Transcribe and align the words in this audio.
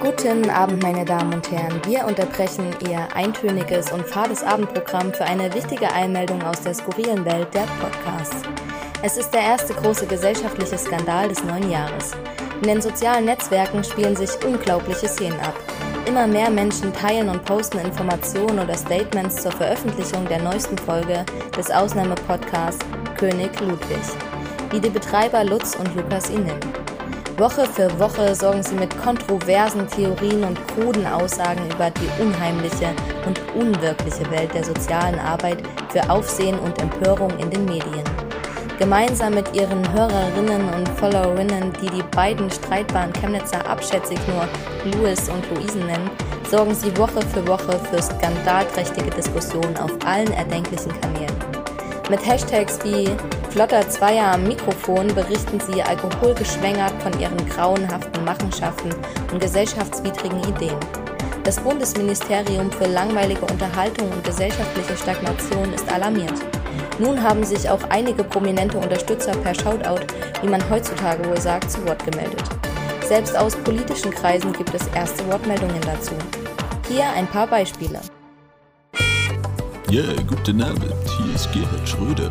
Guten 0.00 0.48
Abend, 0.48 0.80
meine 0.80 1.04
Damen 1.04 1.34
und 1.34 1.50
Herren. 1.50 1.80
Wir 1.84 2.06
unterbrechen 2.06 2.66
Ihr 2.88 3.08
eintöniges 3.16 3.90
und 3.90 4.06
fades 4.06 4.44
Abendprogramm 4.44 5.12
für 5.12 5.24
eine 5.24 5.52
wichtige 5.52 5.92
Einmeldung 5.92 6.40
aus 6.44 6.60
der 6.60 6.72
skurrilen 6.74 7.24
Welt 7.24 7.52
der 7.52 7.66
Podcasts. 7.80 8.42
Es 9.02 9.16
ist 9.16 9.30
der 9.34 9.40
erste 9.40 9.74
große 9.74 10.06
gesellschaftliche 10.06 10.78
Skandal 10.78 11.28
des 11.28 11.42
neuen 11.42 11.68
Jahres. 11.68 12.12
In 12.62 12.68
den 12.68 12.80
sozialen 12.80 13.24
Netzwerken 13.24 13.82
spielen 13.82 14.14
sich 14.14 14.30
unglaubliche 14.46 15.08
Szenen 15.08 15.40
ab. 15.40 15.54
Immer 16.06 16.28
mehr 16.28 16.50
Menschen 16.50 16.92
teilen 16.92 17.28
und 17.28 17.44
posten 17.44 17.78
Informationen 17.78 18.60
oder 18.60 18.74
Statements 18.74 19.42
zur 19.42 19.50
Veröffentlichung 19.50 20.28
der 20.28 20.40
neuesten 20.40 20.78
Folge 20.78 21.26
des 21.56 21.72
Ausnahmepodcasts 21.72 22.86
König 23.18 23.50
Ludwig, 23.60 23.98
wie 24.70 24.80
die 24.80 24.90
Betreiber 24.90 25.42
Lutz 25.42 25.74
und 25.74 25.92
Lukas 25.96 26.30
ihn 26.30 26.44
nennen. 26.44 26.87
Woche 27.38 27.66
für 27.66 28.00
Woche 28.00 28.34
sorgen 28.34 28.64
sie 28.64 28.74
mit 28.74 29.00
kontroversen 29.00 29.86
Theorien 29.86 30.42
und 30.42 30.58
kruden 30.68 31.06
Aussagen 31.06 31.70
über 31.70 31.88
die 31.90 32.22
unheimliche 32.22 32.88
und 33.26 33.40
unwirkliche 33.54 34.28
Welt 34.32 34.52
der 34.54 34.64
sozialen 34.64 35.20
Arbeit 35.20 35.58
für 35.90 36.10
Aufsehen 36.10 36.58
und 36.58 36.80
Empörung 36.82 37.30
in 37.38 37.48
den 37.48 37.64
Medien. 37.64 38.02
Gemeinsam 38.80 39.34
mit 39.34 39.54
ihren 39.54 39.92
Hörerinnen 39.92 40.68
und 40.74 40.88
Followerinnen, 40.98 41.72
die 41.80 41.90
die 41.90 42.02
beiden 42.10 42.50
streitbaren 42.50 43.12
Chemnitzer 43.12 43.64
abschätzig 43.68 44.18
nur 44.26 44.48
Louis 44.92 45.28
und 45.28 45.48
Luisen 45.50 45.86
nennen, 45.86 46.10
sorgen 46.50 46.74
sie 46.74 46.96
Woche 46.96 47.22
für 47.22 47.46
Woche 47.46 47.78
für 47.90 48.02
skandalträchtige 48.02 49.10
Diskussionen 49.10 49.76
auf 49.76 49.92
allen 50.04 50.32
erdenklichen 50.32 50.92
Kanälen. 51.00 51.47
Mit 52.10 52.26
Hashtags 52.26 52.78
wie 52.84 53.06
Flotter 53.50 53.86
Zweier 53.86 54.32
am 54.32 54.44
Mikrofon 54.44 55.08
berichten 55.08 55.60
sie 55.60 55.82
alkoholgeschwängert 55.82 56.94
von 57.02 57.20
ihren 57.20 57.36
grauenhaften 57.50 58.24
Machenschaften 58.24 58.94
und 59.30 59.40
gesellschaftswidrigen 59.40 60.40
Ideen. 60.44 60.78
Das 61.44 61.60
Bundesministerium 61.60 62.72
für 62.72 62.86
langweilige 62.86 63.42
Unterhaltung 63.42 64.10
und 64.10 64.24
gesellschaftliche 64.24 64.96
Stagnation 64.96 65.70
ist 65.74 65.92
alarmiert. 65.92 66.32
Nun 66.98 67.22
haben 67.22 67.44
sich 67.44 67.68
auch 67.68 67.82
einige 67.90 68.24
prominente 68.24 68.78
Unterstützer 68.78 69.32
per 69.32 69.54
Shoutout, 69.54 70.06
wie 70.40 70.48
man 70.48 70.68
heutzutage 70.70 71.28
wohl 71.28 71.40
sagt, 71.40 71.70
zu 71.70 71.86
Wort 71.86 72.10
gemeldet. 72.10 72.44
Selbst 73.06 73.36
aus 73.36 73.54
politischen 73.54 74.12
Kreisen 74.12 74.54
gibt 74.54 74.72
es 74.74 74.86
erste 74.94 75.26
Wortmeldungen 75.28 75.80
dazu. 75.82 76.12
Hier 76.88 77.04
ein 77.10 77.26
paar 77.26 77.46
Beispiele. 77.46 78.00
Ja, 79.90 80.02
guten 80.26 80.60
Abend, 80.60 80.84
hier 81.16 81.34
ist 81.34 81.50
Gerhard 81.50 81.88
Schröder. 81.88 82.28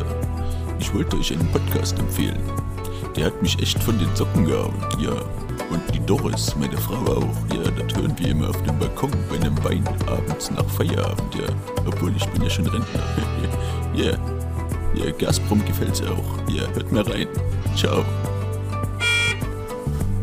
Ich 0.78 0.94
wollte 0.94 1.16
euch 1.16 1.32
einen 1.32 1.50
Podcast 1.50 1.98
empfehlen. 1.98 2.40
Der 3.16 3.26
hat 3.26 3.42
mich 3.42 3.60
echt 3.60 3.82
von 3.82 3.98
den 3.98 4.14
Socken 4.14 4.44
gehauen, 4.44 4.76
ja. 5.00 5.10
Und 5.68 5.82
die 5.92 5.98
Doris, 6.06 6.54
meine 6.54 6.78
Frau 6.78 7.16
auch, 7.16 7.34
ja, 7.52 7.68
das 7.72 7.96
hören 7.98 8.14
wir 8.16 8.28
immer 8.28 8.50
auf 8.50 8.62
dem 8.62 8.78
Balkon 8.78 9.10
bei 9.28 9.44
einem 9.44 9.56
Wein 9.64 9.82
abends 10.06 10.52
nach 10.52 10.64
Feierabend, 10.66 11.34
ja. 11.34 11.48
Obwohl 11.84 12.14
ich 12.16 12.24
bin 12.26 12.42
ja 12.42 12.48
schon 12.48 12.68
Rentner. 12.68 13.02
ja, 13.96 14.12
ja, 14.94 15.10
Gazprom 15.18 15.64
gefällt's 15.64 16.00
auch. 16.02 16.48
Ja, 16.48 16.62
hört 16.74 16.92
mal 16.92 17.02
rein. 17.02 17.26
Ciao. 17.74 18.04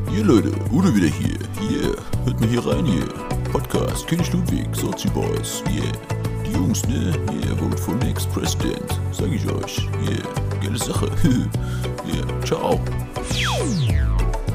Hier 0.10 0.24
Leute, 0.24 0.54
Udo 0.72 0.96
wieder 0.96 1.08
hier. 1.08 1.38
Hier, 1.60 1.96
hört 2.24 2.40
mal 2.40 2.48
hier 2.48 2.66
rein 2.66 2.86
hier. 2.86 3.08
Podcast 3.52 4.08
König 4.08 4.32
Ludwig, 4.32 4.74
Sozi 4.74 5.10
Boys, 5.10 5.62
yeah. 5.70 6.15
Jungs, 6.56 6.88
ne? 6.88 7.12
Yeah, 7.32 7.54
vote 7.56 7.80
for 7.80 7.96
next 7.96 8.32
president. 8.32 9.00
Sag 9.12 9.32
ich 9.32 9.46
euch. 9.48 9.88
Yeah, 10.08 10.24
geile 10.62 10.78
Sache. 10.78 11.08
yeah, 12.08 12.46
ciao. 12.46 12.80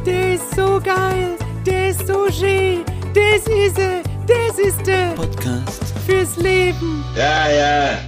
Der 0.07 0.34
ist 0.34 0.55
so 0.57 0.81
geil, 0.81 1.37
der 1.67 1.91
ist 1.91 2.07
so 2.07 2.31
schön, 2.33 2.84
das 3.15 3.47
ist 3.47 3.79
er, 3.79 4.03
das 4.27 4.59
ist 4.59 4.89
er 4.89 5.12
Podcast. 5.15 5.92
fürs 6.07 6.37
Leben. 6.37 7.05
Ja, 7.15 7.51
ja. 7.51 7.98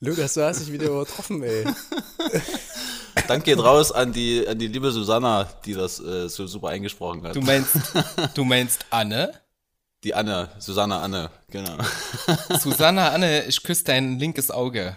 Lukas, 0.00 0.32
du 0.32 0.42
hast 0.42 0.60
dich 0.60 0.72
wieder 0.72 0.86
übertroffen, 0.86 1.42
ey. 1.42 1.64
Dank 3.30 3.44
geht 3.44 3.60
raus 3.60 3.92
an 3.92 4.12
die, 4.12 4.44
an 4.48 4.58
die 4.58 4.66
liebe 4.66 4.90
Susanna, 4.90 5.44
die 5.64 5.74
das 5.74 6.00
äh, 6.00 6.28
so 6.28 6.48
super 6.48 6.70
eingesprochen 6.70 7.22
hat. 7.22 7.36
Du 7.36 7.40
meinst, 7.40 7.76
du 8.34 8.44
meinst 8.44 8.84
Anne? 8.90 9.32
Die 10.02 10.14
Anne, 10.14 10.48
Susanna 10.58 11.00
Anne, 11.00 11.30
genau. 11.48 11.76
Susanna 12.58 13.10
Anne, 13.10 13.44
ich 13.44 13.62
küsse 13.62 13.84
dein 13.84 14.18
linkes 14.18 14.50
Auge. 14.50 14.96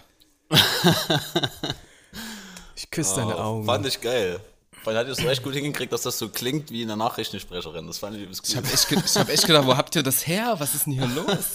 Ich 2.76 2.90
küsse 2.90 3.18
deine 3.18 3.38
Augen. 3.38 3.62
Oh, 3.62 3.66
Fand 3.66 3.86
ich 3.86 4.02
geil. 4.02 4.40
Weil 4.84 4.98
hat 4.98 5.08
ihr 5.08 5.14
es 5.14 5.20
echt 5.20 5.44
gut 5.44 5.54
hingekriegt, 5.54 5.94
dass 5.94 6.02
das 6.02 6.18
so 6.20 6.28
klingt 6.30 6.70
wie 6.72 6.84
eine 6.84 6.98
Nachrichtensprecherin. 6.98 7.88
Das 7.88 8.00
fand 8.00 8.18
ich 8.18 8.24
übelst 8.24 8.42
Ich 8.48 8.54
gut. 8.56 8.64
habe 8.66 8.74
echt, 8.74 8.90
ge 8.90 9.00
ich 9.06 9.16
hab 9.16 9.30
echt 9.30 9.48
gedacht, 9.48 9.66
wo 9.66 9.78
habt 9.78 9.96
ihr 9.96 10.04
das 10.04 10.28
her? 10.28 10.56
Was 10.58 10.76
ist 10.76 10.86
denn 10.86 10.94
hier 10.94 11.08
los? 11.16 11.54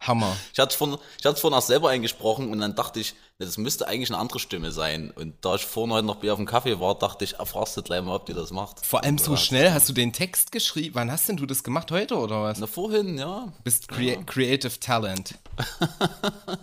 Hammer. 0.00 0.36
Ich 0.52 0.58
hatte 0.58 0.70
es 0.70 0.76
vorhin, 0.76 0.98
ich 1.18 1.24
hatte 1.24 1.34
es 1.34 1.40
vorhin 1.40 1.58
auch 1.58 1.62
selber 1.62 1.90
eingesprochen 1.90 2.50
und 2.50 2.58
dann 2.60 2.74
dachte 2.74 3.00
ich, 3.00 3.14
das 3.38 3.56
müsste 3.58 3.88
eigentlich 3.88 4.10
eine 4.10 4.18
andere 4.18 4.38
Stimme 4.38 4.70
sein. 4.70 5.10
Und 5.10 5.34
da 5.44 5.56
ich 5.56 5.64
vorhin 5.66 5.92
heute 5.92 6.06
noch 6.06 6.16
bei 6.16 6.30
auf 6.30 6.38
dem 6.38 6.46
Kaffee 6.46 6.78
war, 6.78 6.96
dachte 6.96 7.24
ich, 7.24 7.34
erfragst 7.34 7.76
du 7.76 7.82
gleich 7.82 8.02
mal, 8.02 8.14
ob 8.14 8.26
die 8.26 8.34
das 8.34 8.50
macht. 8.52 8.84
Vor 8.86 9.02
allem 9.02 9.18
so 9.18 9.32
Ja. 9.32 9.36
schnell 9.36 9.72
hast 9.72 9.88
du 9.88 9.92
den 9.92 10.12
Text 10.12 10.52
geschrieben. 10.52 10.94
Wann 10.94 11.10
hast 11.10 11.28
denn 11.28 11.36
du 11.36 11.46
das 11.46 11.64
gemacht? 11.64 11.90
Heute 11.90 12.16
oder 12.16 12.42
was? 12.42 12.58
Na, 12.58 12.66
vorhin, 12.68 13.18
ja. 13.18 13.52
bist 13.64 13.88
crea 13.88 14.22
Creative 14.24 14.78
Talent. 14.78 15.34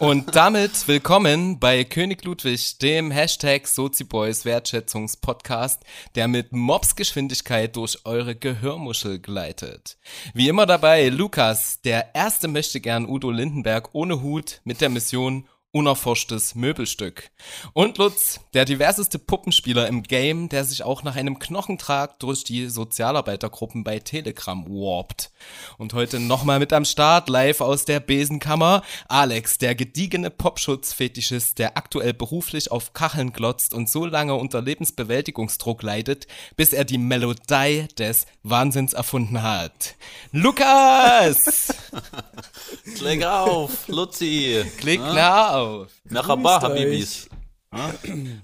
Und 0.00 0.34
damit 0.34 0.88
willkommen 0.88 1.60
bei 1.60 1.84
König 1.84 2.24
Ludwig, 2.24 2.78
dem 2.78 3.12
Hashtag 3.12 3.68
Soziboys 3.68 4.44
Wertschätzungspodcast, 4.44 5.82
der 6.16 6.26
mit 6.26 6.52
Mobsgeschwindigkeit 6.52 7.76
durch 7.76 8.04
eure 8.04 8.34
Gehörmuschel 8.34 9.20
gleitet. 9.20 9.96
Wie 10.34 10.48
immer 10.48 10.66
dabei 10.66 11.08
Lukas, 11.10 11.80
der 11.82 12.12
erste 12.12 12.48
möchte 12.48 12.80
gern 12.80 13.08
Udo 13.08 13.30
Lindenberg 13.30 13.90
ohne 13.92 14.20
Hut 14.20 14.60
mit 14.64 14.80
der 14.80 14.88
Mission 14.88 15.46
unerforschtes 15.74 16.54
Möbelstück. 16.54 17.30
Und 17.72 17.98
Lutz, 17.98 18.38
der 18.54 18.64
diverseste 18.64 19.18
Puppenspieler 19.18 19.88
im 19.88 20.04
Game, 20.04 20.48
der 20.48 20.64
sich 20.64 20.84
auch 20.84 21.02
nach 21.02 21.16
einem 21.16 21.40
Knochentrag 21.40 22.20
durch 22.20 22.44
die 22.44 22.68
Sozialarbeitergruppen 22.68 23.82
bei 23.82 23.98
Telegram 23.98 24.64
warpt. 24.66 25.32
Und 25.76 25.92
heute 25.92 26.20
nochmal 26.20 26.60
mit 26.60 26.72
am 26.72 26.84
Start, 26.84 27.28
live 27.28 27.60
aus 27.60 27.84
der 27.84 27.98
Besenkammer, 27.98 28.82
Alex, 29.08 29.58
der 29.58 29.74
gediegene 29.74 30.30
Popschutzfetischist, 30.30 31.58
der 31.58 31.76
aktuell 31.76 32.14
beruflich 32.14 32.70
auf 32.70 32.92
Kacheln 32.92 33.32
glotzt 33.32 33.74
und 33.74 33.88
so 33.88 34.06
lange 34.06 34.36
unter 34.36 34.62
Lebensbewältigungsdruck 34.62 35.82
leidet, 35.82 36.28
bis 36.56 36.72
er 36.72 36.84
die 36.84 36.98
Melodie 36.98 37.88
des 37.98 38.26
Wahnsinns 38.44 38.92
erfunden 38.92 39.42
hat. 39.42 39.96
Lukas! 40.30 41.74
Klick 42.96 43.24
auf, 43.24 43.88
Luzi. 43.88 44.64
Klick 44.78 45.00
nach 45.00 45.54
auf! 45.54 45.63
Merhaba, 45.63 46.59
Grüßt 46.59 46.63
euch. 46.65 46.69
Habibis. 46.69 47.29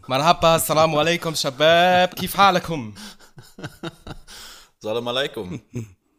مرحبا 0.09 0.55
السلام 0.55 0.95
عليكم 0.95 1.33
شباب 1.33 2.07
كيف 2.13 2.35
حالكم 2.35 2.93
Salam 4.79 5.07
alaikum. 5.07 5.61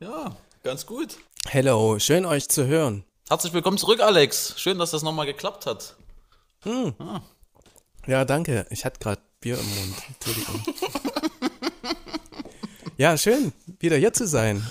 Ja, 0.01 0.37
ganz 0.63 0.85
gut. 0.85 1.17
Hello, 1.49 1.99
schön 1.99 2.27
euch 2.27 2.49
zu 2.49 2.67
hören. 2.67 3.05
Herzlich 3.29 3.55
willkommen 3.55 3.79
zurück, 3.79 4.01
Alex. 4.01 4.55
Schön, 4.59 4.79
dass 4.79 4.91
das 4.91 5.03
nochmal 5.03 5.25
geklappt 5.25 5.65
hat. 5.67 5.97
Ja, 8.07 8.25
danke. 8.25 8.67
Ich 8.69 8.85
hatte 8.85 9.01
gerade 9.01 9.23
Bier 9.41 9.59
im 9.59 9.75
Mund. 9.77 9.97
Entschuldigung. 10.09 10.63
ja, 12.99 13.17
schön, 13.17 13.53
wieder 13.79 13.97
hier 13.97 14.13
zu 14.13 14.27
sein. 14.27 14.69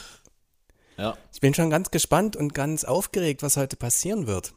Ja. 0.97 1.17
Ich 1.33 1.39
bin 1.39 1.53
schon 1.55 1.69
ganz 1.71 1.89
gespannt 1.89 2.35
und 2.35 2.53
ganz 2.53 2.83
aufgeregt, 2.83 3.41
was 3.41 3.57
heute 3.57 3.75
passieren 3.75 4.27
wird. 4.27 4.53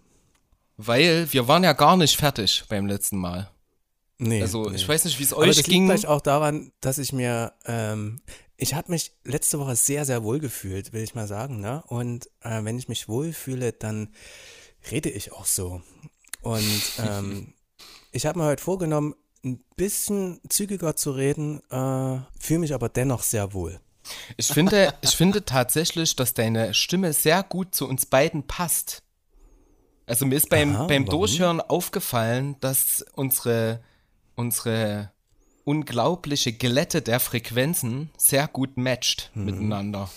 weil 0.88 1.32
wir 1.32 1.48
waren 1.48 1.64
ja 1.64 1.74
gar 1.74 1.98
nicht 1.98 2.18
fertig 2.18 2.64
beim 2.70 2.86
letzten 2.86 3.18
Mal 3.18 3.50
Nee, 4.20 4.42
also 4.42 4.70
nee. 4.70 4.76
ich 4.76 4.88
weiß 4.88 5.06
nicht 5.06 5.20
wie 5.20 5.24
es 5.24 5.34
Aber 5.34 5.42
euch 5.42 5.50
das 5.50 5.58
liegt 5.58 5.70
ging 5.70 5.88
vielleicht 5.88 6.08
auch 6.08 6.22
daran, 6.22 6.72
dass 6.82 6.98
ich 6.98 7.14
mir, 7.14 7.54
ähm, 7.66 8.22
ich 8.58 8.74
habe 8.74 8.92
mich 8.92 9.12
letzte 9.24 9.60
Woche 9.60 9.76
sehr, 9.76 10.06
sehr 10.06 10.24
wohl 10.24 10.40
gefühlt, 10.40 10.94
will 10.94 11.04
ich 11.04 11.16
mal 11.16 11.28
sagen, 11.28 11.60
ne? 11.60 11.84
Und 11.88 12.28
äh, 12.42 12.64
wenn 12.64 12.78
ich 12.78 12.88
mich 12.88 13.10
wohlfühle, 13.10 13.74
dann 13.74 14.14
rede 14.92 15.10
ich 15.10 15.32
auch 15.34 15.46
so. 15.46 15.82
Und 16.42 16.82
ähm, 17.00 17.54
ich 18.12 18.26
habe 18.26 18.40
mir 18.40 18.46
heute 18.46 18.64
vorgenommen, 18.64 19.16
ein 19.44 19.62
bisschen 19.76 20.40
zügiger 20.48 20.96
zu 20.96 21.12
reden, 21.12 21.60
äh, 21.70 22.20
fühle 22.40 22.60
mich 22.60 22.74
aber 22.74 22.88
dennoch 22.88 23.24
sehr 23.24 23.54
wohl. 23.54 23.80
ich 24.38 24.48
finde 24.48 24.94
ich 25.02 25.16
finde 25.16 25.44
tatsächlich 25.44 26.16
dass 26.16 26.34
deine 26.34 26.74
Stimme 26.74 27.12
sehr 27.12 27.44
gut 27.44 27.76
zu 27.76 27.88
uns 27.88 28.06
beiden 28.06 28.48
passt 28.48 29.03
also 30.06 30.26
mir 30.26 30.36
ist 30.36 30.50
beim 30.50 30.76
Aha, 30.76 30.88
beim 30.88 31.08
warum? 31.08 31.20
Durchhören 31.20 31.62
aufgefallen 31.62 32.58
dass 32.60 33.06
unsere 33.14 33.82
unsere 34.36 35.12
unglaubliche 35.64 36.54
Glätte 36.54 37.02
der 37.02 37.20
Frequenzen 37.20 38.10
sehr 38.18 38.48
gut 38.48 38.78
matcht 38.78 39.32
miteinander 39.34 40.10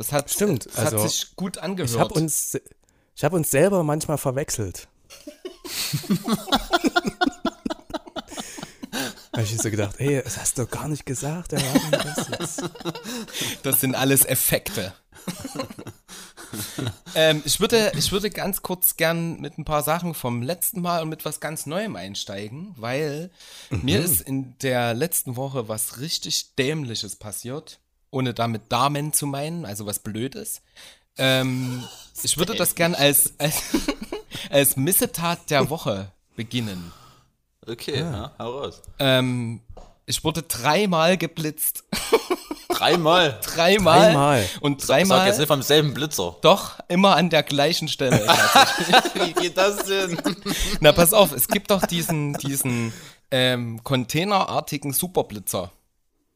das 0.00 0.12
hat. 0.12 0.30
Stimmt, 0.30 0.66
das 0.66 0.76
also 0.76 1.02
hat 1.02 1.10
sich 1.10 1.36
gut 1.36 1.58
angehört 1.58 1.90
Ich 1.90 1.98
habe 1.98 2.14
uns, 2.14 2.58
ich 3.14 3.22
habe 3.22 3.36
uns 3.36 3.50
selber 3.50 3.84
manchmal 3.84 4.16
verwechselt. 4.16 4.88
ich 9.36 9.58
so 9.58 9.70
gedacht, 9.70 9.96
ey, 9.98 10.22
das 10.22 10.38
hast 10.38 10.56
du 10.56 10.62
doch 10.62 10.70
gar 10.70 10.88
nicht 10.88 11.04
gesagt. 11.04 11.52
Das. 11.52 12.62
Das 13.62 13.80
sind 13.80 13.94
alles 13.94 14.24
Effekte. 14.24 14.94
ähm, 17.14 17.42
ich, 17.44 17.60
würde, 17.60 17.92
ich 17.96 18.12
würde 18.12 18.30
ganz 18.30 18.62
kurz 18.62 18.96
gern 18.96 19.40
mit 19.40 19.58
ein 19.58 19.64
paar 19.64 19.82
Sachen 19.82 20.14
vom 20.14 20.42
letzten 20.42 20.80
Mal 20.80 21.02
und 21.02 21.08
mit 21.08 21.24
was 21.24 21.40
ganz 21.40 21.66
Neuem 21.66 21.96
einsteigen, 21.96 22.74
weil 22.76 23.30
mir 23.70 24.00
ist 24.00 24.20
in 24.20 24.54
der 24.58 24.94
letzten 24.94 25.36
Woche 25.36 25.68
was 25.68 25.98
richtig 26.00 26.54
Dämliches 26.56 27.16
passiert, 27.16 27.78
ohne 28.10 28.34
damit 28.34 28.62
Damen 28.70 29.12
zu 29.12 29.26
meinen, 29.26 29.64
also 29.64 29.86
was 29.86 29.98
Blödes. 29.98 30.62
Ähm, 31.18 31.84
ich 32.22 32.38
würde 32.38 32.54
das 32.54 32.74
gern 32.74 32.94
als, 32.94 33.34
als, 33.38 33.62
als 34.50 34.76
Missetat 34.76 35.50
der 35.50 35.70
Woche 35.70 36.12
beginnen. 36.36 36.92
Okay, 37.66 38.00
ja, 38.00 38.32
hau 38.38 38.60
raus. 38.60 38.82
Ähm, 38.98 39.60
ich 40.06 40.24
wurde 40.24 40.42
dreimal 40.42 41.16
geblitzt. 41.16 41.84
Dreimal. 42.80 43.38
Dreimal. 43.42 44.00
Dreimal. 44.00 44.48
Und 44.60 44.80
Sag 44.80 44.96
dreimal. 44.98 45.26
jetzt 45.26 45.38
nicht 45.38 45.48
vom 45.48 45.62
selben 45.62 45.92
Blitzer. 45.92 46.36
Doch, 46.40 46.78
immer 46.88 47.14
an 47.16 47.28
der 47.28 47.42
gleichen 47.42 47.88
Stelle. 47.88 48.18
Wie 49.14 49.32
geht 49.34 49.56
das 49.58 49.84
denn? 49.84 50.18
Na, 50.80 50.92
pass 50.92 51.12
auf, 51.12 51.32
es 51.32 51.46
gibt 51.48 51.70
doch 51.70 51.84
diesen, 51.86 52.32
diesen 52.34 52.92
ähm, 53.30 53.80
containerartigen 53.84 54.92
Superblitzer. 54.92 55.70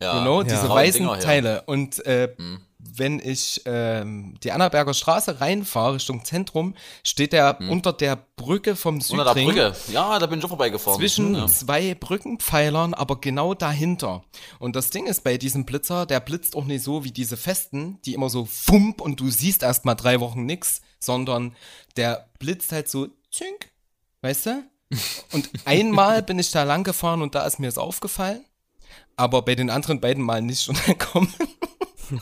Ja, 0.02 0.19
Genau, 0.19 0.43
diese 0.43 0.67
graue 0.67 0.76
weißen 0.76 1.00
Dinger, 1.00 1.14
ja. 1.14 1.20
Teile. 1.20 1.62
Und 1.62 2.05
äh, 2.05 2.29
wenn 2.97 3.19
ich 3.19 3.63
ähm, 3.65 4.35
die 4.43 4.53
Annaberger 4.53 4.95
Straße 4.95 5.41
reinfahre 5.41 5.95
Richtung 5.95 6.25
Zentrum, 6.25 6.75
steht 7.03 7.33
der 7.33 7.59
unter 7.61 7.93
der 7.93 8.17
Brücke 8.37 8.77
vom 8.77 8.97
Unter 8.97 9.25
der 9.25 9.33
Südring. 9.33 9.47
Brücke. 9.49 9.77
Ja, 9.93 10.19
da 10.19 10.27
bin 10.27 10.39
ich 10.39 10.45
auch 10.45 10.51
vorbeigefahren. 10.51 10.99
Zwischen 10.99 11.35
ja. 11.35 11.47
zwei 11.47 11.95
Brückenpfeilern, 11.95 12.95
aber 12.95 13.21
genau 13.21 13.55
dahinter. 13.55 14.25
Und 14.59 14.77
das 14.77 14.91
Ding 14.91 15.07
ist 15.07 15.25
bei 15.25 15.39
diesem 15.39 15.65
Blitzer, 15.65 16.07
der 16.07 16.21
blitzt 16.21 16.57
auch 16.57 16.65
nicht 16.65 16.85
so 16.85 17.05
wie 17.05 17.13
diese 17.13 17.37
festen, 17.37 17.99
die 18.05 18.15
immer 18.15 18.31
so 18.31 18.45
fump 18.45 19.01
und 19.01 19.21
du 19.21 19.31
siehst 19.31 19.63
erst 19.63 19.85
mal 19.85 19.95
drei 19.95 20.21
Wochen 20.21 20.45
nix, 20.45 20.83
sondern 20.99 21.55
der 21.97 22.29
blitzt 22.39 22.73
halt 22.73 22.89
so 22.89 23.09
zink, 23.31 23.71
weißt 24.23 24.47
du? 24.47 24.65
Und 25.33 25.51
einmal 25.65 26.23
bin 26.23 26.39
ich 26.39 26.51
da 26.51 26.63
lang 26.65 26.85
gefahren 26.85 27.23
und 27.23 27.35
da 27.35 27.47
ist 27.47 27.59
mir 27.59 27.69
es 27.69 27.79
aufgefallen, 27.79 28.45
aber 29.17 29.43
bei 29.43 29.55
den 29.55 29.71
anderen 29.71 30.01
beiden 30.01 30.23
Mal 30.23 30.43
nicht. 30.43 30.69
Und 30.69 30.87
dann 30.87 30.99
kommen 30.99 31.33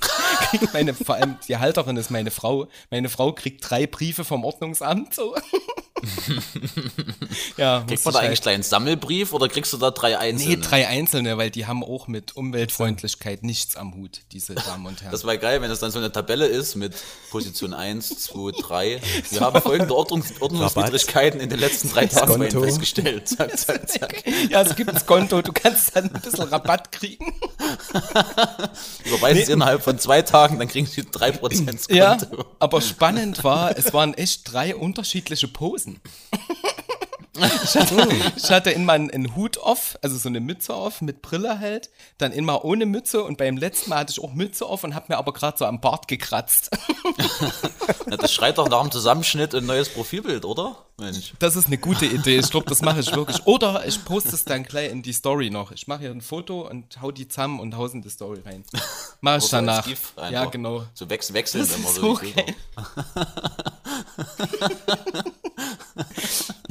meine, 0.73 0.95
vor 0.95 1.17
allem 1.17 1.37
die 1.49 1.57
Halterin 1.57 1.97
ist 1.97 2.11
meine 2.11 2.31
Frau. 2.31 2.69
Meine 2.91 3.09
Frau 3.09 3.33
kriegt 3.33 3.69
drei 3.69 3.87
Briefe 3.87 4.25
vom 4.25 4.45
Ordnungsamt. 4.45 5.15
So. 5.15 5.35
ja, 7.57 7.81
man 7.81 7.93
ich 7.93 8.03
da 8.03 8.13
halt- 8.13 8.25
eigentlich 8.25 8.41
gleich 8.43 8.55
einen 8.55 8.63
Sammelbrief 8.63 9.33
oder 9.33 9.49
kriegst 9.49 9.73
du 9.73 9.77
da 9.77 9.91
drei 9.91 10.11
Nee, 10.11 10.17
einzelne? 10.17 10.57
drei 10.59 10.89
einzelne, 10.89 11.39
weil 11.39 11.51
die 11.51 11.67
haben 11.67 11.83
auch 11.85 12.09
mit 12.09 12.37
Umweltfreundlichkeit 12.37 13.43
nichts 13.43 13.77
am 13.77 13.95
Hut, 13.95 14.21
diese 14.33 14.55
Damen 14.55 14.87
und 14.87 15.01
Herren. 15.03 15.13
Das 15.13 15.25
wäre 15.25 15.39
geil, 15.39 15.61
wenn 15.63 15.69
das 15.71 15.81
dann 15.81 15.91
so 15.91 15.99
eine 15.99 16.13
Tabelle 16.13 16.47
ist 16.47 16.75
mit 16.77 16.95
Position 17.31 17.75
1, 17.75 18.19
2, 18.25 18.53
3. 18.61 19.01
Wir 19.31 19.41
haben 19.41 19.61
folgende 19.63 19.95
Ordnungs 19.95 20.41
Ordnungswidrigkeiten 20.41 21.41
in 21.41 21.49
den 21.51 21.59
letzten 21.59 21.91
drei 21.91 22.07
Tagen 22.07 22.39
bei 22.39 22.47
Ihnen 22.47 22.53
Konto. 22.53 22.67
festgestellt. 22.67 23.29
Zack, 23.29 23.59
zack, 23.59 23.89
zack. 23.89 24.25
ja, 24.51 24.63
es 24.63 24.75
gibt 24.77 24.93
das 24.95 25.07
Konto, 25.07 25.43
du 25.43 25.53
kannst 25.53 25.95
dann 25.97 26.13
ein 26.15 26.21
bisschen 26.21 26.49
Rabatt 26.49 26.93
kriegen. 26.93 27.33
Überweisen 29.05 29.45
Sie 29.47 29.53
innerhalb 29.53 29.83
von 29.83 29.99
zwei 29.99 30.23
Tagen, 30.23 30.59
dann 30.59 30.69
kriegen 30.69 30.87
Sie 30.87 31.03
3% 31.03 31.69
ins 31.71 31.89
Konto. 31.89 31.95
Ja, 31.95 32.19
aber 32.59 32.81
spannend 32.81 33.45
war, 33.45 33.77
es 33.77 33.93
waren 33.93 34.15
echt 34.15 34.53
drei 34.53 34.75
unterschiedliche 34.77 35.49
Posen. 35.49 35.92
Ich 37.65 37.75
hatte, 37.75 38.09
ich 38.37 38.51
hatte 38.51 38.71
immer 38.71 38.93
einen, 38.93 39.11
einen 39.11 39.35
Hut 39.35 39.57
auf, 39.57 39.99
also 40.03 40.19
so 40.19 40.29
eine 40.29 40.41
Mütze 40.41 40.75
auf 40.75 41.01
mit 41.01 41.23
Brille 41.23 41.61
halt, 41.61 41.91
dann 42.19 42.31
immer 42.31 42.63
ohne 42.65 42.85
Mütze 42.85 43.25
und 43.25 43.39
beim 43.39 43.57
letzten 43.57 43.89
Mal 43.89 44.01
hatte 44.01 44.13
ich 44.13 44.23
auch 44.23 44.35
Mütze 44.35 44.67
auf 44.67 44.85
und 44.85 44.95
habe 44.95 45.07
mir 45.09 45.17
aber 45.17 45.33
gerade 45.33 45.57
so 45.57 45.65
am 45.65 45.81
Bart 45.81 46.09
gekratzt. 46.09 46.71
Das 48.19 48.33
schreit 48.33 48.59
doch 48.59 48.69
nach 48.69 48.81
einem 48.81 48.91
Zusammenschnitt 48.91 49.55
und 49.55 49.65
neues 49.65 49.89
Profilbild, 49.89 50.45
oder? 50.45 50.77
Mensch. 50.99 51.33
Das 51.39 51.57
ist 51.57 51.69
eine 51.69 51.79
gute 51.79 52.05
Idee. 52.05 52.39
Ich 52.39 52.51
glaube, 52.51 52.69
das 52.69 52.83
mache 52.83 53.01
ich 53.01 53.11
wirklich. 53.15 53.47
Oder 53.47 53.87
ich 53.87 54.05
poste 54.05 54.35
es 54.35 54.45
dann 54.45 54.65
gleich 54.65 54.91
in 54.91 55.03
die 55.03 55.15
Story 55.15 55.49
noch. 55.49 55.73
Ich 55.73 55.87
mache 55.89 56.01
hier 56.01 56.11
ein 56.11 56.21
Foto 56.21 56.69
und 56.69 57.01
hau 57.01 57.11
die 57.11 57.27
zusammen 57.27 57.59
und 57.59 57.77
hau 57.77 57.87
es 57.87 57.95
in 57.95 58.03
die 58.03 58.11
Story 58.11 58.41
rein. 58.45 58.65
Mache 59.23 59.39
ich 59.39 59.49
danach. 59.49 59.89
Ja, 60.31 60.45
genau. 60.45 60.85
So 60.93 61.09
wechs 61.09 61.33
wechseln 61.33 61.67
Das 61.67 61.77
immer 61.77 61.89
so. 61.89 62.17
so 62.17 62.21
geil. 62.23 62.55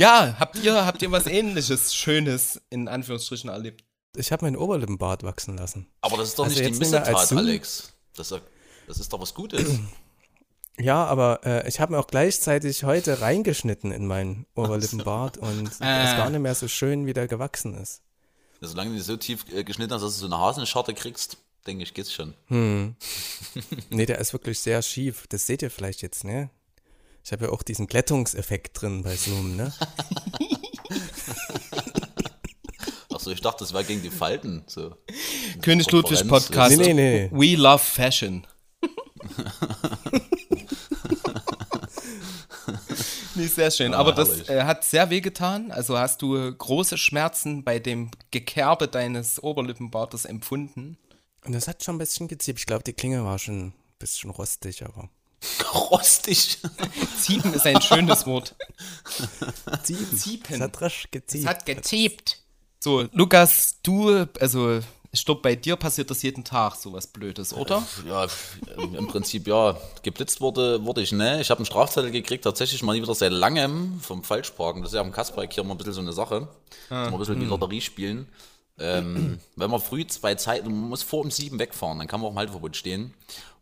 Ja, 0.02 0.36
habt 0.40 0.58
ihr, 0.64 0.86
habt 0.86 1.02
ihr 1.02 1.12
was 1.12 1.28
ähnliches, 1.28 1.94
Schönes 1.96 2.60
in 2.70 2.88
Anführungsstrichen 2.88 3.50
erlebt? 3.50 3.84
Ich 4.16 4.32
habe 4.32 4.46
meinen 4.46 4.58
Oberlippenbart 4.58 5.24
wachsen 5.24 5.56
lassen. 5.58 5.88
Aber 6.02 6.18
das 6.18 6.30
ist 6.30 6.40
doch 6.40 6.46
Also 6.46 6.60
nicht 6.60 6.76
die 6.76 6.80
Missetat, 6.80 7.32
du? 7.32 7.38
Alex. 7.38 7.94
Das, 8.16 8.32
ist- 8.32 8.42
das 8.88 9.00
ist 9.00 9.14
doch 9.14 9.22
was 9.22 9.34
Gutes. 9.34 9.64
Ja, 10.80 11.06
aber 11.06 11.42
äh, 11.46 11.68
ich 11.68 11.80
habe 11.80 11.92
mir 11.92 12.00
auch 12.00 12.08
gleichzeitig 12.08 12.86
heute 12.86 13.22
reingeschnitten 13.22 13.92
in 13.92 14.08
meinen 14.08 14.48
Oberlippenbart 14.56 15.38
und 15.38 15.68
Ah. 15.82 16.04
ist 16.10 16.16
gar 16.18 16.30
nicht 16.30 16.40
mehr 16.40 16.56
so 16.56 16.68
schön, 16.70 17.06
wie 17.06 17.14
der 17.14 17.28
gewachsen 17.28 17.76
ist. 17.76 18.02
Solange 18.62 18.96
du 18.96 19.02
so 19.04 19.16
tief 19.18 19.46
äh, 19.54 19.64
geschnitten 19.66 19.94
hast, 19.94 20.02
dass 20.02 20.14
du 20.16 20.20
so 20.22 20.26
eine 20.28 20.40
Hasenscharte 20.40 20.94
kriegst, 20.96 21.38
denke 21.68 21.84
ich, 21.84 21.94
geht's 21.94 22.12
schon. 22.14 22.34
Nee, 23.90 24.06
der 24.06 24.18
ist 24.20 24.34
wirklich 24.34 24.60
sehr 24.60 24.82
schief. 24.82 25.28
Das 25.28 25.46
seht 25.46 25.62
ihr 25.62 25.70
vielleicht 25.70 26.02
jetzt, 26.02 26.24
ne? 26.24 26.50
Ich 27.24 27.32
habe 27.32 27.46
ja 27.46 27.52
auch 27.52 27.64
diesen 27.64 27.88
Glättungseffekt 27.88 28.82
drin 28.82 29.04
bei 29.04 29.16
Zoom, 29.16 29.56
ne? 29.56 29.74
Achso, 33.14 33.32
ich 33.32 33.42
dachte, 33.42 33.64
das 33.64 33.74
war 33.74 33.84
gegen 33.84 34.02
die 34.02 34.10
Falten. 34.10 34.64
So. 34.68 34.96
König 35.62 35.90
Ludwig. 35.92 36.28
Podcast. 36.28 36.78
Nee, 36.78 36.94
nee, 36.94 37.30
nee. 37.30 37.32
We 37.32 37.56
love 37.56 37.84
fashion. 37.84 38.48
nee, 43.36 43.46
sehr 43.48 43.70
schön. 43.70 43.94
Aber 43.94 44.14
das 44.14 44.30
herrlich. 44.30 44.50
äh, 44.50 44.64
hat 44.64 44.84
sehr 44.84 45.10
weh 45.12 45.22
getan. 45.22 45.72
Also 45.72 45.96
hast 45.98 46.22
du 46.24 46.52
große 46.56 46.98
Schmerzen 46.98 47.64
bei 47.64 47.78
dem 47.80 48.10
Gekerbe 48.32 48.88
deines 48.88 49.42
Oberlippenbartes 49.44 50.26
empfunden? 50.26 50.98
Und 51.46 51.54
das 51.54 51.68
hat 51.68 51.84
schon 51.84 51.96
ein 51.96 52.00
bisschen 52.00 52.28
geziebt. 52.28 52.60
Ich 52.60 52.66
glaube, 52.66 52.84
die 52.84 52.94
Klinge 52.94 53.24
war 53.24 53.40
schon 53.40 53.68
ein 53.68 53.74
bisschen 54.00 54.30
rostig, 54.30 54.84
aber. 54.84 55.10
Rostig. 55.74 56.60
Ziepen 57.20 57.54
ist 57.54 57.66
ein 57.66 57.82
schönes 57.82 58.26
Wort. 58.26 58.56
Ziepen. 59.84 60.18
Ziepen. 60.18 60.56
Es 60.56 60.62
hat 60.62 60.82
rasch 60.82 61.08
geziebt. 61.12 61.44
Es 61.44 61.50
hat 61.50 61.66
geziebt. 61.66 62.38
So, 62.80 63.08
Lukas, 63.14 63.78
du, 63.84 64.26
also 64.40 64.82
ich 65.14 65.26
glaube, 65.26 65.42
bei 65.42 65.56
dir 65.56 65.76
passiert 65.76 66.10
das 66.10 66.22
jeden 66.22 66.44
Tag, 66.44 66.76
sowas 66.76 67.08
Blödes, 67.08 67.54
oder? 67.54 67.84
Ja, 68.08 68.28
im 68.78 69.08
Prinzip 69.08 69.46
ja. 69.46 69.78
Geblitzt 70.04 70.40
wurde, 70.40 70.86
wurde 70.86 71.02
ich, 71.02 71.12
ne? 71.12 71.42
Ich 71.42 71.50
habe 71.50 71.60
einen 71.60 71.66
Strafzettel 71.66 72.12
gekriegt, 72.12 72.46
tatsächlich 72.46 72.82
mal 72.82 72.96
wieder 72.96 73.14
seit 73.14 73.34
langem 73.34 74.00
vom 74.00 74.24
Falschparken. 74.24 74.82
Das 74.82 74.92
ist 74.92 74.96
ja 74.96 75.02
am 75.02 75.12
Kaspark 75.12 75.52
hier 75.52 75.64
immer 75.64 75.74
ein 75.74 75.78
bisschen 75.78 75.94
so 75.94 76.02
eine 76.02 76.14
Sache. 76.14 76.48
Mal 76.90 77.08
ein 77.08 77.18
bisschen 77.18 77.40
die 77.40 77.46
Lotterie 77.46 77.82
spielen. 77.82 78.30
Ähm, 78.80 79.40
wenn 79.58 79.70
man 79.70 79.82
früh 79.82 80.08
zwei 80.08 80.36
Zeiten, 80.36 80.68
man 80.68 80.90
muss 80.90 81.04
vor 81.04 81.20
um 81.20 81.30
sieben 81.30 81.60
wegfahren, 81.60 82.00
dann 82.00 82.08
kann 82.08 82.22
man 82.22 82.28
auch 82.28 82.32
im 82.32 82.40
Halteverbot 82.40 82.76
stehen. 82.76 83.14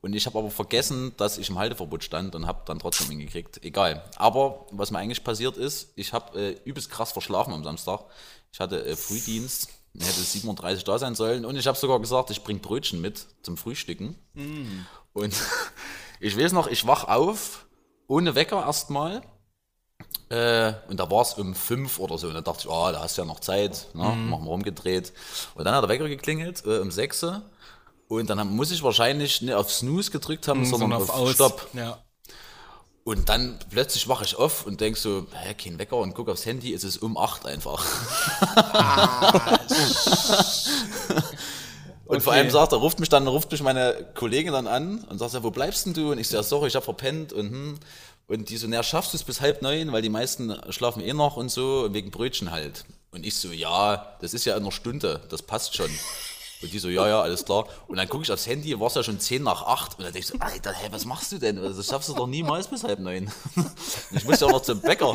Und 0.01 0.13
ich 0.13 0.25
habe 0.25 0.39
aber 0.39 0.49
vergessen, 0.49 1.13
dass 1.17 1.37
ich 1.37 1.49
im 1.49 1.59
Halteverbot 1.59 2.03
stand 2.03 2.33
und 2.33 2.47
habe 2.47 2.61
dann 2.65 2.79
trotzdem 2.79 3.07
hingekriegt. 3.09 3.63
Egal. 3.63 4.03
Aber 4.15 4.65
was 4.71 4.91
mir 4.91 4.99
eigentlich 4.99 5.23
passiert 5.23 5.57
ist, 5.57 5.91
ich 5.95 6.13
habe 6.13 6.39
äh, 6.39 6.57
übelst 6.63 6.89
krass 6.89 7.11
verschlafen 7.11 7.53
am 7.53 7.63
Samstag. 7.63 8.05
Ich 8.51 8.59
hatte 8.59 8.85
äh, 8.85 8.95
Frühdienst, 8.95 9.69
hätte 9.97 10.21
7.30 10.21 10.77
Uhr 10.77 10.83
da 10.85 10.99
sein 10.99 11.15
sollen 11.15 11.43
und 11.43 11.57
ich 11.57 11.67
habe 11.67 11.77
sogar 11.77 11.99
gesagt, 11.99 12.29
ich 12.29 12.43
bring 12.43 12.59
Brötchen 12.59 13.01
mit 13.01 13.27
zum 13.41 13.57
Frühstücken. 13.57 14.15
Und 15.13 15.35
ich 16.21 16.37
weiß 16.37 16.53
noch, 16.53 16.67
ich 16.67 16.87
wach 16.87 17.05
auf, 17.05 17.65
ohne 18.07 18.35
Wecker 18.35 18.65
erstmal. 18.65 19.21
Äh, 20.29 20.73
und 20.87 20.99
da 20.99 21.09
war 21.11 21.23
es 21.23 21.33
um 21.33 21.55
fünf 21.55 21.99
oder 21.99 22.17
so. 22.17 22.27
Und 22.27 22.35
dann 22.35 22.43
dachte 22.43 22.61
ich, 22.61 22.69
oh, 22.69 22.91
da 22.91 23.01
hast 23.01 23.17
du 23.17 23.23
ja 23.23 23.27
noch 23.27 23.39
Zeit. 23.39 23.87
Ne? 23.93 24.03
Machen 24.03 24.45
wir 24.45 24.49
rumgedreht. 24.49 25.11
Und 25.55 25.65
dann 25.65 25.75
hat 25.75 25.83
der 25.83 25.89
Wecker 25.89 26.07
geklingelt 26.07 26.63
äh, 26.65 26.77
um 26.79 26.91
sechs. 26.91 27.25
Und 28.09 28.29
dann 28.29 28.55
muss 28.55 28.71
ich 28.71 28.83
wahrscheinlich 28.83 29.41
nicht 29.41 29.53
auf 29.53 29.71
Snooze 29.71 30.11
gedrückt 30.11 30.47
haben, 30.47 30.65
sondern 30.65 30.93
auf, 30.93 31.31
Stopp. 31.31 31.67
Ja. 31.73 31.99
Und 33.03 33.29
dann 33.29 33.59
plötzlich 33.69 34.07
wache 34.07 34.25
ich 34.25 34.35
auf 34.35 34.65
und 34.65 34.81
denk 34.81 34.97
so, 34.97 35.27
hä, 35.31 35.53
kein 35.53 35.79
Wecker 35.79 35.97
und 35.97 36.15
guck 36.15 36.27
aufs 36.27 36.45
Handy, 36.45 36.73
es 36.73 36.83
ist 36.83 36.97
um 36.97 37.17
acht 37.17 37.45
einfach. 37.45 37.85
Und 42.05 42.23
vor 42.23 42.33
allem 42.33 42.49
sagt 42.49 42.71
er, 42.71 42.79
ruft 42.79 42.99
mich 42.99 43.09
dann, 43.09 43.27
ruft 43.27 43.51
mich 43.51 43.61
meine 43.61 44.07
Kollegin 44.15 44.51
dann 44.51 44.65
an 44.65 45.03
und 45.03 45.19
sagt, 45.19 45.33
ja, 45.33 45.43
wo 45.43 45.51
bleibst 45.51 45.85
denn 45.85 45.93
du? 45.93 46.11
Und 46.11 46.17
ich 46.17 46.27
sage, 46.27 46.41
sorry, 46.41 46.67
ich 46.67 46.73
habe 46.73 46.83
verpennt 46.83 47.33
und 47.33 47.51
hm. 47.51 47.79
Und 48.25 48.49
die 48.49 48.57
so, 48.57 48.65
na, 48.67 48.81
schaffst 48.81 49.13
du 49.13 49.17
es 49.17 49.23
bis 49.23 49.41
halb 49.41 49.61
neun, 49.61 49.91
weil 49.91 50.01
die 50.01 50.09
meisten 50.09 50.55
schlafen 50.71 51.03
eh 51.03 51.13
noch 51.13 51.37
und 51.37 51.49
so, 51.49 51.87
wegen 51.91 52.09
Brötchen 52.09 52.49
halt. 52.49 52.85
Und 53.11 53.27
ich 53.27 53.35
so, 53.35 53.51
ja, 53.51 54.17
das 54.21 54.33
ist 54.33 54.45
ja 54.45 54.55
in 54.55 54.63
einer 54.63 54.71
Stunde, 54.71 55.21
das 55.29 55.43
passt 55.43 55.75
schon. 55.75 55.91
Und 56.61 56.73
die 56.73 56.79
so, 56.79 56.89
ja, 56.89 57.07
ja, 57.07 57.21
alles 57.21 57.45
klar. 57.45 57.65
Und 57.87 57.95
dann 57.97 58.09
gucke 58.09 58.23
ich 58.23 58.31
aufs 58.31 58.45
Handy, 58.45 58.77
war 58.79 58.87
es 58.87 58.95
ja 58.95 59.01
schon 59.03 59.19
10 59.19 59.43
nach 59.43 59.61
8. 59.63 59.97
Und 59.97 60.03
dann 60.03 60.11
denke 60.13 60.19
ich 60.19 60.27
so, 60.27 60.35
Alter, 60.39 60.73
hä, 60.73 60.87
was 60.91 61.05
machst 61.05 61.31
du 61.31 61.37
denn? 61.37 61.55
Das 61.55 61.85
schaffst 61.87 62.09
du 62.09 62.13
doch 62.13 62.27
niemals 62.27 62.67
bis 62.67 62.83
halb 62.83 62.99
neun. 62.99 63.31
Ich 64.11 64.25
musste 64.25 64.43
ja 64.45 64.49
auch 64.51 64.55
noch 64.55 64.61
zum 64.61 64.81
Bäcker. 64.81 65.11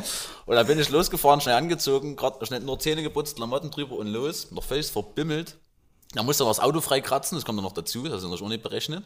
Und 0.46 0.54
dann 0.56 0.66
bin 0.66 0.78
ich 0.78 0.88
losgefahren, 0.88 1.40
schnell 1.42 1.56
angezogen, 1.56 2.16
gerade 2.16 2.44
schnell 2.46 2.60
nur 2.60 2.78
Zähne 2.78 3.02
geputzt, 3.02 3.36
Klamotten 3.36 3.70
drüber 3.70 3.96
und 3.96 4.06
los. 4.06 4.50
Noch 4.52 4.64
völlig 4.64 4.86
verbimmelt. 4.86 5.56
Dann 6.14 6.24
musste 6.24 6.44
noch 6.44 6.50
das 6.50 6.60
Auto 6.60 6.80
freikratzen, 6.80 7.36
das 7.36 7.44
kommt 7.44 7.58
dann 7.58 7.64
noch 7.64 7.72
dazu, 7.72 8.04
das 8.04 8.18
ist 8.18 8.22
natürlich 8.22 8.42
auch 8.42 8.48
nicht 8.48 8.62
berechnet. 8.62 9.04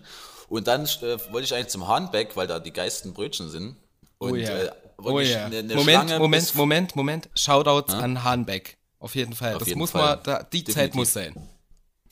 Und 0.48 0.66
dann 0.68 0.84
äh, 0.84 1.16
wollte 1.32 1.44
ich 1.44 1.54
eigentlich 1.54 1.68
zum 1.68 1.88
Hahnbeck, 1.88 2.36
weil 2.36 2.46
da 2.46 2.58
die 2.60 2.72
geisten 2.72 3.14
Brötchen 3.14 3.48
sind. 3.50 3.76
Und 4.18 4.32
Oh 4.32 4.36
ja. 4.36 4.50
äh, 4.50 4.70
Oh 4.98 5.18
ja. 5.20 5.46
eine, 5.46 5.58
eine 5.58 5.74
Moment, 5.74 5.84
Schlange 6.08 6.18
Moment, 6.18 6.54
Moment, 6.54 6.96
Moment. 6.96 7.28
Shoutouts 7.34 7.94
an 7.94 8.22
Hahnbeck. 8.24 8.76
Auf 9.00 9.14
jeden 9.14 9.32
Fall. 9.32 9.54
Auf 9.54 9.60
das 9.60 9.68
jeden 9.68 9.78
muss 9.78 9.92
Fall. 9.92 10.16
man, 10.16 10.22
da, 10.24 10.42
die 10.42 10.64
Zeit 10.64 10.76
Definitiv. 10.94 10.94
muss 10.96 11.12
sein. 11.12 11.48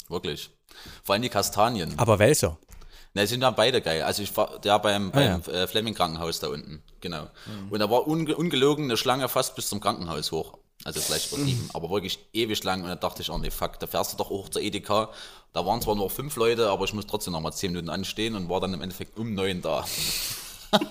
Wirklich. 0.09 0.51
Vor 1.05 1.15
allem 1.15 1.23
die 1.23 1.29
Kastanien. 1.29 1.95
Aber 1.99 2.19
welcher? 2.19 2.59
Ne, 3.15 3.27
sind 3.27 3.41
ja 3.41 3.51
beide 3.51 3.81
geil. 3.81 4.03
Also 4.03 4.23
ich 4.23 4.37
war 4.37 4.59
der 4.61 4.79
beim, 4.79 5.09
Ah, 5.09 5.39
beim 5.39 5.41
äh, 5.55 5.67
Fleming 5.67 5.95
Krankenhaus 5.95 6.39
da 6.39 6.49
unten, 6.49 6.83
genau. 7.01 7.23
Mhm. 7.47 7.71
Und 7.73 7.79
da 7.81 7.89
war 7.91 8.07
unge 8.07 8.37
ungelogen 8.37 8.85
eine 8.85 8.97
Schlange 8.99 9.29
fast 9.29 9.57
bis 9.57 9.69
zum 9.71 9.81
Krankenhaus 9.81 10.33
hoch. 10.33 10.59
Also 10.85 11.01
vielleicht 11.01 11.33
Mhm. 11.33 11.39
übertrieben, 11.39 11.71
aber 11.73 11.91
wirklich 11.91 12.19
ewig 12.35 12.63
lang. 12.63 12.83
Und 12.83 12.89
da 12.89 12.97
dachte 12.97 13.23
ich, 13.23 13.31
oh 13.31 13.39
nee, 13.39 13.51
fuck, 13.51 13.79
da 13.81 13.87
fährst 13.87 14.13
du 14.13 14.17
doch 14.19 14.31
auch 14.31 14.51
zur 14.51 14.61
Edeka. 14.61 15.11
Da 15.55 15.65
waren 15.65 15.81
zwar 15.81 15.95
nur 15.95 16.11
fünf 16.11 16.37
Leute, 16.37 16.69
aber 16.69 16.85
ich 16.85 16.93
muss 16.93 17.07
trotzdem 17.07 17.33
noch 17.33 17.41
mal 17.41 17.53
zehn 17.53 17.73
Minuten 17.73 17.89
anstehen 17.89 18.35
und 18.37 18.51
war 18.51 18.61
dann 18.61 18.75
im 18.75 18.83
Endeffekt 18.83 19.19
um 19.19 19.33
neun 19.35 19.63
da. 19.63 19.85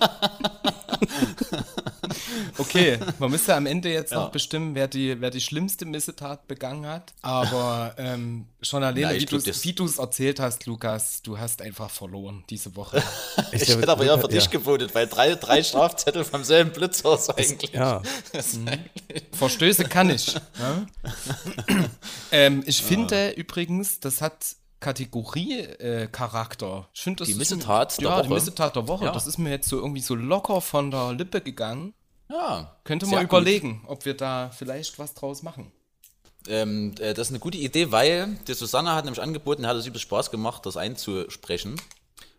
Okay, 2.58 2.98
man 3.18 3.30
müsste 3.30 3.54
am 3.54 3.66
Ende 3.66 3.92
jetzt 3.92 4.12
noch 4.12 4.30
bestimmen, 4.30 4.74
wer 4.74 4.88
die, 4.88 5.20
wer 5.20 5.30
die 5.30 5.40
schlimmste 5.40 5.84
Missetat 5.84 6.46
begangen 6.48 6.86
hat. 6.86 7.12
Aber 7.22 7.94
ähm, 7.98 8.46
schon 8.62 8.82
alleine, 8.82 9.00
Ja, 9.00 9.12
ich 9.12 9.22
wie 9.22 9.26
du 9.26 9.38
das- 9.38 9.64
wie 9.64 9.72
du 9.72 9.84
es 9.84 9.98
erzählt 9.98 10.40
hast, 10.40 10.66
Lukas, 10.66 11.22
du 11.22 11.38
hast 11.38 11.60
einfach 11.62 11.90
verloren 11.90 12.44
diese 12.48 12.74
Woche. 12.76 13.02
Ich, 13.52 13.68
hätte 13.68 13.88
aber 13.88 14.04
eher 14.04 14.18
für 14.18 14.28
dich 14.28 14.44
ja. 14.44 14.50
gewotet, 14.50 14.94
weil 14.94 15.06
drei, 15.06 15.34
drei 15.34 15.62
Strafzettel 15.62 16.24
vom 16.24 16.44
selben 16.44 16.72
Blitzer 16.72 17.14
ist 17.14 17.30
eigentlich. 17.30 17.72
Ja, 17.72 18.02
Verstöße 19.32 19.84
kann 19.84 20.10
ich. 20.10 20.34
Ja? 20.34 20.86
ähm, 22.32 22.62
ich 22.66 22.82
finde 22.82 23.30
übrigens, 23.30 24.00
das 24.00 24.20
hat 24.20 24.56
Kategorie-Charakter. 24.86 26.88
das 27.16 27.28
Die 27.28 27.34
Missetat 27.34 27.98
der 27.98 28.04
Ja, 28.08 28.22
die 28.22 28.28
Woche. 28.28 28.34
Missetat 28.34 28.76
der 28.76 28.88
Woche. 28.88 29.04
Ja. 29.06 29.12
Das 29.12 29.26
ist 29.26 29.38
mir 29.38 29.50
jetzt 29.50 29.68
so 29.68 29.76
irgendwie 29.78 30.00
so 30.00 30.14
locker 30.14 30.60
von 30.60 30.90
der 30.90 31.12
Lippe 31.12 31.40
gegangen. 31.40 31.94
Ja, 32.28 32.76
Könnte 32.84 33.06
man 33.06 33.20
gut. 33.20 33.26
überlegen, 33.40 33.84
ob 33.86 34.04
wir 34.04 34.14
da 34.16 34.50
vielleicht 34.50 34.98
was 34.98 35.14
draus 35.14 35.42
machen. 35.42 35.70
Ähm, 36.48 36.94
äh, 36.98 37.14
das 37.14 37.28
ist 37.28 37.32
eine 37.32 37.38
gute 37.40 37.58
Idee, 37.58 37.92
weil 37.92 38.38
die 38.48 38.54
Susanne 38.54 38.92
hat 38.94 39.04
nämlich 39.04 39.22
angeboten, 39.22 39.66
hat 39.66 39.76
es 39.76 39.86
übelst 39.86 40.02
Spaß 40.02 40.30
gemacht, 40.30 40.66
das 40.66 40.76
einzusprechen. 40.76 41.76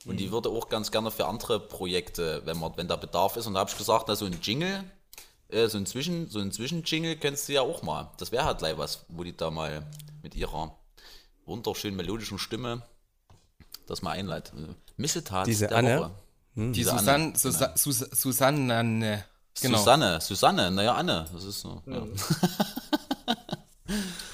Und 0.05 0.13
Mhm. 0.13 0.17
die 0.17 0.31
würde 0.31 0.49
auch 0.49 0.69
ganz 0.69 0.91
gerne 0.91 1.11
für 1.11 1.25
andere 1.25 1.59
Projekte, 1.59 2.41
wenn 2.45 2.57
man, 2.59 2.71
wenn 2.77 2.87
da 2.87 2.95
Bedarf 2.95 3.35
ist. 3.37 3.47
Und 3.47 3.53
da 3.55 3.61
habe 3.61 3.69
ich 3.69 3.77
gesagt, 3.77 4.05
na, 4.07 4.15
so 4.15 4.25
ein 4.25 4.37
Jingle, 4.41 4.83
äh, 5.49 5.67
so 5.67 5.77
ein 5.77 5.85
Zwischen, 5.85 6.29
so 6.29 6.39
ein 6.39 6.51
Zwischenjingle 6.51 7.17
kennst 7.17 7.49
du 7.49 7.53
ja 7.53 7.61
auch 7.61 7.81
mal. 7.81 8.11
Das 8.17 8.31
wäre 8.31 8.45
halt 8.45 8.59
gleich 8.59 8.77
was, 8.77 9.05
wo 9.09 9.23
die 9.23 9.35
da 9.35 9.51
mal 9.51 9.85
mit 10.23 10.35
ihrer 10.35 10.75
wunderschönen 11.47 11.95
melodischen 11.97 12.37
Stimme 12.37 12.83
das 13.87 14.01
mal 14.01 14.11
einleitet. 14.11 14.53
Äh, 14.55 14.73
Missetat 14.97 15.47
Diese 15.47 15.67
der 15.67 15.77
Anne? 15.77 15.99
Woche. 16.01 16.11
Die 16.55 16.71
Diese 16.73 16.91
Anne, 16.91 16.99
Susanne, 16.99 17.33
Susa 17.35 17.77
Sus 17.77 17.97
Susanne, 18.11 19.23
genau. 19.61 19.77
Susanne, 19.77 20.19
Susanne, 20.21 20.71
naja, 20.71 20.93
Anne, 20.95 21.27
das 21.33 21.43
ist 21.43 21.61
so. 21.61 21.81
Ja. 21.85 22.03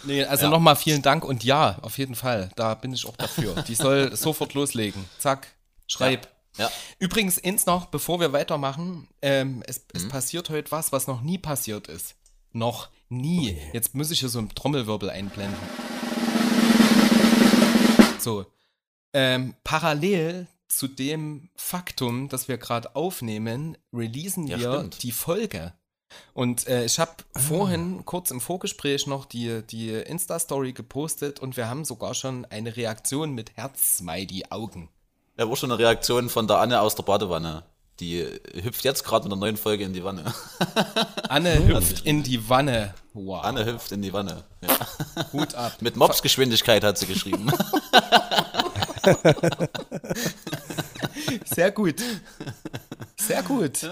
Nee, 0.06 0.26
also 0.26 0.50
nochmal 0.50 0.76
vielen 0.76 1.02
Dank 1.02 1.24
und 1.24 1.44
ja, 1.46 1.78
auf 1.82 1.98
jeden 1.98 2.16
Fall, 2.16 2.50
da 2.56 2.74
bin 2.74 2.92
ich 2.92 3.06
auch 3.08 3.16
dafür. 3.16 3.54
Die 3.68 3.76
soll 3.76 4.14
sofort 4.18 4.54
loslegen. 4.54 5.06
Zack, 5.20 5.48
schreib. 5.88 6.28
Ja. 6.58 6.70
Übrigens, 7.00 7.42
eins 7.42 7.66
noch, 7.66 7.86
bevor 7.86 8.20
wir 8.20 8.34
weitermachen, 8.34 9.08
ähm, 9.22 9.64
es, 9.66 9.78
Mhm. 9.80 9.84
es 9.94 10.08
passiert 10.10 10.50
heute 10.50 10.72
was, 10.72 10.92
was 10.92 11.08
noch 11.08 11.22
nie 11.22 11.38
passiert 11.38 11.88
ist. 11.88 12.16
Noch 12.52 12.90
nie. 13.10 13.58
Jetzt 13.72 13.96
muss 13.96 14.12
ich 14.12 14.20
hier 14.20 14.30
so 14.30 14.40
einen 14.40 14.54
Trommelwirbel 14.54 15.10
einblenden. 15.10 15.58
So. 18.24 18.46
Ähm, 19.14 19.56
parallel 19.64 20.48
zu 20.68 20.88
dem 20.88 21.50
Faktum, 21.56 22.30
dass 22.30 22.48
wir 22.48 22.58
gerade 22.58 22.96
aufnehmen, 22.96 23.78
releasen 23.94 24.48
Ja, 24.48 24.60
wir 24.60 24.74
stimmt. 24.74 25.04
die 25.04 25.12
Folge. 25.12 25.74
Und 26.34 26.68
äh, 26.68 26.86
ich 26.86 27.00
habe 27.00 27.12
vorhin 27.36 28.06
kurz 28.06 28.32
im 28.32 28.42
Vorgespräch 28.42 29.08
noch 29.08 29.26
die, 29.26 29.62
die 29.64 29.90
Insta-Story 29.90 30.74
gepostet 30.74 31.40
und 31.40 31.58
wir 31.58 31.70
haben 31.70 31.86
sogar 31.86 32.14
schon 32.14 32.46
eine 32.46 32.76
Reaktion 32.76 33.32
mit 33.34 33.56
Herz-Smiley-Augen. 33.58 34.90
Ja, 35.38 35.50
war 35.50 35.56
schon 35.56 35.72
eine 35.72 35.80
Reaktion 35.80 36.30
von 36.30 36.48
der 36.48 36.58
Anne 36.60 36.82
aus 36.82 36.96
der 36.96 37.04
Badewanne. 37.04 37.64
Die 38.00 38.26
hüpft 38.64 38.84
jetzt 38.84 39.04
gerade 39.04 39.26
mit 39.26 39.32
der 39.32 39.40
neuen 39.40 39.58
Folge 39.58 39.84
in 39.84 39.94
die 39.94 40.04
Wanne. 40.04 40.34
Anne 41.30 41.66
hüpft 41.66 42.06
in 42.06 42.24
die 42.24 42.50
Wanne. 42.50 42.94
Wow. 43.14 43.44
Anne 43.44 43.66
hüpft 43.66 43.92
in 43.92 44.02
die 44.02 44.12
Wanne. 44.14 44.44
Ja. 44.62 44.88
Hut 45.34 45.54
ab. 45.56 45.74
Mit 45.82 45.96
Mopsgeschwindigkeit 45.96 46.84
hat 46.84 46.98
sie 46.98 47.06
geschrieben. 47.06 47.52
Sehr 51.46 51.72
gut. 51.72 52.02
Sehr 53.20 53.44
gut. 53.44 53.88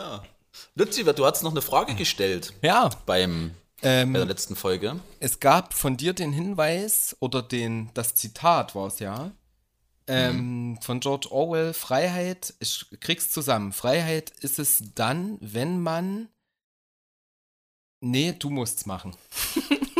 Luzi, 0.76 1.04
du 1.04 1.26
hast 1.26 1.44
noch 1.44 1.52
eine 1.52 1.62
Frage 1.62 1.96
gestellt 1.96 2.54
Ja, 2.62 2.90
beim, 3.06 3.52
ähm, 3.82 4.14
bei 4.14 4.20
der 4.20 4.28
letzten 4.28 4.56
Folge. 4.56 5.00
es 5.20 5.40
gab 5.40 5.74
von 5.74 5.98
dir 5.98 6.14
den 6.14 6.32
Hinweis 6.34 7.16
oder 7.20 7.42
den, 7.42 7.90
das 7.94 8.16
Zitat 8.16 8.76
war 8.76 8.88
es 8.88 9.00
ja, 9.00 9.32
ähm, 10.08 10.78
von 10.82 11.00
George 11.00 11.28
Orwell, 11.32 11.74
Freiheit, 11.74 12.54
ich 12.60 12.86
krieg's 13.00 13.30
zusammen, 13.32 13.72
Freiheit 13.72 14.32
ist 14.42 14.60
es 14.60 14.82
dann, 14.96 15.38
wenn 15.42 15.80
man, 15.82 16.30
nee, 18.02 18.34
du 18.38 18.50
musst's 18.50 18.86
machen. 18.86 19.16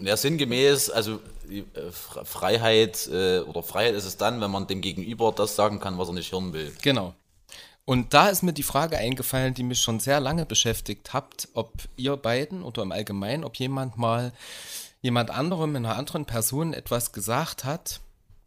Ja, 0.00 0.18
sinngemäß, 0.18 0.90
also 0.90 1.18
äh, 1.48 1.62
Fre- 1.90 2.26
Freiheit 2.26 3.06
äh, 3.10 3.38
oder 3.38 3.62
Freiheit 3.62 3.94
ist 3.94 4.04
es 4.04 4.18
dann, 4.18 4.38
wenn 4.42 4.50
man 4.50 4.66
dem 4.66 4.82
Gegenüber 4.82 5.32
das 5.32 5.56
sagen 5.56 5.80
kann, 5.80 5.96
was 5.96 6.08
er 6.08 6.14
nicht 6.14 6.30
hören 6.30 6.52
will. 6.52 6.74
Genau. 6.82 7.14
Und 7.86 8.12
da 8.12 8.28
ist 8.28 8.42
mir 8.42 8.52
die 8.52 8.62
Frage 8.62 8.98
eingefallen, 8.98 9.54
die 9.54 9.62
mich 9.62 9.80
schon 9.80 10.00
sehr 10.00 10.20
lange 10.20 10.44
beschäftigt 10.44 11.14
habt, 11.14 11.48
ob 11.54 11.72
ihr 11.96 12.18
beiden 12.18 12.62
oder 12.62 12.82
im 12.82 12.92
Allgemeinen, 12.92 13.44
ob 13.44 13.56
jemand 13.56 13.96
mal 13.96 14.32
jemand 15.00 15.30
anderem, 15.30 15.74
einer 15.74 15.96
anderen 15.96 16.26
Person 16.26 16.74
etwas 16.74 17.12
gesagt 17.12 17.64
hat 17.64 18.00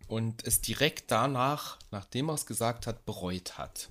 und 0.08 0.46
es 0.46 0.62
direkt 0.62 1.10
danach, 1.10 1.78
nachdem 1.90 2.30
er 2.30 2.36
es 2.36 2.46
gesagt 2.46 2.86
hat, 2.86 3.04
bereut 3.06 3.58
hat. 3.58 3.90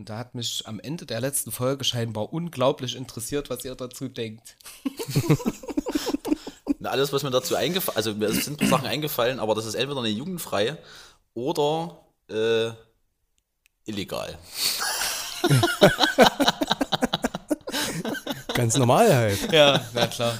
Und 0.00 0.08
da 0.08 0.16
hat 0.16 0.34
mich 0.34 0.62
am 0.66 0.80
Ende 0.80 1.04
der 1.04 1.20
letzten 1.20 1.52
Folge 1.52 1.84
scheinbar 1.84 2.32
unglaublich 2.32 2.96
interessiert, 2.96 3.50
was 3.50 3.66
ihr 3.66 3.74
dazu 3.74 4.08
denkt. 4.08 4.56
Na, 6.78 6.88
alles, 6.88 7.12
was 7.12 7.22
mir 7.22 7.30
dazu 7.30 7.54
eingefallen, 7.54 7.96
also 7.98 8.14
mir 8.14 8.32
sind 8.32 8.54
ein 8.54 8.56
paar 8.56 8.78
Sachen 8.78 8.86
eingefallen, 8.88 9.38
aber 9.38 9.54
das 9.54 9.66
ist 9.66 9.74
entweder 9.74 10.00
eine 10.00 10.08
jugendfreie 10.08 10.78
oder 11.34 11.98
äh, 12.30 12.70
illegal. 13.84 14.38
ganz 18.54 18.78
normal 18.78 19.14
halt. 19.14 19.52
Ja, 19.52 19.84
na 19.92 20.06
klar. 20.06 20.32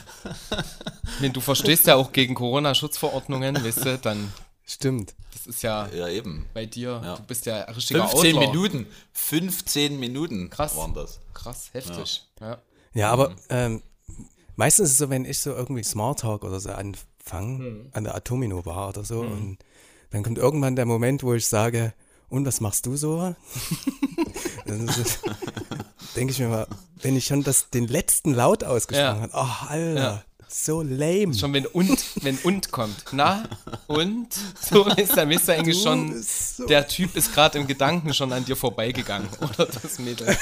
Wenn 1.18 1.34
du 1.34 1.42
verstehst 1.42 1.86
ja 1.86 1.96
auch 1.96 2.12
gegen 2.12 2.34
Corona-Schutzverordnungen, 2.34 3.62
weißt 3.62 3.84
du, 3.84 3.98
dann, 3.98 4.32
Stimmt. 4.64 5.14
Das 5.46 5.56
ist 5.56 5.62
ja 5.62 5.88
Ja, 5.88 6.08
eben. 6.08 6.46
bei 6.54 6.66
dir, 6.66 7.00
Ja. 7.04 7.16
du 7.16 7.22
bist 7.24 7.46
ja 7.46 7.64
ein 7.64 7.74
richtiger 7.74 8.06
15 8.08 8.36
Outlaw. 8.36 8.46
Minuten. 8.52 8.86
15 9.12 9.98
Minuten 10.00 10.50
Krass. 10.50 10.76
waren 10.76 10.94
das. 10.94 11.20
Krass, 11.34 11.70
heftig. 11.72 12.22
Ja. 12.40 12.58
Ja, 12.94 13.10
aber 13.10 13.34
ähm, 13.48 13.82
meistens 14.56 14.86
ist 14.88 14.92
es 14.92 14.98
so, 14.98 15.10
wenn 15.10 15.24
ich 15.24 15.38
so 15.38 15.50
irgendwie 15.54 15.82
Smalltalk 15.84 16.42
oder 16.44 16.58
so 16.60 16.70
anfange, 16.70 17.86
an 17.92 18.04
der 18.04 18.14
Atomino 18.14 18.62
Bar 18.62 18.88
oder 18.90 19.04
so, 19.04 19.20
und 19.20 19.58
dann 20.10 20.22
kommt 20.24 20.38
irgendwann 20.38 20.74
der 20.76 20.86
Moment, 20.86 21.22
wo 21.22 21.34
ich 21.34 21.46
sage, 21.46 21.92
und 22.28 22.44
was 22.46 22.60
machst 22.60 22.86
du 22.86 22.96
so? 22.96 23.34
Denke 26.16 26.32
ich 26.32 26.38
mir 26.38 26.48
mal, 26.48 26.66
wenn 27.02 27.16
ich 27.16 27.24
schon 27.26 27.42
das, 27.42 27.70
den 27.70 27.86
letzten 27.88 28.34
Laut 28.34 28.64
ausgesprochen 28.64 29.30
Ja. 29.32 29.38
habe, 29.40 29.64
oh, 29.64 29.66
Alter, 29.68 30.00
Ja. 30.00 30.22
So 30.52 30.82
lame. 30.82 31.32
Schon 31.34 31.52
wenn 31.52 31.66
und, 31.66 32.24
wenn 32.24 32.36
und 32.38 32.70
kommt. 32.72 33.04
Na, 33.12 33.48
und? 33.86 34.28
So 34.60 34.84
ist 34.86 35.16
dann 35.16 35.28
eigentlich 35.30 35.76
Du 35.78 35.82
schon, 35.82 36.22
so- 36.22 36.66
der 36.66 36.88
Typ 36.88 37.14
ist 37.16 37.32
gerade 37.32 37.58
im 37.58 37.66
Gedanken 37.66 38.12
schon 38.14 38.32
an 38.32 38.44
dir 38.44 38.56
vorbeigegangen. 38.56 39.28
Oder 39.40 39.66
das 39.66 39.98
Mädel. 39.98 40.36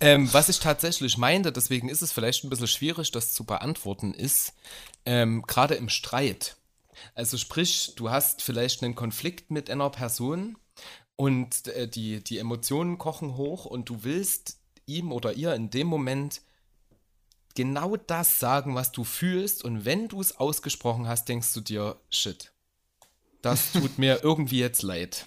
ähm, 0.00 0.32
was 0.32 0.48
ich 0.48 0.58
tatsächlich 0.60 1.16
meinte, 1.18 1.52
deswegen 1.52 1.88
ist 1.88 2.02
es 2.02 2.12
vielleicht 2.12 2.44
ein 2.44 2.50
bisschen 2.50 2.68
schwierig, 2.68 3.10
das 3.10 3.32
zu 3.32 3.44
beantworten, 3.44 4.14
ist, 4.14 4.52
ähm, 5.06 5.42
gerade 5.46 5.74
im 5.74 5.88
Streit. 5.88 6.56
Also 7.14 7.36
sprich, 7.38 7.92
du 7.96 8.10
hast 8.10 8.42
vielleicht 8.42 8.82
einen 8.82 8.94
Konflikt 8.94 9.50
mit 9.50 9.70
einer 9.70 9.90
Person 9.90 10.56
und 11.16 11.66
äh, 11.68 11.88
die, 11.88 12.22
die 12.22 12.38
Emotionen 12.38 12.98
kochen 12.98 13.36
hoch 13.36 13.64
und 13.64 13.88
du 13.88 14.04
willst 14.04 14.58
ihm 14.86 15.12
oder 15.12 15.32
ihr 15.34 15.54
in 15.54 15.70
dem 15.70 15.86
Moment 15.86 16.40
genau 17.58 17.96
das 17.96 18.38
sagen, 18.38 18.76
was 18.76 18.92
du 18.92 19.02
fühlst 19.02 19.64
und 19.64 19.84
wenn 19.84 20.06
du 20.06 20.20
es 20.20 20.36
ausgesprochen 20.36 21.08
hast, 21.08 21.28
denkst 21.28 21.52
du 21.54 21.60
dir, 21.60 21.96
shit, 22.08 22.52
das 23.42 23.72
tut 23.72 23.98
mir 23.98 24.22
irgendwie 24.22 24.60
jetzt 24.60 24.82
leid. 24.82 25.26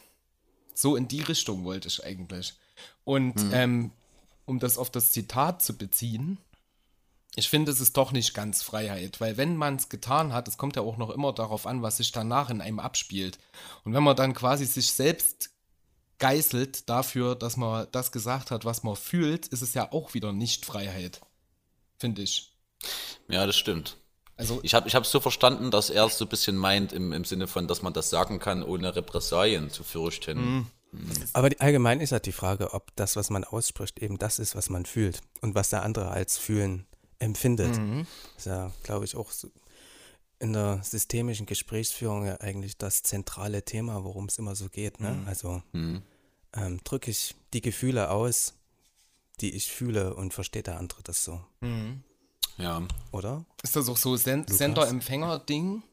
So 0.73 0.95
in 0.95 1.09
die 1.09 1.19
Richtung 1.19 1.65
wollte 1.65 1.89
ich 1.89 2.05
eigentlich. 2.05 2.53
Und 3.03 3.35
ähm, 3.51 3.91
um 4.45 4.59
das 4.59 4.77
auf 4.77 4.89
das 4.89 5.11
Zitat 5.11 5.61
zu 5.61 5.77
beziehen, 5.77 6.37
ich 7.35 7.49
finde, 7.49 7.69
es 7.69 7.81
ist 7.81 7.97
doch 7.97 8.13
nicht 8.13 8.33
ganz 8.33 8.63
Freiheit, 8.63 9.19
weil 9.19 9.35
wenn 9.35 9.57
man 9.57 9.75
es 9.75 9.89
getan 9.89 10.31
hat, 10.31 10.47
es 10.47 10.57
kommt 10.57 10.77
ja 10.77 10.83
auch 10.83 10.95
noch 10.95 11.09
immer 11.09 11.33
darauf 11.33 11.67
an, 11.67 11.81
was 11.81 11.97
sich 11.97 12.13
danach 12.13 12.49
in 12.49 12.61
einem 12.61 12.79
abspielt. 12.79 13.39
Und 13.83 13.93
wenn 13.93 14.03
man 14.03 14.15
dann 14.15 14.33
quasi 14.33 14.65
sich 14.65 14.93
selbst 14.93 15.49
geißelt 16.19 16.89
dafür, 16.89 17.35
dass 17.35 17.57
man 17.57 17.87
das 17.91 18.13
gesagt 18.13 18.51
hat, 18.51 18.63
was 18.63 18.83
man 18.83 18.95
fühlt, 18.95 19.47
ist 19.47 19.61
es 19.61 19.73
ja 19.73 19.91
auch 19.91 20.13
wieder 20.13 20.31
nicht 20.31 20.65
Freiheit, 20.65 21.19
finde 22.01 22.21
ich. 22.21 22.51
Ja, 23.29 23.45
das 23.45 23.55
stimmt. 23.55 23.97
Also 24.35 24.59
Ich 24.63 24.73
habe 24.73 24.87
ich 24.87 24.93
es 24.95 25.11
so 25.11 25.19
verstanden, 25.19 25.71
dass 25.71 25.89
er 25.89 26.05
es 26.05 26.17
so 26.17 26.25
ein 26.25 26.29
bisschen 26.29 26.57
meint 26.57 26.91
im, 26.93 27.13
im 27.13 27.23
Sinne 27.23 27.47
von, 27.47 27.67
dass 27.67 27.81
man 27.83 27.93
das 27.93 28.09
sagen 28.09 28.39
kann, 28.39 28.63
ohne 28.63 28.95
Repressalien 28.95 29.69
zu 29.69 29.83
fürchten. 29.83 30.67
Aber 31.31 31.49
die, 31.49 31.59
allgemein 31.61 32.01
ist 32.01 32.11
halt 32.11 32.25
die 32.25 32.31
Frage, 32.33 32.73
ob 32.73 32.93
das, 32.95 33.15
was 33.15 33.29
man 33.29 33.43
ausspricht, 33.45 33.99
eben 33.99 34.17
das 34.17 34.39
ist, 34.39 34.55
was 34.55 34.69
man 34.69 34.85
fühlt 34.85 35.21
und 35.41 35.55
was 35.55 35.69
der 35.69 35.83
andere 35.83 36.09
als 36.09 36.37
fühlen 36.37 36.85
empfindet. 37.19 37.77
ist 38.35 38.47
ja, 38.47 38.71
glaube 38.83 39.05
ich, 39.05 39.15
auch 39.15 39.31
so 39.31 39.49
in 40.39 40.53
der 40.53 40.81
systemischen 40.83 41.45
Gesprächsführung 41.45 42.25
ja 42.25 42.41
eigentlich 42.41 42.77
das 42.77 43.03
zentrale 43.03 43.63
Thema, 43.63 44.03
worum 44.03 44.25
es 44.25 44.39
immer 44.39 44.55
so 44.55 44.69
geht. 44.69 44.99
Ne? 44.99 45.23
Also 45.27 45.61
ähm, 45.73 46.79
drücke 46.83 47.11
ich 47.11 47.35
die 47.53 47.61
Gefühle 47.61 48.09
aus, 48.09 48.55
die 49.41 49.55
ich 49.55 49.67
fühle 49.67 50.13
und 50.15 50.33
versteht 50.33 50.67
der 50.67 50.77
andere 50.77 51.01
das 51.03 51.23
so, 51.23 51.41
Ja. 52.57 52.81
oder? 53.11 53.45
ist 53.63 53.75
das 53.75 53.89
auch 53.89 53.97
so 53.97 54.15
Sen 54.15 54.45
Sender-Empfänger-Ding? 54.47 55.83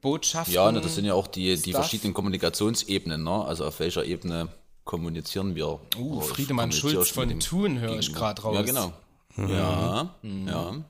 Botschaften? 0.00 0.54
Ja, 0.54 0.72
ne, 0.72 0.80
das 0.80 0.96
sind 0.96 1.04
ja 1.04 1.14
auch 1.14 1.28
die, 1.28 1.54
die 1.54 1.70
Stuff. 1.70 1.82
verschiedenen 1.82 2.14
Kommunikationsebenen, 2.14 3.22
ne? 3.22 3.44
Also 3.44 3.64
auf 3.66 3.78
welcher 3.78 4.04
Ebene 4.04 4.48
kommunizieren 4.84 5.54
wir? 5.54 5.78
Uh, 5.96 6.20
Friedemann 6.20 6.72
Schulz 6.72 7.10
von 7.10 7.28
dem 7.28 7.38
Thun 7.38 7.78
höre 7.78 7.98
ich 7.98 8.12
gerade 8.12 8.42
raus. 8.42 8.56
Ja, 8.56 8.62
genau. 8.62 8.92
Ja, 9.36 10.14
ja, 10.22 10.84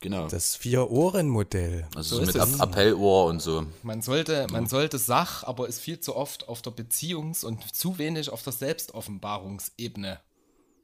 genau. 0.00 0.28
Das 0.28 0.56
Vier-Ohren-Modell. 0.56 1.86
Also 1.94 2.16
so 2.16 2.22
mit 2.26 2.34
App. 2.34 2.60
Appellohr 2.60 3.26
und 3.26 3.40
so. 3.40 3.66
Man 3.82 4.02
sollte, 4.02 4.46
man 4.50 4.66
sollte 4.66 4.98
Sach, 4.98 5.44
aber 5.44 5.68
ist 5.68 5.80
viel 5.80 6.00
zu 6.00 6.14
oft 6.16 6.48
auf 6.48 6.62
der 6.62 6.72
Beziehungs- 6.72 7.44
und 7.44 7.74
zu 7.74 7.98
wenig 7.98 8.30
auf 8.30 8.42
der 8.42 8.52
Selbstoffenbarungsebene, 8.52 10.20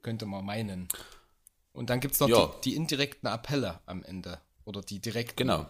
könnte 0.01 0.25
man 0.25 0.45
meinen. 0.45 0.87
Und 1.73 1.89
dann 1.89 1.99
gibt 1.99 2.13
es 2.15 2.19
noch 2.19 2.29
Ja. 2.29 2.47
die, 2.63 2.69
die 2.71 2.75
indirekten 2.75 3.27
Appelle 3.27 3.79
am 3.85 4.03
Ende. 4.03 4.39
Oder 4.65 4.81
die 4.81 4.99
direkten. 4.99 5.35
Genau. 5.37 5.65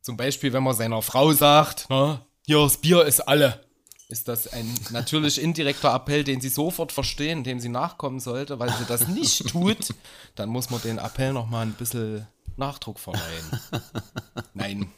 Zum 0.00 0.16
Beispiel, 0.16 0.52
wenn 0.52 0.62
man 0.64 0.74
seiner 0.74 1.02
Frau 1.02 1.32
sagt, 1.32 1.86
na, 1.88 2.26
hier, 2.44 2.58
das 2.58 2.78
Bier 2.78 3.04
ist 3.04 3.20
alle. 3.20 3.64
Ist 4.08 4.26
das 4.28 4.52
ein 4.52 4.68
natürlich 4.90 5.40
indirekter 5.40 5.94
Appell, 5.94 6.24
den 6.24 6.40
sie 6.40 6.48
sofort 6.48 6.90
verstehen, 6.92 7.44
dem 7.44 7.60
sie 7.60 7.68
nachkommen 7.68 8.18
sollte, 8.20 8.58
weil 8.58 8.70
sie 8.70 8.84
das 8.86 9.06
nicht 9.08 9.46
tut, 9.50 9.94
dann 10.34 10.48
muss 10.48 10.70
man 10.70 10.82
den 10.82 10.98
Appell 10.98 11.32
nochmal 11.32 11.64
ein 11.66 11.72
bisschen 11.74 12.26
Nachdruck 12.58 12.98
verleihen. 12.98 13.60
Nein. 14.54 14.92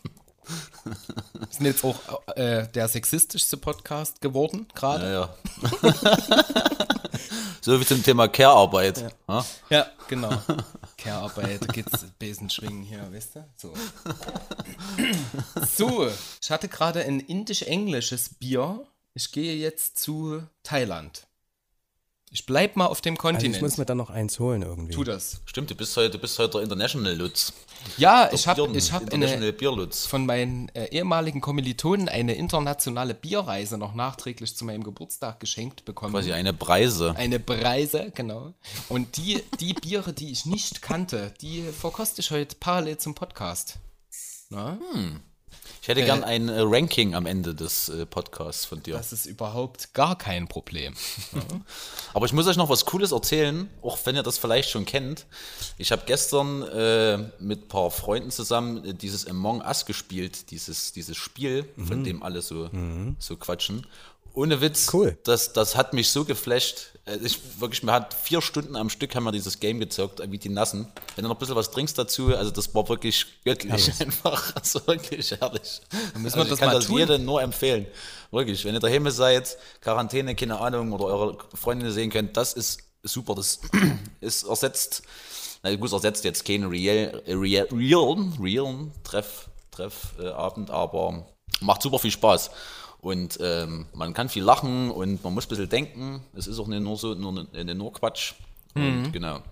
Wir 0.85 1.47
sind 1.49 1.67
jetzt 1.67 1.85
auch 1.85 1.99
äh, 2.37 2.69
der 2.69 2.89
sexistischste 2.89 3.57
Podcast 3.57 4.21
geworden, 4.21 4.67
gerade. 4.75 5.05
Ja, 5.13 5.35
ja. 5.83 5.95
so 7.63 7.81
wie 7.81 7.87
zum 7.87 8.03
Thema 8.03 8.29
Care-Arbeit. 8.29 9.13
Ja. 9.29 9.45
Ja, 9.71 9.87
genau. 10.09 10.31
Care-Arbeit, 10.99 11.63
da 11.63 11.67
geht's 11.73 12.05
Besen 12.19 12.51
schwingen 12.51 12.83
hier, 12.83 13.11
weißt 13.11 13.37
du? 13.37 13.45
So. 13.57 13.75
so, 15.77 16.11
ich 16.41 16.51
hatte 16.51 16.69
gerade 16.69 17.03
ein 17.05 17.21
indisch-englisches 17.21 18.35
Bier. 18.35 18.87
Ich 19.15 19.33
gehe 19.33 19.57
jetzt 19.57 19.99
zu 19.99 20.43
Thailand. 20.63 21.27
Ich 22.37 22.47
bleib 22.47 22.75
mal 22.75 22.87
auf 22.87 23.01
dem 23.01 23.15
Also 23.15 23.23
Kontinent. 23.29 23.55
ich 23.55 23.63
muss 23.63 23.77
mir 23.79 23.85
dann 23.87 23.99
noch 23.99 24.11
eins 24.11 24.41
holen 24.41 24.63
irgendwie. 24.63 24.93
tu 24.93 25.05
das. 25.05 25.41
Stimmt, 25.45 25.71
du 25.71 25.77
bist 25.77 25.97
heute, 25.97 26.11
du 26.11 26.19
bist 26.19 26.37
heute 26.41 26.55
der 26.55 26.63
International 26.63 27.15
Lutz. 27.15 27.53
Ja, 27.97 28.29
ich 28.33 28.49
habe 28.49 28.77
ich 28.77 28.91
hab 28.93 29.03
International 29.03 29.37
eine, 29.45 29.53
Bierlutz. 29.53 30.05
von 30.07 30.27
meinen 30.27 30.69
äh, 30.71 30.87
ehemaligen 30.87 31.41
Kommilitonen 31.41 32.09
eine 32.09 32.35
internationale 32.35 33.15
Bierreise 33.15 33.79
noch 33.79 33.95
nachträglich 33.95 34.57
zu 34.57 34.65
meinem 34.65 34.83
Geburtstag 34.83 35.39
geschenkt 35.39 35.85
bekommen. 35.85 36.13
Quasi 36.13 36.33
eine 36.33 36.53
Preise. 36.53 37.15
Eine 37.17 37.39
Preise, 37.39 38.11
genau. 38.13 38.53
Und 38.89 39.17
die, 39.17 39.41
die 39.61 39.75
Biere, 39.75 40.13
die 40.13 40.33
ich 40.33 40.45
nicht 40.45 40.83
kannte, 40.83 41.33
die 41.41 41.63
verkoste 41.63 42.21
ich 42.21 42.33
heute 42.33 42.57
parallel 42.59 42.99
zum 42.99 43.15
Podcast. 43.15 43.77
Na? 44.51 44.77
Ich 45.85 45.89
hätte 45.89 46.03
gern 46.03 46.25
ein 46.25 46.49
äh, 46.49 46.61
Ranking 46.61 47.15
am 47.15 47.27
Ende 47.27 47.55
des 47.55 47.91
äh, 47.91 48.07
Podcasts 48.07 48.65
von 48.65 48.83
dir. 48.83 48.95
Das 48.95 49.13
ist 49.13 49.27
überhaupt 49.27 49.93
gar 49.93 50.17
kein 50.17 50.49
Problem. 50.49 50.95
Aber 52.15 52.25
ich 52.25 52.33
muss 52.33 52.47
euch 52.47 52.57
noch 52.57 52.71
was 52.71 52.87
Cooles 52.87 53.13
erzählen, 53.13 53.69
auch 53.83 53.99
wenn 54.05 54.17
ihr 54.17 54.23
das 54.23 54.39
vielleicht 54.39 54.71
schon 54.71 54.87
kennt. 54.87 55.27
Ich 55.77 55.93
habe 55.93 56.05
gestern 56.07 56.63
äh, 56.63 57.19
mit 57.39 57.65
ein 57.65 57.69
paar 57.69 57.91
Freunden 57.91 58.31
zusammen 58.31 58.83
äh, 58.83 58.95
dieses 58.95 59.27
Among 59.27 59.61
Us 59.61 59.85
gespielt, 59.85 60.51
dieses, 60.53 60.93
dieses 60.93 61.19
Spiel, 61.19 61.69
von 61.77 62.03
dem 62.03 62.23
alle 62.23 62.41
so, 62.41 62.71
so 63.19 63.37
quatschen. 63.37 63.87
Ohne 64.35 64.61
Witz, 64.61 64.93
Cool. 64.93 65.17
das, 65.25 65.53
das 65.53 65.77
hat 65.77 65.93
mich 65.93 66.11
so 66.11 66.25
geflasht. 66.25 66.91
Äh, 67.07 67.19
Ich 67.23 67.39
wirklich, 67.61 67.83
mir 67.85 67.93
hat 67.93 68.13
vier 68.15 68.43
Stunden 68.43 68.75
am 68.77 68.91
Stück 68.91 69.15
haben 69.15 69.25
wir 69.25 69.33
dieses 69.33 69.61
Game 69.61 69.79
gezockt, 69.79 70.19
äh, 70.21 70.31
wie 70.31 70.39
die 70.39 70.49
Nassen. 70.49 70.89
Wenn 71.15 71.23
du 71.23 71.29
noch 71.29 71.37
ein 71.37 71.39
bisschen 71.39 71.55
was 71.55 71.71
trinkst 71.71 71.97
dazu, 71.97 72.35
also 72.37 72.51
das 72.51 72.75
war 72.75 72.89
wirklich 72.89 73.27
göttlich 73.45 73.93
einfach. 74.01 74.53
Also 74.57 74.85
wirklich 74.87 75.31
herrlich. 75.31 75.81
müssen 76.19 76.37
wir 76.37 76.43
also 76.43 76.51
das 76.51 76.53
ich 76.53 76.59
kann 76.61 76.75
das 76.75 76.87
tun. 76.87 76.99
jedem 76.99 77.25
nur 77.25 77.41
empfehlen. 77.43 77.87
Wirklich, 78.33 78.65
wenn 78.65 78.75
ihr 78.75 78.81
daheim 78.81 79.09
seid, 79.11 79.57
Quarantäne, 79.81 80.35
keine 80.35 80.59
Ahnung, 80.59 80.93
oder 80.93 81.05
eure 81.05 81.39
Freunde 81.55 81.93
sehen 81.93 82.11
könnt, 82.11 82.37
das 82.37 82.55
ist 82.55 82.81
super. 83.05 83.37
Das 83.37 83.61
ist 84.21 84.43
ersetzt, 84.45 85.03
na 85.63 85.75
gut, 85.77 85.93
ersetzt 85.93 86.25
jetzt 86.25 86.45
keinen 86.45 86.69
real, 86.69 87.23
äh, 87.25 87.35
real, 87.35 87.69
real, 87.71 88.17
real 88.43 88.91
Treff, 89.05 89.49
Treff 89.71 90.15
äh, 90.21 90.27
Abend, 90.29 90.71
aber 90.71 91.25
macht 91.61 91.83
super 91.83 92.01
viel 92.01 92.11
Spaß. 92.11 92.51
Und 93.05 93.39
ähm, 93.43 93.85
man 93.93 94.15
kann 94.15 94.31
viel 94.31 94.43
lachen 94.43 94.91
und 94.91 95.23
man 95.23 95.35
muss 95.35 95.45
ein 95.45 95.51
bisschen 95.51 95.69
denken. 95.69 96.23
Es 96.35 96.47
ist 96.47 96.59
auch 96.59 96.67
nicht 96.67 96.81
nur 96.81 96.97
so, 96.97 97.13
nur, 97.13 97.47
äh, 97.53 97.63
nur 97.63 97.93
Quatsch. 97.93 98.33
Und 98.75 99.13
genau. 99.13 99.43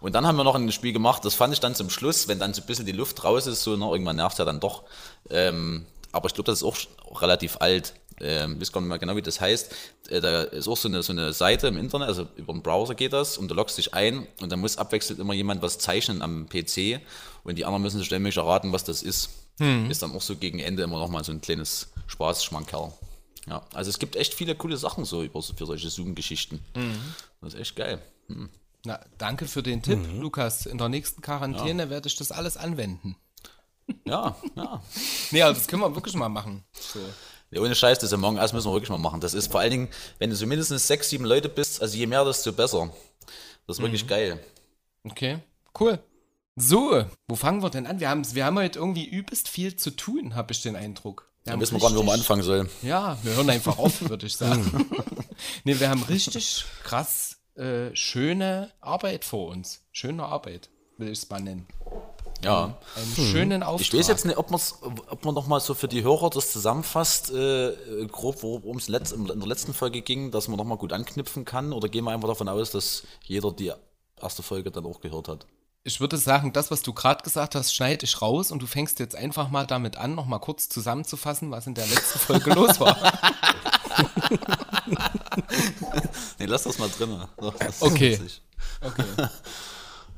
Und 0.00 0.14
dann 0.14 0.24
haben 0.28 0.36
wir 0.36 0.44
noch 0.44 0.54
ein 0.54 0.70
Spiel 0.70 0.92
gemacht, 0.92 1.24
das 1.24 1.34
fand 1.34 1.52
ich 1.52 1.58
dann 1.58 1.74
zum 1.74 1.90
Schluss, 1.90 2.28
wenn 2.28 2.38
dann 2.38 2.54
so 2.54 2.62
ein 2.62 2.66
bisschen 2.66 2.86
die 2.86 2.92
Luft 2.92 3.24
raus 3.24 3.48
ist, 3.48 3.64
so, 3.64 3.76
ne, 3.76 3.84
irgendwann 3.84 4.14
nervt 4.14 4.34
es 4.34 4.38
ja 4.38 4.44
dann 4.44 4.60
doch. 4.60 4.84
Ähm, 5.28 5.86
aber 6.12 6.28
ich 6.28 6.34
glaube, 6.34 6.46
das 6.46 6.58
ist 6.58 6.64
auch, 6.64 6.76
auch 7.10 7.22
relativ 7.22 7.56
alt. 7.58 7.94
Ähm, 8.20 8.60
weiß 8.60 8.70
gar 8.70 8.80
nicht 8.80 8.90
mehr 8.90 8.98
genau, 9.00 9.16
wie 9.16 9.22
das 9.22 9.40
heißt. 9.40 9.74
Äh, 10.10 10.20
da 10.20 10.42
ist 10.42 10.68
auch 10.68 10.76
so 10.76 10.86
eine, 10.86 11.02
so 11.02 11.12
eine 11.12 11.32
Seite 11.32 11.66
im 11.66 11.76
Internet, 11.76 12.06
also 12.06 12.28
über 12.36 12.52
den 12.52 12.62
Browser 12.62 12.94
geht 12.94 13.12
das 13.12 13.38
und 13.38 13.48
du 13.48 13.56
loggst 13.56 13.76
dich 13.76 13.92
ein 13.92 14.24
und 14.40 14.52
dann 14.52 14.60
muss 14.60 14.78
abwechselnd 14.78 15.18
immer 15.18 15.34
jemand 15.34 15.62
was 15.62 15.78
zeichnen 15.78 16.22
am 16.22 16.48
PC 16.48 17.00
und 17.42 17.58
die 17.58 17.64
anderen 17.64 17.82
müssen 17.82 17.98
sich 17.98 18.06
ständig 18.06 18.36
erraten, 18.36 18.72
was 18.72 18.84
das 18.84 19.02
ist. 19.02 19.30
Ist 19.88 20.02
dann 20.02 20.14
auch 20.14 20.22
so 20.22 20.36
gegen 20.36 20.60
Ende 20.60 20.84
immer 20.84 20.98
nochmal 20.98 21.24
so 21.24 21.32
ein 21.32 21.40
kleines 21.40 21.88
Spaß-Schmankerl. 22.12 22.92
Ja, 23.48 23.66
also 23.74 23.90
es 23.90 23.98
gibt 23.98 24.14
echt 24.14 24.34
viele 24.34 24.54
coole 24.54 24.76
Sachen 24.76 25.04
so 25.04 25.22
über, 25.22 25.42
für 25.42 25.66
solche 25.66 25.90
Zoom-Geschichten. 25.90 26.60
Das 27.40 27.54
ist 27.54 27.60
echt 27.60 27.76
geil. 27.76 28.00
Na, 28.84 29.00
danke 29.18 29.46
für 29.46 29.62
den 29.62 29.82
Tipp, 29.82 29.98
Lukas. 30.14 30.66
In 30.66 30.78
der 30.78 30.88
nächsten 30.88 31.22
Quarantäne 31.22 31.90
werde 31.90 32.06
ich 32.08 32.16
das 32.16 32.30
alles 32.30 32.56
anwenden. 32.56 33.16
Ja, 34.04 34.36
ja. 34.54 34.82
Nee, 35.32 35.42
also 35.42 35.58
das 35.58 35.66
können 35.66 35.82
wir 35.82 35.94
wirklich 35.94 36.14
mal 36.14 36.28
machen. 36.28 36.64
So. 36.72 37.00
Ja, 37.50 37.60
ohne 37.60 37.74
Scheiß, 37.74 37.98
das 37.98 38.12
Among 38.12 38.38
Us 38.38 38.52
müssen 38.52 38.68
wir 38.68 38.74
wirklich 38.74 38.90
mal 38.90 38.98
machen. 38.98 39.20
Das 39.20 39.34
ist 39.34 39.50
vor 39.50 39.60
allen 39.60 39.70
Dingen, 39.70 39.88
wenn 40.18 40.30
du 40.30 40.36
so 40.36 40.46
mindestens 40.46 40.86
sechs, 40.86 41.10
sieben 41.10 41.24
Leute 41.24 41.48
bist, 41.48 41.82
also 41.82 41.96
je 41.96 42.06
mehr, 42.06 42.24
desto 42.24 42.52
besser. 42.52 42.90
Das 43.66 43.78
ist 43.78 43.82
wirklich 43.82 44.06
geil. 44.06 44.42
Okay, 45.04 45.38
cool. 45.78 45.98
So, 46.56 47.04
wo 47.28 47.34
fangen 47.34 47.62
wir 47.62 47.70
denn 47.70 47.86
an? 47.86 48.00
Wir 48.00 48.08
haben, 48.08 48.34
wir 48.34 48.44
haben 48.44 48.58
heute 48.58 48.78
irgendwie 48.78 49.06
übelst 49.06 49.48
viel 49.48 49.76
zu 49.76 49.90
tun, 49.90 50.34
habe 50.34 50.52
ich 50.52 50.62
den 50.62 50.76
Eindruck. 50.76 51.31
Wir 51.44 51.50
Da 51.50 51.52
haben 51.52 51.60
wissen 51.60 51.74
wir 51.74 51.80
gar 51.80 51.90
nicht, 51.90 51.96
wo 51.96 52.00
richtig- 52.02 52.20
anfangen 52.20 52.42
sollen. 52.42 52.68
Ja, 52.82 53.18
wir 53.22 53.34
hören 53.34 53.50
einfach 53.50 53.78
auf, 53.78 54.08
würde 54.08 54.26
ich 54.26 54.36
sagen. 54.36 54.88
nee, 55.64 55.78
wir 55.78 55.90
haben 55.90 56.02
richtig 56.04 56.64
krass 56.84 57.38
äh, 57.56 57.94
schöne 57.94 58.70
Arbeit 58.80 59.24
vor 59.24 59.48
uns. 59.48 59.82
Schöne 59.90 60.24
Arbeit, 60.24 60.70
will 60.98 61.08
ich 61.08 61.18
es 61.18 61.28
mal 61.28 61.40
nennen. 61.40 61.66
Ja. 62.44 62.76
Einen 62.96 63.26
schönen 63.30 63.62
Auftrag. 63.62 63.80
Ich 63.80 63.94
weiß 63.94 64.08
jetzt 64.08 64.24
nicht, 64.24 64.36
ob, 64.36 64.50
man's, 64.50 64.76
ob 64.82 65.24
man 65.24 65.34
noch 65.34 65.46
mal 65.46 65.60
so 65.60 65.74
für 65.74 65.88
die 65.88 66.02
Hörer 66.02 66.30
das 66.30 66.52
zusammenfasst, 66.52 67.30
äh, 67.32 67.74
grob, 68.10 68.42
worum 68.42 68.78
es 68.78 68.88
in 68.88 69.26
der 69.26 69.46
letzten 69.46 69.74
Folge 69.74 70.02
ging, 70.02 70.30
dass 70.30 70.48
man 70.48 70.56
noch 70.58 70.64
mal 70.64 70.76
gut 70.76 70.92
anknüpfen 70.92 71.44
kann. 71.44 71.72
Oder 71.72 71.88
gehen 71.88 72.04
wir 72.04 72.12
einfach 72.12 72.28
davon 72.28 72.48
aus, 72.48 72.70
dass 72.70 73.02
jeder 73.24 73.52
die 73.52 73.72
erste 74.20 74.42
Folge 74.42 74.70
dann 74.70 74.86
auch 74.86 75.00
gehört 75.00 75.28
hat? 75.28 75.46
Ich 75.84 76.00
würde 76.00 76.16
sagen, 76.16 76.52
das, 76.52 76.70
was 76.70 76.82
du 76.82 76.92
gerade 76.92 77.24
gesagt 77.24 77.56
hast, 77.56 77.74
schneide 77.74 78.04
ich 78.04 78.22
raus 78.22 78.52
und 78.52 78.62
du 78.62 78.66
fängst 78.66 79.00
jetzt 79.00 79.16
einfach 79.16 79.50
mal 79.50 79.66
damit 79.66 79.96
an, 79.96 80.14
noch 80.14 80.26
mal 80.26 80.38
kurz 80.38 80.68
zusammenzufassen, 80.68 81.50
was 81.50 81.66
in 81.66 81.74
der 81.74 81.86
letzten 81.86 82.18
Folge 82.20 82.50
los 82.54 82.78
war. 82.80 82.96
Nee, 86.38 86.46
lass 86.46 86.64
das 86.64 86.78
mal 86.78 86.88
drin. 86.88 87.22
Okay. 87.80 88.18
Okay. 88.80 89.04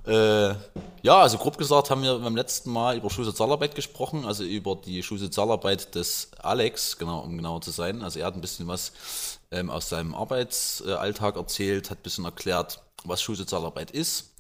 Äh, 0.07 0.55
ja, 1.03 1.23
also 1.23 1.39
grob 1.39 1.57
gesagt 1.57 1.89
haben 1.89 2.03
wir 2.03 2.19
beim 2.19 2.37
letzten 2.37 2.71
Mal 2.71 2.99
über 2.99 3.09
Schulsozialarbeit 3.09 3.75
gesprochen, 3.75 4.27
also 4.27 4.45
über 4.45 4.77
die 4.77 5.03
Schulsozialarbeit 5.03 5.95
des 5.95 6.31
Alex, 6.41 6.99
genau, 6.99 7.21
um 7.21 7.35
genauer 7.39 7.63
zu 7.63 7.71
sein. 7.71 8.03
Also 8.03 8.19
er 8.21 8.27
hat 8.27 8.35
ein 8.35 8.43
bisschen 8.43 8.69
was 8.69 8.93
ähm, 9.51 9.71
aus 9.71 9.89
seinem 9.89 10.15
Arbeitsalltag 10.15 11.37
erzählt, 11.37 11.91
hat 11.91 12.01
ein 12.01 12.03
bisschen 12.03 12.27
erklärt, 12.27 12.83
was 13.05 13.23
Schulsozialarbeit 13.23 13.93
ist, 13.93 14.35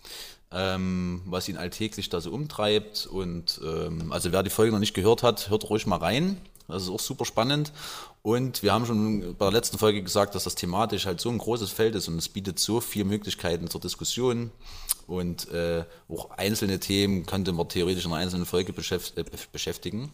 ähm, 0.55 1.23
was 1.27 1.49
ihn 1.49 1.57
alltäglich 1.57 2.09
da 2.09 2.21
so 2.21 2.31
umtreibt. 2.31 3.07
Und 3.07 3.61
ähm, 3.65 4.13
also 4.13 4.33
wer 4.33 4.43
die 4.43 4.51
Folge 4.51 4.73
noch 4.73 4.79
nicht 4.79 4.95
gehört 4.95 5.23
hat, 5.23 5.51
hört 5.51 5.69
ruhig 5.69 5.87
mal 5.87 5.99
rein. 5.99 6.39
Das 6.69 6.85
ist 6.85 6.89
auch 6.89 7.01
super 7.01 7.25
spannend. 7.25 7.73
Und 8.23 8.63
wir 8.63 8.73
haben 8.73 8.87
schon 8.87 9.37
bei 9.37 9.47
der 9.47 9.53
letzten 9.53 9.77
Folge 9.77 10.03
gesagt, 10.03 10.35
dass 10.35 10.45
das 10.45 10.55
thematisch 10.55 11.05
halt 11.05 11.21
so 11.21 11.29
ein 11.29 11.37
großes 11.37 11.71
Feld 11.71 11.95
ist 11.95 12.09
und 12.09 12.17
es 12.17 12.31
bietet 12.31 12.59
so 12.59 12.81
viele 12.81 13.05
Möglichkeiten 13.05 13.69
zur 13.69 13.83
Diskussion. 13.83 14.51
Und 15.07 15.51
äh, 15.51 15.85
auch 16.09 16.31
einzelne 16.31 16.81
Themen 16.81 17.27
könnte 17.27 17.53
man 17.53 17.69
theoretisch 17.69 18.07
in 18.07 18.13
einer 18.13 18.23
einzelnen 18.23 18.47
Folge 18.47 18.73
beschäft 18.73 19.19
äh, 19.19 19.25
beschäftigen, 19.53 20.11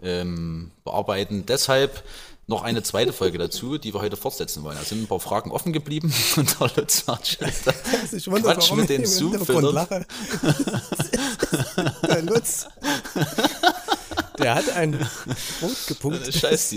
ähm, 0.00 0.70
bearbeiten. 0.84 1.44
Deshalb 1.44 2.02
noch 2.46 2.62
eine 2.62 2.82
zweite 2.82 3.12
Folge 3.12 3.38
dazu, 3.38 3.78
die 3.78 3.94
wir 3.94 4.00
heute 4.00 4.16
fortsetzen 4.16 4.62
wollen. 4.64 4.76
Da 4.76 4.84
sind 4.84 5.02
ein 5.02 5.06
paar 5.06 5.20
Fragen 5.20 5.50
offen 5.50 5.72
geblieben 5.72 6.12
und 6.36 6.60
der 6.60 6.70
Lutz 6.76 7.04
hat 7.06 7.38
ich 8.12 8.30
wundere, 8.30 8.54
Quatsch 8.54 8.72
mit 8.72 8.88
den 8.88 9.06
Zoom-Filtern. 9.06 10.04
Der 12.08 12.22
Lutz. 12.22 12.66
Der 14.38 14.54
hat 14.56 14.70
ein 14.70 14.94
rot 15.60 15.86
gepunktetes. 15.86 16.74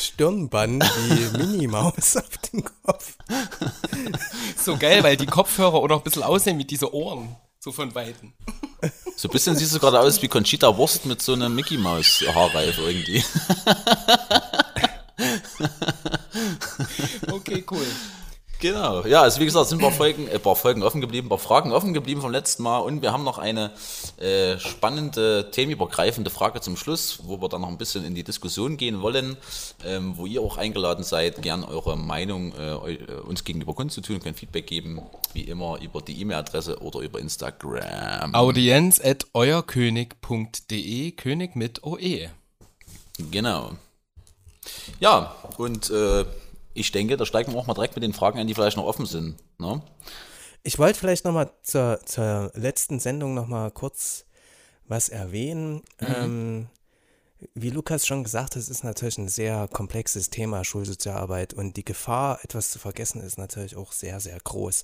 Stirnband 0.00 0.84
wie 0.84 1.38
Minimaus 1.38 2.16
auf 2.16 2.38
dem 2.52 2.64
Kopf. 2.82 3.14
So 4.56 4.76
geil, 4.76 5.02
weil 5.04 5.16
die 5.16 5.26
Kopfhörer 5.26 5.74
auch 5.74 5.88
noch 5.88 5.98
ein 5.98 6.04
bisschen 6.04 6.22
aussehen 6.22 6.58
wie 6.58 6.64
diese 6.64 6.92
Ohren. 6.92 7.36
So 7.60 7.72
von 7.72 7.94
Weitem. 7.94 8.32
So 9.16 9.28
ein 9.28 9.32
bisschen 9.32 9.56
siehst 9.56 9.74
du 9.74 9.78
gerade 9.80 10.00
aus 10.00 10.22
wie 10.22 10.28
Conchita 10.28 10.76
Wurst 10.76 11.06
mit 11.06 11.20
so 11.20 11.32
einer 11.32 11.48
Mickey 11.48 11.76
Maus 11.76 12.22
Haarreife 12.32 12.82
irgendwie. 12.82 13.24
Okay, 17.32 17.64
cool. 17.70 17.86
Genau. 18.60 19.06
Ja, 19.06 19.22
also 19.22 19.40
wie 19.40 19.44
gesagt, 19.44 19.68
sind 19.68 19.78
ein 19.78 19.82
paar 19.82 19.92
Folgen, 19.92 20.26
äh, 20.26 20.34
ein 20.34 20.40
paar 20.40 20.56
Folgen 20.56 20.82
offen 20.82 21.00
geblieben, 21.00 21.26
ein 21.26 21.30
paar 21.30 21.38
Fragen 21.38 21.70
offen 21.70 21.94
geblieben 21.94 22.20
vom 22.20 22.32
letzten 22.32 22.64
Mal 22.64 22.78
und 22.78 23.02
wir 23.02 23.12
haben 23.12 23.22
noch 23.22 23.38
eine 23.38 23.70
äh, 24.18 24.58
spannende, 24.58 25.50
themenübergreifende 25.52 26.30
Frage 26.30 26.60
zum 26.60 26.76
Schluss, 26.76 27.20
wo 27.22 27.40
wir 27.40 27.48
dann 27.48 27.60
noch 27.60 27.68
ein 27.68 27.78
bisschen 27.78 28.04
in 28.04 28.16
die 28.16 28.24
Diskussion 28.24 28.76
gehen 28.76 29.00
wollen, 29.00 29.36
ähm, 29.84 30.14
wo 30.16 30.26
ihr 30.26 30.42
auch 30.42 30.56
eingeladen 30.56 31.04
seid, 31.04 31.40
gern 31.40 31.62
eure 31.62 31.96
Meinung 31.96 32.52
äh, 32.54 32.94
äh, 32.94 33.20
uns 33.20 33.44
gegenüber 33.44 33.74
kundzutun, 33.74 34.20
könnt 34.20 34.38
Feedback 34.38 34.66
geben, 34.66 35.02
wie 35.34 35.42
immer 35.42 35.80
über 35.80 36.02
die 36.02 36.20
E-Mail-Adresse 36.20 36.82
oder 36.82 37.00
über 37.00 37.20
Instagram. 37.20 38.34
Audienz 38.34 39.00
at 39.00 39.26
euerkönig.de, 39.34 41.12
König 41.12 41.54
mit 41.54 41.84
OE. 41.84 42.28
Genau. 43.30 43.72
Ja, 45.00 45.34
und 45.56 45.90
äh, 45.90 46.24
ich 46.74 46.92
denke, 46.92 47.16
da 47.16 47.26
steigen 47.26 47.52
wir 47.52 47.58
auch 47.58 47.66
mal 47.66 47.74
direkt 47.74 47.94
mit 47.94 48.02
den 48.02 48.12
Fragen 48.12 48.38
ein, 48.38 48.46
die 48.46 48.54
vielleicht 48.54 48.76
noch 48.76 48.84
offen 48.84 49.06
sind. 49.06 49.36
Ne? 49.58 49.82
Ich 50.62 50.78
wollte 50.78 50.98
vielleicht 50.98 51.24
nochmal 51.24 51.50
zur, 51.62 52.00
zur 52.04 52.50
letzten 52.54 53.00
Sendung 53.00 53.34
nochmal 53.34 53.70
kurz 53.70 54.24
was 54.86 55.08
erwähnen. 55.08 55.82
Ähm, 56.00 56.68
wie 57.54 57.70
Lukas 57.70 58.06
schon 58.06 58.24
gesagt 58.24 58.56
hat, 58.56 58.62
es 58.62 58.68
ist 58.68 58.82
natürlich 58.82 59.18
ein 59.18 59.28
sehr 59.28 59.68
komplexes 59.68 60.30
Thema, 60.30 60.64
Schulsozialarbeit. 60.64 61.54
Und 61.54 61.76
die 61.76 61.84
Gefahr, 61.84 62.40
etwas 62.42 62.70
zu 62.70 62.78
vergessen, 62.78 63.20
ist 63.22 63.38
natürlich 63.38 63.76
auch 63.76 63.92
sehr, 63.92 64.18
sehr 64.18 64.38
groß. 64.38 64.82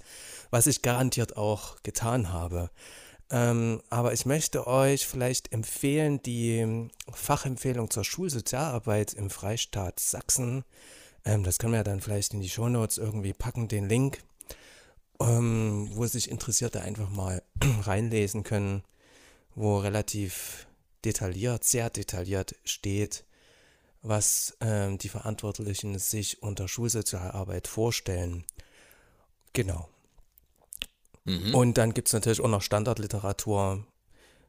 Was 0.50 0.66
ich 0.66 0.82
garantiert 0.82 1.36
auch 1.36 1.82
getan 1.82 2.32
habe. 2.32 2.70
Ähm, 3.34 3.82
aber 3.90 4.12
ich 4.12 4.26
möchte 4.26 4.66
euch 4.66 5.06
vielleicht 5.06 5.52
empfehlen, 5.52 6.22
die 6.22 6.88
Fachempfehlung 7.12 7.90
zur 7.90 8.04
Schulsozialarbeit 8.04 9.12
im 9.14 9.28
Freistaat 9.28 9.98
Sachsen. 9.98 10.64
Ähm, 11.24 11.42
das 11.42 11.58
können 11.58 11.72
wir 11.72 11.78
ja 11.78 11.84
dann 11.84 12.00
vielleicht 12.00 12.34
in 12.34 12.40
die 12.40 12.48
Shownotes 12.48 12.98
irgendwie 12.98 13.32
packen, 13.32 13.66
den 13.66 13.88
Link 13.88 14.22
ähm, 15.20 15.90
wo 15.92 16.06
sich 16.06 16.30
Interessierte 16.30 16.82
einfach 16.82 17.10
mal 17.10 17.42
reinlesen 17.82 18.42
können, 18.42 18.82
wo 19.54 19.78
relativ 19.78 20.66
detailliert, 21.04 21.64
sehr 21.64 21.90
detailliert 21.90 22.56
steht, 22.64 23.24
was 24.02 24.56
ähm, 24.60 24.98
die 24.98 25.08
Verantwortlichen 25.08 25.98
sich 25.98 26.42
unter 26.42 26.68
Schulsozialarbeit 26.68 27.68
vorstellen. 27.68 28.44
Genau. 29.52 29.88
Und 31.52 31.78
dann 31.78 31.94
gibt 31.94 32.08
es 32.08 32.12
natürlich 32.12 32.40
auch 32.40 32.48
noch 32.48 32.62
Standardliteratur, 32.62 33.86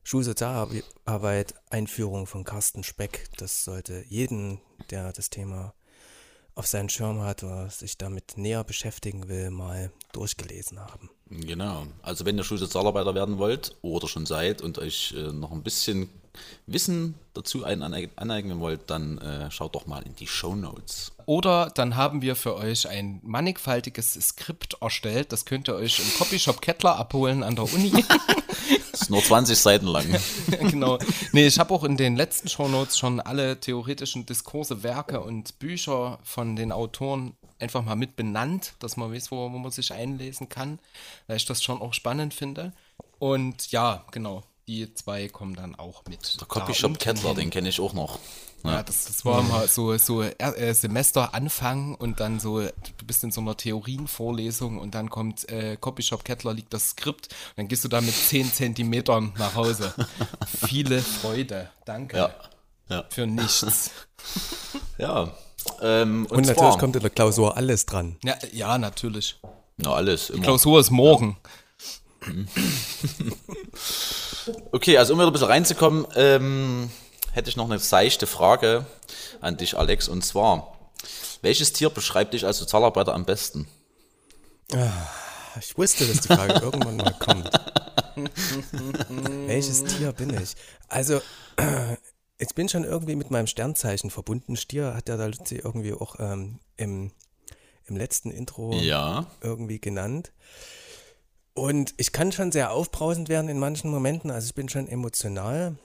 Schulsozialarbeit, 0.03 1.55
Einführung 1.69 2.27
von 2.27 2.43
Carsten 2.43 2.83
Speck. 2.83 3.27
Das 3.37 3.63
sollte 3.63 4.03
jeden, 4.07 4.59
der 4.89 5.13
das 5.13 5.29
Thema 5.29 5.73
auf 6.55 6.67
seinen 6.67 6.89
Schirm 6.89 7.21
hat 7.21 7.43
oder 7.43 7.69
sich 7.69 7.97
damit 7.97 8.37
näher 8.37 8.63
beschäftigen 8.63 9.27
will, 9.27 9.51
mal 9.51 9.91
durchgelesen 10.13 10.79
haben. 10.79 11.09
Genau. 11.29 11.85
Also 12.01 12.25
wenn 12.25 12.37
ihr 12.37 12.43
Schulsozialarbeiter 12.43 13.13
werden 13.13 13.37
wollt 13.37 13.75
oder 13.81 14.07
schon 14.07 14.25
seid 14.25 14.61
und 14.61 14.77
euch 14.79 15.13
äh, 15.17 15.31
noch 15.33 15.51
ein 15.51 15.63
bisschen 15.63 16.09
Wissen 16.67 17.15
dazu 17.33 17.63
ein 17.63 17.81
aneig- 17.81 18.09
aneignen 18.17 18.59
wollt, 18.59 18.89
dann 18.89 19.17
äh, 19.19 19.49
schaut 19.51 19.73
doch 19.75 19.85
mal 19.85 20.03
in 20.03 20.15
die 20.15 20.27
Show 20.27 20.53
Notes. 20.55 21.13
Oder 21.25 21.71
dann 21.73 21.95
haben 21.95 22.21
wir 22.21 22.35
für 22.35 22.55
euch 22.55 22.87
ein 22.89 23.19
mannigfaltiges 23.23 24.13
Skript 24.13 24.77
erstellt. 24.81 25.31
Das 25.31 25.45
könnt 25.45 25.69
ihr 25.69 25.75
euch 25.75 25.99
im 25.99 26.17
Copyshop 26.17 26.61
Kettler 26.61 26.97
abholen 26.97 27.41
an 27.43 27.55
der 27.55 27.65
Uni. 27.73 27.91
Ist 29.01 29.09
nur 29.09 29.23
20 29.23 29.57
Seiten 29.57 29.87
lang. 29.87 30.05
genau. 30.47 30.97
Nee, 31.31 31.47
ich 31.47 31.59
habe 31.59 31.73
auch 31.73 31.83
in 31.83 31.97
den 31.97 32.15
letzten 32.15 32.47
Shownotes 32.47 32.97
schon 32.97 33.19
alle 33.19 33.59
theoretischen 33.59 34.25
Diskurse, 34.25 34.83
Werke 34.83 35.21
und 35.21 35.59
Bücher 35.59 36.19
von 36.23 36.55
den 36.55 36.71
Autoren 36.71 37.35
einfach 37.59 37.83
mal 37.83 37.95
mit 37.95 38.15
benannt, 38.15 38.73
dass 38.79 38.97
man 38.97 39.11
weiß, 39.13 39.31
wo, 39.31 39.51
wo 39.51 39.57
man 39.57 39.71
sich 39.71 39.93
einlesen 39.93 40.49
kann, 40.49 40.79
weil 41.27 41.37
ich 41.37 41.45
das 41.45 41.63
schon 41.63 41.81
auch 41.81 41.93
spannend 41.93 42.33
finde. 42.33 42.73
Und 43.19 43.71
ja, 43.71 44.05
genau, 44.11 44.43
die 44.67 44.93
zwei 44.93 45.27
kommen 45.27 45.55
dann 45.55 45.75
auch 45.75 46.03
mit. 46.09 46.39
Der 46.39 46.47
Copyshop 46.47 46.97
Da 46.97 47.05
Kettler, 47.05 47.35
den 47.35 47.49
kenne 47.49 47.69
ich 47.69 47.79
auch 47.79 47.93
noch. 47.93 48.19
Ja, 48.63 48.81
das, 48.81 49.05
das 49.05 49.23
war 49.25 49.43
mal 49.43 49.67
so, 49.67 49.95
so 49.97 50.23
äh, 50.23 50.73
Semesteranfang 50.73 51.93
und 51.93 52.19
dann 52.19 52.39
so, 52.39 52.61
du 52.61 53.05
bist 53.05 53.23
in 53.23 53.29
so 53.31 53.41
einer 53.41 53.55
Theorienvorlesung 53.55 54.79
und 54.79 54.95
dann 54.95 55.11
kommt 55.11 55.47
äh, 55.49 55.77
Copyshop 55.79 56.25
Kettler, 56.25 56.53
liegt 56.53 56.73
das 56.73 56.89
Skript 56.89 57.27
und 57.27 57.57
dann 57.57 57.67
gehst 57.67 57.83
du 57.83 57.89
da 57.89 58.01
mit 58.01 58.15
10 58.15 58.51
Zentimetern 58.51 59.33
nach 59.37 59.53
Hause. 59.53 59.93
Viele 60.67 61.01
Freude. 61.01 61.69
Danke. 61.85 62.17
Ja. 62.17 62.35
Ja. 62.89 63.05
Für 63.09 63.27
nichts. 63.27 63.91
Ja. 64.97 65.31
Ähm, 65.81 66.25
und 66.29 66.37
Und 66.37 66.47
natürlich 66.47 66.77
kommt 66.77 66.95
in 66.95 67.01
der 67.01 67.11
Klausur 67.11 67.57
alles 67.57 67.85
dran. 67.85 68.17
Ja, 68.23 68.35
ja, 68.53 68.77
natürlich. 68.77 69.37
Ja, 69.77 69.93
alles. 69.93 70.29
Immer. 70.29 70.43
Klausur 70.43 70.79
ist 70.79 70.89
morgen. 70.89 71.37
Okay, 74.71 74.97
also 74.97 75.13
um 75.13 75.19
wieder 75.19 75.27
ein 75.27 75.33
bisschen 75.33 75.47
reinzukommen, 75.47 76.07
ähm, 76.15 76.89
hätte 77.31 77.49
ich 77.49 77.55
noch 77.57 77.65
eine 77.65 77.79
seichte 77.79 78.27
Frage 78.27 78.85
an 79.41 79.57
dich, 79.57 79.77
Alex. 79.77 80.07
Und 80.07 80.23
zwar, 80.23 80.77
welches 81.41 81.73
Tier 81.73 81.89
beschreibt 81.89 82.33
dich 82.33 82.45
als 82.45 82.59
Sozialarbeiter 82.59 83.13
am 83.13 83.25
besten? 83.25 83.67
Ich 85.59 85.77
wusste, 85.77 86.05
dass 86.05 86.21
die 86.21 86.27
Frage 86.27 86.53
irgendwann 86.61 86.97
mal 86.97 87.15
kommt. 87.19 87.49
Welches 89.47 89.83
Tier 89.83 90.11
bin 90.11 90.31
ich? 90.41 90.55
Also, 90.87 91.21
ich 92.37 92.55
bin 92.55 92.69
schon 92.69 92.83
irgendwie 92.83 93.15
mit 93.15 93.31
meinem 93.31 93.47
Sternzeichen 93.47 94.09
verbunden. 94.09 94.55
Stier 94.55 94.93
hat 94.93 95.09
ja 95.09 95.17
da 95.17 95.27
irgendwie 95.27 95.93
auch 95.93 96.15
ähm, 96.19 96.59
im, 96.77 97.11
im 97.85 97.95
letzten 97.95 98.31
Intro 98.31 98.73
Ja. 98.73 99.27
irgendwie 99.41 99.79
genannt. 99.79 100.31
Und 101.55 101.93
ich 101.97 102.11
kann 102.11 102.31
schon 102.31 102.51
sehr 102.51 102.71
aufbrausend 102.71 103.29
werden 103.29 103.49
in 103.49 103.57
manchen 103.57 103.89
Momenten. 103.89 104.29
Also 104.29 104.47
ich 104.47 104.53
bin 104.53 104.69
schon 104.69 104.87
emotional. 104.87 105.75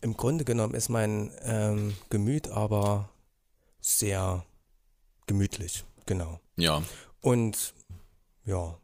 Im 0.00 0.16
Grunde 0.16 0.44
genommen 0.44 0.72
ist 0.72 0.88
mein 0.88 1.32
ähm, 1.42 1.96
Gemüt 2.08 2.48
aber 2.48 3.10
sehr 3.80 4.46
gemütlich, 5.26 5.84
genau. 6.06 6.40
Ja. 6.56 6.82
Und 7.20 7.74
ja, 8.44 8.78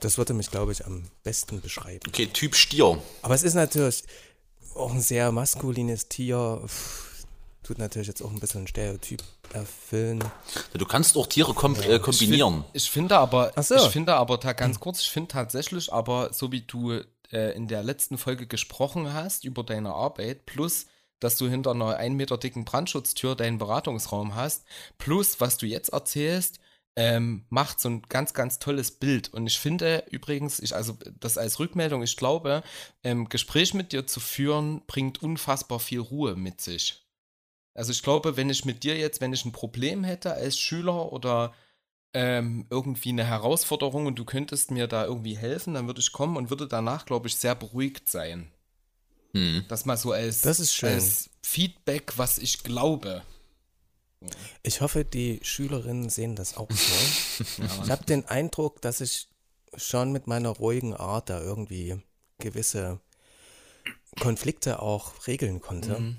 das 0.00 0.16
würde 0.16 0.32
mich, 0.32 0.50
glaube 0.50 0.72
ich, 0.72 0.86
am 0.86 1.04
besten 1.22 1.60
beschreiben. 1.60 2.00
Okay, 2.08 2.26
Typ 2.26 2.54
Stier. 2.54 3.00
Aber 3.22 3.34
es 3.34 3.42
ist 3.42 3.54
natürlich 3.54 4.04
auch 4.74 4.92
ein 4.92 5.00
sehr 5.00 5.30
maskulines 5.30 6.08
Tier. 6.08 6.62
Pff, 6.66 7.07
tut 7.68 7.78
natürlich 7.78 8.08
jetzt 8.08 8.22
auch 8.22 8.30
ein 8.30 8.40
bisschen 8.40 8.62
ein 8.62 8.66
Stereotyp 8.66 9.22
erfüllen. 9.52 10.24
Du 10.72 10.86
kannst 10.86 11.18
auch 11.18 11.26
Tiere 11.26 11.52
kom 11.52 11.76
äh, 11.76 11.98
kombinieren. 11.98 12.64
Ich 12.72 12.90
finde 12.90 13.18
aber, 13.18 13.52
so. 13.62 13.74
ich 13.76 13.88
finde 13.90 14.14
aber 14.14 14.40
ta- 14.40 14.54
ganz 14.54 14.80
kurz, 14.80 15.02
ich 15.02 15.10
finde 15.10 15.28
tatsächlich, 15.28 15.92
aber 15.92 16.32
so 16.32 16.50
wie 16.50 16.62
du 16.62 16.92
äh, 17.30 17.54
in 17.54 17.68
der 17.68 17.82
letzten 17.82 18.16
Folge 18.16 18.46
gesprochen 18.46 19.12
hast 19.12 19.44
über 19.44 19.64
deine 19.64 19.92
Arbeit, 19.92 20.46
plus 20.46 20.86
dass 21.20 21.36
du 21.36 21.46
hinter 21.46 21.72
einer 21.72 21.96
ein 21.96 22.14
Meter 22.14 22.38
dicken 22.38 22.64
Brandschutztür 22.64 23.34
deinen 23.34 23.58
Beratungsraum 23.58 24.34
hast, 24.34 24.64
plus 24.96 25.38
was 25.40 25.58
du 25.58 25.66
jetzt 25.66 25.90
erzählst, 25.90 26.60
ähm, 26.96 27.44
macht 27.50 27.80
so 27.80 27.90
ein 27.90 28.02
ganz, 28.08 28.32
ganz 28.32 28.60
tolles 28.60 28.92
Bild. 28.92 29.34
Und 29.34 29.46
ich 29.46 29.58
finde 29.58 30.04
übrigens, 30.10 30.58
ich, 30.58 30.74
also 30.74 30.96
das 31.20 31.36
als 31.36 31.58
Rückmeldung, 31.58 32.02
ich 32.02 32.16
glaube, 32.16 32.62
ähm, 33.02 33.28
Gespräch 33.28 33.74
mit 33.74 33.92
dir 33.92 34.06
zu 34.06 34.20
führen, 34.20 34.80
bringt 34.86 35.22
unfassbar 35.22 35.80
viel 35.80 36.00
Ruhe 36.00 36.34
mit 36.34 36.62
sich. 36.62 37.04
Also 37.78 37.92
ich 37.92 38.02
glaube, 38.02 38.36
wenn 38.36 38.50
ich 38.50 38.64
mit 38.64 38.82
dir 38.82 38.98
jetzt, 38.98 39.20
wenn 39.20 39.32
ich 39.32 39.44
ein 39.44 39.52
Problem 39.52 40.02
hätte 40.02 40.34
als 40.34 40.58
Schüler 40.58 41.12
oder 41.12 41.54
ähm, 42.12 42.66
irgendwie 42.70 43.10
eine 43.10 43.24
Herausforderung 43.24 44.06
und 44.06 44.18
du 44.18 44.24
könntest 44.24 44.72
mir 44.72 44.88
da 44.88 45.04
irgendwie 45.04 45.36
helfen, 45.36 45.74
dann 45.74 45.86
würde 45.86 46.00
ich 46.00 46.10
kommen 46.10 46.36
und 46.36 46.50
würde 46.50 46.66
danach, 46.66 47.06
glaube 47.06 47.28
ich, 47.28 47.36
sehr 47.36 47.54
beruhigt 47.54 48.08
sein. 48.08 48.50
Hm. 49.32 49.64
Das 49.68 49.84
mal 49.84 49.96
so 49.96 50.10
als, 50.10 50.40
Das 50.40 50.58
ist 50.58 50.74
schön. 50.74 50.94
als 50.94 51.30
Feedback, 51.40 52.14
was 52.16 52.38
ich 52.38 52.64
glaube. 52.64 53.22
Ich 54.64 54.80
hoffe, 54.80 55.04
die 55.04 55.38
Schülerinnen 55.42 56.08
sehen 56.08 56.34
das 56.34 56.56
auch 56.56 56.70
so. 56.72 57.44
Ich 57.84 57.90
habe 57.90 58.04
den 58.04 58.26
Eindruck, 58.26 58.82
dass 58.82 59.00
ich 59.00 59.28
schon 59.76 60.10
mit 60.10 60.26
meiner 60.26 60.48
ruhigen 60.48 60.94
Art 60.94 61.30
da 61.30 61.40
irgendwie 61.40 62.02
gewisse 62.38 63.00
Konflikte 64.18 64.82
auch 64.82 65.28
regeln 65.28 65.60
konnte. 65.60 66.16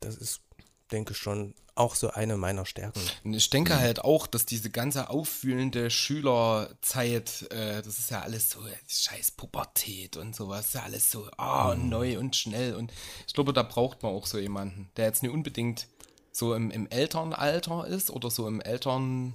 Das 0.00 0.16
ist, 0.16 0.42
denke 0.90 1.12
ich, 1.12 1.18
schon 1.18 1.54
auch 1.76 1.94
so 1.94 2.10
eine 2.10 2.36
meiner 2.38 2.64
Stärken. 2.64 3.00
Ich 3.24 3.50
denke 3.50 3.78
halt 3.78 4.02
auch, 4.02 4.26
dass 4.26 4.46
diese 4.46 4.70
ganze 4.70 5.10
auffühlende 5.10 5.90
Schülerzeit, 5.90 7.50
äh, 7.50 7.82
das 7.82 7.98
ist 7.98 8.10
ja 8.10 8.22
alles 8.22 8.50
so 8.50 8.60
scheiß 8.88 9.32
Pubertät 9.32 10.16
und 10.16 10.34
sowas, 10.34 10.72
ja 10.72 10.84
alles 10.84 11.10
so 11.10 11.28
ah, 11.36 11.74
neu 11.76 12.18
und 12.18 12.34
schnell. 12.34 12.74
Und 12.74 12.92
ich 13.26 13.34
glaube, 13.34 13.52
da 13.52 13.62
braucht 13.62 14.02
man 14.02 14.12
auch 14.12 14.24
so 14.26 14.38
jemanden, 14.38 14.88
der 14.96 15.04
jetzt 15.04 15.22
nicht 15.22 15.32
unbedingt 15.32 15.86
so 16.32 16.54
im, 16.54 16.70
im 16.70 16.88
Elternalter 16.88 17.86
ist 17.86 18.10
oder 18.10 18.30
so 18.30 18.48
im 18.48 18.62
Elternbezug 18.62 19.34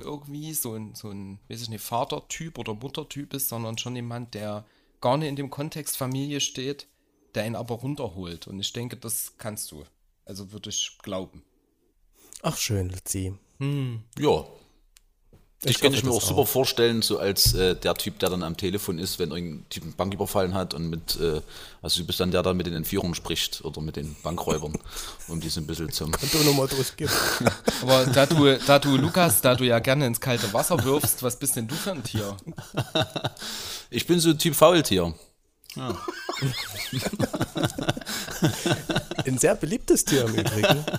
irgendwie, 0.00 0.54
so 0.54 0.74
ein, 0.74 0.96
so 0.96 1.10
ein, 1.10 1.38
weiß 1.48 1.62
ich 1.62 1.68
nicht, 1.68 1.84
Vatertyp 1.84 2.58
oder 2.58 2.74
Muttertyp 2.74 3.32
ist, 3.34 3.48
sondern 3.48 3.78
schon 3.78 3.94
jemand, 3.94 4.34
der 4.34 4.64
gar 5.00 5.16
nicht 5.16 5.28
in 5.28 5.36
dem 5.36 5.50
Kontext 5.50 5.96
Familie 5.96 6.40
steht, 6.40 6.88
der 7.34 7.46
ihn 7.46 7.56
aber 7.56 7.76
runterholt. 7.76 8.46
Und 8.46 8.60
ich 8.60 8.72
denke, 8.72 8.96
das 8.96 9.34
kannst 9.38 9.70
du. 9.72 9.84
Also 10.24 10.52
würde 10.52 10.70
ich 10.70 10.98
glauben. 11.02 11.42
Ach, 12.42 12.56
schön, 12.56 12.90
Luzi. 12.90 13.34
Ja. 14.18 14.44
Ich, 15.62 15.72
Ich 15.72 15.80
kann 15.80 15.92
ich 15.92 16.02
mir 16.02 16.08
das 16.08 16.16
auch 16.22 16.26
super 16.26 16.40
auch. 16.40 16.48
vorstellen, 16.48 17.02
so 17.02 17.18
als 17.18 17.52
äh, 17.52 17.76
der 17.76 17.92
Typ, 17.94 18.18
der 18.20 18.30
dann 18.30 18.42
am 18.42 18.56
Telefon 18.56 18.98
ist, 18.98 19.18
wenn 19.18 19.30
irgendein 19.30 19.68
Typ 19.68 19.82
eine 19.82 19.92
Bank 19.92 20.14
überfallen 20.14 20.54
hat 20.54 20.72
und 20.72 20.88
mit, 20.88 21.20
äh, 21.20 21.42
also 21.82 22.00
du 22.00 22.06
bist 22.06 22.18
dann 22.18 22.30
der, 22.30 22.42
der 22.42 22.54
mit 22.54 22.66
den 22.66 22.72
Entführern 22.72 23.14
spricht 23.14 23.62
oder 23.62 23.82
mit 23.82 23.96
den 23.96 24.16
Bankräubern, 24.22 24.78
um 25.28 25.38
die 25.38 25.50
so 25.50 25.60
ein 25.60 25.66
bisschen 25.66 25.90
zum. 25.92 26.12
Nochmal 26.46 26.66
durchgeben. 26.68 27.12
Aber 27.82 28.06
da 28.06 28.24
du, 28.24 28.56
da 28.66 28.78
du, 28.78 28.96
Lukas, 28.96 29.42
da 29.42 29.54
du 29.54 29.64
ja 29.64 29.80
gerne 29.80 30.06
ins 30.06 30.20
kalte 30.22 30.50
Wasser 30.54 30.82
wirfst, 30.82 31.22
was 31.22 31.38
bist 31.38 31.56
denn 31.56 31.68
du 31.68 31.74
für 31.74 31.92
ein 31.92 32.04
Tier? 32.04 32.38
Ich 33.90 34.06
bin 34.06 34.18
so 34.18 34.30
ein 34.30 34.38
Typ 34.38 34.54
Faultier. 34.54 35.14
Ein 39.24 39.38
sehr 39.38 39.54
beliebtes 39.54 40.04
Tier 40.04 40.24
im 40.24 40.34
Übrigen. 40.34 40.84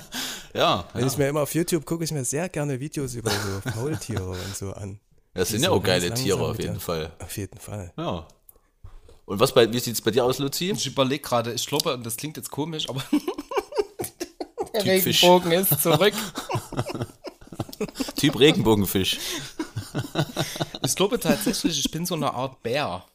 Ja, 0.53 0.83
Wenn 0.93 1.07
ich 1.07 1.17
mir 1.17 1.29
immer 1.29 1.43
auf 1.43 1.55
YouTube 1.55 1.85
gucke, 1.85 2.03
ich 2.03 2.11
mir 2.11 2.25
sehr 2.25 2.49
gerne 2.49 2.77
Videos 2.77 3.15
über 3.15 3.31
so 3.31 3.71
Faultiere 3.71 4.31
und 4.31 4.53
so 4.53 4.73
an. 4.73 4.99
das 5.33 5.47
sind 5.47 5.63
ja 5.63 5.69
auch 5.69 5.81
geile 5.81 6.13
Tiere 6.13 6.45
auf 6.45 6.59
jeden 6.59 6.81
Fall. 6.81 7.13
Auf 7.19 7.37
jeden 7.37 7.57
Fall. 7.57 7.93
Ja. 7.97 8.27
Und 9.23 9.39
was 9.39 9.53
bei, 9.53 9.71
wie 9.71 9.79
sieht 9.79 9.93
es 9.93 10.01
bei 10.01 10.11
dir 10.11 10.25
aus, 10.25 10.39
Luzi? 10.39 10.71
Ich 10.71 10.87
überlege 10.87 11.23
gerade, 11.23 11.53
ich 11.53 11.65
glaube, 11.65 11.93
und 11.93 12.05
das 12.05 12.17
klingt 12.17 12.35
jetzt 12.35 12.51
komisch, 12.51 12.89
aber 12.89 13.01
der 14.73 14.83
Typ 14.83 15.03
Fisch. 15.03 15.23
Regenbogen 15.23 15.51
ist 15.53 15.81
zurück. 15.81 16.13
Typ 18.17 18.37
Regenbogenfisch. 18.39 19.17
Ich 20.83 20.95
glaube 20.95 21.19
tatsächlich, 21.19 21.79
ich 21.79 21.91
bin 21.91 22.05
so 22.05 22.15
eine 22.15 22.33
Art 22.33 22.63
Bär. 22.63 23.05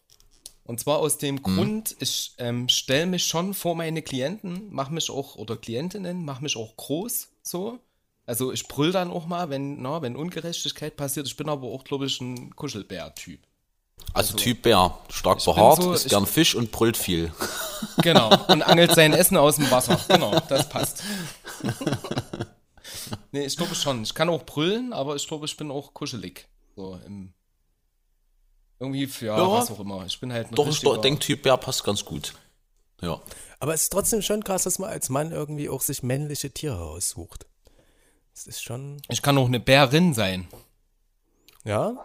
Und 0.66 0.80
zwar 0.80 0.98
aus 0.98 1.18
dem 1.18 1.42
Grund, 1.42 1.94
ich 2.00 2.34
ähm, 2.38 2.68
stelle 2.68 3.06
mich 3.06 3.24
schon 3.24 3.54
vor 3.54 3.76
meine 3.76 4.02
Klienten, 4.02 4.72
mache 4.72 4.92
mich 4.92 5.10
auch, 5.10 5.36
oder 5.36 5.56
Klientinnen, 5.56 6.24
mache 6.24 6.42
mich 6.42 6.56
auch 6.56 6.76
groß, 6.76 7.28
so. 7.42 7.78
Also 8.26 8.50
ich 8.52 8.66
brüll 8.66 8.90
dann 8.90 9.10
auch 9.12 9.26
mal, 9.26 9.48
wenn, 9.50 9.80
na, 9.80 10.02
wenn 10.02 10.16
Ungerechtigkeit 10.16 10.96
passiert. 10.96 11.28
Ich 11.28 11.36
bin 11.36 11.48
aber 11.48 11.68
auch, 11.68 11.84
glaube 11.84 12.06
ich, 12.06 12.20
ein 12.20 12.54
Kuschelbär-Typ. 12.56 13.38
Also 14.12 14.36
Typ 14.36 14.62
Bär. 14.62 14.98
Stark 15.08 15.44
behaart, 15.44 15.80
so- 15.82 15.92
isst 15.92 16.08
gern 16.08 16.26
Fisch 16.26 16.54
und 16.56 16.72
brüllt 16.72 16.96
viel. 16.96 17.32
Genau. 18.02 18.30
Und 18.48 18.62
angelt 18.62 18.94
sein 18.94 19.12
Essen 19.12 19.36
aus 19.36 19.56
dem 19.56 19.70
Wasser. 19.70 20.00
Genau, 20.08 20.38
das 20.48 20.66
passt. 20.68 21.02
nee, 23.32 23.44
ich 23.44 23.56
glaube 23.56 23.74
schon. 23.74 24.02
Ich 24.02 24.14
kann 24.14 24.28
auch 24.28 24.44
brüllen, 24.44 24.92
aber 24.92 25.14
ich 25.16 25.26
glaube, 25.28 25.46
ich 25.46 25.56
bin 25.56 25.70
auch 25.70 25.92
kuschelig. 25.94 26.48
So 26.74 26.98
im. 27.06 27.32
Irgendwie 28.78 29.06
für 29.06 29.26
Ja. 29.26 29.50
was 29.50 29.70
auch 29.70 29.80
immer. 29.80 30.04
Ich 30.06 30.18
bin 30.20 30.32
halt 30.32 30.50
ein 30.50 30.54
Doch, 30.54 30.64
ich 30.66 30.72
richtiger- 30.74 30.98
denke, 30.98 31.20
Typ 31.20 31.42
Bär 31.42 31.56
passt 31.56 31.82
ganz 31.84 32.04
gut. 32.04 32.34
Ja. 33.00 33.20
Aber 33.58 33.72
es 33.74 33.84
ist 33.84 33.92
trotzdem 33.92 34.20
schon 34.22 34.44
krass, 34.44 34.64
dass 34.64 34.78
man 34.78 34.90
als 34.90 35.08
Mann 35.08 35.32
irgendwie 35.32 35.68
auch 35.68 35.80
sich 35.80 36.02
männliche 36.02 36.50
Tiere 36.50 36.82
aussucht. 36.84 37.46
Das 38.34 38.46
ist 38.46 38.62
schon, 38.62 39.00
Ich 39.08 39.22
kann 39.22 39.38
auch 39.38 39.46
eine 39.46 39.60
Bärin 39.60 40.12
sein. 40.14 40.46
ja, 41.64 41.94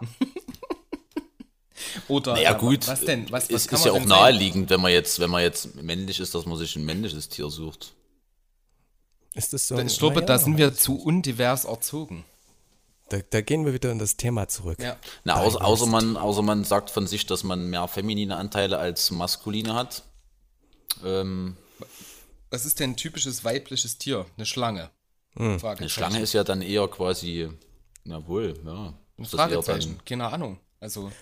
Oder. 2.08 2.34
Naja, 2.34 2.54
äh, 2.54 2.58
gut. 2.58 2.86
Was 2.88 3.00
denn? 3.00 3.24
Was, 3.30 3.44
was 3.44 3.50
ist, 3.50 3.68
kann 3.68 3.78
ist 3.78 3.84
ja 3.86 3.92
auch 3.92 3.98
sein? 3.98 4.08
naheliegend, 4.08 4.70
wenn 4.70 4.80
man 4.80 4.92
jetzt, 4.92 5.18
wenn 5.18 5.30
man 5.30 5.42
jetzt 5.42 5.74
männlich 5.74 6.20
ist, 6.20 6.34
dass 6.34 6.46
man 6.46 6.56
sich 6.56 6.76
ein 6.76 6.84
männliches 6.84 7.28
Tier 7.28 7.50
sucht. 7.50 7.92
ist 9.34 9.52
das 9.52 9.66
so. 9.68 9.78
Ich 9.78 9.98
glaube, 9.98 10.16
naja, 10.16 10.26
da 10.26 10.38
sind 10.38 10.58
wir 10.58 10.74
zu 10.74 10.96
undivers 11.00 11.64
erzogen. 11.64 12.24
Da, 13.08 13.18
da 13.30 13.40
gehen 13.40 13.64
wir 13.66 13.74
wieder 13.74 13.90
in 13.92 13.98
das 13.98 14.16
Thema 14.16 14.48
zurück. 14.48 14.78
Ja. 14.80 14.96
Na, 15.24 15.36
außer, 15.36 15.62
außer, 15.62 15.86
man, 15.86 16.16
außer 16.16 16.42
man 16.42 16.64
sagt 16.64 16.90
von 16.90 17.06
sich, 17.06 17.26
dass 17.26 17.44
man 17.44 17.68
mehr 17.68 17.86
feminine 17.88 18.36
Anteile 18.36 18.78
als 18.78 19.10
maskuline 19.10 19.74
hat. 19.74 20.02
Ähm, 21.04 21.56
Was 22.50 22.64
ist 22.64 22.80
denn 22.80 22.90
ein 22.92 22.96
typisches 22.96 23.44
weibliches 23.44 23.98
Tier? 23.98 24.26
Eine 24.36 24.46
Schlange. 24.46 24.90
eine 25.34 25.58
Fragezeichen. 25.58 25.90
Schlange 25.90 26.20
ist 26.20 26.32
ja 26.32 26.44
dann 26.44 26.62
eher 26.62 26.88
quasi, 26.88 27.50
na 28.04 28.26
wohl, 28.26 28.58
ja. 28.64 28.94
Ein 29.18 29.24
Fragezeichen. 29.24 30.00
Keine 30.04 30.28
Ahnung. 30.28 30.58
Also. 30.80 31.12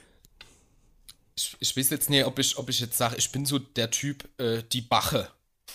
Ich, 1.36 1.56
ich 1.58 1.76
weiß 1.76 1.90
jetzt 1.90 2.08
nicht, 2.10 2.24
ob 2.24 2.38
ich, 2.38 2.56
ob 2.56 2.68
ich 2.68 2.80
jetzt 2.80 2.96
sage, 2.98 3.16
ich 3.16 3.32
bin 3.32 3.44
so 3.46 3.58
der 3.58 3.90
Typ, 3.90 4.28
äh, 4.40 4.62
die 4.62 4.82
Bache. 4.82 5.28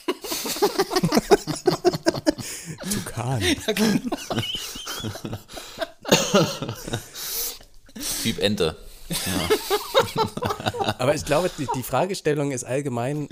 Tukan. 2.92 3.42
Typ 8.24 8.40
Ente. 8.40 8.76
Aber 10.98 11.14
ich 11.16 11.26
glaube, 11.26 11.50
die, 11.58 11.68
die 11.76 11.84
Fragestellung 11.84 12.52
ist 12.52 12.64
allgemein 12.64 13.30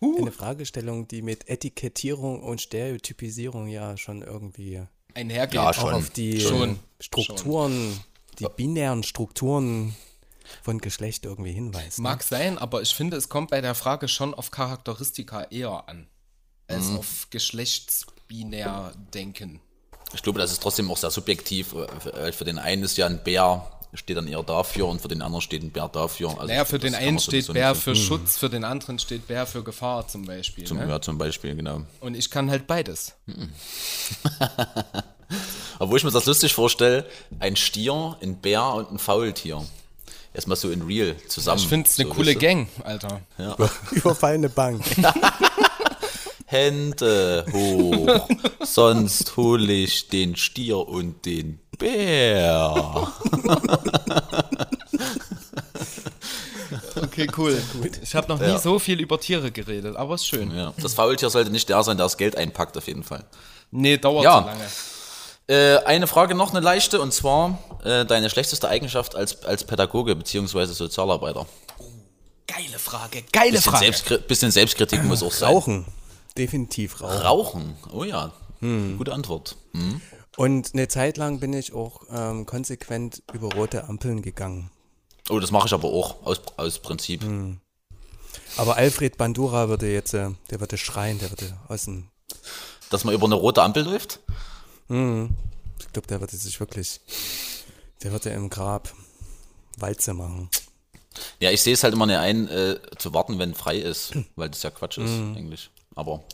eine 0.00 0.32
Fragestellung, 0.32 1.08
die 1.08 1.22
mit 1.22 1.48
Etikettierung 1.48 2.42
und 2.42 2.60
Stereotypisierung 2.60 3.68
ja 3.68 3.96
schon 3.96 4.22
irgendwie 4.22 4.82
Einhergeht. 5.14 5.54
Ja, 5.54 5.70
auch 5.70 5.74
schon. 5.74 5.94
auf 5.94 6.10
die 6.10 6.40
Schon. 6.40 6.78
Strukturen, 7.00 7.98
die 8.38 8.46
binären 8.56 9.02
Strukturen 9.04 9.94
von 10.62 10.78
Geschlecht 10.78 11.24
irgendwie 11.24 11.52
hinweist. 11.52 11.98
Ne? 11.98 12.02
Mag 12.02 12.22
sein, 12.22 12.58
aber 12.58 12.82
ich 12.82 12.94
finde, 12.94 13.16
es 13.16 13.28
kommt 13.28 13.50
bei 13.50 13.60
der 13.60 13.74
Frage 13.74 14.08
schon 14.08 14.34
auf 14.34 14.50
Charakteristika 14.50 15.44
eher 15.44 15.88
an, 15.88 16.08
als 16.66 16.86
Mhm. 16.88 16.98
auf 16.98 17.28
geschlechtsbinär 17.30 18.92
denken. 19.14 19.60
Ich 20.14 20.22
glaube, 20.22 20.38
das 20.38 20.52
ist 20.52 20.62
trotzdem 20.62 20.90
auch 20.90 20.96
sehr 20.96 21.10
subjektiv. 21.10 21.74
weil 21.74 22.32
Für 22.32 22.44
den 22.44 22.58
einen 22.58 22.82
ist 22.82 22.96
ja 22.96 23.06
ein 23.06 23.22
Bär, 23.22 23.66
steht 23.94 24.16
dann 24.16 24.26
eher 24.26 24.42
dafür 24.42 24.88
und 24.88 25.00
für 25.00 25.08
den 25.08 25.22
anderen 25.22 25.40
steht 25.42 25.62
ein 25.62 25.70
Bär 25.70 25.88
dafür. 25.88 26.30
Also 26.30 26.46
naja, 26.46 26.64
für 26.64 26.78
den 26.78 26.94
einen 26.94 27.18
steht 27.18 27.52
Bär 27.52 27.74
für 27.74 27.94
Schutz, 27.94 28.36
für 28.36 28.48
den 28.48 28.64
anderen 28.64 28.98
steht 28.98 29.26
Bär 29.26 29.46
für 29.46 29.62
Gefahr 29.62 30.08
zum 30.08 30.24
Beispiel. 30.24 30.64
Zum, 30.64 30.78
ne? 30.78 30.88
ja, 30.88 31.00
zum 31.00 31.18
Beispiel, 31.18 31.54
genau. 31.54 31.82
Und 32.00 32.16
ich 32.16 32.30
kann 32.30 32.50
halt 32.50 32.66
beides. 32.66 33.14
Obwohl 35.78 35.98
ich 35.98 36.04
mir 36.04 36.10
das 36.10 36.26
lustig 36.26 36.54
vorstelle, 36.54 37.06
ein 37.40 37.56
Stier, 37.56 38.16
ein 38.22 38.36
Bär 38.36 38.64
und 38.74 38.92
ein 38.92 38.98
Faultier. 38.98 39.64
Erstmal 40.32 40.56
so 40.56 40.70
in 40.70 40.82
real 40.82 41.14
zusammen. 41.28 41.60
Ich 41.60 41.68
finde 41.68 41.88
es 41.88 41.98
eine 41.98 42.08
so, 42.08 42.14
coole 42.14 42.28
weißt 42.28 42.36
du? 42.36 42.40
Gang, 42.40 42.68
Alter. 42.82 43.20
Überfallene 43.92 44.48
Bank. 44.48 44.84
Hände 46.54 47.44
hoch, 47.52 48.28
sonst 48.64 49.36
hole 49.36 49.72
ich 49.72 50.08
den 50.08 50.36
Stier 50.36 50.78
und 50.88 51.24
den 51.26 51.58
Bär. 51.78 53.12
Okay, 56.96 57.28
cool. 57.36 57.60
Ich 58.02 58.14
habe 58.14 58.28
noch 58.28 58.38
nie 58.40 58.46
Ja. 58.46 58.58
so 58.58 58.78
viel 58.78 59.00
über 59.00 59.20
Tiere 59.20 59.50
geredet, 59.50 59.96
aber 59.96 60.14
ist 60.14 60.26
schön. 60.26 60.54
Ja, 60.54 60.72
das 60.80 60.94
Faultier 60.94 61.28
sollte 61.30 61.50
nicht 61.50 61.68
der 61.68 61.82
sein, 61.82 61.96
der 61.96 62.06
das 62.06 62.16
Geld 62.16 62.36
einpackt, 62.36 62.76
auf 62.76 62.86
jeden 62.86 63.02
Fall. 63.04 63.24
Nee, 63.70 63.96
dauert 63.98 64.24
Ja. 64.24 64.40
so 64.40 64.46
lange. 64.46 64.64
Äh, 65.46 65.84
eine 65.84 66.06
Frage 66.06 66.34
noch, 66.34 66.50
eine 66.50 66.60
leichte, 66.60 67.00
und 67.00 67.12
zwar 67.12 67.58
äh, 67.84 68.04
deine 68.04 68.30
schlechteste 68.30 68.68
Eigenschaft 68.68 69.14
als, 69.14 69.44
als 69.44 69.64
Pädagoge 69.64 70.16
bzw. 70.16 70.66
Sozialarbeiter. 70.66 71.46
Geile 72.46 72.78
Frage, 72.78 73.22
geile 73.32 73.52
Bisschen, 73.52 73.72
Frage. 73.72 73.84
Selbstkri 73.84 74.18
bisschen 74.18 74.50
Selbstkritik 74.50 75.02
muss 75.04 75.22
auch 75.22 75.32
sein. 75.32 75.48
Rauchen. 75.52 75.84
Definitiv 76.36 77.00
rauchen. 77.00 77.22
Rauchen, 77.22 77.76
oh 77.92 78.04
ja, 78.04 78.32
gute 78.60 79.12
Antwort. 79.12 79.56
Hm. 79.72 80.00
Und 80.36 80.74
eine 80.74 80.88
Zeit 80.88 81.16
lang 81.16 81.38
bin 81.38 81.52
ich 81.52 81.72
auch 81.72 82.02
ähm, 82.10 82.44
konsequent 82.44 83.22
über 83.32 83.54
rote 83.54 83.84
Ampeln 83.88 84.22
gegangen. 84.22 84.70
Oh, 85.30 85.38
das 85.38 85.50
mache 85.50 85.68
ich 85.68 85.72
aber 85.72 85.88
auch 85.88 86.26
aus, 86.26 86.40
aus 86.56 86.80
Prinzip. 86.80 87.22
Hm. 87.22 87.60
Aber 88.56 88.76
Alfred 88.76 89.16
Bandura 89.16 89.68
würde 89.68 89.92
jetzt, 89.92 90.14
äh, 90.14 90.30
der 90.50 90.60
würde 90.60 90.76
schreien, 90.76 91.18
der 91.18 91.30
würde 91.30 91.56
aus 91.68 91.84
dem, 91.84 92.08
Dass 92.90 93.04
man 93.04 93.14
über 93.14 93.26
eine 93.26 93.36
rote 93.36 93.62
Ampel 93.62 93.84
läuft? 93.84 94.20
ich 94.88 95.92
glaube, 95.92 96.08
der 96.08 96.20
würde 96.20 96.36
sich 96.36 96.60
wirklich, 96.60 97.00
der 98.02 98.12
würde 98.12 98.28
im 98.30 98.50
Grab 98.50 98.92
Walze 99.78 100.12
machen. 100.12 100.50
Ja, 101.40 101.50
ich 101.50 101.62
sehe 101.62 101.72
es 101.72 101.82
halt 101.84 101.94
immer 101.94 102.06
nicht 102.06 102.18
ein, 102.18 102.48
äh, 102.48 102.78
zu 102.98 103.14
warten, 103.14 103.38
wenn 103.38 103.54
frei 103.54 103.78
ist, 103.78 104.12
weil 104.36 104.50
das 104.50 104.62
ja 104.62 104.70
Quatsch 104.70 104.98
ist, 104.98 105.10
eigentlich. 105.10 105.70
Aber 105.94 106.24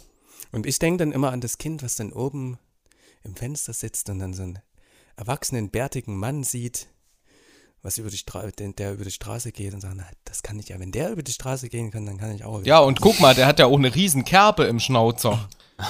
Und 0.53 0.67
ich 0.67 0.79
denke 0.79 0.99
dann 0.99 1.13
immer 1.13 1.33
an 1.33 1.41
das 1.41 1.59
Kind, 1.59 1.83
was 1.83 1.97
dann 1.97 2.13
oben 2.13 2.59
im 3.23 3.37
Fenster 3.37 3.73
sitzt 3.73 4.09
und 4.09 4.19
dann 4.19 4.35
so 4.35 4.43
einen 4.43 4.59
erwachsenen, 5.17 5.71
bärtigen 5.71 6.17
Mann 6.17 6.45
sieht, 6.45 6.89
was 7.83 7.99
über 7.99 8.11
die 8.11 8.19
Stra 8.19 8.49
der, 8.51 8.93
über 8.93 9.05
die 9.05 9.11
Straße 9.11 9.53
geht 9.53 9.75
und 9.75 9.81
sagt, 9.81 9.95
na, 9.97 10.07
das 10.25 10.43
kann 10.43 10.59
ich 10.59 10.69
ja, 10.69 10.79
wenn 10.79 10.93
der 10.93 11.11
über 11.13 11.23
die 11.23 11.33
Straße 11.33 11.69
gehen 11.69 11.91
kann, 11.91 12.07
dann 12.07 12.19
kann 12.19 12.35
ich 12.35 12.45
auch. 12.45 12.63
Ja, 12.65 12.81
und 12.81 13.01
guck 13.01 13.21
mal, 13.21 13.35
der 13.35 13.47
hat 13.47 13.59
ja 13.59 13.67
auch 13.67 13.79
eine 13.79 13.95
riesen 13.95 14.25
Kerbe 14.25 14.65
im 14.65 14.81
Schnauzer. 14.81 15.49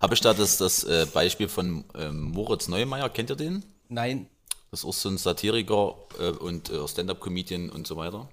habe 0.00 0.14
ich 0.14 0.20
da 0.20 0.34
das, 0.34 0.58
das 0.58 0.84
äh, 0.84 1.06
Beispiel 1.12 1.48
von 1.48 1.84
ähm, 1.96 2.30
Moritz 2.30 2.68
Neumeier, 2.68 3.08
kennt 3.08 3.30
ihr 3.30 3.36
den? 3.36 3.64
Nein. 3.88 4.28
Das 4.70 4.80
ist 4.80 4.86
auch 4.86 4.94
so 4.94 5.08
ein 5.08 5.18
Satiriker 5.18 5.96
äh, 6.18 6.30
und 6.30 6.70
äh, 6.70 6.86
Stand-Up-Comedian 6.86 7.68
und 7.68 7.86
so 7.86 7.96
weiter. 7.96 8.28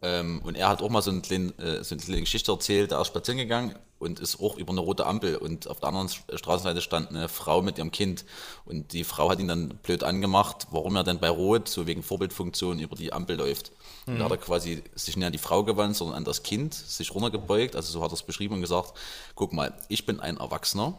Ähm, 0.00 0.40
und 0.44 0.56
er 0.56 0.68
hat 0.68 0.80
auch 0.80 0.90
mal 0.90 1.02
so, 1.02 1.10
ein 1.10 1.22
klein, 1.22 1.58
äh, 1.58 1.82
so 1.82 1.94
eine 1.94 2.02
kleine 2.02 2.20
Geschichte 2.20 2.52
erzählt, 2.52 2.92
da 2.92 3.00
ist 3.00 3.08
spazieren 3.08 3.38
gegangen 3.38 3.74
und 3.98 4.20
ist 4.20 4.38
auch 4.40 4.56
über 4.56 4.70
eine 4.70 4.80
rote 4.80 5.06
Ampel 5.06 5.34
und 5.36 5.66
auf 5.66 5.80
der 5.80 5.88
anderen 5.88 6.06
St- 6.06 6.38
Straßenseite 6.38 6.80
stand 6.80 7.08
eine 7.10 7.28
Frau 7.28 7.62
mit 7.62 7.78
ihrem 7.78 7.90
Kind 7.90 8.24
und 8.64 8.92
die 8.92 9.02
Frau 9.02 9.28
hat 9.28 9.40
ihn 9.40 9.48
dann 9.48 9.70
blöd 9.82 10.04
angemacht, 10.04 10.68
warum 10.70 10.94
er 10.94 11.02
denn 11.02 11.18
bei 11.18 11.28
Rot, 11.28 11.68
so 11.68 11.88
wegen 11.88 12.04
Vorbildfunktion, 12.04 12.78
über 12.78 12.94
die 12.94 13.12
Ampel 13.12 13.36
läuft. 13.36 13.72
Und 14.06 14.20
da 14.20 14.26
hat 14.26 14.30
er 14.30 14.36
quasi 14.38 14.84
sich 14.94 15.16
nicht 15.16 15.26
an 15.26 15.32
die 15.32 15.38
Frau 15.38 15.64
gewandt, 15.64 15.96
sondern 15.96 16.18
an 16.18 16.24
das 16.24 16.44
Kind, 16.44 16.74
sich 16.74 17.12
runtergebeugt, 17.12 17.74
also 17.74 17.90
so 17.90 18.00
hat 18.02 18.12
er 18.12 18.14
es 18.14 18.22
beschrieben 18.22 18.54
und 18.54 18.60
gesagt, 18.60 18.92
guck 19.34 19.52
mal, 19.52 19.76
ich 19.88 20.06
bin 20.06 20.20
ein 20.20 20.36
Erwachsener 20.36 20.96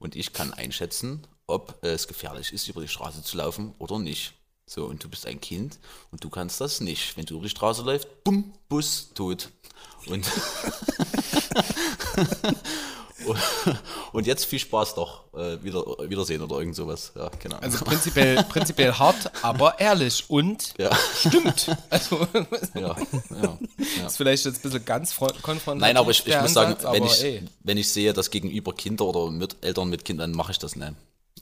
und 0.00 0.16
ich 0.16 0.32
kann 0.32 0.52
einschätzen, 0.52 1.24
ob 1.46 1.78
es 1.82 2.08
gefährlich 2.08 2.52
ist, 2.52 2.66
über 2.68 2.80
die 2.80 2.88
Straße 2.88 3.22
zu 3.22 3.36
laufen 3.36 3.74
oder 3.78 4.00
nicht. 4.00 4.34
So, 4.72 4.84
und 4.84 5.02
du 5.02 5.08
bist 5.08 5.26
ein 5.26 5.40
Kind 5.40 5.80
und 6.12 6.22
du 6.22 6.30
kannst 6.30 6.60
das 6.60 6.80
nicht. 6.80 7.16
Wenn 7.16 7.24
du 7.26 7.34
über 7.34 7.42
die 7.42 7.50
Straße 7.50 7.82
läufst, 7.82 8.06
bumm, 8.22 8.52
Bus, 8.68 9.08
tot. 9.16 9.48
Und, 10.06 10.24
und 14.12 14.28
jetzt 14.28 14.44
viel 14.44 14.60
Spaß 14.60 14.94
doch. 14.94 15.24
Äh, 15.34 15.60
wieder, 15.64 15.84
Wiedersehen 16.08 16.40
oder 16.42 16.60
irgend 16.60 16.76
sowas. 16.76 17.10
Ja, 17.16 17.28
genau. 17.42 17.56
Also 17.56 17.84
prinzipiell, 17.84 18.44
prinzipiell 18.44 18.92
hart, 18.92 19.32
aber 19.42 19.80
ehrlich 19.80 20.26
und 20.28 20.72
ja, 20.78 20.96
stimmt. 21.16 21.76
Also 21.90 22.28
ja, 22.74 22.94
ist 24.06 24.18
vielleicht 24.18 24.44
jetzt 24.44 24.58
ein 24.58 24.62
bisschen 24.62 24.84
ganz 24.84 25.12
fro- 25.12 25.34
konfrontativ. 25.42 25.80
Nein, 25.80 25.96
aber 25.96 26.12
ich, 26.12 26.24
ich 26.24 26.40
muss 26.40 26.52
sagen, 26.52 26.74
Ansatz, 26.74 26.92
wenn, 26.92 27.04
ich, 27.04 27.24
ey. 27.24 27.42
wenn 27.64 27.76
ich 27.76 27.88
sehe, 27.88 28.12
dass 28.12 28.30
gegenüber 28.30 28.72
Kinder 28.72 29.06
oder 29.06 29.32
mit 29.32 29.56
Eltern 29.62 29.88
mit 29.88 30.04
Kindern, 30.04 30.30
mache 30.30 30.52
ich 30.52 30.60
das 30.60 30.76
nicht. 30.76 30.92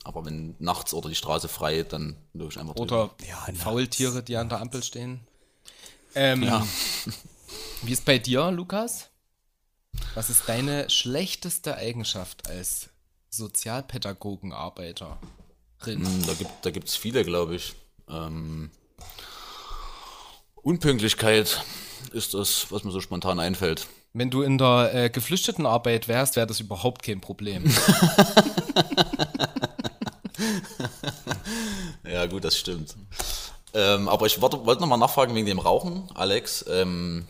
Aber 0.08 0.24
wenn 0.24 0.54
nachts 0.58 0.94
oder 0.94 1.10
die 1.10 1.14
Straße 1.14 1.48
frei, 1.48 1.82
dann 1.82 2.16
löse 2.32 2.52
ich 2.52 2.58
einfach. 2.58 2.76
Oder 2.76 3.10
Ja. 3.28 3.46
Faultiere, 3.54 4.22
die 4.22 4.38
an 4.38 4.48
der 4.48 4.58
Ampel 4.62 4.82
stehen. 4.82 5.20
Ähm, 6.14 6.42
Ja. 6.42 6.66
Wie 7.82 7.92
ist 7.92 8.06
bei 8.06 8.18
dir, 8.18 8.50
Lukas? 8.50 9.10
Was 10.14 10.30
ist 10.30 10.48
deine 10.48 10.88
schlechteste 10.88 11.76
Eigenschaft 11.76 12.48
als 12.48 12.88
Sozialpädagogenarbeiterin? 13.28 15.10
Hm, 15.84 16.26
Da 16.26 16.32
gibt 16.32 16.50
da 16.62 16.70
gibt's 16.70 16.96
viele, 16.96 17.22
glaube 17.22 17.56
ich. 17.56 17.74
Ähm, 18.08 18.70
Unpünktlichkeit 20.62 21.62
ist 22.12 22.32
das, 22.32 22.72
was 22.72 22.82
mir 22.84 22.92
so 22.92 23.02
spontan 23.02 23.38
einfällt. 23.40 23.86
Wenn 24.14 24.30
du 24.30 24.40
in 24.40 24.56
der 24.56 24.90
äh, 24.94 25.10
Geflüchtetenarbeit 25.10 26.08
wärst, 26.08 26.36
wäre 26.36 26.46
das 26.46 26.60
überhaupt 26.60 27.02
kein 27.02 27.20
Problem. 27.20 27.64
Ja, 32.04 32.26
gut, 32.26 32.44
das 32.44 32.56
stimmt. 32.56 32.96
Ähm, 33.74 34.08
aber 34.08 34.26
ich 34.26 34.40
wollte 34.40 34.64
wollte 34.64 34.80
noch 34.80 34.88
mal 34.88 34.96
nachfragen 34.96 35.34
wegen 35.34 35.46
dem 35.46 35.58
Rauchen, 35.58 36.08
Alex. 36.14 36.64
Ähm, 36.68 37.26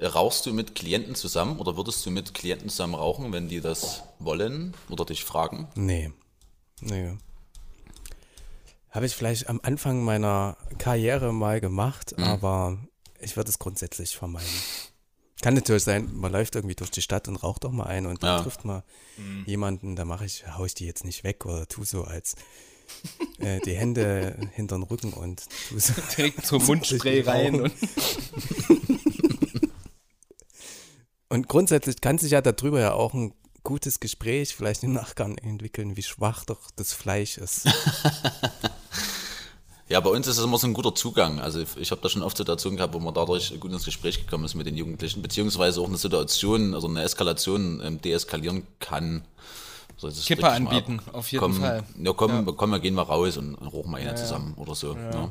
Rauchst 0.00 0.46
du 0.46 0.52
mit 0.52 0.76
Klienten 0.76 1.16
zusammen 1.16 1.58
oder 1.58 1.76
würdest 1.76 2.06
du 2.06 2.10
mit 2.10 2.32
Klienten 2.32 2.68
zusammen 2.68 2.94
rauchen, 2.94 3.32
wenn 3.32 3.48
die 3.48 3.60
das 3.60 4.02
wollen 4.20 4.72
oder 4.88 5.04
dich 5.04 5.24
fragen? 5.24 5.66
Nee. 5.74 6.12
Nee. 6.80 7.16
Habe 8.90 9.06
ich 9.06 9.16
vielleicht 9.16 9.48
am 9.48 9.58
Anfang 9.62 10.04
meiner 10.04 10.56
Karriere 10.78 11.32
mal 11.32 11.60
gemacht, 11.60 12.16
aber 12.18 12.78
ich 13.18 13.36
würde 13.36 13.50
es 13.50 13.58
grundsätzlich 13.58 14.16
vermeiden. 14.16 14.48
Kann 15.42 15.54
natürlich 15.54 15.82
sein, 15.84 16.08
man 16.14 16.32
läuft 16.32 16.54
irgendwie 16.54 16.74
durch 16.74 16.90
die 16.90 17.02
Stadt 17.02 17.28
und 17.28 17.36
raucht 17.36 17.64
doch 17.64 17.72
mal 17.72 17.84
ein 17.84 18.06
und 18.06 18.22
dann 18.22 18.38
Ja. 18.38 18.42
trifft 18.42 18.64
man 18.64 18.82
jemanden, 19.44 19.94
da 19.96 20.04
mache 20.06 20.24
ich, 20.24 20.44
hau 20.56 20.64
ich 20.64 20.74
die 20.74 20.86
jetzt 20.86 21.04
nicht 21.04 21.22
weg 21.24 21.44
oder 21.44 21.68
tu 21.68 21.84
so 21.84 22.04
als 22.04 22.34
äh, 23.38 23.60
die 23.60 23.74
Hände 23.74 24.36
hinter 24.54 24.76
den 24.78 24.84
Rücken 24.84 25.12
und 25.12 25.42
tu 25.68 25.78
so. 25.78 25.92
Direkt 26.16 26.46
zum 26.46 26.64
Mundspray 26.66 27.20
rein 27.22 27.60
und 27.60 27.72
Und 31.28 31.48
grundsätzlich 31.48 32.00
kann 32.02 32.18
sich 32.18 32.32
ja 32.32 32.42
darüber 32.42 32.78
ja 32.80 32.92
auch 32.92 33.14
ein 33.14 33.32
gutes 33.64 34.00
Gespräch 34.00 34.54
vielleicht 34.54 34.82
im 34.82 34.92
Nachgang 34.92 35.38
entwickeln, 35.38 35.96
wie 35.96 36.02
schwach 36.02 36.44
doch 36.44 36.70
das 36.76 36.92
Fleisch 36.92 37.38
ist. 37.38 37.66
Ja, 39.88 40.00
bei 40.00 40.10
uns 40.10 40.26
ist 40.26 40.38
es 40.38 40.44
immer 40.44 40.58
so 40.58 40.66
ein 40.66 40.72
guter 40.74 40.94
Zugang. 40.94 41.40
Also 41.40 41.60
ich- 41.78 41.90
habe 41.90 42.00
da 42.00 42.08
schon 42.08 42.22
oft 42.22 42.36
Situationen 42.36 42.76
gehabt, 42.76 42.94
wo 42.94 42.98
man 43.00 43.12
dadurch 43.12 43.58
gut 43.60 43.72
ins 43.72 43.84
Gespräch 43.84 44.18
gekommen 44.24 44.44
ist 44.44 44.54
mit 44.54 44.66
den 44.66 44.76
Jugendlichen, 44.76 45.20
beziehungsweise 45.22 45.80
auch 45.80 45.88
eine 45.88 45.98
Situation, 45.98 46.74
also 46.74 46.88
eine 46.88 47.02
Eskalation 47.02 47.80
ähm, 47.84 48.00
deeskalieren 48.00 48.66
kann. 48.78 49.24
So, 49.98 50.08
Kippe 50.08 50.42
mal 50.42 50.48
ab. 50.50 50.56
anbieten, 50.56 51.00
auf 51.12 51.30
jeden 51.30 51.40
komm, 51.42 51.54
Fall. 51.60 51.84
Ja, 52.02 52.12
komm, 52.12 52.56
komm, 52.56 52.70
wir 52.70 52.80
gehen 52.80 52.94
mal 52.94 53.02
raus 53.02 53.36
und, 53.36 53.54
rauchen 53.56 53.90
mal 53.90 54.00
eine 54.00 54.14
zusammen 54.14 54.54
oder 54.56 54.74
so. 54.74 54.94
Ja. 54.96 55.30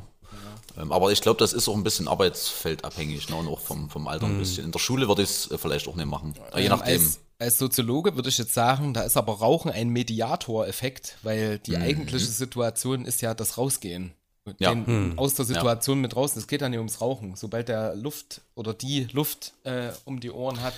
Ähm, 0.78 0.92
aber 0.92 1.12
ich 1.12 1.20
glaube, 1.20 1.38
das 1.38 1.52
ist 1.52 1.68
auch 1.68 1.74
ein 1.74 1.82
bisschen 1.82 2.08
arbeitsfeldabhängig 2.08 3.28
ne? 3.28 3.36
und 3.36 3.48
auch 3.48 3.60
vom, 3.60 3.90
vom 3.90 4.06
Alter 4.08 4.26
ein 4.26 4.38
bisschen. 4.38 4.64
In 4.64 4.72
der 4.72 4.78
Schule 4.78 5.08
würde 5.08 5.22
ich 5.22 5.28
es 5.28 5.50
äh, 5.50 5.58
vielleicht 5.58 5.88
auch 5.88 5.96
nicht 5.96 6.06
machen. 6.06 6.34
Aber 6.50 6.58
je 6.60 6.66
Ähm, 6.66 6.70
nachdem. 6.70 6.92
Als, 7.02 7.20
als 7.38 7.58
Soziologe 7.58 8.14
würde 8.16 8.28
ich 8.30 8.38
jetzt 8.38 8.54
sagen, 8.54 8.94
da 8.94 9.02
ist 9.02 9.16
aber 9.16 9.34
Rauchen 9.34 9.70
ein 9.70 9.88
Mediatoreffekt, 9.90 11.18
weil 11.22 11.58
die 11.58 11.72
Mhm. 11.76 11.82
eigentliche 11.82 12.26
Situation 12.26 13.04
ist 13.04 13.20
ja 13.20 13.34
das 13.34 13.58
Rausgehen. 13.58 14.12
Und 14.44 14.60
Ja. 14.60 14.74
Den, 14.74 15.16
Aus 15.18 15.34
der 15.34 15.44
Situation 15.44 16.00
mit 16.00 16.14
draußen. 16.14 16.40
Es 16.40 16.48
geht 16.48 16.60
ja 16.62 16.68
nicht 16.68 16.78
ums 16.78 17.00
Rauchen. 17.00 17.36
Sobald 17.36 17.68
der 17.68 17.94
Luft 17.94 18.40
oder 18.54 18.74
die 18.74 19.04
Luft 19.12 19.52
äh, 19.64 19.90
um 20.04 20.18
die 20.20 20.30
Ohren 20.30 20.60
hat, 20.62 20.74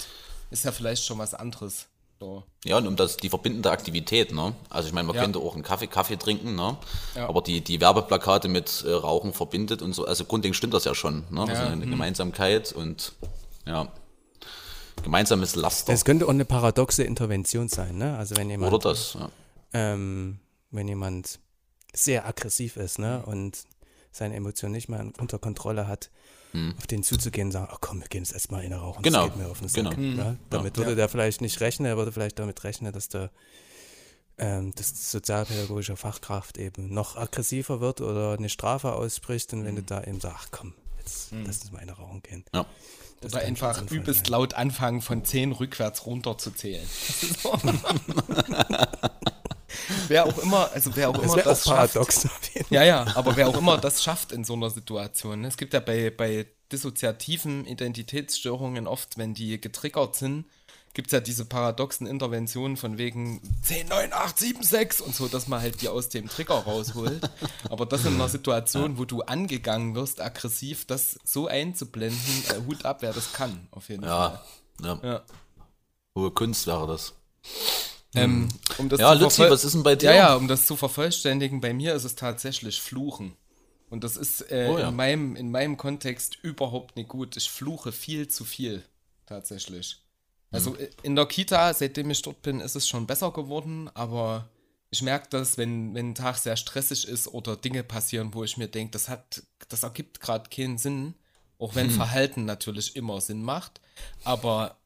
ist 0.50 0.64
ja 0.64 0.72
vielleicht 0.72 1.04
schon 1.04 1.18
was 1.18 1.32
anderes. 1.34 1.86
So. 2.20 2.44
Ja, 2.64 2.78
und 2.78 2.86
um 2.86 2.96
das, 2.96 3.16
die 3.16 3.28
verbindende 3.28 3.70
Aktivität, 3.70 4.32
ne? 4.32 4.54
Also 4.70 4.88
ich 4.88 4.94
meine, 4.94 5.06
man 5.06 5.16
Ja. 5.16 5.22
könnte 5.22 5.38
auch 5.40 5.54
einen 5.54 5.62
Kaffee, 5.64 5.86
Kaffee 5.88 6.16
trinken, 6.16 6.54
ne? 6.54 6.76
Ja. 7.16 7.28
Aber 7.28 7.42
die, 7.42 7.60
die 7.60 7.80
Werbeplakate 7.80 8.48
mit 8.48 8.84
äh, 8.86 8.92
Rauchen 8.92 9.32
verbindet 9.32 9.82
und 9.82 9.94
so, 9.94 10.06
also 10.06 10.24
grundlegend 10.24 10.56
stimmt 10.56 10.74
das 10.74 10.84
ja 10.84 10.94
schon, 10.94 11.24
ne? 11.30 11.40
Also 11.40 11.52
Ja, 11.52 11.68
eine 11.70 11.86
Gemeinsamkeit 11.86 12.72
und 12.72 13.12
ja, 13.66 13.88
gemeinsames 15.02 15.56
Laster. 15.56 15.92
Es 15.92 16.04
könnte 16.04 16.26
auch 16.26 16.30
eine 16.30 16.44
paradoxe 16.44 17.02
Intervention 17.02 17.68
sein, 17.68 17.98
ne? 17.98 18.16
Also 18.16 18.36
wenn 18.36 18.48
jemand, 18.48 18.72
Oder 18.72 18.90
das, 18.90 19.14
ja. 19.14 19.28
ähm, 19.72 20.38
wenn 20.70 20.86
jemand 20.88 21.40
sehr 21.94 22.26
aggressiv 22.26 22.76
ist, 22.76 22.98
ne? 22.98 23.24
Und 23.24 23.64
seine 24.10 24.34
Emotionen 24.36 24.72
nicht 24.72 24.88
mehr 24.88 25.06
unter 25.18 25.38
Kontrolle 25.38 25.88
hat, 25.88 26.10
auf 26.78 26.86
den 26.86 27.02
zuzugehen 27.02 27.48
und 27.48 27.52
sagen, 27.52 27.68
oh 27.72 27.78
komm, 27.80 28.00
wir 28.00 28.06
gehen 28.06 28.22
jetzt 28.22 28.32
erstmal 28.32 28.60
eine 28.60 28.76
rauchen, 28.76 28.98
Hm. 28.98 29.02
Genau, 29.02 29.26
das 29.26 29.34
geht 29.34 29.42
mir 29.42 29.50
auf 29.50 29.58
den 29.58 29.72
genau. 29.72 29.90
Sack. 29.90 29.98
Ja? 29.98 30.36
Damit 30.50 30.76
würde 30.76 30.94
der 30.94 31.08
vielleicht 31.08 31.40
nicht 31.40 31.60
rechnen, 31.60 31.86
er 31.86 31.96
würde 31.96 32.12
vielleicht 32.12 32.38
damit 32.38 32.62
rechnen, 32.62 32.92
dass 32.92 33.08
der 33.08 33.30
ähm, 34.38 34.72
das 34.76 35.10
sozialpädagogische 35.10 35.96
Fachkraft 35.96 36.58
eben 36.58 36.94
noch 36.94 37.16
aggressiver 37.16 37.80
wird 37.80 38.00
oder 38.00 38.34
eine 38.34 38.48
Strafe 38.48 38.92
ausspricht 38.92 39.52
und 39.52 39.60
Hm. 39.60 39.66
wenn 39.66 39.76
du 39.76 39.82
da 39.82 40.04
eben 40.04 40.20
sagst, 40.20 40.36
ach 40.44 40.48
komm, 40.52 40.74
jetzt 40.98 41.32
lass 41.44 41.62
uns 41.62 41.72
mal 41.72 41.80
eine 41.80 41.92
rauchen 41.92 42.22
gehen. 42.22 42.44
ja. 42.54 42.64
Das 43.20 43.32
Oder 43.32 43.42
einfach 43.44 43.90
übelst 43.90 44.28
laut 44.28 44.54
anfangen, 44.54 45.00
von 45.00 45.24
10 45.24 45.52
rückwärts 45.52 46.04
runter 46.04 46.36
zu 46.36 46.50
zählen. 46.50 46.86
So. 47.42 47.52
wer 50.08 50.26
auch 50.26 50.38
immer, 50.38 50.70
also 50.72 50.90
wer 50.94 51.10
auch 51.10 51.14
Das 51.14 51.24
immer 51.24 51.32
auch 51.34 51.42
das 51.42 51.64
schafft, 51.64 51.94
paradox. 51.94 52.20
Fall. 52.22 52.64
Ja, 52.70 52.82
ja, 52.82 53.06
aber 53.14 53.36
wer 53.36 53.48
auch 53.48 53.56
immer 53.56 53.78
das 53.78 54.02
schafft 54.02 54.32
in 54.32 54.44
so 54.44 54.54
einer 54.54 54.70
Situation. 54.70 55.42
ne? 55.42 55.48
Es 55.48 55.56
gibt 55.56 55.74
ja 55.74 55.80
bei, 55.80 56.10
bei 56.10 56.46
dissoziativen 56.72 57.66
Identitätsstörungen 57.66 58.86
oft, 58.86 59.18
wenn 59.18 59.34
die 59.34 59.60
getriggert 59.60 60.16
sind, 60.16 60.46
gibt 60.94 61.08
es 61.08 61.12
ja 61.12 61.20
diese 61.20 61.44
paradoxen 61.44 62.06
Interventionen 62.06 62.76
von 62.76 62.98
wegen 62.98 63.40
10, 63.62 63.88
9, 63.88 64.12
8, 64.12 64.38
7, 64.38 64.62
6 64.62 65.00
und 65.00 65.14
so, 65.14 65.26
dass 65.26 65.48
man 65.48 65.60
halt 65.60 65.82
die 65.82 65.88
aus 65.88 66.08
dem 66.08 66.28
Trigger 66.28 66.54
rausholt. 66.54 67.28
aber 67.68 67.84
das 67.84 68.04
in 68.04 68.14
einer 68.14 68.28
Situation, 68.28 68.96
wo 68.96 69.04
du 69.04 69.22
angegangen 69.22 69.94
wirst, 69.96 70.20
aggressiv, 70.20 70.86
das 70.86 71.18
so 71.24 71.48
einzublenden, 71.48 72.44
äh, 72.50 72.66
Hut 72.66 72.84
ab, 72.84 72.98
wer 73.00 73.12
das 73.12 73.32
kann, 73.32 73.66
auf 73.72 73.88
jeden 73.88 74.04
Fall. 74.04 74.40
Ja, 74.80 74.86
ja. 74.86 75.00
Ja. 75.02 75.22
Hohe 76.16 76.30
Kunst 76.30 76.66
wäre 76.68 76.86
das. 76.86 77.14
Ähm, 78.14 78.48
um 78.76 78.88
das 78.88 79.00
Ja, 79.00 79.12
Luzi, 79.12 79.48
was 79.48 79.64
ist 79.64 79.74
denn 79.74 79.82
bei 79.82 79.96
dir? 79.96 80.12
Ja, 80.12 80.12
ja, 80.12 80.34
um 80.36 80.48
das 80.48 80.66
zu 80.66 80.76
vervollständigen, 80.76 81.60
bei 81.60 81.72
mir 81.72 81.94
ist 81.94 82.04
es 82.04 82.14
tatsächlich 82.16 82.80
Fluchen. 82.80 83.36
Und 83.90 84.04
das 84.04 84.16
ist 84.16 84.50
äh, 84.50 84.72
Oh 84.72 84.78
ja. 84.78 84.90
in, 84.90 84.94
meinem, 84.96 85.36
in 85.36 85.50
meinem 85.50 85.76
Kontext 85.76 86.38
überhaupt 86.42 86.96
nicht 86.96 87.08
gut. 87.08 87.36
Ich 87.36 87.50
fluche 87.50 87.92
viel 87.92 88.28
zu 88.28 88.44
viel, 88.44 88.84
tatsächlich. 89.26 90.02
Also 90.52 90.74
Mhm. 90.74 90.78
äh, 90.78 90.90
in 91.02 91.16
der 91.16 91.26
Kita, 91.26 91.72
seitdem 91.74 92.10
ich 92.10 92.22
dort 92.22 92.42
bin, 92.42 92.60
ist 92.60 92.76
es 92.76 92.88
schon 92.88 93.06
besser 93.06 93.30
geworden, 93.32 93.88
aber 93.94 94.48
ich 94.90 95.02
merke 95.02 95.28
das, 95.30 95.58
wenn, 95.58 95.94
wenn 95.94 96.10
ein 96.10 96.14
Tag 96.14 96.36
sehr 96.38 96.56
stressig 96.56 97.06
ist 97.08 97.28
oder 97.28 97.56
Dinge 97.56 97.84
passieren, 97.84 98.34
wo 98.34 98.44
ich 98.44 98.56
mir 98.56 98.68
denke, 98.68 98.92
das 98.92 99.08
hat, 99.08 99.42
das 99.68 99.82
ergibt 99.82 100.20
gerade 100.20 100.50
keinen 100.50 100.78
Sinn, 100.78 101.14
auch 101.58 101.74
Hm. 101.74 101.76
wenn 101.76 101.90
Verhalten 101.90 102.44
natürlich 102.44 102.96
immer 102.96 103.20
Sinn 103.20 103.42
macht, 103.42 103.80
aber 104.22 104.76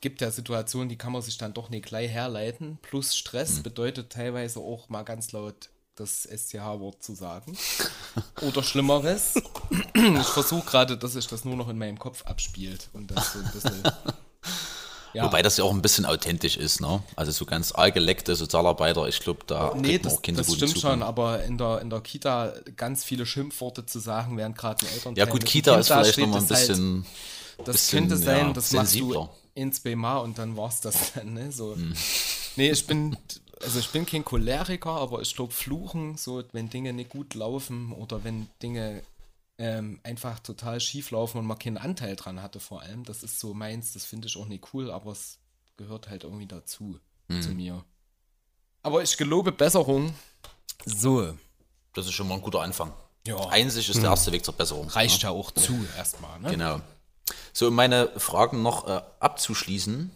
gibt 0.00 0.20
ja 0.20 0.30
Situationen, 0.30 0.88
die 0.88 0.96
kann 0.98 1.12
man 1.12 1.22
sich 1.22 1.38
dann 1.38 1.54
doch 1.54 1.70
nicht 1.70 1.86
gleich 1.86 2.10
herleiten. 2.10 2.78
Plus 2.82 3.16
Stress 3.16 3.62
bedeutet 3.62 4.10
teilweise 4.12 4.60
auch 4.60 4.88
mal 4.88 5.02
ganz 5.02 5.32
laut 5.32 5.70
das 5.96 6.24
SCH-Wort 6.24 7.02
zu 7.02 7.14
sagen. 7.14 7.56
Oder 8.42 8.62
Schlimmeres. 8.62 9.34
Ich 9.96 10.26
versuche 10.26 10.66
gerade, 10.66 10.96
dass 10.98 11.12
sich 11.12 11.26
das 11.28 11.44
nur 11.44 11.56
noch 11.56 11.68
in 11.68 11.78
meinem 11.78 11.98
Kopf 11.98 12.24
abspielt 12.26 12.88
und 12.92 13.10
das 13.10 13.32
so 13.32 13.38
ein 13.38 13.50
bisschen. 13.52 13.82
Ja. 15.14 15.26
Wobei 15.26 15.42
das 15.42 15.56
ja 15.58 15.62
auch 15.62 15.70
ein 15.70 15.80
bisschen 15.80 16.06
authentisch 16.06 16.56
ist, 16.56 16.80
ne? 16.80 17.00
Also 17.14 17.30
so 17.30 17.44
ganz 17.46 17.70
allgeleckte 17.70 18.34
Sozialarbeiter, 18.34 19.06
ich 19.06 19.20
glaube, 19.20 19.44
da 19.46 19.72
Nee, 19.76 19.82
kriegt 19.90 20.02
man 20.02 20.10
das, 20.10 20.18
auch 20.18 20.22
keinen 20.22 20.36
das 20.38 20.46
stimmt 20.52 20.72
Zugang. 20.76 20.92
schon, 20.94 21.02
aber 21.04 21.44
in 21.44 21.56
der, 21.56 21.80
in 21.82 21.88
der 21.88 22.00
Kita 22.00 22.52
ganz 22.74 23.04
viele 23.04 23.24
Schimpfworte 23.24 23.86
zu 23.86 24.00
sagen, 24.00 24.36
während 24.36 24.58
gerade 24.58 24.84
ein 24.84 24.92
Elternteil 24.92 25.24
Ja 25.24 25.30
gut, 25.30 25.44
Kita 25.44 25.76
ist 25.76 25.86
vielleicht 25.86 26.18
nochmal 26.18 26.40
ein 26.40 26.48
halt- 26.48 26.48
bisschen, 26.48 27.06
Das 27.58 27.66
bisschen, 27.76 27.98
könnte 28.00 28.16
sein, 28.16 28.46
ja, 28.48 28.52
das 28.54 28.72
machst 28.72 28.90
sensibler. 28.90 29.20
du 29.20 29.28
in 29.54 29.72
zwei 29.72 29.94
Mal 29.96 30.18
und 30.18 30.38
dann 30.38 30.56
war's 30.56 30.80
das 30.80 31.12
dann, 31.14 31.34
ne? 31.34 31.52
So. 31.52 31.74
Hm. 31.74 31.94
Nee, 32.56 32.70
ich 32.70 32.86
bin, 32.86 33.16
also 33.62 33.78
ich 33.78 33.88
bin 33.90 34.06
kein 34.06 34.24
Choleriker, 34.24 34.90
aber 34.90 35.20
ich 35.22 35.34
glaube 35.34 35.52
Fluchen, 35.52 36.16
so 36.16 36.42
wenn 36.52 36.70
Dinge 36.70 36.92
nicht 36.92 37.10
gut 37.10 37.34
laufen 37.34 37.92
oder 37.92 38.22
wenn 38.24 38.48
Dinge 38.62 39.02
ähm, 39.58 40.00
einfach 40.02 40.38
total 40.40 40.80
schief 40.80 41.10
laufen 41.10 41.38
und 41.38 41.46
man 41.46 41.58
keinen 41.58 41.78
Anteil 41.78 42.16
dran 42.16 42.42
hatte 42.42 42.60
vor 42.60 42.82
allem, 42.82 43.04
das 43.04 43.22
ist 43.22 43.38
so 43.40 43.54
meins, 43.54 43.92
das 43.92 44.04
finde 44.04 44.26
ich 44.28 44.36
auch 44.36 44.46
nicht 44.46 44.72
cool, 44.74 44.90
aber 44.90 45.12
es 45.12 45.38
gehört 45.76 46.08
halt 46.08 46.24
irgendwie 46.24 46.46
dazu, 46.46 46.98
Hm. 47.28 47.42
zu 47.42 47.50
mir. 47.50 47.84
Aber 48.82 49.02
ich 49.02 49.16
gelobe 49.16 49.50
Besserung. 49.50 50.14
So. 50.84 51.34
Das 51.94 52.04
ist 52.06 52.12
schon 52.12 52.28
mal 52.28 52.34
ein 52.34 52.42
guter 52.42 52.60
Anfang. 52.60 52.92
Ja. 53.26 53.38
Einsicht 53.48 53.88
ist 53.88 54.02
der 54.02 54.10
erste 54.10 54.30
Weg 54.32 54.44
zur 54.44 54.52
Besserung. 54.54 54.88
Reicht 54.88 55.22
ja 55.22 55.30
auch 55.30 55.50
zu 55.52 55.86
erstmal, 55.96 56.38
ne? 56.40 56.50
Genau. 56.50 56.80
So, 57.52 57.68
um 57.68 57.74
meine 57.74 58.10
Fragen 58.16 58.62
noch 58.62 58.86
äh, 58.86 59.00
abzuschließen. 59.20 60.10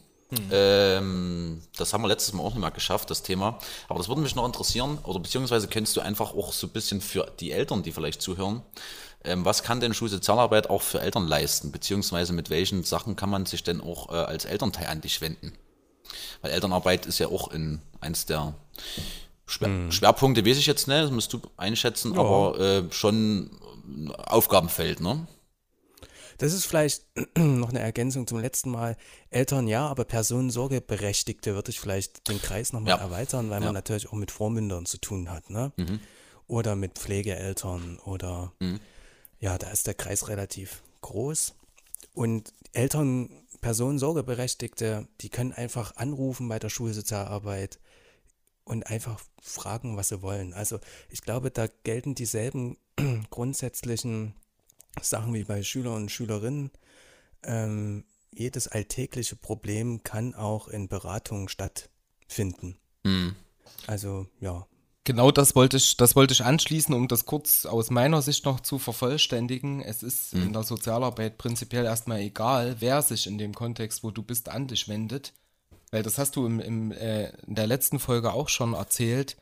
Ähm, 0.51 1.63
das 1.77 1.93
haben 1.93 2.03
wir 2.03 2.09
letztes 2.09 2.35
Mal 2.35 2.43
auch 2.43 2.51
nicht 2.51 2.61
mal 2.61 2.69
geschafft, 2.71 3.11
das 3.11 3.23
Thema. 3.23 3.59
Aber 3.89 3.99
das 3.99 4.09
würde 4.09 4.21
mich 4.21 4.35
noch 4.35 4.45
interessieren, 4.45 4.99
oder 5.05 5.21
beziehungsweise 5.21 5.69
kennst 5.69 5.97
du 5.97 6.03
einfach 6.03 6.35
auch 6.35 6.53
so 6.53 6.67
ein 6.67 6.71
bisschen 6.71 7.01
für 7.01 7.33
die 7.41 7.53
Eltern, 7.53 7.83
die 7.83 7.93
vielleicht 7.93 8.21
zuhören, 8.21 8.63
ähm, 9.25 9.45
was 9.45 9.63
kann 9.63 9.81
denn 9.81 9.95
Schulsozialarbeit 9.95 10.71
auch 10.71 10.83
für 10.83 11.01
Eltern 11.01 11.27
leisten? 11.27 11.73
Beziehungsweise 11.73 12.33
mit 12.33 12.51
welchen 12.51 12.85
Sachen 12.85 13.17
kann 13.17 13.31
man 13.31 13.47
sich 13.47 13.65
denn 13.65 13.81
auch 13.81 14.11
äh, 14.11 14.17
als 14.17 14.45
Elternteil 14.45 14.89
an 14.89 15.01
dich 15.01 15.21
wenden? 15.21 15.53
Weil 16.43 16.53
Elternarbeit 16.53 17.07
ist 17.07 17.19
ja 17.19 17.29
auch 17.29 17.51
in 17.51 17.81
eins 18.01 18.27
der 18.27 18.55
Schwer 19.47 19.91
Schwerpunkte, 19.91 20.45
weiß 20.45 20.59
ich 20.59 20.67
jetzt 20.67 20.89
nicht, 20.89 21.03
das 21.03 21.11
musst 21.11 21.33
du 21.33 21.41
einschätzen, 21.57 22.19
aber 22.19 22.61
äh, 22.61 22.93
schon 22.93 23.51
ein 23.87 24.15
Aufgabenfeld, 24.15 25.01
ne? 25.01 25.27
Das 26.39 26.53
ist 26.53 26.65
vielleicht 26.67 27.05
noch 27.37 27.69
eine 27.71 27.81
Ergänzung 27.81 28.27
zum 28.27 28.39
letzten 28.39 28.71
Mal. 28.71 28.97
Eltern 29.31 29.67
ja, 29.67 29.87
aber 29.87 30.05
Personensorgeberechtigte 30.05 31.55
würde 31.55 31.71
ich 31.71 31.81
vielleicht 31.81 32.29
den 32.29 32.41
Kreis 32.41 32.73
nochmal 32.73 32.91
Ja. 32.97 32.97
erweitern, 33.05 33.51
weil 33.51 33.61
Ja. 33.61 33.67
man 33.67 33.75
natürlich 33.75 34.09
auch 34.09 34.13
mit 34.15 34.31
Vormündern 34.31 34.87
zu 34.87 34.99
tun 34.99 35.31
hat, 35.31 35.51
ne? 35.51 35.73
Oder 36.47 36.77
mit 36.77 36.95
Pflegeeltern 36.99 37.99
oder 38.05 38.53
ja, 39.41 39.59
da 39.59 39.69
ist 39.71 39.87
der 39.87 39.95
Kreis 39.95 40.29
relativ 40.29 40.83
groß. 41.03 41.55
Und 42.15 42.53
Eltern, 42.73 43.29
Personensorgeberechtigte, 43.61 45.07
die 45.21 45.29
können 45.29 45.53
einfach 45.53 45.97
anrufen 45.97 46.49
bei 46.49 46.59
der 46.59 46.69
Schulsozialarbeit 46.71 47.79
und 48.65 48.87
einfach 48.87 49.21
fragen, 49.43 49.97
was 49.97 50.09
sie 50.09 50.23
wollen. 50.23 50.55
Also 50.55 50.79
ich 51.11 51.23
glaube, 51.23 51.51
da 51.51 51.67
gelten 51.85 52.15
dieselben 52.15 52.77
grundsätzlichen 53.31 54.35
Sachen 55.01 55.35
wie 55.35 55.45
bei 55.45 55.63
Schüler 55.63 55.95
und 55.95 56.11
Schülerinnen. 56.11 56.71
Ähm, 57.43 58.05
jedes 58.31 58.69
alltägliche 58.69 59.37
Problem 59.37 60.03
kann 60.03 60.35
auch 60.35 60.69
in 60.69 60.89
Beratungen 60.89 61.49
stattfinden. 61.49 62.77
Also 63.87 64.27
ja, 64.41 64.67
Genau 65.09 65.31
das 65.31 65.57
wollte 65.57 65.79
ich, 65.79 65.97
das 65.97 66.17
wollte 66.17 66.35
ich 66.35 66.45
anschließen, 66.45 66.95
um 66.95 67.09
das 67.09 67.25
kurz 67.25 67.65
aus 67.65 67.89
meiner 67.89 68.21
Sicht 68.21 68.45
noch 68.45 68.61
zu 68.61 68.79
vervollständigen. 68.79 69.81
Es 69.81 70.03
ist 70.03 70.35
in 70.35 70.53
der 70.53 70.65
Sozialarbeit 70.65 71.39
prinzipiell 71.39 71.87
erstmal 71.87 72.21
egal, 72.21 72.77
wer 72.81 73.01
sich 73.01 73.27
in 73.27 73.39
dem 73.39 73.55
Kontext, 73.55 74.05
wo 74.05 74.11
du 74.11 74.23
bist, 74.23 74.51
an 74.51 74.67
dich 74.67 74.87
wendet. 74.87 75.33
Weil 75.91 76.03
das 76.03 76.19
hast 76.19 76.37
du 76.37 76.45
im, 76.45 76.61
im, 76.61 76.93
äh, 76.93 77.31
in 77.47 77.55
der 77.55 77.67
letzten 77.67 77.99
Folge 77.99 78.35
auch 78.35 78.51
schon 78.51 78.75
erzählt. 78.75 79.39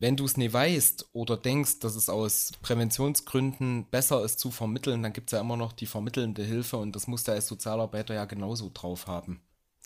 Wenn 0.00 0.16
du 0.16 0.24
es 0.24 0.36
nicht 0.36 0.52
weißt 0.52 1.08
oder 1.12 1.36
denkst, 1.36 1.80
dass 1.80 1.96
es 1.96 2.08
aus 2.08 2.52
Präventionsgründen 2.62 3.86
besser 3.90 4.24
ist 4.24 4.38
zu 4.38 4.50
vermitteln, 4.50 5.02
dann 5.02 5.12
gibt 5.12 5.30
es 5.30 5.32
ja 5.32 5.40
immer 5.40 5.56
noch 5.56 5.72
die 5.72 5.86
vermittelnde 5.86 6.44
Hilfe 6.44 6.76
und 6.76 6.94
das 6.94 7.08
muss 7.08 7.24
der 7.24 7.34
als 7.34 7.48
Sozialarbeiter 7.48 8.14
ja 8.14 8.24
genauso 8.24 8.70
drauf 8.72 9.06
haben. 9.06 9.40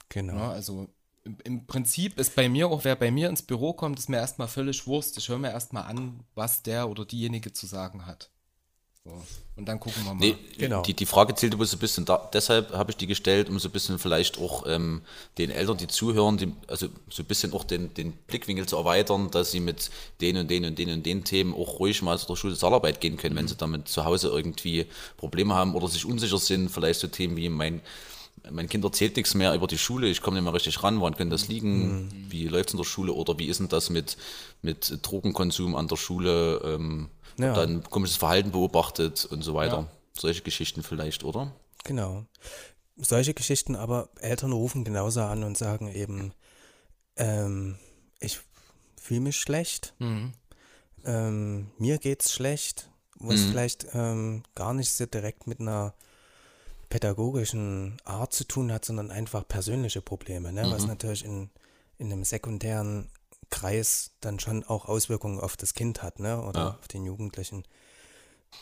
genau. 0.08 0.34
Ja, 0.34 0.50
also 0.52 0.88
im, 1.24 1.38
im 1.44 1.66
Prinzip 1.66 2.18
ist 2.18 2.34
bei 2.34 2.48
mir 2.48 2.68
auch, 2.68 2.84
wer 2.84 2.96
bei 2.96 3.10
mir 3.10 3.28
ins 3.28 3.42
Büro 3.42 3.72
kommt, 3.72 3.98
ist 3.98 4.08
mir 4.08 4.18
erstmal 4.18 4.48
völlig 4.48 4.86
Wurst. 4.86 5.16
Ich 5.18 5.28
höre 5.28 5.38
mir 5.38 5.50
erstmal 5.52 5.84
an, 5.84 6.24
was 6.34 6.62
der 6.62 6.90
oder 6.90 7.04
diejenige 7.04 7.52
zu 7.52 7.66
sagen 7.66 8.06
hat. 8.06 8.31
So. 9.04 9.20
Und 9.56 9.66
dann 9.66 9.80
gucken 9.80 10.04
wir 10.04 10.14
mal. 10.14 10.20
Nee, 10.20 10.36
Genau. 10.56 10.82
die, 10.82 10.94
die 10.94 11.06
Frage 11.06 11.34
zählt 11.34 11.54
aber 11.54 11.66
so 11.66 11.76
ein 11.76 11.80
bisschen, 11.80 12.04
da, 12.04 12.30
deshalb 12.32 12.72
habe 12.72 12.90
ich 12.92 12.96
die 12.96 13.06
gestellt, 13.08 13.48
um 13.48 13.58
so 13.58 13.68
ein 13.68 13.72
bisschen 13.72 13.98
vielleicht 13.98 14.38
auch 14.38 14.64
ähm, 14.66 15.02
den 15.38 15.50
Eltern, 15.50 15.76
die 15.76 15.88
zuhören, 15.88 16.38
die, 16.38 16.52
also 16.68 16.86
so 17.10 17.22
ein 17.22 17.26
bisschen 17.26 17.52
auch 17.52 17.64
den, 17.64 17.92
den 17.94 18.12
Blickwinkel 18.12 18.66
zu 18.66 18.76
erweitern, 18.76 19.30
dass 19.30 19.50
sie 19.50 19.60
mit 19.60 19.90
den 20.20 20.36
und 20.36 20.48
den 20.50 20.64
und 20.64 20.78
den 20.78 20.90
und 20.90 21.04
den 21.04 21.24
Themen 21.24 21.52
auch 21.52 21.80
ruhig 21.80 22.00
mal 22.00 22.16
zu 22.18 22.26
der 22.28 22.36
Schulsozialarbeit 22.36 23.00
gehen 23.00 23.16
können, 23.16 23.34
wenn 23.36 23.48
sie 23.48 23.56
damit 23.56 23.88
zu 23.88 24.04
Hause 24.04 24.28
irgendwie 24.28 24.86
Probleme 25.16 25.54
haben 25.54 25.74
oder 25.74 25.88
sich 25.88 26.06
unsicher 26.06 26.38
sind, 26.38 26.70
vielleicht 26.70 27.00
so 27.00 27.08
Themen 27.08 27.36
wie 27.36 27.48
mein 27.48 27.80
mein 28.50 28.68
Kind 28.68 28.82
erzählt 28.82 29.14
nichts 29.14 29.34
mehr 29.34 29.54
über 29.54 29.68
die 29.68 29.78
Schule, 29.78 30.08
ich 30.08 30.20
komme 30.20 30.36
nicht 30.36 30.44
mehr 30.44 30.54
richtig 30.54 30.82
ran, 30.82 30.98
woran 30.98 31.14
könnte 31.14 31.34
das 31.34 31.46
liegen, 31.46 32.10
wie 32.28 32.48
läuft 32.48 32.70
es 32.70 32.74
in 32.74 32.78
der 32.78 32.84
Schule 32.84 33.12
oder 33.12 33.38
wie 33.38 33.46
ist 33.46 33.60
denn 33.60 33.68
das 33.68 33.88
mit, 33.88 34.16
mit 34.62 34.98
Drogenkonsum 35.02 35.76
an 35.76 35.86
der 35.86 35.94
Schule, 35.96 36.60
ähm, 36.64 37.08
Ja. 37.38 37.54
dann 37.54 37.82
komisches 37.84 38.16
Verhalten 38.16 38.52
beobachtet 38.52 39.24
und 39.24 39.42
so 39.42 39.54
weiter. 39.54 39.88
Solche 40.16 40.42
Geschichten 40.42 40.82
vielleicht, 40.82 41.24
oder? 41.24 41.52
Genau. 41.84 42.24
Solche 42.96 43.34
Geschichten, 43.34 43.74
aber 43.74 44.10
Eltern 44.20 44.52
rufen 44.52 44.84
genauso 44.84 45.22
an 45.22 45.42
und 45.42 45.56
sagen 45.56 45.88
eben, 45.92 46.32
ähm, 47.16 47.78
ich 48.20 48.40
fühle 49.00 49.20
mich 49.20 49.36
schlecht, 49.36 49.94
ähm, 51.04 51.70
mir 51.78 51.98
geht's 51.98 52.32
schlecht, 52.32 52.88
was 53.18 53.40
vielleicht 53.40 53.86
ähm, 53.94 54.42
gar 54.54 54.74
nicht 54.74 54.90
so 54.90 55.06
direkt 55.06 55.46
mit 55.46 55.60
einer 55.60 55.94
pädagogischen 56.88 57.96
Art 58.04 58.34
zu 58.34 58.44
tun 58.44 58.70
hat, 58.70 58.84
sondern 58.84 59.10
einfach 59.10 59.48
persönliche 59.48 60.02
Probleme, 60.02 60.52
ne? 60.52 60.70
was 60.70 60.86
natürlich 60.86 61.24
in, 61.24 61.50
in 61.96 62.12
einem 62.12 62.24
sekundären 62.24 63.08
Kreis 63.52 64.10
dann 64.20 64.40
schon 64.40 64.64
auch 64.64 64.86
Auswirkungen 64.86 65.38
auf 65.38 65.56
das 65.56 65.74
Kind 65.74 66.02
hat 66.02 66.18
ne? 66.18 66.42
oder 66.42 66.60
Ja. 66.60 66.76
auf 66.80 66.88
den 66.88 67.04
Jugendlichen, 67.04 67.62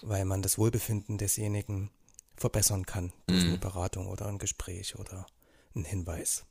weil 0.02 0.26
man 0.26 0.42
das 0.42 0.58
Wohlbefinden 0.58 1.16
desjenigen 1.16 1.90
verbessern 2.36 2.84
kann 2.84 3.12
durch 3.26 3.44
eine 3.44 3.56
Beratung 3.58 4.08
oder 4.08 4.26
ein 4.26 4.38
Gespräch 4.38 4.98
oder 4.98 5.24
ein 5.74 5.84
Hinweis. 5.84 6.44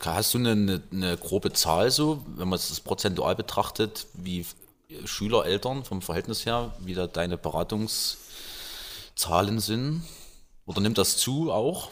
Hast 0.00 0.32
du 0.32 0.38
eine, 0.38 0.52
eine, 0.52 0.82
eine 0.90 1.16
grobe 1.18 1.52
Zahl 1.52 1.90
so, 1.90 2.24
wenn 2.36 2.48
man 2.48 2.58
es 2.58 2.80
prozentual 2.80 3.34
betrachtet, 3.34 4.06
wie 4.14 4.46
Schüler, 5.04 5.44
Eltern 5.44 5.84
vom 5.84 6.00
Verhältnis 6.02 6.46
her, 6.46 6.74
wie 6.80 6.94
da 6.94 7.06
deine 7.06 7.36
Beratungszahlen 7.36 9.60
sind? 9.60 10.02
Oder 10.66 10.80
nimmt 10.80 10.98
das 10.98 11.16
zu 11.16 11.52
auch? 11.52 11.90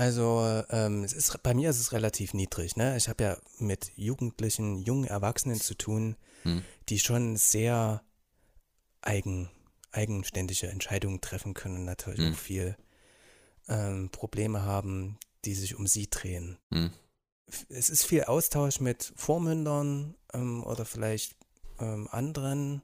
Also 0.00 0.64
ähm, 0.70 1.04
es 1.04 1.12
ist, 1.12 1.42
bei 1.42 1.52
mir 1.52 1.68
ist 1.68 1.78
es 1.78 1.92
relativ 1.92 2.32
niedrig. 2.32 2.74
Ne? 2.74 2.96
Ich 2.96 3.10
habe 3.10 3.22
ja 3.22 3.36
mit 3.58 3.92
Jugendlichen, 3.96 4.78
jungen 4.78 5.04
Erwachsenen 5.04 5.60
zu 5.60 5.74
tun, 5.74 6.16
die 6.88 6.98
schon 6.98 7.36
sehr 7.36 8.02
eigen, 9.02 9.50
eigenständige 9.92 10.68
Entscheidungen 10.68 11.20
treffen 11.20 11.52
können 11.52 11.76
und 11.76 11.84
natürlich 11.84 12.32
auch 12.32 12.38
viel 12.38 12.78
ähm, 13.68 14.08
Probleme 14.08 14.62
haben, 14.62 15.18
die 15.44 15.54
sich 15.54 15.74
um 15.74 15.86
sie 15.86 16.08
drehen. 16.08 16.56
Hm. 16.72 16.92
Es 17.68 17.90
ist 17.90 18.06
viel 18.06 18.24
Austausch 18.24 18.80
mit 18.80 19.12
Vormündern 19.16 20.14
ähm, 20.32 20.64
oder 20.64 20.86
vielleicht 20.86 21.36
ähm, 21.78 22.08
anderen. 22.10 22.80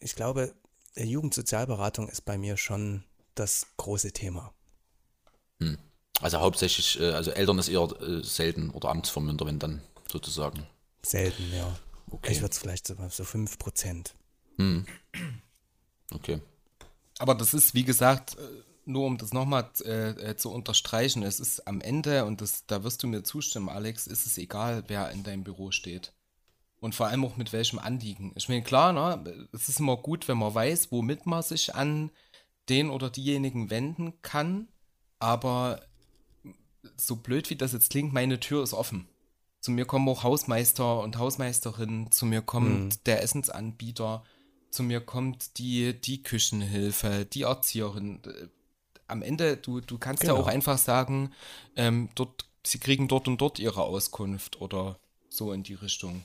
Ich 0.00 0.14
glaube, 0.14 0.54
Jugendsozialberatung 0.96 2.08
ist 2.08 2.22
bei 2.22 2.38
mir 2.38 2.56
schon 2.56 3.04
das 3.34 3.66
große 3.76 4.12
Thema. 4.12 4.54
Also 6.20 6.40
hauptsächlich, 6.40 7.00
äh, 7.00 7.12
also 7.12 7.30
Eltern 7.30 7.58
ist 7.58 7.68
eher 7.68 7.88
äh, 8.02 8.22
selten 8.22 8.70
oder 8.70 8.90
Amtsvermünder, 8.90 9.46
wenn 9.46 9.58
dann 9.58 9.82
sozusagen. 10.10 10.66
Selten, 11.02 11.44
ja. 11.54 11.78
Okay. 12.10 12.32
Ich 12.32 12.40
würde 12.40 12.52
es 12.52 12.58
vielleicht 12.58 12.86
so, 12.86 12.94
so 13.08 13.22
5%. 13.22 14.06
Okay. 16.10 16.40
Aber 17.18 17.34
das 17.34 17.54
ist, 17.54 17.74
wie 17.74 17.84
gesagt, 17.84 18.36
äh, 18.36 18.40
nur 18.84 19.06
um 19.06 19.18
das 19.18 19.32
nochmal 19.32 19.70
äh, 19.84 20.34
zu 20.36 20.50
unterstreichen, 20.50 21.22
es 21.22 21.38
ist 21.40 21.66
am 21.68 21.80
Ende, 21.80 22.24
und 22.24 22.40
das, 22.40 22.64
da 22.66 22.82
wirst 22.82 23.02
du 23.02 23.06
mir 23.06 23.22
zustimmen, 23.22 23.68
Alex, 23.68 24.06
ist 24.06 24.26
es 24.26 24.38
egal, 24.38 24.84
wer 24.88 25.10
in 25.10 25.22
deinem 25.22 25.44
Büro 25.44 25.70
steht. 25.70 26.12
Und 26.80 26.94
vor 26.94 27.08
allem 27.08 27.24
auch 27.24 27.36
mit 27.36 27.52
welchem 27.52 27.78
Anliegen. 27.78 28.32
Ich 28.36 28.48
meine, 28.48 28.62
klar, 28.62 28.92
ne, 28.92 29.48
es 29.52 29.68
ist 29.68 29.80
immer 29.80 29.96
gut, 29.96 30.26
wenn 30.28 30.38
man 30.38 30.54
weiß, 30.54 30.90
womit 30.90 31.26
man 31.26 31.42
sich 31.42 31.74
an 31.74 32.10
den 32.68 32.88
oder 32.88 33.10
diejenigen 33.10 33.68
wenden 33.68 34.22
kann, 34.22 34.68
aber 35.18 35.80
so 36.96 37.16
blöd 37.16 37.50
wie 37.50 37.56
das 37.56 37.72
jetzt 37.72 37.90
klingt, 37.90 38.12
meine 38.12 38.40
Tür 38.40 38.62
ist 38.62 38.72
offen. 38.74 39.08
Zu 39.60 39.70
mir 39.72 39.84
kommen 39.84 40.08
auch 40.08 40.22
Hausmeister 40.22 41.00
und 41.00 41.18
Hausmeisterinnen, 41.18 42.12
zu 42.12 42.26
mir 42.26 42.42
kommt 42.42 43.06
der 43.06 43.22
Essensanbieter, 43.22 44.24
zu 44.70 44.82
mir 44.82 45.00
kommt 45.00 45.58
die, 45.58 45.92
die 46.00 46.22
Küchenhilfe, 46.22 47.24
die 47.26 47.42
Erzieherin. 47.42 48.20
Am 49.08 49.22
Ende, 49.22 49.56
du, 49.56 49.80
du 49.80 49.98
kannst 49.98 50.22
ja 50.22 50.30
Genau. 50.32 50.42
auch 50.44 50.46
einfach 50.48 50.78
sagen, 50.78 51.32
ähm, 51.76 52.08
dort, 52.14 52.46
sie 52.64 52.78
kriegen 52.78 53.08
dort 53.08 53.26
und 53.26 53.40
dort 53.40 53.58
ihre 53.58 53.82
Auskunft 53.82 54.60
oder 54.60 54.98
so 55.28 55.52
in 55.52 55.62
die 55.64 55.74
Richtung. 55.74 56.24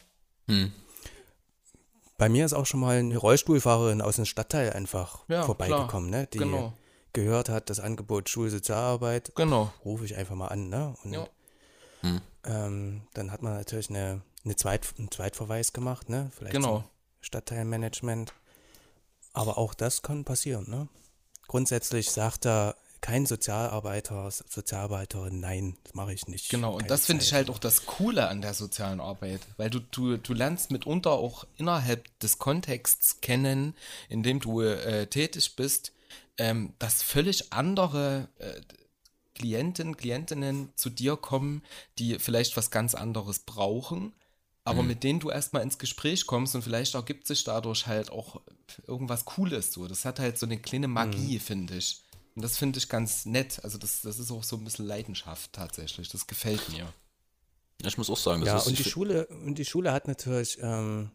Bei 2.18 2.30
mir 2.30 2.46
ist 2.46 2.54
auch 2.54 2.66
schon 2.66 2.80
mal 2.82 2.98
eine 2.98 3.18
Rollstuhlfahrerin 3.18 4.02
aus 4.02 4.18
dem 4.18 4.26
Stadtteil 4.26 4.72
einfach 4.74 5.24
Ja, 5.28 5.44
vorbeigekommen, 5.44 6.10
klar. 6.10 6.22
ne? 6.22 6.28
Die 6.32 6.38
Genau. 6.38 6.74
Gehört 7.14 7.50
hat, 7.50 7.70
das 7.70 7.80
Angebot 7.80 8.30
Schulsozialarbeit. 8.30 9.34
Genau. 9.36 9.72
Rufe 9.86 10.06
ich 10.06 10.16
einfach 10.16 10.36
mal 10.36 10.48
an, 10.48 10.70
ne? 10.70 10.96
Und 11.04 11.14
Ja. 11.14 11.28
ähm, 12.46 13.02
dann 13.14 13.32
hat 13.32 13.42
man 13.42 13.54
natürlich 13.54 13.90
eine, 13.90 14.22
eine 14.44 14.56
Zweit, 14.56 14.82
einen 14.98 15.12
Zweitverweis 15.12 15.74
gemacht, 15.74 16.10
ne? 16.10 16.32
Vielleicht 16.36 16.54
Genau. 16.54 16.80
zum 16.80 16.84
Stadtteilmanagement. 17.22 18.34
Aber 19.34 19.58
auch 19.58 19.74
das 19.74 20.02
kann 20.02 20.26
passieren, 20.26 20.70
ne? 20.70 20.88
Grundsätzlich 21.48 22.12
sagt 22.12 22.46
da 22.46 22.76
kein 23.02 23.26
Sozialarbeiter, 23.26 24.30
Sozialarbeiterin, 24.32 25.42
nein, 25.42 25.78
das 25.84 25.94
mache 25.94 26.14
ich 26.14 26.28
nicht. 26.28 26.50
Genau, 26.50 26.72
und 26.72 26.80
Keine 26.80 26.88
das 26.88 27.06
finde 27.06 27.24
ich 27.24 27.34
halt 27.34 27.50
auch 27.50 27.60
das 27.60 27.86
Coole 27.86 28.30
an 28.30 28.42
der 28.42 28.54
sozialen 28.54 29.02
Arbeit, 29.02 29.42
weil 29.58 29.70
du, 29.70 29.80
du, 29.80 30.16
du 30.18 30.34
lernst 30.34 30.72
mitunter 30.72 31.12
auch 31.12 31.46
innerhalb 31.58 32.08
des 32.20 32.38
Kontexts 32.40 33.20
kennen, 33.20 33.76
in 34.08 34.24
dem 34.24 34.40
du 34.40 34.62
äh, 34.62 35.08
tätig 35.08 35.56
bist, 35.58 35.92
ähm, 36.38 36.74
dass 36.80 37.04
völlig 37.04 37.54
andere 37.54 38.30
äh, 38.40 38.62
Klienten, 39.36 39.98
Klientinnen 39.98 40.72
zu 40.76 40.90
dir 40.90 41.18
kommen, 41.18 41.64
die 41.98 42.20
vielleicht 42.20 42.56
was 42.56 42.72
ganz 42.72 42.96
anderes 42.96 43.40
brauchen, 43.40 44.14
aber 44.66 44.82
mit 44.84 45.04
denen 45.04 45.20
du 45.20 45.30
erstmal 45.30 45.64
ins 45.64 45.78
Gespräch 45.78 46.26
kommst 46.26 46.56
und 46.56 46.62
vielleicht 46.62 46.94
ergibt 46.94 47.28
sich 47.28 47.44
dadurch 47.44 47.88
halt 47.88 48.12
auch 48.12 48.42
irgendwas 48.88 49.26
Cooles 49.26 49.74
so. 49.74 49.88
Das 49.88 50.06
hat 50.06 50.20
halt 50.20 50.38
so 50.40 50.46
eine 50.46 50.58
kleine 50.58 50.88
Magie, 50.88 51.40
finde 51.40 51.76
ich. 51.76 52.02
Und 52.36 52.44
das 52.44 52.58
finde 52.58 52.80
ich 52.80 52.88
ganz 52.90 53.26
nett. 53.26 53.60
Also 53.64 53.78
das, 53.78 54.02
das 54.02 54.20
ist 54.20 54.32
auch 54.32 54.44
so 54.44 54.56
ein 54.56 54.64
bisschen 54.64 54.86
Leidenschaft 54.88 55.52
tatsächlich. 55.54 56.10
Das 56.10 56.28
gefällt 56.28 56.70
mir. 56.70 56.94
Ja, 57.82 57.88
ich 57.88 57.98
muss 57.98 58.10
auch 58.10 58.18
sagen, 58.18 58.42
das 58.42 58.48
Ja, 58.48 58.58
ist, 58.58 58.68
und 58.68 58.80
die 58.80 58.84
Schule, 58.86 59.28
und 59.28 59.56
die 59.56 59.66
Schule 59.66 59.92
hat 59.92 60.08
natürlich, 60.08 60.58
ähm, 60.62 61.12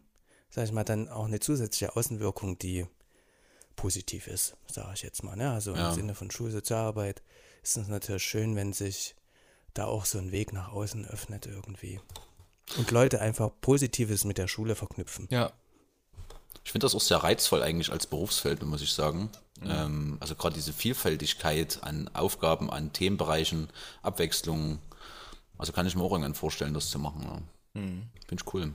sag 0.49 0.65
ich 0.65 0.71
mal, 0.71 0.83
dann 0.83 1.09
auch 1.09 1.25
eine 1.25 1.39
zusätzliche 1.39 1.95
Außenwirkung, 1.95 2.59
die 2.59 2.85
positiv 3.79 4.27
ist, 4.27 4.55
sage 4.67 4.91
ich 4.93 5.03
jetzt 5.03 5.23
mal. 5.23 5.37
Ne? 5.37 5.51
Also 5.51 5.73
Ja. 5.73 5.89
im 5.89 5.95
Sinne 5.95 6.13
von 6.15 6.29
Schulsozialarbeit 6.29 7.21
ist 7.63 7.77
es 7.77 7.87
natürlich 7.87 8.23
schön, 8.23 8.55
wenn 8.57 8.73
sich 8.73 9.15
da 9.73 9.85
auch 9.85 10.03
so 10.05 10.17
ein 10.17 10.31
Weg 10.33 10.51
nach 10.51 10.73
außen 10.73 11.05
öffnet 11.05 11.45
irgendwie. 11.45 12.01
Und 12.77 12.91
Leute 12.91 13.21
einfach 13.21 13.49
Positives 13.61 14.25
mit 14.25 14.37
der 14.37 14.47
Schule 14.47 14.75
verknüpfen. 14.75 15.27
Ja, 15.31 15.51
Ich 16.65 16.71
finde 16.73 16.85
das 16.85 16.93
auch 16.93 17.01
sehr 17.01 17.17
reizvoll 17.23 17.63
eigentlich 17.63 17.91
als 17.91 18.05
Berufsfeld, 18.05 18.61
muss 18.63 18.81
ich 18.81 18.91
sagen. 18.93 19.29
Ähm, 19.63 20.17
also 20.19 20.35
gerade 20.35 20.55
diese 20.55 20.73
Vielfältigkeit 20.73 21.79
an 21.83 22.09
Aufgaben, 22.13 22.69
an 22.69 22.91
Themenbereichen, 22.91 23.69
Abwechslung. 24.03 24.79
Also 25.57 25.71
kann 25.71 25.87
ich 25.87 25.95
mir 25.95 26.03
auch 26.03 26.11
irgendwann 26.11 26.35
vorstellen, 26.35 26.73
das 26.73 26.89
zu 26.89 26.99
machen. 26.99 27.23
Ja. 27.23 27.81
Finde 27.81 28.43
ich 28.45 28.53
cool. 28.53 28.73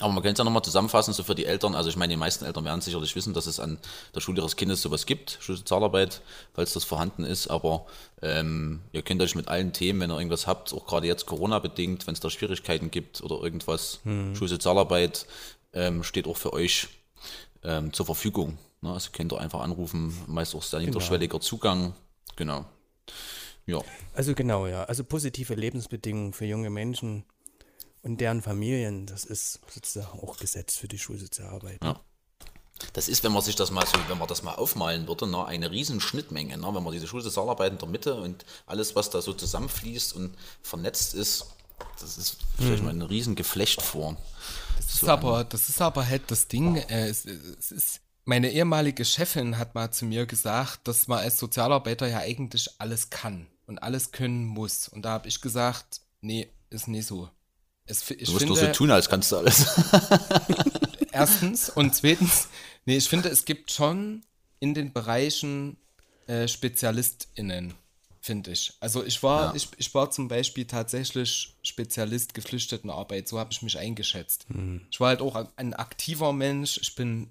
Aber 0.00 0.12
man 0.12 0.22
könnte 0.22 0.32
es 0.32 0.38
ja 0.38 0.44
nochmal 0.44 0.62
zusammenfassen, 0.62 1.12
so 1.12 1.22
für 1.22 1.34
die 1.34 1.44
Eltern. 1.44 1.74
Also 1.74 1.90
ich 1.90 1.96
meine, 1.96 2.12
die 2.12 2.16
meisten 2.16 2.44
Eltern 2.44 2.64
werden 2.64 2.80
sicherlich 2.80 3.14
wissen, 3.14 3.34
dass 3.34 3.46
es 3.46 3.60
an 3.60 3.78
der 4.14 4.20
Schule 4.20 4.40
ihres 4.40 4.56
Kindes 4.56 4.80
sowas 4.82 5.06
gibt, 5.06 5.38
Schulsozialarbeit, 5.40 6.22
falls 6.54 6.72
das 6.72 6.84
vorhanden 6.84 7.24
ist. 7.24 7.48
Aber 7.48 7.86
ähm, 8.22 8.80
ihr 8.92 9.02
könnt 9.02 9.20
euch 9.20 9.34
mit 9.34 9.48
allen 9.48 9.72
Themen, 9.72 10.00
wenn 10.00 10.10
ihr 10.10 10.16
irgendwas 10.16 10.46
habt, 10.46 10.72
auch 10.72 10.86
gerade 10.86 11.06
jetzt 11.06 11.26
Corona-bedingt, 11.26 12.06
wenn 12.06 12.14
es 12.14 12.20
da 12.20 12.30
Schwierigkeiten 12.30 12.90
gibt 12.90 13.22
oder 13.22 13.42
irgendwas, 13.42 14.00
Schulsozialarbeit 14.34 15.26
ähm, 15.74 16.02
steht 16.02 16.26
auch 16.26 16.36
für 16.36 16.52
euch 16.52 16.88
ähm, 17.62 17.92
zur 17.92 18.06
Verfügung. 18.06 18.58
Ne? 18.80 18.92
Also 18.92 19.10
könnt 19.12 19.32
ihr 19.32 19.40
einfach 19.40 19.60
anrufen, 19.60 20.16
meist 20.26 20.54
auch 20.54 20.62
sehr 20.62 20.80
niederschwelliger 20.80 21.40
Zugang. 21.40 21.94
Genau. 22.36 22.64
Ja. 23.66 23.80
Also 24.14 24.34
genau, 24.34 24.66
ja. 24.66 24.84
Also 24.84 25.04
positive 25.04 25.54
Lebensbedingungen 25.54 26.32
für 26.32 26.46
junge 26.46 26.70
Menschen 26.70 27.24
und 28.02 28.20
deren 28.20 28.42
Familien, 28.42 29.06
das 29.06 29.24
ist 29.24 29.60
sozusagen 29.72 30.18
auch 30.20 30.36
Gesetz 30.36 30.76
für 30.76 30.88
die 30.88 30.98
Schulsozialarbeit. 30.98 31.78
Ja. 31.82 32.00
Das 32.92 33.08
ist, 33.08 33.22
wenn 33.22 33.32
man 33.32 33.42
sich 33.42 33.54
das 33.54 33.70
mal 33.70 33.86
so, 33.86 33.92
wenn 34.08 34.18
man 34.18 34.26
das 34.26 34.42
mal 34.42 34.54
aufmalen 34.54 35.06
würde, 35.06 35.28
ne, 35.28 35.44
eine 35.44 35.70
riesen 35.70 36.00
Schnittmenge. 36.00 36.58
Ne? 36.58 36.74
Wenn 36.74 36.82
man 36.82 36.92
diese 36.92 37.06
Schulsozialarbeit 37.06 37.72
in 37.72 37.78
der 37.78 37.88
Mitte 37.88 38.14
und 38.14 38.44
alles, 38.66 38.96
was 38.96 39.10
da 39.10 39.22
so 39.22 39.32
zusammenfließt 39.32 40.14
und 40.14 40.34
vernetzt 40.62 41.14
ist, 41.14 41.46
das 42.00 42.18
ist 42.18 42.38
vielleicht 42.58 42.82
mal 42.82 42.90
ein 42.90 43.02
riesen 43.02 43.34
Geflecht 43.34 43.82
vor. 43.82 44.16
das 44.76 44.94
ist, 44.94 45.08
aber, 45.08 45.44
das 45.44 45.68
ist 45.68 45.80
aber 45.80 46.06
halt 46.06 46.30
das 46.30 46.48
Ding. 46.48 46.76
Äh, 46.76 47.08
es, 47.08 47.24
es 47.24 47.70
ist, 47.70 48.00
meine 48.24 48.50
ehemalige 48.50 49.04
Chefin 49.04 49.58
hat 49.58 49.74
mal 49.74 49.90
zu 49.92 50.04
mir 50.04 50.26
gesagt, 50.26 50.86
dass 50.88 51.08
man 51.08 51.20
als 51.20 51.38
Sozialarbeiter 51.38 52.08
ja 52.08 52.18
eigentlich 52.18 52.68
alles 52.78 53.10
kann 53.10 53.46
und 53.66 53.82
alles 53.82 54.12
können 54.12 54.44
muss. 54.44 54.88
Und 54.88 55.02
da 55.02 55.10
habe 55.10 55.28
ich 55.28 55.40
gesagt, 55.40 56.00
nee, 56.20 56.48
ist 56.70 56.88
nicht 56.88 57.06
so. 57.06 57.30
Es, 57.86 58.04
Du 58.04 58.14
musst 58.14 58.30
finde, 58.38 58.46
nur 58.46 58.56
so 58.56 58.66
tun, 58.72 58.90
als 58.90 59.08
kannst 59.08 59.32
du 59.32 59.36
alles. 59.38 59.66
erstens 61.12 61.68
und 61.70 61.94
zweitens, 61.94 62.48
nee, 62.86 62.96
ich 62.96 63.08
finde, 63.08 63.28
es 63.28 63.44
gibt 63.44 63.70
schon 63.70 64.24
in 64.60 64.74
den 64.74 64.92
Bereichen 64.92 65.76
äh, 66.26 66.46
SpezialistInnen, 66.48 67.74
finde 68.20 68.52
ich. 68.52 68.72
Also 68.80 69.04
ich 69.04 69.22
war, 69.22 69.46
Ja. 69.48 69.54
ich, 69.54 69.68
ich 69.76 69.92
war 69.94 70.10
zum 70.10 70.28
Beispiel 70.28 70.64
tatsächlich 70.66 71.56
Spezialist 71.62 72.34
Geflüchtetenarbeit, 72.34 73.28
so 73.28 73.38
habe 73.38 73.52
ich 73.52 73.62
mich 73.62 73.78
eingeschätzt. 73.78 74.46
Ich 74.90 75.00
war 75.00 75.08
halt 75.08 75.20
auch 75.20 75.48
ein 75.56 75.74
aktiver 75.74 76.32
Mensch, 76.32 76.78
ich 76.80 76.94
bin 76.94 77.30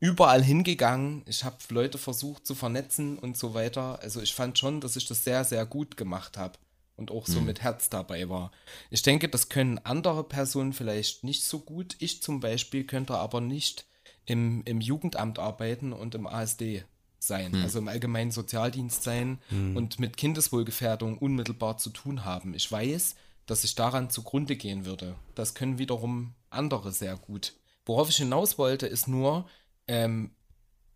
überall 0.00 0.42
hingegangen, 0.42 1.22
ich 1.26 1.44
habe 1.44 1.56
Leute 1.70 1.96
versucht 1.98 2.46
zu 2.46 2.54
vernetzen 2.54 3.18
und 3.18 3.38
so 3.38 3.54
weiter. 3.54 4.00
Also 4.02 4.20
ich 4.20 4.34
fand 4.34 4.58
schon, 4.58 4.80
dass 4.80 4.96
ich 4.96 5.06
das 5.06 5.24
sehr, 5.24 5.44
sehr 5.44 5.64
gut 5.64 5.96
gemacht 5.96 6.36
habe 6.36 6.58
und 6.96 7.10
auch 7.10 7.26
so 7.26 7.40
mit 7.40 7.62
Herz 7.62 7.90
dabei 7.90 8.28
war. 8.28 8.52
Ich 8.90 9.02
denke, 9.02 9.28
das 9.28 9.48
können 9.48 9.78
andere 9.78 10.24
Personen 10.24 10.72
vielleicht 10.72 11.24
nicht 11.24 11.44
so 11.44 11.58
gut. 11.58 11.96
Ich 11.98 12.22
zum 12.22 12.40
Beispiel 12.40 12.84
könnte 12.84 13.16
aber 13.16 13.40
nicht 13.40 13.86
im, 14.26 14.62
im 14.64 14.80
Jugendamt 14.80 15.38
arbeiten 15.38 15.92
und 15.92 16.14
im 16.14 16.26
ASD 16.26 16.84
sein, 17.18 17.54
also 17.62 17.78
im 17.78 17.88
allgemeinen 17.88 18.30
Sozialdienst 18.30 19.02
sein 19.02 19.38
und 19.76 19.98
mit 19.98 20.16
Kindeswohlgefährdung 20.16 21.18
unmittelbar 21.18 21.78
zu 21.78 21.90
tun 21.90 22.24
haben. 22.24 22.54
Ich 22.54 22.70
weiß, 22.70 23.16
dass 23.46 23.64
ich 23.64 23.74
daran 23.74 24.10
zugrunde 24.10 24.56
gehen 24.56 24.84
würde. 24.84 25.16
Das 25.34 25.54
können 25.54 25.78
wiederum 25.78 26.34
andere 26.50 26.92
sehr 26.92 27.16
gut. 27.16 27.54
Worauf 27.86 28.08
ich 28.08 28.16
hinaus 28.16 28.58
wollte, 28.58 28.86
ist 28.86 29.08
nur, 29.08 29.46
ähm, 29.86 30.30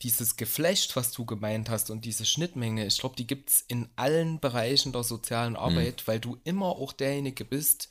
dieses 0.02 0.36
Geflecht, 0.36 0.94
was 0.96 1.12
du 1.12 1.24
gemeint 1.24 1.70
hast 1.70 1.90
und 1.90 2.04
diese 2.04 2.24
Schnittmenge, 2.24 2.86
ich 2.86 2.98
glaube, 2.98 3.16
die 3.16 3.26
gibt 3.26 3.50
es 3.50 3.64
in 3.66 3.88
allen 3.96 4.38
Bereichen 4.38 4.92
der 4.92 5.02
sozialen 5.02 5.56
Arbeit, 5.56 6.06
weil 6.06 6.20
du 6.20 6.38
immer 6.44 6.66
auch 6.66 6.92
derjenige 6.92 7.44
bist 7.44 7.88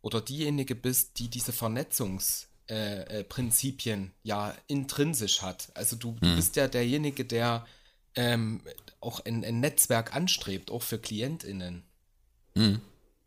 oder 0.00 0.20
diejenige 0.20 0.76
bist, 0.76 1.18
die 1.18 1.28
diese 1.28 1.52
Vernetzungsprinzipien 1.52 4.00
äh, 4.00 4.06
äh, 4.06 4.10
ja 4.22 4.54
intrinsisch 4.68 5.42
hat. 5.42 5.72
Also 5.74 5.96
du, 5.96 6.16
du 6.20 6.36
bist 6.36 6.54
ja 6.56 6.68
derjenige, 6.68 7.24
der 7.24 7.66
ähm, 8.14 8.60
auch 9.00 9.24
ein, 9.24 9.44
ein 9.44 9.60
Netzwerk 9.60 10.14
anstrebt, 10.14 10.70
auch 10.70 10.82
für 10.82 10.98
KlientInnen. 10.98 11.82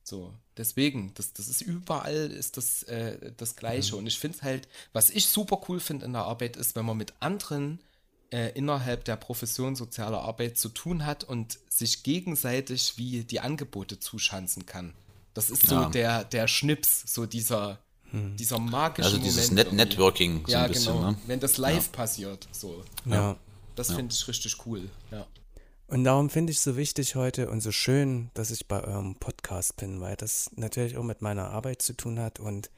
So, 0.03 0.33
deswegen, 0.57 1.13
das, 1.13 1.33
das 1.33 1.47
ist 1.47 1.61
überall 1.61 2.31
ist 2.31 2.57
das, 2.57 2.83
äh, 2.83 3.31
das 3.37 3.55
Gleiche. 3.55 3.95
Und 3.95 4.07
ich 4.07 4.19
finde 4.19 4.37
es 4.37 4.43
halt, 4.43 4.67
was 4.93 5.09
ich 5.09 5.27
super 5.27 5.61
cool 5.67 5.79
finde 5.79 6.05
in 6.05 6.13
der 6.13 6.23
Arbeit, 6.23 6.57
ist, 6.57 6.75
wenn 6.75 6.85
man 6.85 6.97
mit 6.97 7.13
anderen 7.19 7.79
äh, 8.31 8.49
innerhalb 8.53 9.05
der 9.05 9.15
Profession 9.17 9.75
sozialer 9.75 10.21
Arbeit 10.21 10.57
zu 10.57 10.69
tun 10.69 11.05
hat 11.05 11.23
und 11.23 11.59
sich 11.69 12.03
gegenseitig 12.03 12.93
wie 12.97 13.23
die 13.23 13.39
Angebote 13.39 13.99
zuschanzen 13.99 14.65
kann. 14.65 14.93
Das 15.33 15.49
ist 15.49 15.67
so 15.67 15.75
Ja. 15.75 15.89
der, 15.89 16.23
der 16.25 16.47
Schnips, 16.47 17.13
so 17.13 17.25
dieser, 17.25 17.79
dieser 18.11 18.59
magische 18.59 19.05
Also 19.05 19.17
dieses 19.17 19.49
Moment 19.51 19.73
Net. 19.73 19.89
Networking 19.89 20.43
so 20.45 20.51
ja, 20.51 20.63
ein 20.63 20.71
bisschen. 20.71 20.93
genau. 20.95 21.11
Ne? 21.11 21.17
Wenn 21.27 21.39
das 21.39 21.57
live 21.57 21.91
passiert, 21.91 22.47
so. 22.51 22.83
Ja. 23.05 23.37
Das 23.75 23.93
finde 23.93 24.13
ich 24.13 24.27
richtig 24.27 24.65
cool. 24.65 24.89
Ja. 25.11 25.25
Und 25.87 26.03
darum 26.05 26.29
finde 26.29 26.51
ich 26.51 26.57
es 26.57 26.63
so 26.63 26.77
wichtig 26.77 27.15
heute 27.15 27.49
und 27.49 27.61
so 27.61 27.71
schön, 27.71 28.29
dass 28.33 28.51
ich 28.51 28.67
bei 28.67 28.81
eurem 28.83 29.15
Podcast 29.15 29.75
bin, 29.77 29.99
weil 30.01 30.15
das 30.15 30.49
natürlich 30.55 30.95
auch 30.97 31.03
mit 31.03 31.21
meiner 31.21 31.49
Arbeit 31.49 31.81
zu 31.81 31.93
tun 31.93 32.19
hat 32.19 32.39
und 32.39 32.69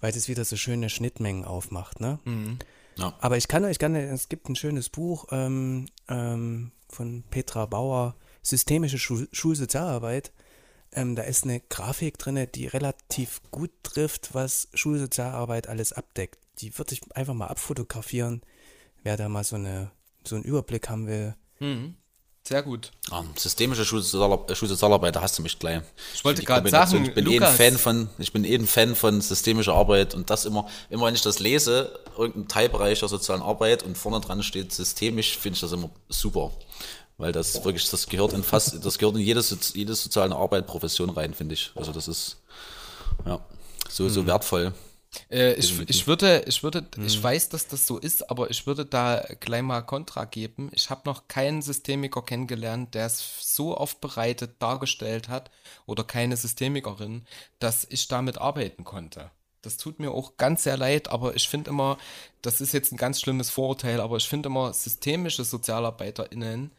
weil 0.00 0.12
das 0.12 0.28
wieder 0.28 0.44
so 0.46 0.56
schöne 0.56 0.88
Schnittmengen 0.88 1.44
aufmacht, 1.44 2.00
ne? 2.00 2.18
Ja. 3.00 3.14
Aber 3.20 3.36
ich 3.36 3.48
kann 3.48 3.64
euch 3.64 3.78
gerne, 3.78 4.02
es 4.10 4.28
gibt 4.28 4.48
ein 4.48 4.56
schönes 4.56 4.88
Buch 4.88 5.26
ähm, 5.30 5.86
ähm, 6.08 6.72
von 6.88 7.24
Petra 7.30 7.66
Bauer, 7.66 8.16
Systemische 8.42 8.98
Schul 8.98 9.28
Schulsozialarbeit. 9.32 10.32
Ähm, 10.92 11.14
da 11.14 11.22
ist 11.22 11.44
eine 11.44 11.60
Grafik 11.60 12.18
drin, 12.18 12.46
die 12.54 12.66
relativ 12.66 13.42
gut 13.50 13.70
trifft, 13.82 14.34
was 14.34 14.68
Schulsozialarbeit 14.74 15.68
alles 15.68 15.92
abdeckt. 15.92 16.38
Die 16.58 16.76
würde 16.78 16.94
ich 16.94 17.00
einfach 17.14 17.34
mal 17.34 17.46
abfotografieren, 17.46 18.42
wer 19.02 19.16
da 19.16 19.28
mal 19.28 19.44
so, 19.44 19.56
eine, 19.56 19.90
so 20.24 20.36
einen 20.36 20.44
Überblick 20.44 20.88
haben 20.88 21.06
will. 21.06 21.34
Sehr 22.42 22.62
gut. 22.62 22.90
Ah, 23.10 23.22
systemische 23.36 23.84
Schulsozialar- 23.84 24.50
äh, 24.50 24.54
Schulsozialarbeit, 24.56 25.14
da 25.14 25.20
hast 25.20 25.38
du 25.38 25.42
mich 25.42 25.58
gleich. 25.58 25.82
Ich 26.14 26.24
wollte 26.24 26.42
gerade 26.42 26.68
sagen, 26.68 27.04
ich 27.04 27.14
bin 27.14 27.26
eh 27.26 27.28
ein 27.28 27.34
Lukas- 27.34 27.56
Fan 27.56 27.78
von, 27.78 28.08
ich 28.18 28.32
bin 28.32 28.44
eh 28.44 28.54
ein 28.56 28.66
Fan 28.66 28.96
von 28.96 29.20
systemischer 29.20 29.74
Arbeit 29.74 30.14
und 30.14 30.30
das 30.30 30.46
immer, 30.46 30.66
immer 30.88 31.06
wenn 31.06 31.14
ich 31.14 31.22
das 31.22 31.38
lese, 31.38 32.00
irgendein 32.16 32.48
Teilbereich 32.48 32.98
der 33.00 33.08
sozialen 33.08 33.42
Arbeit 33.42 33.82
und 33.84 33.96
vorne 33.96 34.20
dran 34.20 34.42
steht 34.42 34.72
systemisch, 34.72 35.36
finde 35.38 35.56
ich 35.56 35.60
das 35.60 35.72
immer 35.72 35.90
super. 36.08 36.50
Weil 37.18 37.32
das 37.32 37.62
wirklich, 37.62 37.88
das 37.90 38.06
gehört 38.08 38.32
in 38.32 38.42
fast, 38.42 38.84
das 38.84 38.98
gehört 38.98 39.14
in 39.16 39.20
jede, 39.22 39.44
jede 39.74 39.94
soziale 39.94 40.34
Arbeit, 40.34 40.66
Profession 40.66 41.10
rein, 41.10 41.34
finde 41.34 41.54
ich. 41.54 41.70
Also 41.74 41.92
das 41.92 42.08
ist, 42.08 42.38
ja, 43.26 43.38
so, 43.88 44.04
Mhm. 44.04 44.10
so 44.10 44.26
wertvoll. 44.26 44.72
Äh, 45.30 45.54
ich, 45.54 45.78
ich 45.88 46.06
würde, 46.06 46.44
ich 46.46 46.62
würde, 46.62 46.86
Mhm. 46.96 47.06
ich 47.06 47.20
weiß, 47.22 47.48
dass 47.48 47.66
das 47.66 47.86
so 47.86 47.98
ist, 47.98 48.30
aber 48.30 48.50
ich 48.50 48.66
würde 48.66 48.86
da 48.86 49.24
gleich 49.40 49.62
mal 49.62 49.82
Kontra 49.82 50.24
geben. 50.24 50.70
Ich 50.72 50.88
habe 50.90 51.02
noch 51.04 51.26
keinen 51.28 51.62
Systemiker 51.62 52.22
kennengelernt, 52.22 52.94
der 52.94 53.06
es 53.06 53.22
so 53.40 53.76
aufbereitet 53.76 54.56
dargestellt 54.60 55.28
hat 55.28 55.50
oder 55.86 56.04
keine 56.04 56.36
Systemikerin, 56.36 57.26
dass 57.58 57.86
ich 57.90 58.06
damit 58.08 58.38
arbeiten 58.38 58.84
konnte. 58.84 59.30
Das 59.62 59.76
tut 59.76 59.98
mir 60.00 60.12
auch 60.12 60.36
ganz 60.38 60.62
sehr 60.62 60.76
leid, 60.78 61.08
aber 61.10 61.36
ich 61.36 61.48
finde 61.48 61.70
immer, 61.70 61.98
das 62.40 62.60
ist 62.60 62.72
jetzt 62.72 62.92
ein 62.92 62.96
ganz 62.96 63.20
schlimmes 63.20 63.50
Vorurteil, 63.50 64.00
aber 64.00 64.16
ich 64.16 64.26
finde 64.28 64.46
immer 64.48 64.72
systemische 64.72 65.44
SozialarbeiterInnen 65.44 66.70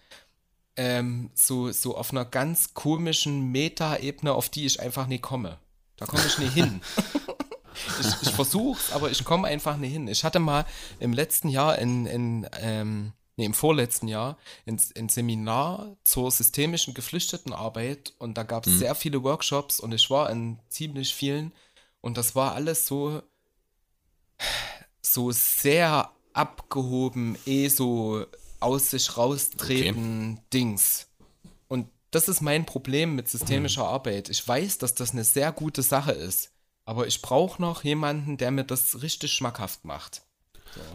ähm, 0.78 1.30
so, 1.36 1.72
so 1.72 1.96
auf 1.98 2.12
einer 2.12 2.26
ganz 2.26 2.74
komischen 2.74 3.52
Meta-Ebene, 3.52 4.34
auf 4.34 4.50
die 4.50 4.66
ich 4.66 4.80
einfach 4.80 5.06
nie 5.06 5.20
komme. 5.20 5.58
Da 5.98 6.06
komme 6.06 6.24
ich 6.26 6.38
nie 6.40 6.50
hin. 6.50 6.82
Ich, 8.00 8.28
ich 8.28 8.34
versuch's, 8.34 8.92
aber 8.92 9.12
ich 9.12 9.24
komme 9.24 9.48
einfach 9.48 9.78
nicht 9.78 9.94
hin. 9.94 10.08
Ich 10.08 10.24
hatte 10.24 10.40
mal 10.40 10.66
im 11.00 11.14
letzten 11.14 11.50
Jahr 11.50 11.78
in, 11.78 12.06
in 12.06 12.48
ähm, 12.60 13.14
nee, 13.38 13.46
im 13.46 13.54
vorletzten 13.54 14.08
Jahr 14.08 14.38
ein, 14.66 14.80
ein 14.98 15.10
Seminar 15.10 15.98
zur 16.04 16.32
systemischen 16.32 16.94
Geflüchtetenarbeit 16.94 18.14
und 18.20 18.38
da 18.38 18.44
gab 18.44 18.68
es 18.68 18.80
sehr 18.80 18.96
viele 18.96 19.24
Workshops 19.24 19.80
und 19.80 19.94
ich 19.94 20.10
war 20.10 20.30
in 20.30 20.60
ziemlich 20.70 21.14
vielen 21.14 21.52
und 22.02 22.18
das 22.18 22.36
war 22.36 22.54
alles 22.56 22.86
so 22.86 23.22
so 25.02 25.32
sehr 25.32 26.12
abgehoben, 26.34 27.38
eh 27.46 27.68
so 27.68 28.26
aus 28.60 28.92
sich 28.92 29.18
raustreten 29.18 30.40
Dings. 30.54 31.08
Und 31.68 31.90
das 32.12 32.28
ist 32.28 32.42
mein 32.42 32.66
Problem 32.66 33.16
mit 33.16 33.28
systemischer 33.28 33.86
Arbeit. 33.86 34.30
Ich 34.30 34.46
weiß, 34.48 34.78
dass 34.78 34.94
das 34.94 35.12
eine 35.12 35.24
sehr 35.24 35.52
gute 35.52 35.82
Sache 35.82 36.12
ist, 36.12 36.51
aber 36.92 37.08
ich 37.08 37.22
brauche 37.22 37.62
noch 37.62 37.86
jemanden, 37.86 38.36
der 38.36 38.52
mir 38.52 38.66
das 38.66 39.02
richtig 39.02 39.32
schmackhaft 39.32 39.86
macht. 39.86 40.24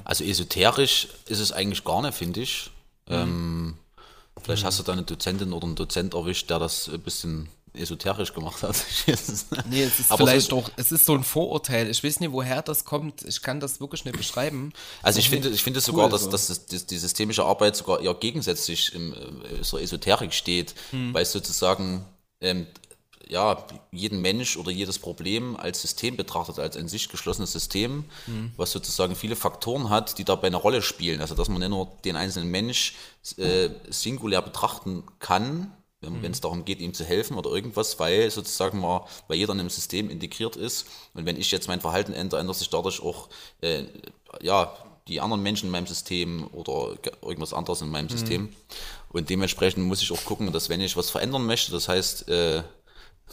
Also 0.04 0.24
esoterisch 0.24 1.08
ist 1.24 1.38
es 1.38 1.52
eigentlich 1.52 1.84
gar 1.84 2.02
nicht, 2.02 2.12
finde 2.14 2.42
ich. 2.42 2.70
Mhm. 3.08 3.14
Ähm, 3.14 3.78
vielleicht 4.42 4.64
hast 4.64 4.78
du 4.78 4.82
da 4.82 4.92
eine 4.92 5.04
Dozentin 5.04 5.54
oder 5.54 5.64
einen 5.64 5.74
Dozent 5.74 6.12
erwischt, 6.12 6.50
der 6.50 6.58
das 6.58 6.90
ein 6.90 7.00
bisschen 7.00 7.48
esoterisch 7.72 8.34
gemacht 8.34 8.62
hat. 8.62 8.76
Nee, 9.70 9.84
es 9.84 9.98
ist 10.00 10.10
Aber 10.10 10.26
vielleicht 10.26 10.50
so, 10.50 10.60
doch, 10.60 10.70
es 10.76 10.92
ist 10.92 11.06
so 11.06 11.14
ein 11.14 11.24
Vorurteil. 11.24 11.88
Ich 11.88 12.04
weiß 12.04 12.20
nicht, 12.20 12.32
woher 12.32 12.60
das 12.60 12.84
kommt. 12.84 13.22
Ich 13.22 13.40
kann 13.40 13.58
das 13.58 13.80
wirklich 13.80 14.04
nicht 14.04 14.18
beschreiben. 14.18 14.74
Also 15.02 15.18
ich 15.18 15.30
finde, 15.30 15.48
ich 15.48 15.62
finde 15.62 15.78
cool 15.78 15.84
sogar, 15.84 16.10
dass, 16.10 16.24
so. 16.24 16.30
dass 16.30 16.48
das, 16.48 16.66
die, 16.66 16.86
die 16.86 16.98
systemische 16.98 17.42
Arbeit 17.42 17.74
sogar 17.74 18.00
eher 18.00 18.12
gegensätzlich 18.12 18.94
im, 18.94 19.14
äh, 19.14 19.62
so 19.62 19.78
Esoterik 19.78 20.34
steht, 20.34 20.74
Hm. 20.90 21.14
weil 21.14 21.22
es 21.22 21.32
sozusagen 21.32 22.04
ähm, 22.42 22.66
ja, 23.28 23.64
jeden 23.90 24.20
Mensch 24.20 24.56
oder 24.56 24.70
jedes 24.70 24.98
Problem 24.98 25.56
als 25.56 25.82
System 25.82 26.16
betrachtet, 26.16 26.58
als 26.58 26.76
ein 26.76 26.88
sich 26.88 27.08
geschlossenes 27.08 27.52
System, 27.52 28.04
Hm. 28.26 28.52
was 28.56 28.70
sozusagen 28.72 29.16
viele 29.16 29.36
Faktoren 29.36 29.90
hat, 29.90 30.18
die 30.18 30.24
dabei 30.24 30.46
eine 30.48 30.56
Rolle 30.56 30.82
spielen. 30.82 31.20
Also 31.20 31.34
dass 31.34 31.48
man 31.48 31.58
nicht 31.58 31.70
nur 31.70 31.88
den 32.04 32.16
einzelnen 32.16 32.50
Mensch 32.50 32.94
äh, 33.38 33.70
singulär 33.90 34.42
betrachten 34.42 35.04
kann, 35.18 35.72
wenn 36.00 36.22
wenn 36.22 36.32
es 36.32 36.40
darum 36.40 36.64
geht, 36.64 36.80
ihm 36.80 36.94
zu 36.94 37.04
helfen 37.04 37.36
oder 37.36 37.50
irgendwas, 37.50 37.98
weil 37.98 38.30
sozusagen 38.30 38.78
mal, 38.80 39.06
weil 39.28 39.38
jeder 39.38 39.54
in 39.54 39.60
einem 39.60 39.70
System 39.70 40.10
integriert 40.10 40.54
ist. 40.56 40.86
Und 41.14 41.24
wenn 41.26 41.36
ich 41.40 41.50
jetzt 41.50 41.68
mein 41.68 41.80
Verhalten 41.80 42.12
ändere, 42.12 42.40
ändert 42.40 42.56
sich 42.56 42.68
dadurch 42.70 43.00
auch 43.02 43.28
äh, 43.62 43.84
ja, 44.40 44.72
die 45.08 45.20
anderen 45.20 45.42
Menschen 45.42 45.66
in 45.66 45.72
meinem 45.72 45.86
System 45.86 46.48
oder 46.52 46.96
ge- 46.96 47.12
irgendwas 47.22 47.52
anderes 47.54 47.80
in 47.80 47.88
meinem 47.88 48.08
System. 48.08 48.50
Und 49.08 49.30
dementsprechend 49.30 49.84
muss 49.86 50.02
ich 50.02 50.12
auch 50.12 50.24
gucken, 50.24 50.52
dass 50.52 50.68
wenn 50.68 50.80
ich 50.80 50.96
was 50.96 51.10
verändern 51.10 51.46
möchte, 51.46 51.72
das 51.72 51.88
heißt, 51.88 52.28
äh, 52.28 52.62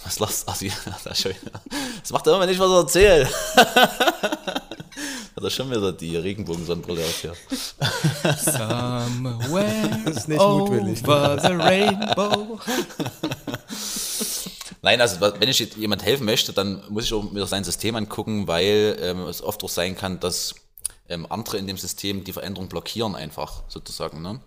was 0.04 0.20
lasst 0.20 0.48
ach, 0.50 0.56
sie- 0.56 0.72
das 1.04 1.20
schon 1.20 1.32
wieder- 1.32 1.62
das 2.02 2.12
macht 2.12 2.26
er 2.28 2.34
immer, 2.34 2.42
wenn 2.44 2.50
ich 2.50 2.60
was 2.60 2.72
erzähle. 2.72 3.28
Hat 3.56 5.44
er 5.44 5.50
schon 5.50 5.70
wieder 5.72 5.92
die 5.92 6.16
Regenbogensonnenbrille 6.18 7.02
auf 7.04 7.22
hier. 7.22 7.34
Somewhere 8.38 10.02
Das 10.06 10.18
ist 10.18 10.28
nicht 10.30 10.40
mutwillig. 10.42 11.04
over 11.08 11.40
the 11.42 11.48
rainbow. 11.54 12.60
Nein, 14.82 15.00
also 15.00 15.22
wenn 15.22 15.48
ich 15.48 15.60
jemand 15.78 16.04
helfen 16.04 16.26
möchte, 16.26 16.52
dann 16.52 16.84
muss 16.90 17.06
ich 17.06 17.14
auch 17.14 17.24
mir 17.32 17.46
sein 17.46 17.64
System 17.64 17.96
angucken, 17.96 18.48
weil 18.48 18.98
ähm, 19.02 19.22
es 19.28 19.42
oft 19.42 19.64
auch 19.64 19.70
sein 19.70 19.96
kann, 19.96 20.20
dass 20.20 20.56
ähm, 21.08 21.26
andere 21.30 21.58
in 21.58 21.68
dem 21.68 21.78
System 21.78 22.24
die 22.26 22.34
Veränderung 22.34 22.68
blockieren 22.68 23.16
einfach 23.16 23.64
sozusagen. 23.70 24.22
Ne? 24.22 24.42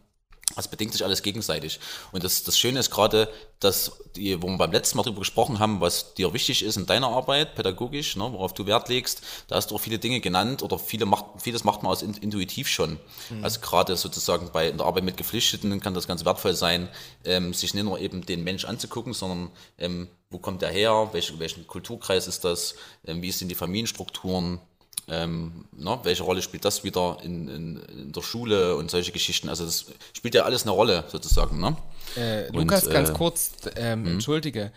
Das 0.54 0.68
bedingt 0.68 0.92
sich 0.92 1.04
alles 1.04 1.22
gegenseitig. 1.22 1.80
Und 2.12 2.24
das, 2.24 2.44
das 2.44 2.56
Schöne 2.58 2.78
ist 2.78 2.90
gerade, 2.90 3.28
dass 3.60 3.92
die, 4.14 4.40
wo 4.40 4.46
wir 4.46 4.56
beim 4.56 4.72
letzten 4.72 4.96
Mal 4.96 5.02
drüber 5.02 5.18
gesprochen 5.18 5.58
haben, 5.58 5.80
was 5.80 6.14
dir 6.14 6.32
wichtig 6.32 6.62
ist 6.64 6.76
in 6.76 6.86
deiner 6.86 7.08
Arbeit, 7.08 7.56
pädagogisch, 7.56 8.16
ne, 8.16 8.22
worauf 8.32 8.54
du 8.54 8.64
Wert 8.64 8.88
legst, 8.88 9.22
da 9.48 9.56
hast 9.56 9.70
du 9.70 9.74
auch 9.74 9.80
viele 9.80 9.98
Dinge 9.98 10.20
genannt 10.20 10.62
oder 10.62 10.78
viele 10.78 11.04
macht, 11.04 11.24
vieles 11.42 11.64
macht 11.64 11.82
man 11.82 11.90
aus 11.92 12.00
in- 12.00 12.14
intuitiv 12.14 12.68
schon. 12.68 12.98
Also 13.42 13.60
gerade 13.60 13.96
sozusagen 13.96 14.50
bei 14.52 14.68
in 14.68 14.78
der 14.78 14.86
Arbeit 14.86 15.04
mit 15.04 15.16
Geflüchteten 15.16 15.78
kann 15.80 15.94
das 15.94 16.06
ganz 16.06 16.24
wertvoll 16.24 16.54
sein, 16.54 16.88
ähm, 17.24 17.52
sich 17.52 17.74
nicht 17.74 17.84
nur 17.84 17.98
eben 17.98 18.24
den 18.24 18.44
Mensch 18.44 18.64
anzugucken, 18.64 19.12
sondern 19.14 19.50
ähm, 19.78 20.08
wo 20.30 20.38
kommt 20.38 20.62
der 20.62 20.70
her, 20.70 21.08
welch, 21.12 21.38
welchen 21.38 21.66
Kulturkreis 21.66 22.28
ist 22.28 22.44
das, 22.44 22.76
ähm, 23.04 23.20
wie 23.20 23.32
sind 23.32 23.48
die 23.48 23.54
Familienstrukturen, 23.56 24.60
ähm, 25.08 25.66
ne, 25.72 25.98
welche 26.02 26.24
Rolle 26.24 26.42
spielt 26.42 26.64
das 26.64 26.82
wieder 26.82 27.18
in, 27.22 27.48
in, 27.48 27.76
in 27.76 28.12
der 28.12 28.22
Schule 28.22 28.76
und 28.76 28.90
solche 28.90 29.12
Geschichten. 29.12 29.48
Also 29.48 29.64
das 29.64 29.86
spielt 30.12 30.34
ja 30.34 30.42
alles 30.42 30.62
eine 30.62 30.72
Rolle 30.72 31.04
sozusagen. 31.08 31.60
Ne? 31.60 31.76
Äh, 32.16 32.48
Und, 32.48 32.62
Lukas, 32.62 32.88
ganz 32.88 33.10
äh, 33.10 33.12
kurz, 33.12 33.52
ähm, 33.76 34.06
entschuldige. 34.06 34.72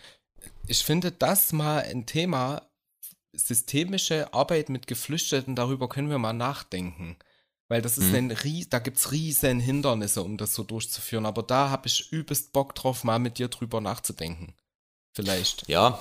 Ich 0.68 0.84
finde 0.84 1.12
das 1.12 1.52
mal 1.52 1.80
ein 1.80 2.06
Thema, 2.06 2.62
systemische 3.34 4.34
Arbeit 4.34 4.70
mit 4.70 4.88
Geflüchteten, 4.88 5.56
darüber 5.56 5.90
können 5.90 6.10
wir 6.10 6.20
mal 6.20 6.34
nachdenken. 6.34 7.18
Weil 7.68 7.84
das 7.84 8.00
ist 8.00 8.16
ein 8.16 8.32
ries, 8.32 8.68
da 8.70 8.80
gibt's 8.80 9.12
riesen 9.12 9.60
Hindernisse, 9.60 10.24
um 10.24 10.38
das 10.38 10.56
so 10.56 10.64
durchzuführen. 10.64 11.28
Aber 11.28 11.44
da 11.44 11.70
habe 11.70 11.86
ich 11.86 12.12
übelst 12.12 12.52
Bock 12.52 12.74
drauf, 12.74 13.04
mal 13.04 13.20
mit 13.20 13.38
dir 13.38 13.48
drüber 13.48 13.80
nachzudenken. 13.80 14.56
Vielleicht. 15.14 15.68
Ja. 15.68 16.00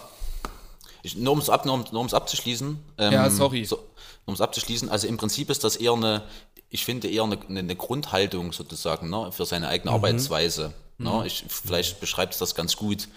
Nur 1.17 1.33
um 1.33 1.39
es 1.39 1.51
ab, 1.51 1.67
nur 1.67 1.79
nur 1.79 2.01
um's 2.01 2.15
abzuschließen. 2.15 2.79
Ähm, 2.99 3.13
Ja, 3.13 3.31
sorry. 3.31 3.65
So, 3.65 3.79
um 4.25 4.35
es 4.35 4.41
abzuschließen, 4.41 4.89
also 4.89 5.07
im 5.07 5.17
Prinzip 5.17 5.51
ist 5.51 5.65
das 5.65 5.77
eher 5.77 5.93
eine, 5.95 6.23
ich 6.69 6.85
finde 6.85 7.09
eher 7.09 7.25
eine, 7.25 7.39
eine 7.49 7.77
Grundhaltung 7.77 8.53
sozusagen, 8.53 9.09
ne, 9.09 9.33
für 9.33 9.47
seine 9.47 9.69
eigene 9.69 9.93
Arbeitsweise. 9.93 10.75
Ne? 10.99 11.23
Ich, 11.27 11.45
vielleicht 11.49 12.01
beschreibt 12.01 12.35
es 12.35 12.41
das 12.41 12.55
ganz 12.55 12.77
gut. 12.77 13.09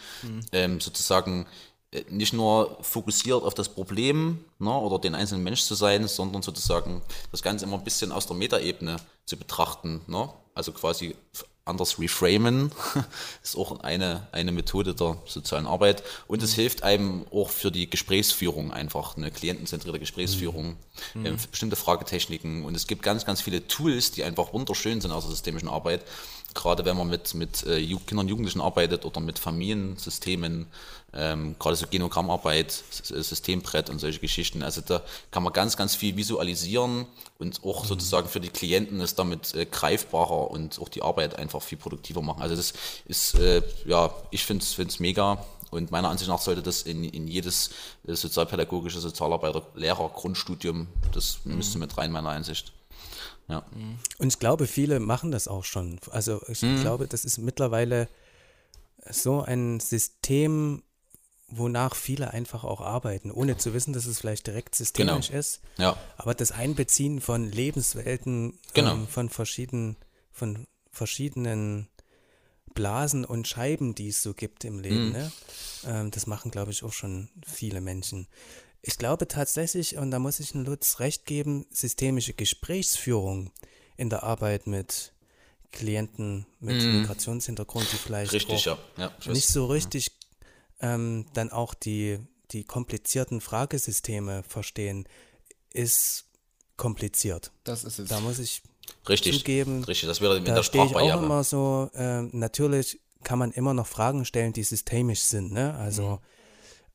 Ähm, 0.52 0.80
sozusagen 0.80 1.48
äh, 1.92 2.04
nicht 2.10 2.32
nur 2.32 2.78
fokussiert 2.82 3.44
auf 3.44 3.56
das 3.56 3.70
Problem 3.70 4.46
ne, 4.60 4.72
oder 4.72 5.00
den 5.00 5.16
einzelnen 5.16 5.44
Mensch 5.44 5.64
zu 5.64 5.76
sein, 5.76 6.08
sondern 6.08 6.44
sozusagen 6.44 7.02
das 7.32 7.42
Ganze 7.42 7.66
immer 7.66 7.78
ein 7.78 7.84
bisschen 7.84 8.12
aus 8.12 8.28
der 8.28 8.38
Metaebene 8.38 8.98
zu 9.26 9.36
betrachten. 9.36 10.02
Ne? 10.08 10.30
Also 10.54 10.72
quasi 10.72 11.16
anders 11.66 12.00
reframen. 12.00 12.72
Ist 13.44 13.56
auch 13.56 13.82
eine, 13.82 14.28
eine 14.32 14.52
Methode 14.52 14.96
der 14.96 15.18
sozialen 15.26 15.68
Arbeit. 15.68 16.04
Und 16.28 16.42
es 16.42 16.54
hilft 16.54 16.84
einem 16.84 17.26
auch 17.32 17.50
für 17.50 17.72
die 17.72 17.90
Gesprächsführung 17.90 18.72
einfach, 18.72 19.16
eine 19.16 19.32
klientenzentrierte 19.32 20.00
Gesprächsführung, 20.00 20.76
ähm, 21.16 21.38
für 21.38 21.48
bestimmte 21.48 21.76
Fragetechniken. 21.76 22.66
Und 22.66 22.76
es 22.76 22.88
gibt 22.88 23.04
ganz, 23.04 23.26
ganz 23.26 23.42
viele 23.42 23.68
Tools, 23.68 24.12
die 24.12 24.24
einfach 24.24 24.54
wunderschön 24.54 25.02
sind 25.02 25.12
aus 25.12 25.24
der 25.24 25.32
systemischen 25.32 25.70
Arbeit, 25.70 26.04
gerade 26.54 26.84
wenn 26.86 26.98
man 26.98 27.08
mit, 27.08 27.34
mit 27.34 27.64
äh, 27.64 27.86
Kindern 27.86 28.26
und 28.26 28.30
Jugendlichen 28.30 28.62
arbeitet 28.62 29.06
oder 29.06 29.20
mit 29.22 29.40
Familiensystemen, 29.40 30.68
ähm, 31.14 31.56
gerade 31.60 31.76
so 31.76 31.88
Genogrammarbeit, 31.88 32.72
Systembrett 32.72 33.90
und 33.90 34.00
solche 34.00 34.20
Geschichten. 34.20 34.64
Also 34.64 34.82
da 34.82 35.02
kann 35.32 35.44
man 35.44 35.54
ganz, 35.54 35.76
ganz 35.78 35.96
viel 35.96 36.16
visualisieren 36.16 37.06
und 37.40 37.64
auch 37.64 37.86
sozusagen 37.86 38.30
für 38.30 38.40
die 38.40 38.50
Klienten 38.50 39.02
ist 39.02 39.20
damit 39.20 39.54
äh, 39.56 39.66
greifbarer 39.66 40.50
und 40.52 40.80
auch 40.80 40.90
die 40.90 41.02
Arbeit 41.02 41.38
einfach 41.38 41.62
viel 41.62 41.78
produktiver 41.78 42.22
machen. 42.22 42.42
Also 42.42 42.56
das 42.56 42.74
ist, 43.06 43.36
äh, 43.36 43.62
ja, 43.86 44.14
ich 44.32 44.46
finde 44.46 44.64
es 44.64 45.00
mega 45.00 45.44
und 45.72 45.90
meiner 45.90 46.10
Ansicht 46.10 46.30
nach 46.30 46.42
sollte 46.42 46.62
das 46.62 46.84
in, 46.84 47.04
in 47.04 47.28
jedes 47.28 47.72
äh, 48.06 48.14
sozialpädagogische 48.14 49.00
Sozialarbeiter, 49.00 49.64
Lehrer, 49.76 50.10
Grundstudium, 50.10 50.88
das 51.14 51.40
müsste 51.46 51.78
mit 51.78 51.98
rein, 51.98 52.12
meiner 52.12 52.30
Ansicht. 52.30 52.74
Ja. 53.48 53.66
Und 54.18 54.28
ich 54.28 54.40
glaube, 54.40 54.68
viele 54.68 55.00
machen 55.00 55.32
das 55.32 55.48
auch 55.48 55.64
schon. 55.64 56.00
Also 56.12 56.42
ich 56.48 56.62
Mhm. 56.62 56.82
glaube, 56.82 57.08
das 57.08 57.26
ist 57.26 57.38
mittlerweile 57.38 58.08
so 59.10 59.42
ein 59.42 59.80
System, 59.80 60.84
wonach 61.52 61.96
viele 61.96 62.32
einfach 62.32 62.64
auch 62.64 62.82
arbeiten, 62.82 63.30
ohne 63.32 63.58
zu 63.58 63.74
wissen, 63.74 63.94
dass 63.94 64.06
es 64.06 64.20
vielleicht 64.20 64.48
direkt 64.48 64.74
systemisch 64.76 65.28
Genau. 65.28 65.40
ist. 65.40 65.62
Ja. 65.78 65.98
Aber 66.18 66.34
das 66.34 66.52
Einbeziehen 66.52 67.22
von 67.22 67.52
Lebenswelten 67.52 68.58
Genau. 68.74 68.94
ähm, 68.94 69.08
von 69.08 69.30
verschiedenen, 69.30 69.96
von 70.32 70.66
verschiedenen 70.92 71.88
Blasen 72.74 73.26
und 73.26 73.48
Scheiben, 73.48 73.96
die 73.96 74.08
es 74.10 74.22
so 74.24 74.34
gibt 74.34 74.64
im 74.64 74.80
Leben, 74.80 75.08
Mhm. 75.08 75.12
ne? 75.12 75.32
ähm, 75.86 76.12
das 76.12 76.26
machen, 76.26 76.52
glaube 76.52 76.72
ich, 76.72 76.84
auch 76.84 76.94
schon 76.94 77.30
viele 77.46 77.82
Menschen. 77.82 78.28
Ich 78.82 78.98
glaube 78.98 79.28
tatsächlich, 79.28 79.98
und 79.98 80.10
da 80.12 80.20
muss 80.20 80.40
ich 80.40 80.54
Lutz 80.54 81.00
recht 81.00 81.26
geben, 81.26 81.66
systemische 81.70 82.34
Gesprächsführung 82.34 83.52
in 83.98 84.10
der 84.10 84.24
Arbeit 84.24 84.68
mit 84.68 85.12
Klienten 85.72 86.46
mit 86.60 86.82
Migrationshintergrund, 86.82 87.92
die 87.92 87.98
vielleicht 87.98 88.32
Mhm. 88.32 88.38
Richtig, 88.38 88.66
ja. 88.66 88.78
ja. 88.98 89.12
Ich 89.20 89.28
nicht 89.28 89.48
so 89.48 89.66
richtig 89.68 90.12
ähm, 90.82 91.26
dann 91.34 91.52
auch 91.52 91.74
die, 91.74 92.20
die 92.52 92.64
komplizierten 92.64 93.42
Fragesysteme 93.42 94.44
verstehen, 94.44 95.08
ist 95.74 96.26
kompliziert. 96.78 97.52
Das 97.64 97.84
ist 97.84 98.00
es. 98.00 98.10
Da 98.10 98.20
muss 98.20 98.40
ich 98.40 98.62
Richtig, 99.08 99.38
zugeben, 99.40 99.84
richtig, 99.84 100.08
das 100.08 100.22
wäre 100.22 100.38
in 100.38 100.46
da 100.46 100.56
der 100.56 100.64
stehe 100.64 100.86
ich 100.86 100.96
auch 100.96 101.22
immer 101.22 101.44
so, 101.44 101.90
ähm, 101.94 102.30
natürlich 102.34 103.00
kann 103.24 103.40
man 103.40 103.52
immer 103.52 103.74
noch 103.74 103.88
Fragen 103.88 104.26
stellen, 104.26 104.54
die 104.54 104.64
systemisch 104.64 105.22
sind, 105.22 105.52
ne? 105.52 105.76
Also, 105.76 106.04
Mhm. 106.04 106.20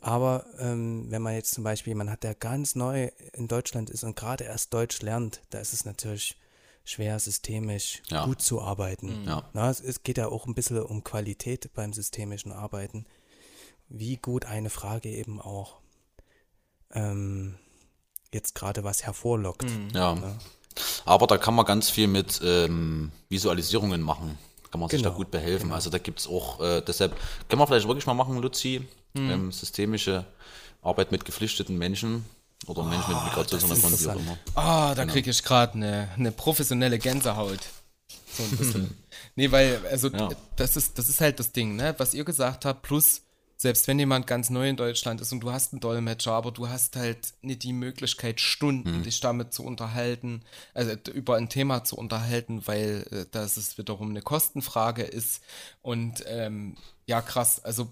aber 0.00 0.44
ähm, 0.58 1.06
wenn 1.10 1.22
man 1.22 1.34
jetzt 1.34 1.52
zum 1.54 1.64
Beispiel 1.64 1.92
jemand 1.92 2.10
hat, 2.10 2.22
der 2.24 2.34
ganz 2.34 2.74
neu 2.74 3.10
in 3.32 3.48
Deutschland 3.48 3.88
ist 3.90 4.04
und 4.04 4.16
gerade 4.16 4.44
erst 4.44 4.74
Deutsch 4.74 5.00
lernt, 5.02 5.42
da 5.50 5.58
ist 5.58 5.72
es 5.72 5.84
natürlich 5.84 6.36
schwer, 6.84 7.18
systemisch 7.18 8.02
Ja. 8.10 8.24
gut 8.24 8.42
zu 8.42 8.60
arbeiten. 8.60 9.24
Ja. 9.24 9.48
Na, 9.52 9.70
es, 9.70 9.80
es 9.80 10.02
geht 10.02 10.18
ja 10.18 10.28
auch 10.28 10.46
ein 10.46 10.54
bisschen 10.54 10.78
um 10.82 11.02
Qualität 11.02 11.72
beim 11.74 11.92
systemischen 11.92 12.52
Arbeiten. 12.52 13.06
Wie 13.88 14.16
gut 14.16 14.44
eine 14.46 14.70
Frage 14.70 15.08
eben 15.10 15.40
auch 15.40 15.76
ähm, 16.92 17.56
jetzt 18.32 18.54
gerade 18.54 18.84
was 18.84 19.04
hervorlockt. 19.04 19.66
Ja. 19.94 20.16
Aber 21.04 21.26
da 21.26 21.38
kann 21.38 21.54
man 21.54 21.64
ganz 21.64 21.88
viel 21.90 22.06
mit 22.06 22.40
ähm, 22.44 23.12
Visualisierungen 23.28 24.02
machen. 24.02 24.38
Kann 24.70 24.80
man 24.80 24.88
sich 24.90 25.00
da 25.02 25.08
Genau, 25.08 25.18
gut 25.18 25.30
behelfen. 25.30 25.72
Also 25.72 25.90
da 25.90 25.98
gibt 25.98 26.20
es 26.20 26.26
auch, 26.26 26.60
äh, 26.60 26.82
deshalb 26.82 27.16
können 27.48 27.60
wir 27.60 27.66
vielleicht 27.66 27.86
wirklich 27.86 28.06
mal 28.06 28.14
machen, 28.14 28.36
Luzi, 28.38 28.82
Mhm. 29.14 29.30
ähm, 29.30 29.52
systemische 29.52 30.26
Arbeit 30.82 31.10
mit 31.12 31.24
geflüchteten 31.24 31.78
Menschen 31.78 32.26
oder 32.66 32.82
Menschen 32.82 33.14
mit 33.14 33.24
Migrationshintergrund, 33.24 34.00
wie 34.02 34.08
auch 34.08 34.16
immer. 34.16 34.38
Ah, 34.54 34.92
Genau. 34.92 35.06
da 35.06 35.12
kriege 35.12 35.30
ich 35.30 35.42
gerade 35.42 35.72
eine 35.74 36.08
ne 36.18 36.32
professionelle 36.32 36.98
Gänsehaut. 36.98 37.60
So 38.36 38.42
ein 38.42 38.50
bisschen. 38.58 38.96
nee, 39.36 39.50
weil, 39.50 39.80
also, 39.90 40.08
Ja. 40.10 40.28
das, 40.56 40.76
ist, 40.76 40.98
das 40.98 41.08
ist 41.08 41.20
halt 41.22 41.38
das 41.40 41.52
Ding, 41.52 41.76
ne? 41.76 41.94
Was 41.96 42.12
ihr 42.12 42.24
gesagt 42.24 42.66
habt, 42.66 42.82
plus, 42.82 43.22
selbst 43.56 43.88
wenn 43.88 43.98
jemand 43.98 44.26
ganz 44.26 44.50
neu 44.50 44.68
in 44.68 44.76
Deutschland 44.76 45.20
ist 45.20 45.32
und 45.32 45.40
du 45.40 45.50
hast 45.50 45.72
einen 45.72 45.80
Dolmetscher, 45.80 46.32
aber 46.32 46.52
du 46.52 46.68
hast 46.68 46.96
halt 46.96 47.34
nicht 47.40 47.62
die 47.62 47.72
Möglichkeit, 47.72 48.40
Stunden 48.40 49.02
dich 49.02 49.20
damit 49.20 49.54
zu 49.54 49.64
unterhalten, 49.64 50.42
also 50.74 50.92
über 51.12 51.36
ein 51.36 51.48
Thema 51.48 51.82
zu 51.82 51.96
unterhalten, 51.96 52.66
weil 52.66 53.06
äh, 53.10 53.24
das 53.30 53.56
es 53.56 53.78
wiederum 53.78 54.10
eine 54.10 54.22
Kostenfrage 54.22 55.02
ist. 55.02 55.42
Und 55.80 56.22
ähm, 56.26 56.76
ja, 57.06 57.22
krass. 57.22 57.64
Also, 57.64 57.90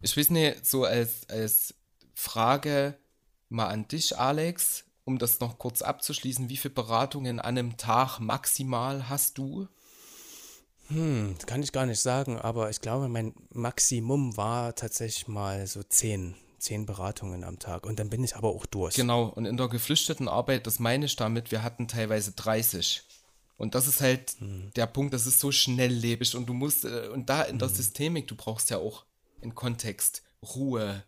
ich 0.00 0.16
weiß 0.16 0.30
nicht, 0.30 0.64
so 0.64 0.84
als, 0.84 1.28
als 1.28 1.74
Frage 2.14 2.96
mal 3.50 3.66
an 3.66 3.86
dich, 3.88 4.18
Alex, 4.18 4.84
um 5.04 5.18
das 5.18 5.40
noch 5.40 5.58
kurz 5.58 5.82
abzuschließen, 5.82 6.48
wie 6.48 6.56
viele 6.56 6.74
Beratungen 6.74 7.38
an 7.38 7.58
einem 7.58 7.76
Tag 7.76 8.18
maximal 8.18 9.08
hast 9.08 9.36
du? 9.36 9.68
Hm, 10.92 11.34
das 11.36 11.46
kann 11.46 11.62
ich 11.62 11.72
gar 11.72 11.86
nicht 11.86 12.00
sagen, 12.00 12.38
aber 12.38 12.70
ich 12.70 12.80
glaube, 12.80 13.08
mein 13.08 13.34
Maximum 13.52 14.36
war 14.36 14.74
tatsächlich 14.74 15.28
mal 15.28 15.66
so 15.66 15.82
zehn, 15.82 16.34
zehn 16.58 16.86
Beratungen 16.86 17.44
am 17.44 17.58
Tag. 17.58 17.86
Und 17.86 17.98
dann 17.98 18.10
bin 18.10 18.22
ich 18.22 18.36
aber 18.36 18.48
auch 18.48 18.66
durch. 18.66 18.94
Genau, 18.94 19.24
und 19.24 19.46
in 19.46 19.56
der 19.56 19.68
geflüchteten 19.68 20.28
Arbeit, 20.28 20.66
das 20.66 20.78
meine 20.78 21.06
ich 21.06 21.16
damit, 21.16 21.50
wir 21.50 21.62
hatten 21.62 21.88
teilweise 21.88 22.32
30. 22.32 23.02
Und 23.56 23.74
das 23.74 23.86
ist 23.86 24.00
halt 24.00 24.36
der 24.40 24.86
Punkt, 24.86 25.14
das 25.14 25.26
ist 25.26 25.38
so 25.38 25.52
schnelllebig 25.52 26.34
und 26.34 26.46
du 26.46 26.52
musst, 26.52 26.84
äh, 26.84 27.08
und 27.12 27.28
da 27.28 27.42
in 27.42 27.58
der 27.58 27.68
Systemik, 27.68 28.26
du 28.26 28.34
brauchst 28.34 28.70
ja 28.70 28.78
auch 28.78 29.04
einen 29.40 29.54
Kontext, 29.54 30.22
Ruhe, 30.54 31.04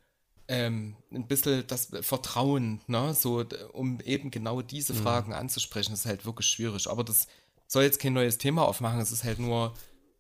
ähm, 0.47 0.97
ein 1.11 1.27
bisschen 1.27 1.67
das 1.67 1.89
Vertrauen, 2.03 2.81
ne, 2.87 3.15
so, 3.15 3.45
um 3.73 4.01
eben 4.01 4.31
genau 4.31 4.63
diese 4.63 4.95
Fragen 4.95 5.33
anzusprechen, 5.33 5.95
ist 5.95 6.07
halt 6.07 6.27
wirklich 6.27 6.47
schwierig. 6.47 6.89
Aber 6.89 7.03
das 7.03 7.27
soll 7.67 7.85
jetzt 7.85 8.01
kein 8.01 8.13
neues 8.13 8.39
Thema 8.39 8.67
aufmachen, 8.67 9.01
es 9.01 9.13
ist 9.13 9.25
halt 9.25 9.39
nur, 9.39 9.75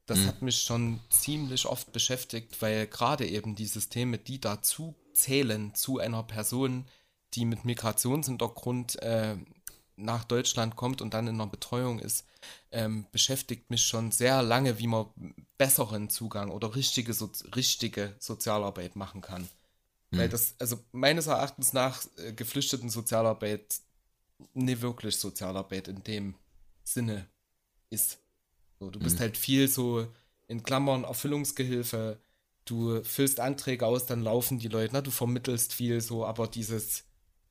das 0.07 0.27
hat 0.27 0.43
mich 0.43 0.63
schon 0.63 1.01
ziemlich 1.11 1.67
oft 1.67 1.93
beschäftigt, 1.93 2.61
weil 2.61 2.87
gerade 2.87 3.27
eben 3.27 3.55
die 3.55 3.67
Systeme, 3.67 4.19
die 4.19 4.41
dazu 4.41 4.95
zählen 5.15 5.75
zu 5.75 5.99
einer 5.99 6.23
Person, 6.23 6.85
die 7.35 7.45
mit 7.45 7.65
Migrationshintergrund 7.65 9.01
äh, 9.03 9.37
nach 9.97 10.25
Deutschland 10.25 10.77
kommt 10.77 11.01
und 11.01 11.15
dann 11.15 11.29
in 11.29 11.37
einer 11.37 11.51
Betreuung 11.51 12.01
ist, 12.01 12.27
ähm, 12.73 13.07
beschäftigt 13.13 13.71
mich 13.71 13.85
schon 13.85 14.11
sehr 14.11 14.43
lange, 14.43 14.79
wie 14.79 14.89
man 14.89 15.07
besseren 15.57 16.11
Zugang 16.11 16.51
oder 16.51 16.75
richtige, 16.75 17.15
so, 17.15 17.31
richtige 17.55 18.15
Sozialarbeit 18.19 18.97
machen 18.97 19.21
kann. 19.21 19.49
Weil 20.11 20.29
das, 20.29 20.55
also 20.59 20.79
meines 20.93 21.27
Erachtens 21.27 21.73
nach 21.73 22.05
äh, 22.19 22.33
geflüchteten 22.33 22.89
Sozialarbeit 22.89 23.81
nie 24.53 24.81
wirklich 24.81 25.17
Sozialarbeit 25.17 25.89
in 25.89 26.03
dem 26.05 26.35
Sinne 26.85 27.27
ist. 27.91 28.19
So, 28.81 28.91
du 28.91 28.99
bist 28.99 29.21
halt 29.21 29.37
viel 29.37 29.69
so 29.69 30.07
in 30.49 30.63
Klammern 30.63 31.05
Erfüllungsgehilfe, 31.05 32.19
du 32.65 33.03
füllst 33.03 33.41
Anträge 33.41 33.87
aus, 33.87 34.07
dann 34.07 34.23
laufen 34.23 34.59
die 34.59 34.69
Leute, 34.69 34.95
ne? 34.95 35.03
du 35.03 35.11
vermittelst 35.11 35.73
viel 35.73 36.01
so, 36.01 36.25
aber 36.27 36.47
dieses 36.47 37.05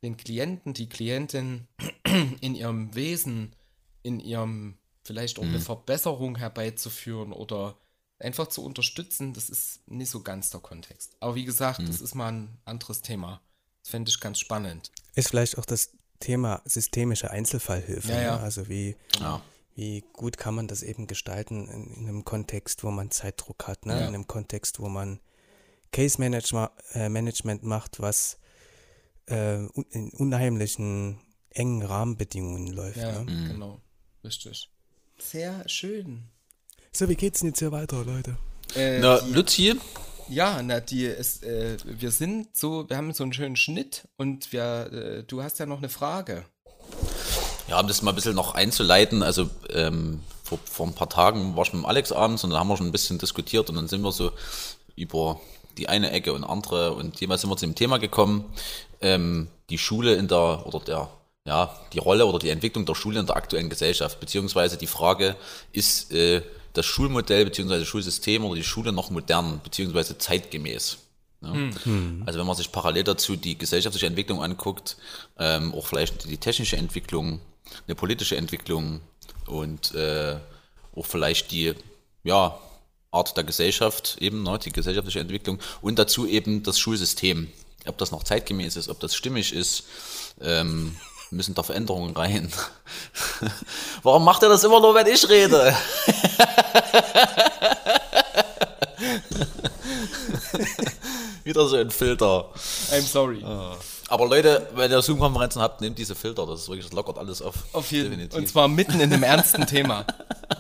den 0.04 0.18
Klienten, 0.18 0.74
die 0.74 0.90
Klientin 0.90 1.68
in 2.42 2.56
ihrem 2.56 2.94
Wesen, 2.94 3.56
in 4.04 4.20
ihrem 4.20 4.78
vielleicht 5.04 5.40
auch 5.40 5.44
eine 5.44 5.60
Verbesserung 5.60 6.38
herbeizuführen 6.38 7.34
oder 7.34 7.78
einfach 8.20 8.48
zu 8.48 8.64
unterstützen, 8.64 9.34
das 9.34 9.50
ist 9.50 9.88
nicht 9.88 10.10
so 10.10 10.22
ganz 10.22 10.50
der 10.50 10.62
Kontext. 10.62 11.16
Aber 11.20 11.36
wie 11.36 11.46
gesagt, 11.46 11.88
das 11.88 12.02
ist 12.02 12.16
mal 12.16 12.32
ein 12.32 12.58
anderes 12.66 13.02
Thema. 13.02 13.42
Das 13.82 13.90
fände 13.90 14.10
ich 14.10 14.20
ganz 14.20 14.40
spannend. 14.40 14.92
Ist 15.16 15.30
vielleicht 15.30 15.58
auch 15.58 15.66
das 15.66 15.92
Thema 16.20 16.62
systemische 16.66 17.32
Einzelfallhilfe. 17.32 18.12
Ja, 18.12 18.22
ja. 18.22 18.38
Ne? 18.38 18.44
Also 18.44 18.70
wie, 18.70 18.96
Ja. 19.20 19.42
Wie 19.76 20.04
gut 20.14 20.38
kann 20.38 20.56
man 20.56 20.68
das 20.68 20.84
eben 20.84 21.08
gestalten 21.08 21.68
in, 21.68 21.88
in 21.96 22.08
einem 22.08 22.26
Kontext, 22.26 22.84
wo 22.84 22.92
man 22.92 23.12
Zeitdruck 23.12 23.68
hat, 23.68 23.86
ne? 23.86 23.94
Ja. 23.94 24.00
in 24.02 24.08
einem 24.14 24.28
Kontext, 24.28 24.80
wo 24.80 24.88
man 24.90 25.20
Case 25.92 26.20
Management, 26.20 26.72
äh, 26.94 27.10
Management 27.10 27.64
macht, 27.64 28.00
was 28.00 28.38
äh, 29.30 29.66
in 29.92 30.12
unheimlichen 30.18 31.20
engen 31.50 31.82
Rahmenbedingungen 31.84 32.68
läuft. 32.68 32.98
Ja, 32.98 33.24
Ne? 33.24 33.48
genau. 33.52 33.82
Richtig. 34.24 34.70
Sehr 35.20 35.68
schön. 35.70 36.24
So, 36.92 37.10
wie 37.10 37.16
geht's 37.16 37.40
denn 37.40 37.50
jetzt 37.50 37.60
hier 37.60 37.72
weiter, 37.72 38.04
Leute? 38.04 38.38
Äh, 38.76 39.00
Na, 39.00 39.20
die, 39.22 39.34
Luzi, 39.34 39.80
ja, 40.30 40.62
na, 40.64 40.80
die 40.80 41.06
ist, 41.06 41.44
äh, 41.44 41.78
wir 41.84 42.12
sind 42.12 42.56
so, 42.56 42.90
wir 42.90 42.98
haben 42.98 43.14
so 43.14 43.24
einen 43.24 43.34
schönen 43.34 43.56
Schnitt 43.56 44.08
und 44.18 44.52
wir, 44.52 44.92
äh, 44.92 45.24
du 45.24 45.42
hast 45.44 45.60
ja 45.60 45.66
noch 45.66 45.78
eine 45.80 45.90
Frage. 45.90 46.46
Ja, 47.74 47.80
um 47.80 47.88
das 47.88 48.04
mal 48.04 48.12
ein 48.12 48.16
bisschen 48.16 48.36
noch 48.36 48.54
einzuleiten, 48.54 49.24
also 49.24 49.50
ähm, 49.72 50.20
vor, 50.44 50.60
vor 50.64 50.86
ein 50.86 50.94
paar 50.94 51.10
Tagen 51.10 51.56
war 51.56 51.64
ich 51.64 51.74
mit 51.74 51.82
dem 51.82 51.88
Alex 51.88 52.12
abends 52.12 52.44
und 52.44 52.52
da 52.52 52.60
haben 52.60 52.68
wir 52.68 52.78
schon 52.78 52.86
ein 52.86 52.92
bisschen 52.92 53.18
diskutiert 53.18 53.68
und 53.68 53.78
dann 53.78 53.88
sind 53.88 54.04
wir 54.04 54.12
so 54.12 54.32
über 54.96 55.42
die 55.80 55.90
eine 55.90 56.12
Ecke 56.12 56.34
und 56.34 56.44
andere 56.44 56.94
und 56.94 57.20
jemals 57.20 57.42
sind 57.42 57.50
wir 57.50 57.58
zu 57.58 57.66
dem 57.66 57.74
Thema 57.74 57.98
gekommen, 57.98 58.46
ähm, 59.02 59.48
die 59.72 59.80
Schule 59.80 60.14
in 60.14 60.28
der, 60.28 60.68
oder 60.68 60.82
der, 60.82 61.10
ja, 61.48 61.76
die 61.94 61.98
Rolle 61.98 62.28
oder 62.28 62.38
die 62.38 62.52
Entwicklung 62.52 62.86
der 62.86 62.94
Schule 62.94 63.20
in 63.20 63.26
der 63.26 63.38
aktuellen 63.38 63.72
Gesellschaft, 63.72 64.20
beziehungsweise 64.20 64.78
die 64.78 64.86
Frage, 64.86 65.36
ist 65.72 66.14
äh, 66.14 66.44
das 66.74 66.86
Schulmodell 66.86 67.44
beziehungsweise 67.44 67.88
Schulsystem 67.88 68.46
oder 68.46 68.54
die 68.54 68.64
Schule 68.64 68.92
noch 68.92 69.10
modern 69.10 69.62
beziehungsweise 69.64 70.20
zeitgemäß? 70.20 71.00
Ne? 71.42 71.72
Also 72.28 72.38
wenn 72.38 72.46
man 72.46 72.56
sich 72.56 72.72
parallel 72.72 73.04
dazu 73.04 73.36
die 73.36 73.58
gesellschaftliche 73.58 74.06
Entwicklung 74.06 74.44
anguckt, 74.44 74.96
ähm, 75.40 75.74
auch 75.74 75.88
vielleicht 75.88 76.30
die 76.30 76.38
technische 76.38 76.78
Entwicklung, 76.78 77.42
eine 77.88 77.96
politische 77.96 78.38
Entwicklung 78.38 79.02
und 79.48 79.94
äh, 79.96 80.38
auch 80.96 81.06
vielleicht 81.06 81.52
die, 81.52 81.74
ja, 82.24 82.58
Art 83.12 83.38
der 83.38 83.44
Gesellschaft 83.44 84.18
eben, 84.20 84.44
ne, 84.44 84.58
die 84.58 84.72
gesellschaftliche 84.72 85.20
Entwicklung 85.20 85.60
und 85.82 86.00
dazu 86.00 86.26
eben 86.26 86.64
das 86.64 86.80
Schulsystem. 86.80 87.52
Ob 87.86 87.98
das 87.98 88.12
noch 88.12 88.24
zeitgemäß 88.24 88.76
ist, 88.76 88.90
ob 88.90 89.00
das 89.00 89.16
stimmig 89.16 89.54
ist, 89.54 89.84
ähm, 90.42 90.96
müssen 91.30 91.54
da 91.54 91.64
Veränderungen 91.64 92.16
rein. 92.16 92.52
Warum 94.04 94.24
macht 94.24 94.42
er 94.44 94.50
das 94.50 94.64
immer 94.64 94.80
nur, 94.80 94.96
wenn 94.96 95.08
ich 95.08 95.28
rede? 95.30 95.76
Wieder 101.44 101.68
so 101.68 101.76
ein 101.76 101.92
Filter. 101.92 102.50
I'm 102.92 103.02
sorry. 103.02 103.44
Aber 104.14 104.28
Leute, 104.28 104.70
wenn 104.76 104.92
ihr 104.92 105.02
Zoom-Konferenzen 105.02 105.60
habt, 105.60 105.82
nehmt 105.82 105.98
diese 105.98 106.14
Filter. 106.14 106.46
Das 106.46 106.62
ist 106.62 106.68
wirklich, 106.68 106.86
das 106.86 106.94
lockert 106.94 107.18
alles 107.18 107.42
auf. 107.42 107.56
Auf 107.74 107.92
jeden 107.92 108.12
Definitiv. 108.12 108.38
Und 108.38 108.48
zwar 108.48 108.68
mitten 108.68 109.00
in 109.00 109.12
einem 109.12 109.24
ernsten 109.24 109.66
Thema. 109.66 110.06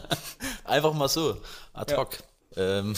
Einfach 0.64 0.92
mal 0.94 1.08
so, 1.08 1.38
ad 1.72 1.96
hoc. 1.96 2.18
Ähm, 2.58 2.96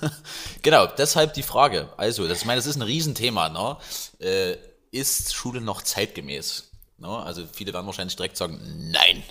genau, 0.62 0.84
deshalb 0.86 1.32
die 1.32 1.42
Frage. 1.42 1.88
Also, 1.96 2.28
das, 2.28 2.40
ich 2.40 2.44
meine, 2.44 2.58
das 2.58 2.66
ist 2.66 2.76
ein 2.76 2.82
Riesenthema. 2.82 3.48
Ne? 3.48 3.78
Äh, 4.20 4.58
ist 4.90 5.34
Schule 5.34 5.62
noch 5.62 5.80
zeitgemäß? 5.80 6.64
Ne? 6.98 7.08
Also, 7.08 7.44
viele 7.50 7.72
werden 7.72 7.86
wahrscheinlich 7.86 8.16
direkt 8.16 8.36
sagen, 8.36 8.60
nein, 8.92 9.22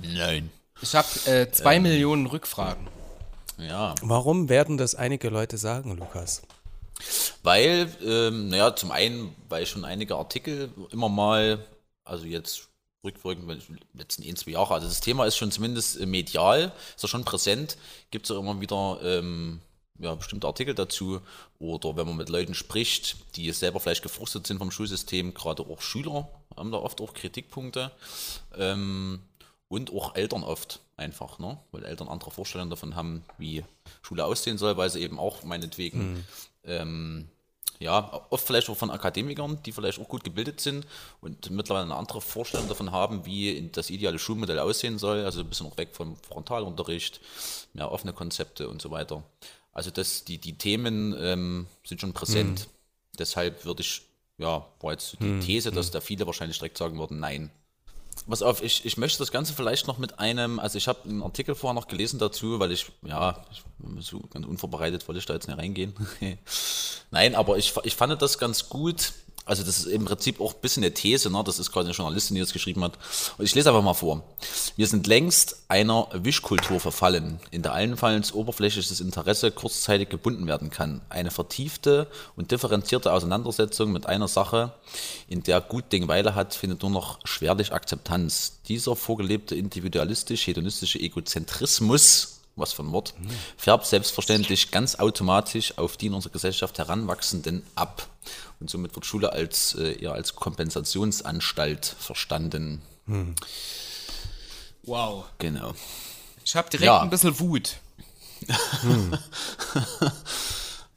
nein. 0.00 0.50
Ich 0.82 0.96
habe 0.96 1.06
äh, 1.26 1.48
zwei 1.52 1.78
Millionen 1.78 2.26
Rückfragen. 2.26 2.88
Ja, 3.56 3.94
Warum 4.02 4.48
werden 4.48 4.78
das 4.78 4.96
einige 4.96 5.28
Leute 5.28 5.58
sagen, 5.58 5.96
Lukas? 5.96 6.42
Weil, 7.42 7.90
ähm, 8.04 8.48
naja, 8.48 8.74
zum 8.74 8.90
einen, 8.90 9.34
weil 9.48 9.66
schon 9.66 9.84
einige 9.84 10.16
Artikel 10.16 10.70
immer 10.90 11.08
mal, 11.08 11.64
also 12.04 12.24
jetzt 12.24 12.68
rückwirkend, 13.04 13.62
letzten 13.94 14.22
ein, 14.24 14.36
zwei 14.36 14.52
Jahre, 14.52 14.74
also 14.74 14.88
das 14.88 15.00
Thema 15.00 15.24
ist 15.24 15.36
schon 15.36 15.52
zumindest 15.52 16.00
äh, 16.00 16.06
medial, 16.06 16.72
ist 16.96 17.02
ja 17.02 17.08
schon 17.08 17.24
präsent, 17.24 17.76
gibt 18.10 18.26
es 18.26 18.30
ja 18.30 18.40
immer 18.40 18.60
wieder 18.60 18.98
ähm, 19.02 19.60
ja, 19.98 20.14
bestimmte 20.14 20.46
Artikel 20.46 20.74
dazu 20.74 21.20
oder 21.58 21.96
wenn 21.96 22.06
man 22.06 22.16
mit 22.16 22.28
Leuten 22.28 22.54
spricht, 22.54 23.16
die 23.36 23.50
selber 23.52 23.80
vielleicht 23.80 24.02
gefrustet 24.02 24.46
sind 24.46 24.58
vom 24.58 24.70
Schulsystem, 24.70 25.34
gerade 25.34 25.62
auch 25.62 25.80
Schüler 25.80 26.28
haben 26.56 26.72
da 26.72 26.78
oft 26.78 27.00
auch 27.00 27.14
Kritikpunkte 27.14 27.90
ähm, 28.56 29.20
und 29.68 29.92
auch 29.92 30.14
Eltern 30.14 30.42
oft 30.42 30.80
einfach, 30.96 31.38
ne? 31.38 31.58
weil 31.70 31.84
Eltern 31.84 32.08
andere 32.08 32.30
Vorstellungen 32.30 32.70
davon 32.70 32.96
haben, 32.96 33.24
wie 33.38 33.64
Schule 34.02 34.24
aussehen 34.24 34.58
soll, 34.58 34.76
weil 34.76 34.90
sie 34.90 35.00
eben 35.00 35.18
auch 35.18 35.44
meinetwegen 35.44 36.24
ähm, 36.64 37.28
ja, 37.80 38.26
oft 38.30 38.44
vielleicht 38.44 38.68
auch 38.68 38.76
von 38.76 38.90
Akademikern, 38.90 39.62
die 39.64 39.72
vielleicht 39.72 40.00
auch 40.00 40.08
gut 40.08 40.24
gebildet 40.24 40.60
sind 40.60 40.86
und 41.20 41.50
mittlerweile 41.50 41.84
eine 41.84 41.94
andere 41.94 42.20
Vorstellung 42.20 42.68
davon 42.68 42.90
haben, 42.90 43.24
wie 43.24 43.70
das 43.70 43.90
ideale 43.90 44.18
Schulmodell 44.18 44.58
aussehen 44.58 44.98
soll. 44.98 45.24
Also 45.24 45.40
ein 45.40 45.48
bisschen 45.48 45.66
auch 45.66 45.76
weg 45.76 45.90
vom 45.92 46.16
Frontalunterricht, 46.16 47.20
mehr 47.74 47.92
offene 47.92 48.12
Konzepte 48.12 48.68
und 48.68 48.82
so 48.82 48.90
weiter. 48.90 49.22
Also 49.72 49.90
das, 49.90 50.24
die, 50.24 50.38
die 50.38 50.58
Themen 50.58 51.14
ähm, 51.20 51.66
sind 51.84 52.00
schon 52.00 52.12
präsent. 52.12 52.68
Deshalb 53.16 53.64
würde 53.64 53.82
ich, 53.82 54.02
ja, 54.38 54.66
war 54.80 54.92
jetzt 54.92 55.16
die 55.20 55.38
These, 55.38 55.70
dass 55.70 55.92
da 55.92 56.00
viele 56.00 56.26
wahrscheinlich 56.26 56.58
direkt 56.58 56.78
sagen 56.78 56.98
würden, 56.98 57.20
nein. 57.20 57.50
Pass 58.28 58.42
auf, 58.42 58.62
ich, 58.62 58.84
ich 58.84 58.98
möchte 58.98 59.18
das 59.18 59.32
Ganze 59.32 59.54
vielleicht 59.54 59.86
noch 59.86 59.96
mit 59.96 60.18
einem, 60.18 60.58
also 60.58 60.76
ich 60.76 60.86
habe 60.86 61.08
einen 61.08 61.22
Artikel 61.22 61.54
vorher 61.54 61.74
noch 61.74 61.88
gelesen 61.88 62.18
dazu, 62.18 62.60
weil 62.60 62.72
ich, 62.72 62.86
ja, 63.02 63.42
ich, 63.50 63.62
so 64.00 64.20
ganz 64.20 64.46
unvorbereitet 64.46 65.08
wollte 65.08 65.18
ich 65.18 65.26
da 65.26 65.32
jetzt 65.32 65.48
nicht 65.48 65.58
reingehen. 65.58 65.94
Nein, 67.10 67.34
aber 67.34 67.56
ich, 67.56 67.72
ich 67.84 67.96
fand 67.96 68.20
das 68.20 68.38
ganz 68.38 68.68
gut. 68.68 69.12
Also 69.48 69.64
das 69.64 69.78
ist 69.78 69.86
im 69.86 70.04
Prinzip 70.04 70.40
auch 70.40 70.54
ein 70.54 70.60
bisschen 70.60 70.84
eine 70.84 70.92
These, 70.92 71.30
ne? 71.30 71.42
das 71.44 71.58
ist 71.58 71.72
quasi 71.72 71.86
eine 71.88 71.96
Journalistin, 71.96 72.34
die 72.34 72.40
das 72.40 72.52
geschrieben 72.52 72.84
hat. 72.84 72.98
Und 73.38 73.44
ich 73.46 73.54
lese 73.54 73.70
einfach 73.70 73.82
mal 73.82 73.94
vor. 73.94 74.22
Wir 74.76 74.86
sind 74.86 75.06
längst 75.06 75.64
einer 75.68 76.08
Wischkultur 76.12 76.80
verfallen, 76.80 77.40
in 77.50 77.62
der 77.62 77.72
allenfalls 77.72 78.34
oberflächliches 78.34 79.00
Interesse 79.00 79.50
kurzzeitig 79.50 80.10
gebunden 80.10 80.46
werden 80.46 80.70
kann. 80.70 81.00
Eine 81.08 81.30
vertiefte 81.30 82.08
und 82.36 82.50
differenzierte 82.50 83.12
Auseinandersetzung 83.12 83.90
mit 83.90 84.06
einer 84.06 84.28
Sache, 84.28 84.72
in 85.28 85.42
der 85.42 85.62
gut 85.62 85.92
Ding 85.92 86.08
Weile 86.08 86.34
hat, 86.34 86.54
findet 86.54 86.82
nur 86.82 86.90
noch 86.90 87.18
schwerlich 87.24 87.72
Akzeptanz. 87.72 88.60
Dieser 88.68 88.96
vorgelebte 88.96 89.54
individualistisch-hedonistische 89.54 91.00
Egozentrismus 91.00 92.37
was 92.58 92.72
für 92.72 92.82
ein 92.82 92.92
Wort, 92.92 93.14
färbt 93.56 93.86
selbstverständlich 93.86 94.70
ganz 94.70 94.96
automatisch 94.96 95.76
auf 95.78 95.96
die 95.96 96.06
in 96.06 96.14
unserer 96.14 96.32
Gesellschaft 96.32 96.78
heranwachsenden 96.78 97.62
ab. 97.74 98.06
Und 98.60 98.70
somit 98.70 98.94
wird 98.94 99.06
Schule 99.06 99.32
als 99.32 99.74
äh, 99.74 99.92
eher 100.02 100.12
als 100.12 100.34
Kompensationsanstalt 100.34 101.86
verstanden. 101.98 102.82
Wow. 104.82 105.24
Genau. 105.38 105.74
Ich 106.44 106.56
habe 106.56 106.68
direkt 106.70 106.86
Ja. 106.86 107.00
ein 107.00 107.10
bisschen 107.10 107.38
Wut. 107.38 107.76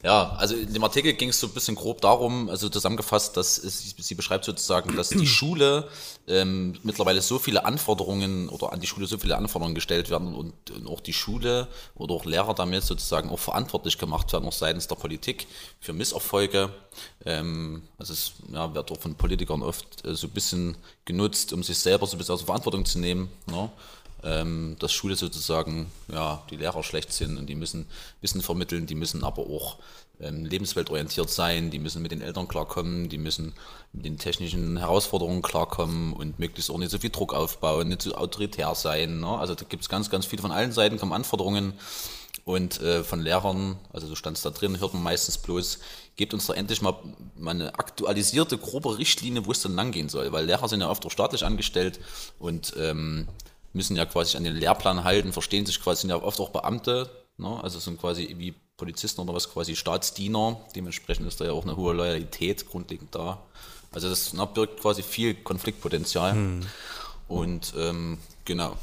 Ja, 0.04 0.32
also 0.32 0.56
in 0.56 0.72
dem 0.72 0.82
Artikel 0.82 1.12
ging 1.12 1.28
es 1.28 1.38
so 1.38 1.46
ein 1.46 1.52
bisschen 1.52 1.76
grob 1.76 2.00
darum, 2.00 2.48
also 2.48 2.68
zusammengefasst, 2.68 3.36
dass 3.36 3.56
es, 3.56 3.94
sie 3.96 4.14
beschreibt 4.16 4.44
sozusagen, 4.44 4.96
dass 4.96 5.10
die 5.10 5.26
Schule 5.28 5.88
ähm, 6.26 6.74
mittlerweile 6.82 7.22
so 7.22 7.38
viele 7.38 7.64
Anforderungen 7.64 8.48
oder 8.48 8.72
an 8.72 8.80
die 8.80 8.88
Schule 8.88 9.06
so 9.06 9.16
viele 9.16 9.36
Anforderungen 9.36 9.76
gestellt 9.76 10.10
werden 10.10 10.34
und, 10.34 10.72
und 10.72 10.88
auch 10.88 11.00
die 11.00 11.12
Schule 11.12 11.68
oder 11.94 12.14
auch 12.14 12.24
Lehrer 12.24 12.52
damit 12.52 12.82
sozusagen 12.82 13.30
auch 13.30 13.38
verantwortlich 13.38 13.96
gemacht 13.96 14.32
werden, 14.32 14.48
auch 14.48 14.52
seitens 14.52 14.88
der 14.88 14.96
Politik 14.96 15.46
für 15.78 15.92
Misserfolge. 15.92 16.70
Ähm, 17.24 17.82
also 17.96 18.12
es 18.12 18.32
ja, 18.52 18.74
wird 18.74 18.90
auch 18.90 18.98
von 18.98 19.14
Politikern 19.14 19.62
oft 19.62 20.04
äh, 20.04 20.16
so 20.16 20.26
ein 20.26 20.30
bisschen 20.30 20.76
genutzt, 21.04 21.52
um 21.52 21.62
sich 21.62 21.78
selber 21.78 22.08
so 22.08 22.16
ein 22.16 22.18
bisschen 22.18 22.34
aus 22.34 22.40
der 22.40 22.46
Verantwortung 22.46 22.84
zu 22.84 22.98
nehmen. 22.98 23.30
Ne? 23.46 23.70
Ähm, 24.24 24.76
dass 24.78 24.92
Schule 24.92 25.16
sozusagen, 25.16 25.90
ja, 26.12 26.42
die 26.50 26.56
Lehrer 26.56 26.82
schlecht 26.82 27.12
sind 27.12 27.38
und 27.38 27.46
die 27.46 27.54
müssen 27.54 27.86
Wissen 28.20 28.42
vermitteln, 28.42 28.86
die 28.86 28.94
müssen 28.94 29.24
aber 29.24 29.42
auch 29.42 29.78
ähm, 30.20 30.44
lebensweltorientiert 30.44 31.28
sein, 31.28 31.70
die 31.70 31.78
müssen 31.78 32.02
mit 32.02 32.12
den 32.12 32.22
Eltern 32.22 32.48
klarkommen, 32.48 33.08
die 33.08 33.18
müssen 33.18 33.54
mit 33.92 34.04
den 34.04 34.18
technischen 34.18 34.76
Herausforderungen 34.76 35.42
klarkommen 35.42 36.12
und 36.12 36.38
möglichst 36.38 36.70
auch 36.70 36.78
nicht 36.78 36.90
so 36.90 36.98
viel 36.98 37.10
Druck 37.10 37.34
aufbauen, 37.34 37.88
nicht 37.88 38.02
so 38.02 38.14
autoritär 38.14 38.74
sein. 38.74 39.20
Ne? 39.20 39.28
Also 39.38 39.54
da 39.54 39.64
gibt 39.64 39.82
es 39.82 39.88
ganz, 39.88 40.10
ganz 40.10 40.26
viele 40.26 40.42
von 40.42 40.52
allen 40.52 40.72
Seiten 40.72 40.98
kommen 40.98 41.12
Anforderungen 41.12 41.74
und 42.44 42.80
äh, 42.80 43.04
von 43.04 43.20
Lehrern, 43.20 43.78
also 43.92 44.06
so 44.06 44.14
stand 44.14 44.36
es 44.36 44.42
da 44.42 44.50
drin, 44.50 44.80
hört 44.80 44.94
man 44.94 45.02
meistens 45.02 45.38
bloß, 45.38 45.78
gebt 46.16 46.34
uns 46.34 46.46
doch 46.46 46.54
endlich 46.54 46.82
mal, 46.82 46.94
mal 47.36 47.52
eine 47.52 47.74
aktualisierte, 47.78 48.58
grobe 48.58 48.98
Richtlinie, 48.98 49.46
wo 49.46 49.52
es 49.52 49.62
dann 49.62 49.74
lang 49.74 49.92
gehen 49.92 50.08
soll, 50.08 50.32
weil 50.32 50.46
Lehrer 50.46 50.68
sind 50.68 50.80
ja 50.80 50.90
oft 50.90 51.06
auch 51.06 51.10
staatlich 51.10 51.44
angestellt 51.44 52.00
und 52.38 52.74
ähm, 52.78 53.28
müssen 53.72 53.96
ja 53.96 54.04
quasi 54.04 54.36
an 54.36 54.44
den 54.44 54.54
Lehrplan 54.56 55.04
halten, 55.04 55.32
verstehen 55.32 55.66
sich 55.66 55.80
quasi, 55.80 56.02
sind 56.02 56.10
ja 56.10 56.22
oft 56.22 56.40
auch 56.40 56.50
Beamte, 56.50 57.10
ne? 57.38 57.58
also 57.62 57.78
sind 57.78 58.00
quasi 58.00 58.34
wie 58.38 58.54
Polizisten 58.76 59.20
oder 59.20 59.34
was, 59.34 59.50
quasi 59.50 59.76
Staatsdiener, 59.76 60.60
dementsprechend 60.74 61.26
ist 61.26 61.40
da 61.40 61.44
ja 61.44 61.52
auch 61.52 61.64
eine 61.64 61.76
hohe 61.76 61.94
Loyalität 61.94 62.68
grundlegend 62.68 63.14
da. 63.14 63.42
Also 63.92 64.08
das 64.08 64.32
ne, 64.32 64.46
birgt 64.46 64.80
quasi 64.80 65.02
viel 65.02 65.34
Konfliktpotenzial 65.34 66.60
und 67.28 67.74
ähm, 67.76 68.18
genau, 68.44 68.76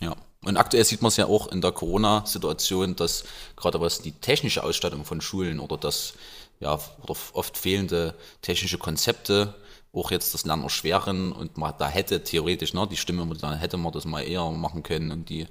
ja. 0.00 0.14
Und 0.44 0.58
aktuell 0.58 0.84
sieht 0.84 1.00
man 1.00 1.08
es 1.08 1.16
ja 1.16 1.24
auch 1.24 1.48
in 1.48 1.62
der 1.62 1.72
Corona-Situation, 1.72 2.96
dass 2.96 3.24
gerade 3.56 3.80
was 3.80 4.02
die 4.02 4.12
technische 4.12 4.62
Ausstattung 4.62 5.04
von 5.06 5.22
Schulen 5.22 5.58
oder 5.58 5.78
das 5.78 6.12
ja 6.60 6.78
oder 7.02 7.16
oft 7.32 7.56
fehlende 7.56 8.14
technische 8.42 8.78
Konzepte 8.78 9.54
auch 9.94 10.10
jetzt 10.10 10.34
das 10.34 10.44
Lernen 10.44 10.62
erschweren 10.62 11.32
und 11.32 11.56
man 11.56 11.74
da 11.78 11.88
hätte 11.88 12.22
theoretisch, 12.22 12.74
ne, 12.74 12.86
die 12.90 12.96
Stimme, 12.96 13.26
da 13.36 13.54
hätte 13.54 13.76
man 13.76 13.92
das 13.92 14.04
mal 14.04 14.22
eher 14.22 14.50
machen 14.50 14.82
können 14.82 15.10
und 15.10 15.28
die 15.28 15.46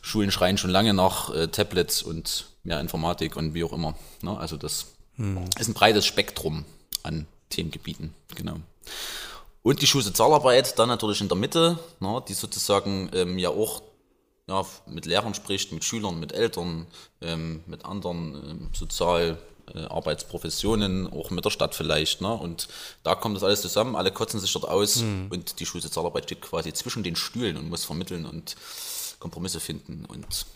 Schulen 0.00 0.30
schreien 0.30 0.58
schon 0.58 0.70
lange 0.70 0.94
nach 0.94 1.34
äh, 1.34 1.48
Tablets 1.48 2.02
und 2.02 2.46
mehr 2.62 2.80
Informatik 2.80 3.36
und 3.36 3.54
wie 3.54 3.64
auch 3.64 3.72
immer. 3.72 3.94
Ne? 4.22 4.36
Also 4.36 4.56
das 4.56 4.86
ist 5.58 5.68
ein 5.68 5.74
breites 5.74 6.06
Spektrum 6.06 6.64
an 7.02 7.26
Themengebieten, 7.50 8.14
genau. 8.34 8.56
Und 9.62 9.80
die 9.80 9.86
Schulsozialarbeit 9.86 10.78
dann 10.78 10.88
natürlich 10.88 11.20
in 11.20 11.28
der 11.28 11.38
Mitte, 11.38 11.78
ne, 12.00 12.22
die 12.28 12.34
sozusagen 12.34 13.10
ähm, 13.14 13.38
ja 13.38 13.48
auch 13.48 13.82
ja, 14.46 14.64
mit 14.86 15.06
Lehrern 15.06 15.34
spricht, 15.34 15.72
mit 15.72 15.84
Schülern, 15.84 16.20
mit 16.20 16.32
Eltern, 16.32 16.86
ähm, 17.22 17.62
mit 17.66 17.84
anderen 17.84 18.34
ähm, 18.34 18.70
Sozialarbeitsprofessionen, 19.66 21.06
auch 21.06 21.30
mit 21.30 21.44
der 21.44 21.50
Stadt 21.50 21.74
vielleicht. 21.74 22.20
Ne? 22.20 22.32
Und 22.32 22.68
da 23.02 23.14
kommt 23.14 23.36
das 23.36 23.44
alles 23.44 23.62
zusammen, 23.62 23.96
alle 23.96 24.12
kotzen 24.12 24.40
sich 24.40 24.52
dort 24.52 24.66
aus 24.66 24.98
und 24.98 25.60
die 25.60 25.66
Schulsozialarbeit 25.66 26.24
steht 26.24 26.42
quasi 26.42 26.72
zwischen 26.72 27.02
den 27.02 27.16
Stühlen 27.16 27.56
und 27.56 27.68
muss 27.68 27.84
vermitteln 27.84 28.26
und 28.26 28.56
Kompromisse 29.18 29.60
finden 29.60 30.04
und 30.06 30.46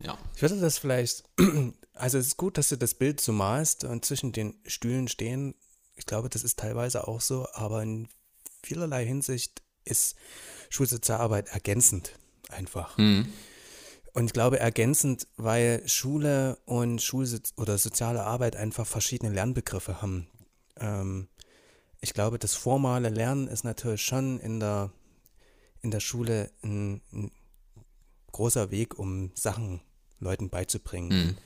ja. 0.00 0.16
Ich 0.36 0.42
würde 0.42 0.60
das 0.60 0.78
vielleicht, 0.78 1.24
also 1.94 2.18
es 2.18 2.28
ist 2.28 2.36
gut, 2.36 2.56
dass 2.56 2.68
du 2.68 2.78
das 2.78 2.94
Bild 2.94 3.20
so 3.20 3.32
malst 3.32 3.84
und 3.84 4.04
zwischen 4.04 4.32
den 4.32 4.54
Stühlen 4.66 5.08
stehen. 5.08 5.54
Ich 5.96 6.06
glaube, 6.06 6.28
das 6.28 6.44
ist 6.44 6.58
teilweise 6.58 7.08
auch 7.08 7.20
so, 7.20 7.48
aber 7.52 7.82
in 7.82 8.08
vielerlei 8.62 9.04
Hinsicht 9.04 9.62
ist 9.84 10.16
Schulsozialarbeit 10.70 11.48
ergänzend 11.48 12.12
einfach. 12.48 12.96
Und 14.18 14.24
ich 14.24 14.32
glaube 14.32 14.58
ergänzend, 14.58 15.28
weil 15.36 15.80
Schule 15.86 16.58
und 16.64 17.00
Schul 17.00 17.24
oder 17.56 17.78
soziale 17.78 18.24
Arbeit 18.24 18.56
einfach 18.56 18.84
verschiedene 18.84 19.32
Lernbegriffe 19.32 20.02
haben. 20.02 20.26
Ähm, 20.80 21.28
ich 22.00 22.14
glaube, 22.14 22.40
das 22.40 22.56
formale 22.56 23.10
Lernen 23.10 23.46
ist 23.46 23.62
natürlich 23.62 24.02
schon 24.02 24.40
in 24.40 24.58
der, 24.58 24.90
in 25.82 25.92
der 25.92 26.00
Schule 26.00 26.50
ein, 26.64 27.00
ein 27.12 27.30
großer 28.32 28.72
Weg, 28.72 28.98
um 28.98 29.30
Sachen 29.36 29.82
Leuten 30.18 30.50
beizubringen. 30.50 31.38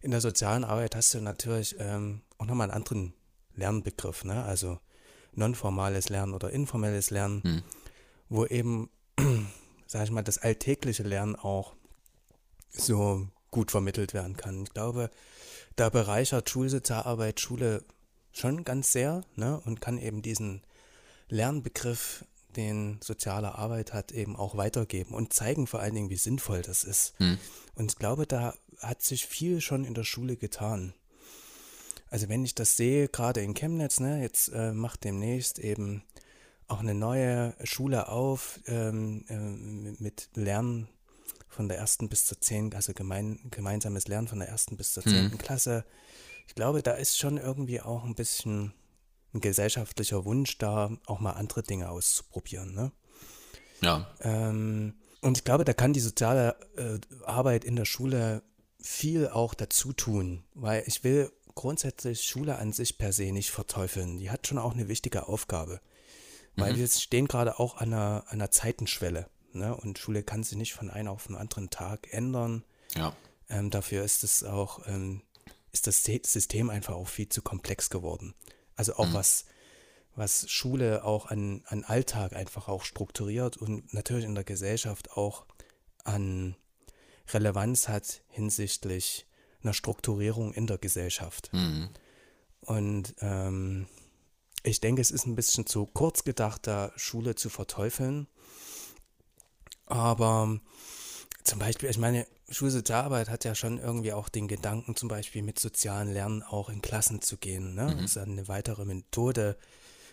In 0.00 0.10
der 0.10 0.20
sozialen 0.20 0.64
Arbeit 0.64 0.96
hast 0.96 1.14
du 1.14 1.20
natürlich 1.20 1.76
ähm, 1.78 2.22
auch 2.36 2.46
nochmal 2.46 2.72
einen 2.72 2.78
anderen 2.78 3.14
Lernbegriff, 3.54 4.24
ne? 4.24 4.42
also 4.42 4.80
nonformales 5.34 6.08
Lernen 6.08 6.34
oder 6.34 6.50
informelles 6.50 7.10
Lernen, 7.10 7.62
wo 8.28 8.44
eben, 8.44 8.90
sag 9.86 10.02
ich 10.02 10.10
mal, 10.10 10.22
das 10.22 10.38
alltägliche 10.38 11.04
Lernen 11.04 11.36
auch 11.36 11.76
so 12.72 13.28
gut 13.50 13.70
vermittelt 13.70 14.14
werden 14.14 14.36
kann. 14.36 14.64
Ich 14.64 14.74
glaube, 14.74 15.10
da 15.76 15.88
bereichert 15.88 16.50
Schulsozialarbeit 16.50 17.40
Schule 17.40 17.84
schon 18.32 18.64
ganz 18.64 18.92
sehr 18.92 19.22
ne? 19.36 19.60
und 19.64 19.80
kann 19.80 19.98
eben 19.98 20.22
diesen 20.22 20.62
Lernbegriff, 21.28 22.24
den 22.56 22.98
soziale 23.02 23.54
Arbeit 23.54 23.94
hat, 23.94 24.12
eben 24.12 24.36
auch 24.36 24.56
weitergeben 24.56 25.14
und 25.14 25.32
zeigen 25.32 25.66
vor 25.66 25.80
allen 25.80 25.94
Dingen, 25.94 26.10
wie 26.10 26.16
sinnvoll 26.16 26.60
das 26.60 26.84
ist. 26.84 27.14
Und 27.74 27.92
ich 27.92 27.98
glaube, 27.98 28.26
da 28.26 28.54
hat 28.80 29.02
sich 29.02 29.26
viel 29.26 29.62
schon 29.62 29.84
in 29.84 29.94
der 29.94 30.04
Schule 30.04 30.36
getan. 30.36 30.92
Also 32.10 32.28
wenn 32.28 32.44
ich 32.44 32.54
das 32.54 32.76
sehe, 32.76 33.08
gerade 33.08 33.40
in 33.40 33.54
Chemnitz, 33.54 34.00
ne, 34.00 34.20
jetzt 34.20 34.48
äh, 34.48 34.72
macht 34.72 35.04
demnächst 35.04 35.58
eben 35.58 36.02
auch 36.68 36.80
eine 36.80 36.94
neue 36.94 37.54
Schule 37.64 38.08
auf 38.08 38.60
ähm, 38.66 39.24
ähm, 39.28 39.96
mit 39.98 40.28
Lernen 40.34 40.88
von 41.52 41.68
der 41.68 41.78
ersten 41.78 42.08
bis 42.08 42.24
zur 42.24 42.40
zehnten, 42.40 42.74
also 42.74 42.94
gemein, 42.94 43.38
gemeinsames 43.50 44.08
Lernen 44.08 44.28
von 44.28 44.38
der 44.38 44.48
ersten 44.48 44.76
bis 44.76 44.92
zur 44.92 45.02
zehnten 45.02 45.36
Klasse. 45.38 45.84
Ich 46.48 46.54
glaube, 46.54 46.82
da 46.82 46.92
ist 46.92 47.18
schon 47.18 47.36
irgendwie 47.36 47.80
auch 47.80 48.04
ein 48.04 48.14
bisschen 48.14 48.72
ein 49.34 49.40
gesellschaftlicher 49.40 50.24
Wunsch 50.24 50.58
da, 50.58 50.90
auch 51.06 51.20
mal 51.20 51.32
andere 51.32 51.62
Dinge 51.62 51.90
auszuprobieren. 51.90 52.74
Ne? 52.74 52.92
Ja. 53.82 54.10
Ähm, 54.20 54.94
und 55.20 55.38
ich 55.38 55.44
glaube, 55.44 55.64
da 55.64 55.72
kann 55.72 55.92
die 55.92 56.00
soziale 56.00 56.56
äh, 56.76 56.98
Arbeit 57.24 57.64
in 57.64 57.76
der 57.76 57.84
Schule 57.84 58.42
viel 58.80 59.28
auch 59.28 59.54
dazu 59.54 59.92
tun, 59.92 60.44
weil 60.54 60.82
ich 60.86 61.04
will 61.04 61.30
grundsätzlich 61.54 62.22
Schule 62.24 62.56
an 62.56 62.72
sich 62.72 62.98
per 62.98 63.12
se 63.12 63.30
nicht 63.30 63.50
verteufeln. 63.50 64.18
Die 64.18 64.30
hat 64.30 64.46
schon 64.46 64.58
auch 64.58 64.72
eine 64.72 64.88
wichtige 64.88 65.28
Aufgabe, 65.28 65.80
weil 66.56 66.76
wir 66.76 66.88
stehen 66.88 67.28
gerade 67.28 67.58
auch 67.58 67.76
an 67.76 67.92
einer, 67.92 68.24
an 68.26 68.40
einer 68.40 68.50
Zeitenschwelle. 68.50 69.28
Ne? 69.54 69.76
Und 69.76 69.98
Schule 69.98 70.22
kann 70.22 70.42
sich 70.42 70.56
nicht 70.56 70.74
von 70.74 70.90
einem 70.90 71.08
auf 71.08 71.26
den 71.26 71.36
anderen 71.36 71.70
Tag 71.70 72.12
ändern. 72.12 72.64
Ja. 72.94 73.14
Ähm, 73.48 73.70
dafür 73.70 74.04
ist 74.04 74.24
es 74.24 74.44
auch, 74.44 74.86
ähm, 74.86 75.22
ist 75.72 75.86
das 75.86 76.04
System 76.04 76.70
einfach 76.70 76.94
auch 76.94 77.08
viel 77.08 77.28
zu 77.28 77.42
komplex 77.42 77.90
geworden. 77.90 78.34
Also 78.76 78.94
auch 78.96 79.12
was, 79.12 79.44
was 80.14 80.50
Schule 80.50 81.04
auch 81.04 81.26
an, 81.26 81.62
an 81.66 81.84
Alltag 81.84 82.34
einfach 82.34 82.68
auch 82.68 82.84
strukturiert 82.84 83.56
und 83.56 83.92
natürlich 83.94 84.24
in 84.24 84.34
der 84.34 84.44
Gesellschaft 84.44 85.12
auch 85.12 85.46
an 86.04 86.56
Relevanz 87.28 87.88
hat 87.88 88.22
hinsichtlich 88.28 89.26
einer 89.62 89.72
Strukturierung 89.72 90.52
in 90.52 90.66
der 90.66 90.78
Gesellschaft. 90.78 91.50
Und 92.60 93.14
ähm, 93.20 93.86
ich 94.62 94.80
denke, 94.80 95.00
es 95.02 95.10
ist 95.10 95.26
ein 95.26 95.36
bisschen 95.36 95.66
zu 95.66 95.86
kurz 95.86 96.24
gedacht, 96.24 96.66
da 96.66 96.92
Schule 96.96 97.34
zu 97.34 97.48
verteufeln. 97.48 98.28
Aber 99.92 100.58
zum 101.44 101.58
Beispiel, 101.58 101.90
ich 101.90 101.98
meine, 101.98 102.26
Schulsozialarbeit 102.48 103.28
hat 103.28 103.44
ja 103.44 103.54
schon 103.54 103.78
irgendwie 103.78 104.14
auch 104.14 104.30
den 104.30 104.48
Gedanken, 104.48 104.96
zum 104.96 105.10
Beispiel 105.10 105.42
mit 105.42 105.58
sozialen 105.58 106.10
Lernen 106.10 106.42
auch 106.42 106.70
in 106.70 106.80
Klassen 106.80 107.20
zu 107.20 107.36
gehen. 107.36 107.74
Ne? 107.74 107.94
Das 107.94 108.12
ist 108.12 108.16
eine 108.16 108.48
weitere 108.48 108.86
Methode. 108.86 109.58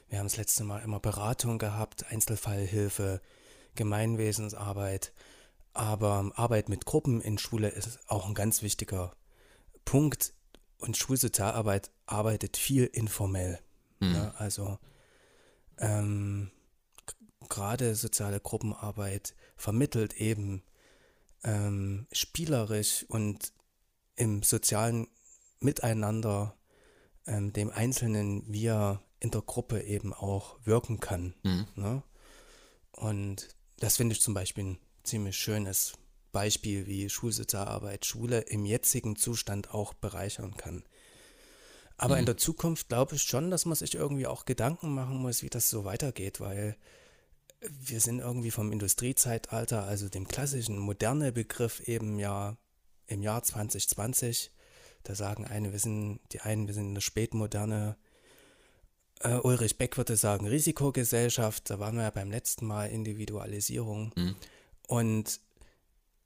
Wir 0.10 0.20
haben 0.20 0.26
das 0.26 0.36
letzte 0.36 0.66
Mal 0.66 0.80
immer 0.80 1.00
Beratung 1.00 1.60
gehabt, 1.60 2.12
Einzelfallhilfe, 2.12 3.22
Gemeinwesensarbeit. 3.76 5.14
Aber 5.72 6.30
Arbeit 6.36 6.68
mit 6.68 6.84
Gruppen 6.86 7.22
in 7.22 7.38
Schule 7.38 7.70
ist 7.70 8.00
auch 8.10 8.28
ein 8.28 8.34
ganz 8.34 8.62
wichtiger 8.62 9.14
Punkt. 9.86 10.34
Und 10.80 10.98
Schulsozialarbeit 10.98 11.90
arbeitet 12.06 12.58
viel 12.58 12.84
informell. 12.84 13.60
Ne? 14.02 14.34
Also 14.38 14.78
ähm, 15.78 16.52
gerade 17.48 17.96
soziale 17.96 18.42
Gruppenarbeit 18.42 19.36
vermittelt 19.60 20.16
eben 20.16 20.64
ähm, 21.43 22.07
spielerisch 22.12 23.05
und 23.07 23.53
im 24.16 24.43
sozialen 24.43 25.07
Miteinander 25.60 26.57
ähm, 27.28 27.53
dem 27.53 27.70
Einzelnen, 27.70 28.43
wie 28.47 28.68
er 28.68 29.01
in 29.20 29.32
der 29.32 29.41
Gruppe 29.41 29.82
eben 29.84 30.14
auch 30.14 30.57
wirken 30.64 30.99
kann. 30.99 31.36
Ne? 31.76 32.03
Und 32.91 33.49
das 33.78 33.97
finde 33.97 34.14
ich 34.14 34.22
zum 34.22 34.34
Beispiel 34.34 34.64
ein 34.64 34.80
ziemlich 35.03 35.38
schönes 35.38 35.93
Beispiel, 36.32 36.86
wie 36.88 37.10
Schulsozialarbeit 37.10 38.05
Schule 38.05 38.39
im 38.41 38.66
jetzigen 38.66 39.16
Zustand 39.16 39.74
auch 39.74 39.93
bereichern 39.93 40.55
kann. 40.55 40.84
Aber 41.97 42.18
in 42.18 42.26
der 42.26 42.38
Zukunft 42.38 42.88
glaube 42.88 43.16
ich 43.16 43.24
schon, 43.24 43.51
dass 43.51 43.66
man 43.66 43.76
sich 43.76 43.95
irgendwie 43.95 44.28
auch 44.28 44.45
Gedanken 44.45 44.93
machen 44.93 45.18
muss, 45.18 45.43
wie 45.43 45.49
das 45.49 45.70
so 45.70 45.84
weitergeht, 45.84 46.39
weil 46.39 46.78
wir 47.62 47.99
sind 47.99 48.20
irgendwie 48.20 48.51
vom 48.51 48.72
Industriezeitalter, 48.72 49.84
also 49.84 50.10
dem 50.10 50.28
klassischen 50.28 50.78
moderne 50.78 51.32
Begriff 51.32 51.82
eben 51.88 52.20
ja 52.20 52.57
im 53.07 53.22
Jahr 53.22 53.43
2020. 53.43 54.51
Da 55.03 55.16
sagen 55.16 55.45
eine, 55.45 55.72
wir 55.72 55.80
sind, 55.80 56.20
die 56.32 56.41
einen, 56.41 56.68
wir 56.68 56.74
sind 56.74 56.89
in 56.89 56.93
der 56.93 57.01
Spätmoderne. 57.01 57.97
Äh, 59.22 59.36
Ulrich 59.36 59.78
Beck 59.78 59.97
würde 59.97 60.16
sagen 60.16 60.47
Risikogesellschaft. 60.47 61.70
Da 61.70 61.80
waren 61.80 61.95
wir 61.95 62.03
ja 62.03 62.10
beim 62.12 62.32
letzten 62.32 62.66
Mal 62.66 62.88
Individualisierung. 62.88 64.14
Und 64.88 65.39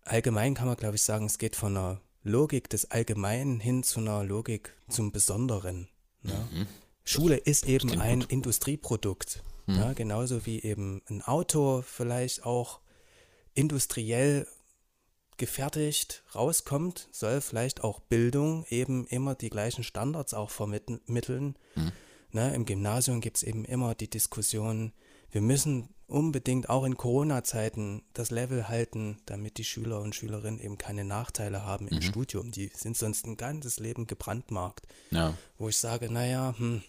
allgemein 0.04 0.54
kann 0.54 0.68
man, 0.68 0.78
glaube 0.78 0.96
ich, 0.96 1.04
sagen, 1.04 1.26
es 1.26 1.38
geht 1.38 1.56
von 1.56 1.78
einer 1.78 2.02
Logik 2.24 2.70
des 2.70 2.92
Allgemeinen 2.92 3.60
hin 3.60 3.84
zu 3.84 4.00
einer 4.00 4.24
Logik 4.24 4.74
zum 4.90 5.12
Besonderen. 5.12 5.90
Ne? 6.22 6.68
Schule 7.04 7.38
ist 7.38 7.68
eben 7.68 8.00
ein 8.00 8.22
gut. 8.22 9.44
Industrieprodukt. 9.66 9.88
Ja, 9.88 9.94
genauso 9.94 10.46
wie 10.46 10.62
eben 10.62 11.02
ein 11.10 11.22
Auto 11.22 11.84
vielleicht 11.86 12.46
auch 12.46 12.80
industriell 13.54 14.48
gefertigt 15.38 16.24
rauskommt, 16.36 17.08
soll 17.12 17.42
vielleicht 17.42 17.84
auch 17.84 18.00
Bildung 18.00 18.66
eben 18.70 19.08
immer 19.08 19.36
die 19.36 19.50
gleichen 19.50 19.84
Standards 19.84 20.34
auch 20.34 20.50
vermitteln. 20.52 21.56
Ne, 22.32 22.54
Im 22.56 22.66
Gymnasium 22.66 23.22
gibt 23.22 23.38
es 23.38 23.44
eben 23.44 23.66
immer 23.66 23.94
die 23.96 24.10
Diskussion, 24.10 24.92
wir 25.32 25.42
müssen 25.42 25.90
unbedingt 26.06 26.70
auch 26.70 26.84
in 26.84 26.96
Corona-Zeiten 26.98 28.04
das 28.14 28.30
Level 28.30 28.68
halten, 28.68 29.18
damit 29.26 29.58
die 29.58 29.64
Schüler 29.64 30.00
und 30.02 30.14
Schülerinnen 30.16 30.60
eben 30.60 30.78
keine 30.78 31.04
Nachteile 31.06 31.66
haben 31.66 31.88
im 31.88 32.02
Studium. 32.04 32.52
Die 32.52 32.70
sind 32.76 32.96
sonst 32.98 33.26
ein 33.26 33.38
ganzes 33.38 33.80
Leben 33.80 34.06
gebrandmarkt 34.06 34.86
Ja. 35.10 35.36
wo 35.58 35.70
ich 35.70 35.78
sage, 35.78 36.12
naja, 36.12 36.54
hm, 36.58 36.84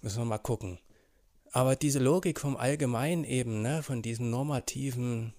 müssen 0.00 0.18
wir 0.18 0.24
mal 0.24 0.38
gucken. 0.38 0.78
Aber 1.56 1.74
diese 1.74 2.00
Logik 2.00 2.38
vom 2.38 2.54
Allgemeinen 2.58 3.24
eben, 3.24 3.62
ne, 3.62 3.82
von 3.82 4.02
diesem 4.02 4.28
Normativen, 4.28 5.32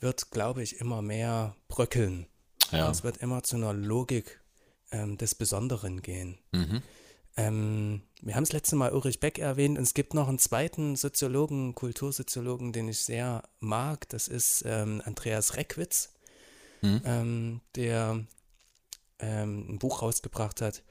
wird, 0.00 0.32
glaube 0.32 0.64
ich, 0.64 0.80
immer 0.80 1.00
mehr 1.00 1.54
bröckeln. 1.68 2.26
Ja. 2.72 2.86
Und 2.86 2.90
es 2.90 3.04
wird 3.04 3.18
immer 3.18 3.44
zu 3.44 3.54
einer 3.54 3.72
Logik 3.72 4.40
ähm, 4.90 5.16
des 5.16 5.36
Besonderen 5.36 6.02
gehen. 6.02 6.38
Ähm, 7.36 8.02
wir 8.20 8.34
haben 8.34 8.42
das 8.42 8.52
letzte 8.52 8.74
Mal 8.74 8.92
Ulrich 8.92 9.20
Beck 9.20 9.38
erwähnt 9.38 9.78
und 9.78 9.84
es 9.84 9.94
gibt 9.94 10.12
noch 10.12 10.26
einen 10.26 10.40
zweiten 10.40 10.96
Soziologen, 10.96 11.76
Kultursoziologen, 11.76 12.72
den 12.72 12.88
ich 12.88 12.98
sehr 12.98 13.44
mag. 13.60 14.08
Das 14.08 14.26
ist 14.26 14.64
ähm, 14.66 15.00
Andreas 15.04 15.54
Reckwitz, 15.54 16.12
ähm, 17.04 17.60
der 17.76 18.24
ähm, 19.20 19.66
ein 19.68 19.78
Buch 19.78 20.02
rausgebracht 20.02 20.62
hat, 20.62 20.82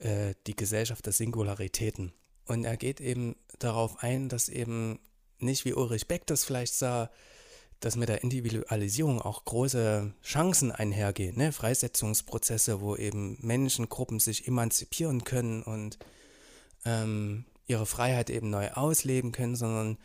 äh, 0.00 0.34
Die 0.46 0.54
Gesellschaft 0.54 1.06
der 1.06 1.14
Singularitäten. 1.14 2.12
Und 2.46 2.64
er 2.64 2.76
geht 2.76 3.00
eben 3.00 3.36
darauf 3.58 4.02
ein, 4.02 4.28
dass 4.28 4.48
eben 4.48 4.98
nicht 5.38 5.64
wie 5.64 5.74
Ulrich 5.74 6.08
Beck 6.08 6.26
das 6.26 6.44
vielleicht 6.44 6.74
sah, 6.74 7.10
dass 7.80 7.96
mit 7.96 8.08
der 8.08 8.22
Individualisierung 8.22 9.20
auch 9.20 9.44
große 9.44 10.14
Chancen 10.22 10.70
einhergehen, 10.70 11.36
ne? 11.36 11.50
Freisetzungsprozesse, 11.50 12.80
wo 12.80 12.94
eben 12.94 13.36
Menschengruppen 13.40 14.20
sich 14.20 14.46
emanzipieren 14.46 15.24
können 15.24 15.64
und 15.64 15.98
ähm, 16.84 17.44
ihre 17.66 17.86
Freiheit 17.86 18.30
eben 18.30 18.50
neu 18.50 18.70
ausleben 18.70 19.32
können, 19.32 19.56
sondern 19.56 19.98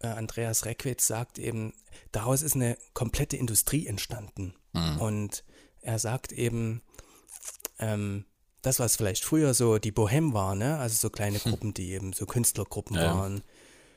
äh, 0.00 0.08
Andreas 0.08 0.64
Reckwitz 0.64 1.06
sagt 1.06 1.38
eben, 1.38 1.72
daraus 2.12 2.42
ist 2.42 2.54
eine 2.54 2.78
komplette 2.94 3.36
Industrie 3.36 3.86
entstanden. 3.86 4.54
Und 5.00 5.44
er 5.80 5.98
sagt 5.98 6.32
eben, 6.32 6.82
ähm, 7.78 8.26
das, 8.62 8.78
was 8.80 8.96
vielleicht 8.96 9.24
früher 9.24 9.54
so 9.54 9.78
die 9.78 9.92
Bohem 9.92 10.32
war, 10.34 10.54
ne? 10.54 10.78
also 10.78 10.94
so 10.96 11.10
kleine 11.10 11.38
Gruppen, 11.38 11.72
die 11.74 11.92
eben 11.92 12.12
so 12.12 12.26
Künstlergruppen 12.26 12.96
Ja. 12.96 13.14
waren, 13.14 13.42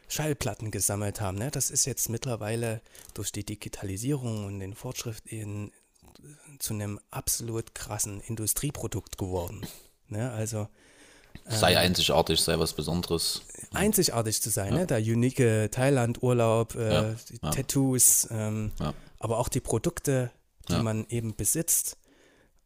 Schallplatten 0.08 0.72
gesammelt 0.72 1.22
haben, 1.22 1.38
ne? 1.38 1.52
das 1.52 1.70
ist 1.70 1.86
jetzt 1.86 2.10
mittlerweile 2.10 2.82
durch 3.14 3.32
die 3.32 3.44
Digitalisierung 3.46 4.46
und 4.46 4.60
den 4.60 4.74
Fortschritt 4.74 5.20
in, 5.26 5.72
zu 6.60 6.74
einem 6.74 7.00
absolut 7.12 7.76
krassen 7.76 8.20
Industrieprodukt 8.22 9.18
geworden. 9.18 9.62
Ne? 10.08 10.32
Also 10.32 10.68
Sei 11.48 11.78
einzigartig, 11.78 12.42
sei 12.42 12.58
was 12.60 12.74
Besonderes. 12.74 13.42
einzigartig 13.74 14.42
zu 14.42 14.50
sein, 14.50 14.74
ne? 14.74 14.86
der 14.88 14.98
unique 15.00 15.72
Thailand-Urlaub, 15.72 16.76
äh, 16.76 16.94
Ja, 16.94 17.16
die 17.30 17.40
ja. 17.42 17.52
Tattoos, 17.52 18.28
ähm, 18.32 18.72
Ja. 18.80 18.94
aber 19.20 19.38
auch 19.38 19.48
die 19.50 19.60
Produkte, 19.62 20.32
die 20.68 20.74
Ja. 20.74 20.84
man 20.84 21.06
eben 21.10 21.36
besitzt, 21.36 21.98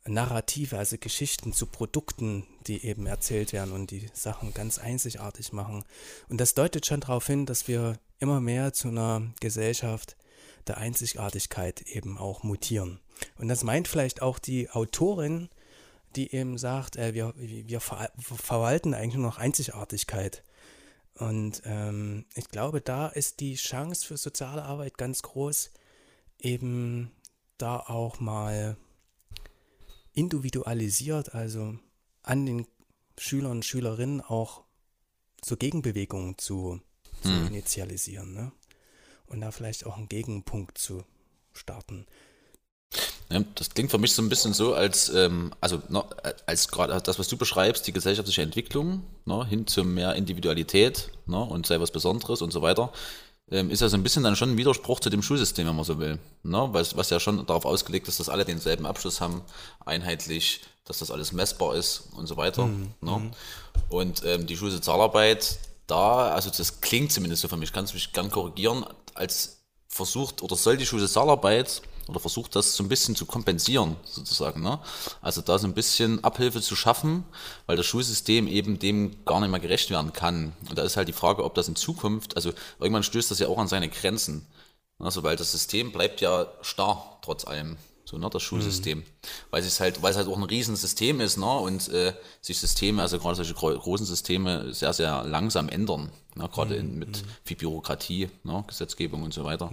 Narrative, 0.06 0.78
also 0.78 0.98
Geschichten 0.98 1.54
zu 1.54 1.66
Produkten, 1.66 2.46
die 2.68 2.86
eben 2.86 3.06
erzählt 3.06 3.54
werden 3.54 3.74
und 3.74 3.92
die 3.92 4.10
Sachen 4.14 4.54
ganz 4.54 4.78
einzigartig 4.78 5.54
machen. 5.54 5.84
Und 6.30 6.42
das 6.42 6.54
deutet 6.54 6.86
schon 6.86 7.00
darauf 7.00 7.28
hin, 7.28 7.46
dass 7.46 7.68
wir 7.68 7.98
immer 8.20 8.42
mehr 8.42 8.74
zu 8.74 8.90
einer 8.90 9.34
Gesellschaft 9.40 10.18
der 10.68 10.78
Einzigartigkeit 10.78 11.82
eben 11.82 12.18
auch 12.18 12.44
mutieren. 12.44 13.00
Und 13.38 13.48
das 13.48 13.64
meint 13.64 13.88
vielleicht 13.88 14.22
auch 14.22 14.40
die 14.40 14.70
Autorin, 14.70 15.50
die 16.16 16.34
eben 16.34 16.58
sagt, 16.58 16.96
äh, 16.96 17.14
wir, 17.14 17.34
wir 17.36 17.80
ver 17.80 18.12
verwalten 18.18 18.94
eigentlich 18.94 19.16
nur 19.16 19.28
noch 19.28 19.38
Einzigartigkeit. 19.38 20.44
Und 21.16 21.62
ähm, 21.66 22.26
ich 22.36 22.50
glaube, 22.50 22.82
da 22.82 23.08
ist 23.08 23.40
die 23.40 23.56
Chance 23.56 24.06
für 24.06 24.18
soziale 24.18 24.64
Arbeit 24.64 24.98
ganz 24.98 25.22
groß, 25.22 25.72
eben 26.40 27.12
da 27.58 27.78
auch 27.78 28.20
mal 28.20 28.78
individualisiert, 30.14 31.34
also 31.34 31.76
an 32.22 32.46
den 32.46 32.68
Schülern 33.18 33.52
und 33.52 33.66
Schülerinnen 33.66 34.22
auch 34.22 34.64
so 35.44 35.58
Gegenbewegungen 35.58 36.38
zu, 36.38 36.80
zu 37.22 37.30
initialisieren. 37.30 38.34
Ne? 38.34 38.52
Und 39.28 39.42
da 39.42 39.52
vielleicht 39.52 39.86
auch 39.86 39.98
einen 39.98 40.10
Gegenpunkt 40.10 40.78
zu 40.78 41.04
starten. 41.54 42.06
Ja, 43.32 43.44
das 43.56 43.72
klingt 43.72 43.90
für 43.90 43.98
mich 43.98 44.14
so 44.14 44.22
ein 44.22 44.30
bisschen 44.30 44.54
so, 44.54 44.74
als, 44.76 45.10
ähm, 45.10 45.54
also 45.60 45.82
ne, 45.90 46.04
als 46.46 46.68
gerade 46.68 47.02
das, 47.02 47.18
was 47.18 47.28
du 47.28 47.38
beschreibst, 47.38 47.88
die 47.88 47.94
gesellschaftliche 47.94 48.42
Entwicklung 48.42 49.04
ne, 49.26 49.46
hin 49.48 49.66
zu 49.66 49.84
mehr 49.84 50.16
Individualität 50.16 51.10
ne, 51.26 51.40
und 51.40 51.66
sei 51.66 51.80
was 51.80 51.92
Besonderes 51.92 52.42
und 52.42 52.52
so 52.52 52.62
weiter, 52.62 52.92
ist 53.48 53.82
ja 53.82 53.90
so 53.90 53.98
ein 53.98 54.04
bisschen 54.04 54.24
dann 54.24 54.36
schon 54.36 54.52
ein 54.52 54.58
Widerspruch 54.58 55.00
zu 55.00 55.10
dem 55.10 55.22
Schulsystem, 55.22 55.68
wenn 55.68 55.76
man 55.76 55.86
so 55.86 56.00
will. 56.00 56.18
Ne, 56.44 56.70
was, 56.72 56.96
was 56.98 57.10
ja 57.10 57.20
schon 57.20 57.46
darauf 57.46 57.66
ausgelegt 57.66 58.08
ist, 58.08 58.20
dass 58.20 58.30
alle 58.30 58.46
denselben 58.46 58.86
Abschluss 58.86 59.22
haben, 59.22 59.42
einheitlich, 59.86 60.62
dass 60.86 61.00
das 61.00 61.12
alles 61.12 61.32
messbar 61.34 61.76
ist 61.76 62.10
und 62.16 62.28
so 62.28 62.38
weiter. 62.38 62.68
Ne? 63.02 63.32
Und 63.90 64.24
ähm, 64.26 64.48
die 64.48 64.58
Schulsozialarbeit, 64.58 65.60
da, 65.88 66.30
also 66.30 66.50
das 66.50 66.82
klingt 66.82 67.12
zumindest 67.12 67.42
so 67.42 67.48
für 67.48 67.58
mich, 67.58 67.74
kannst 67.74 67.94
du 67.94 67.96
mich 67.96 68.12
gern 68.14 68.32
korrigieren, 68.32 68.86
als 69.14 69.63
versucht 69.94 70.42
oder 70.42 70.56
soll 70.56 70.78
die 70.78 70.86
Schulsozialarbeit 70.86 71.82
oder 72.08 72.20
versucht 72.20 72.56
das 72.56 72.76
so 72.76 72.84
ein 72.84 72.90
bisschen 72.90 73.16
zu 73.16 73.26
kompensieren, 73.26 73.96
sozusagen. 74.04 74.62
Ne? 74.62 74.80
Also 75.22 75.42
da 75.42 75.58
so 75.58 75.68
ein 75.68 75.74
bisschen 75.74 76.24
Abhilfe 76.24 76.62
zu 76.62 76.76
schaffen, 76.76 77.24
weil 77.66 77.78
das 77.78 77.86
Schulsystem 77.86 78.48
eben 78.48 78.80
dem 78.80 79.24
gar 79.26 79.40
nicht 79.40 79.50
mehr 79.50 79.60
gerecht 79.60 79.90
werden 79.90 80.14
kann. 80.14 80.54
Und 80.70 80.78
da 80.78 80.84
ist 80.84 80.98
halt 80.98 81.08
die 81.08 81.14
Frage, 81.14 81.44
ob 81.44 81.56
das 81.56 81.68
in 81.68 81.76
Zukunft, 81.76 82.36
also 82.36 82.52
irgendwann 82.80 83.04
stößt 83.04 83.32
das 83.32 83.40
ja 83.40 83.48
auch 83.48 83.58
an 83.58 83.68
seine 83.68 83.90
Grenzen. 83.90 84.46
Also 85.00 85.24
weil 85.24 85.36
das 85.36 85.52
System 85.52 85.92
bleibt 85.92 86.22
ja 86.22 86.48
starr, 86.62 87.20
trotz 87.22 87.46
allem. 87.46 87.78
So, 88.14 88.20
ne, 88.20 88.30
das 88.30 88.44
Schulsystem. 88.44 89.02
Weil 89.50 89.64
es 89.64 89.80
halt, 89.80 90.04
weil 90.04 90.12
es 90.12 90.18
halt 90.18 90.28
auch 90.28 90.38
ein 90.38 90.44
Riesensystem 90.44 91.20
ist, 91.20 91.38
ne? 91.38 91.52
Und 91.52 91.90
äh, 91.90 92.14
sich 92.42 92.60
Systeme, 92.60 93.02
also 93.02 93.18
gerade 93.18 93.36
solche 93.36 93.56
gro 93.56 93.76
großen 93.76 94.06
Systeme, 94.06 94.72
sehr, 94.72 94.94
sehr 94.94 95.24
langsam 95.24 95.68
ändern. 95.68 96.12
Ne? 96.36 96.48
Gerade 96.54 96.76
in, 96.76 97.00
mit 97.00 97.24
viel 97.44 97.58
Bürokratie, 97.58 98.30
ne? 98.44 98.64
Gesetzgebung 98.68 99.24
und 99.24 99.34
so 99.34 99.46
weiter. 99.46 99.72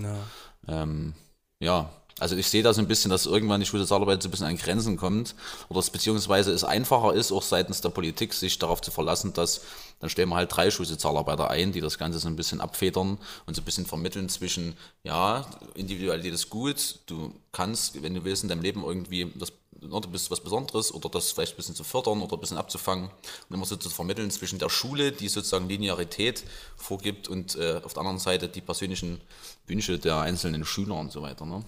Ähm, 0.69 1.13
ja, 1.59 1.91
also 2.21 2.37
ich 2.37 2.49
sehe 2.49 2.63
da 2.63 2.73
so 2.73 2.81
ein 2.81 2.89
bisschen, 2.89 3.11
dass 3.11 3.27
irgendwann 3.27 3.61
die 3.61 3.67
Schulsozialarbeit 3.67 4.23
so 4.23 4.29
ein 4.29 4.31
bisschen 4.31 4.47
an 4.47 4.57
Grenzen 4.57 4.97
kommt 4.97 5.35
oder 5.69 5.81
es 5.81 5.91
beziehungsweise 5.91 6.53
es 6.53 6.65
einfacher 6.65 7.15
ist, 7.15 7.33
auch 7.33 7.43
seitens 7.43 7.81
der 7.81 7.89
Politik, 7.89 8.35
sich 8.35 8.59
darauf 8.59 8.81
zu 8.81 8.91
verlassen, 8.91 9.33
dass 9.33 9.63
dann 10.01 10.09
stellen 10.09 10.31
wir 10.31 10.37
halt 10.37 10.55
drei 10.55 10.71
Schulsozialarbeiter 10.71 11.51
ein, 11.51 11.73
die 11.73 11.81
das 11.81 11.99
Ganze 11.99 12.19
so 12.19 12.29
ein 12.29 12.37
bisschen 12.37 12.61
abfedern 12.61 13.19
und 13.47 13.55
so 13.55 13.61
ein 13.61 13.65
bisschen 13.65 13.87
vermitteln 13.87 14.29
zwischen, 14.29 14.77
ja, 15.03 15.45
Individualität 15.75 16.33
ist 16.33 16.49
gut, 16.49 17.01
du 17.07 17.35
kannst, 17.53 18.03
wenn 18.03 18.15
du 18.15 18.25
willst, 18.25 18.43
in 18.43 18.49
deinem 18.49 18.63
Leben 18.63 18.83
irgendwie 18.83 19.31
das 19.35 19.53
ne, 19.81 20.01
du 20.01 20.09
bist 20.09 20.31
was 20.31 20.41
Besonderes 20.41 20.93
oder 20.93 21.09
das 21.09 21.33
vielleicht 21.33 21.55
ein 21.55 21.57
bisschen 21.57 21.75
zu 21.75 21.85
fördern 21.85 22.23
oder 22.23 22.37
ein 22.37 22.41
bisschen 22.41 22.59
abzufangen 22.59 23.11
und 23.49 23.55
immer 23.55 23.67
so 23.67 23.77
zu 23.77 23.91
vermitteln 23.91 24.31
zwischen 24.31 24.59
der 24.59 24.69
Schule, 24.69 25.13
die 25.13 25.29
sozusagen 25.29 25.69
Linearität 25.69 26.45
vorgibt 26.77 27.29
und 27.29 27.57
äh, 27.57 27.81
auf 27.85 27.93
der 27.93 28.01
anderen 28.01 28.19
Seite 28.19 28.49
die 28.49 28.61
persönlichen 28.61 29.21
Wünsche 29.67 29.99
der 29.99 30.21
einzelnen 30.21 30.65
Schüler 30.65 30.97
und 30.97 31.13
so 31.13 31.23
weiter. 31.23 31.47
Ne? 31.47 31.63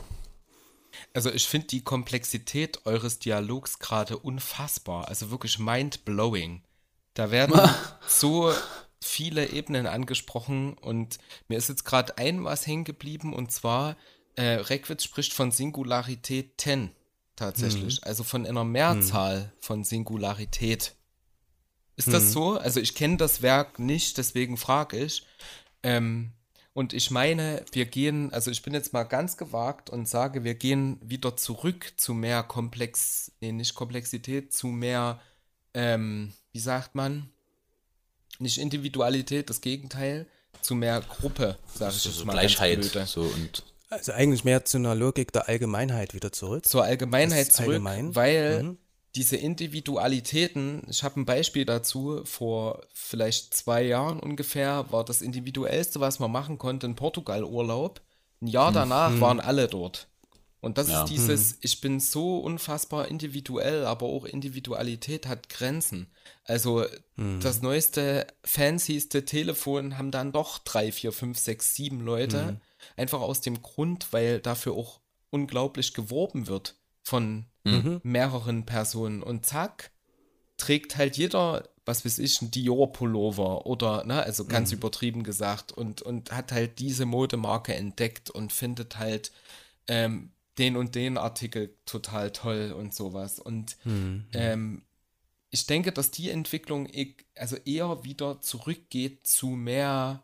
Also 1.15 1.31
ich 1.31 1.47
finde 1.47 1.69
die 1.69 1.83
Komplexität 1.83 2.87
eures 2.87 3.19
Dialogs 3.19 3.79
gerade 3.79 4.19
unfassbar, 4.19 5.09
also 5.09 5.31
wirklich 5.31 5.59
mind-blowing. 5.59 6.63
Da 7.15 7.31
werden 7.31 7.61
so 8.07 8.53
viele 9.01 9.51
Ebenen 9.51 9.87
angesprochen 9.87 10.75
und 10.75 11.19
mir 11.49 11.59
ist 11.59 11.69
jetzt 11.69 11.85
gerade 11.85 12.19
ein 12.19 12.45
was 12.45 12.67
hängen 12.67 12.85
geblieben 12.85 13.35
und 13.35 13.51
zwar 13.53 13.97
äh, 14.37 14.43
Reckwitz 14.43 15.05
spricht 15.05 15.33
von 15.33 15.51
Singularitäten 15.51 16.93
tatsächlich, 17.37 18.05
also 18.05 18.25
von 18.25 18.47
einer 18.47 18.65
Mehrzahl 18.65 19.53
von 19.59 19.85
Singularität. 19.85 20.95
Ist 21.97 22.13
das 22.13 22.33
so? 22.33 22.59
Also 22.59 22.81
ich 22.81 22.95
kenne 22.95 23.17
das 23.17 23.43
Werk 23.43 23.79
nicht, 23.79 24.19
deswegen 24.19 24.57
frage 24.57 24.99
ich. 24.99 25.27
Ähm, 25.83 26.33
und 26.75 26.93
ich 26.95 27.11
meine, 27.11 27.65
wir 27.73 27.85
gehen, 27.85 28.33
also 28.33 28.51
ich 28.51 28.63
bin 28.63 28.73
jetzt 28.73 28.93
mal 28.93 29.03
ganz 29.05 29.37
gewagt 29.37 29.91
und 29.91 30.09
sage, 30.09 30.43
wir 30.45 30.55
gehen 30.55 30.99
wieder 31.03 31.37
zurück 31.37 31.93
zu 31.97 32.15
mehr 32.15 32.43
Komplex, 32.43 33.33
nee, 33.41 33.53
nicht 33.53 33.75
Komplexität, 33.75 34.53
zu 34.53 34.69
mehr, 34.69 35.21
ähm, 35.75 36.33
wie 36.53 36.61
sagt 36.61 36.95
man, 36.95 37.29
nicht 38.39 38.59
Individualität, 38.59 39.51
das 39.51 39.61
Gegenteil, 39.61 40.27
zu 40.61 40.75
mehr 40.75 41.01
Gruppe, 41.01 41.59
sage 41.75 41.95
ich 41.95 42.03
So, 42.03 42.09
jetzt 42.09 42.19
so 42.19 42.25
mal 42.25 42.33
Gleichheit. 42.33 42.81
ganz 42.81 42.93
blöde. 42.93 43.07
So 43.07 43.21
und 43.23 43.65
Also 43.91 44.13
eigentlich 44.13 44.45
mehr 44.45 44.65
zu 44.65 44.79
einer 44.79 44.95
Logik 44.95 45.33
der 45.33 45.49
Allgemeinheit 45.49 46.15
wieder 46.15 46.33
zurück. 46.33 46.67
zur 46.67 46.85
Allgemeinheit 46.85 47.53
zurück, 47.53 47.69
allgemein. 47.69 48.15
weil 48.15 48.63
Mhm. 48.63 48.79
Diese 49.15 49.37
Individualitäten, 49.37 50.83
ich 50.89 51.03
habe 51.03 51.21
ein 51.21 51.25
Beispiel 51.27 51.65
dazu, 51.65 52.23
vor 52.25 52.83
vielleicht 52.95 53.55
zwei 53.55 53.83
Jahren 53.83 54.19
ungefähr 54.21 54.91
war 54.91 55.05
das 55.05 55.21
individuellste, 55.23 56.01
was 56.01 56.19
man 56.19 56.33
machen 56.33 56.59
konnte, 56.59 56.87
ein 56.87 56.97
Portugal-Urlaub. 56.97 58.01
Ein 58.41 58.47
Jahr 58.47 58.73
danach 58.73 59.21
waren 59.21 59.41
alle 59.41 59.69
dort. 59.69 60.09
Und 60.61 60.79
das 60.79 60.89
Ja. 60.89 61.03
ist 61.03 61.11
dieses, 61.11 61.59
ich 61.61 61.81
bin 61.81 62.01
so 62.01 62.39
unfassbar 62.39 63.09
individuell, 63.09 63.85
aber 63.85 64.07
auch 64.07 64.25
Individualität 64.25 65.27
hat 65.27 65.49
Grenzen. 65.49 66.07
Also 66.45 66.85
das 67.41 67.63
neueste, 67.63 68.27
fancyste 68.45 69.25
Telefon 69.25 69.99
haben 69.99 70.11
dann 70.11 70.33
doch 70.33 70.59
drei, 70.59 70.91
vier, 70.93 71.13
fünf, 71.13 71.39
sechs, 71.39 71.75
sieben 71.75 72.01
Leute. 72.01 72.61
Einfach 72.97 73.21
aus 73.21 73.41
dem 73.41 73.61
Grund, 73.63 74.13
weil 74.13 74.41
dafür 74.41 74.73
auch 74.75 75.01
unglaublich 75.31 75.95
geworben 75.95 76.47
wird 76.47 76.77
von 77.03 77.47
mehreren 78.03 78.65
Personen. 78.67 79.23
Und 79.23 79.47
zack, 79.47 79.91
trägt 80.57 80.97
halt 80.97 81.17
jeder, 81.17 81.69
was 81.85 82.05
weiß 82.05 82.19
ich, 82.19 82.41
ein 82.43 82.51
Dior-Pullover 82.51 83.67
oder, 83.67 84.05
ne, 84.05 84.23
also 84.23 84.45
ganz 84.45 84.71
übertrieben 84.79 85.25
gesagt 85.25 85.73
und, 85.73 86.03
und 86.03 86.31
hat 86.33 86.53
halt 86.53 86.79
diese 86.79 87.05
Modemarke 87.07 87.75
entdeckt 87.75 88.31
und 88.31 88.53
findet 88.53 88.99
halt 88.99 89.33
ähm, 89.89 90.31
den 90.59 90.77
und 90.77 90.95
den 90.95 91.19
Artikel 91.19 91.75
total 91.87 92.31
toll 92.31 92.73
und 92.77 92.95
sowas. 92.95 93.39
Und 93.41 93.77
ähm, 94.33 94.83
ich 95.51 95.67
denke, 95.67 95.93
dass 95.93 96.11
die 96.11 96.31
Entwicklung 96.31 96.87
e- 96.87 97.17
also 97.37 97.57
eher 97.57 98.05
wieder 98.05 98.41
zurückgeht 98.41 99.27
zu 99.27 99.49
mehr 99.49 100.23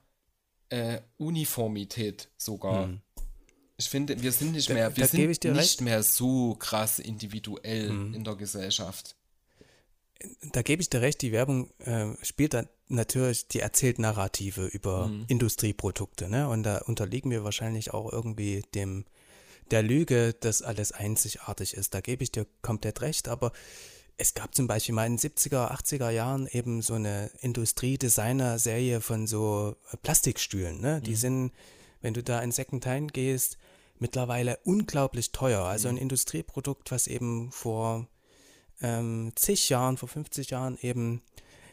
äh, 0.71 1.01
Uniformität 1.17 2.29
sogar. 2.37 2.89
Ich 3.81 3.89
finde, 3.89 4.21
wir 4.21 4.33
sind 4.33 4.53
nicht 4.53 4.69
Da- 4.71 4.75
mehr, 4.75 4.97
wir 4.97 5.07
da 5.07 5.17
gebe 5.17 5.31
ich 5.33 5.39
sind 5.41 5.53
nicht 5.53 5.63
recht. 5.63 5.81
mehr 5.83 6.03
so 6.03 6.57
krass 6.59 6.99
individuell 6.99 7.89
in 8.13 8.25
der 8.25 8.35
Gesellschaft. 8.35 9.15
Da 10.53 10.63
gebe 10.63 10.83
ich 10.83 10.91
dir 10.91 11.01
recht, 11.01 11.23
die 11.23 11.31
Werbung 11.31 11.71
äh, 11.79 12.07
spielt 12.23 12.55
dann 12.55 12.69
natürlich, 12.89 13.47
die 13.47 13.61
erzählt 13.61 14.01
Narrative 14.01 14.67
über 14.67 15.09
Industrieprodukte, 15.29 16.29
ne? 16.29 16.49
Und 16.49 16.65
da 16.65 16.79
unterliegen 16.79 17.31
wir 17.31 17.45
wahrscheinlich 17.45 17.95
auch 17.95 18.13
irgendwie 18.13 18.63
dem 18.75 19.05
der 19.71 19.83
Lüge, 19.85 20.33
dass 20.33 20.63
alles 20.63 20.91
einzigartig 20.93 21.75
ist. 21.75 21.95
Da 21.95 22.01
gebe 22.01 22.25
ich 22.25 22.33
dir 22.33 22.47
komplett 22.63 23.01
recht, 23.03 23.29
aber 23.29 23.53
es 24.17 24.35
gab 24.35 24.55
zum 24.57 24.67
Beispiel 24.67 24.95
mal 24.95 25.07
in 25.07 25.19
den 25.19 25.19
70er, 25.19 25.71
80er 25.71 26.11
Jahren 26.11 26.49
eben 26.49 26.83
so 26.83 26.95
eine 26.95 27.31
Industriedesigner-Serie 27.41 29.01
von 29.01 29.27
so 29.29 29.77
äh, 29.93 29.97
Plastikstühlen, 29.99 30.81
ne? 30.81 31.01
Die 31.01 31.15
sind, 31.15 31.53
wenn 32.01 32.15
du 32.15 32.25
da 32.25 32.41
in 32.41 32.51
Secondhand 32.51 33.13
gehst, 33.15 33.57
mittlerweile 34.01 34.59
unglaublich 34.65 35.33
teuer. 35.33 35.63
Also 35.65 35.89
ein 35.89 35.97
Industrieprodukt, 35.97 36.91
was 36.91 37.07
eben 37.07 37.51
vor 37.53 38.07
ähm, 38.81 39.33
zig 39.35 39.69
Jahren, 39.69 39.97
vor 39.97 40.09
50 40.09 40.51
Jahren 40.51 40.79
eben 40.81 41.23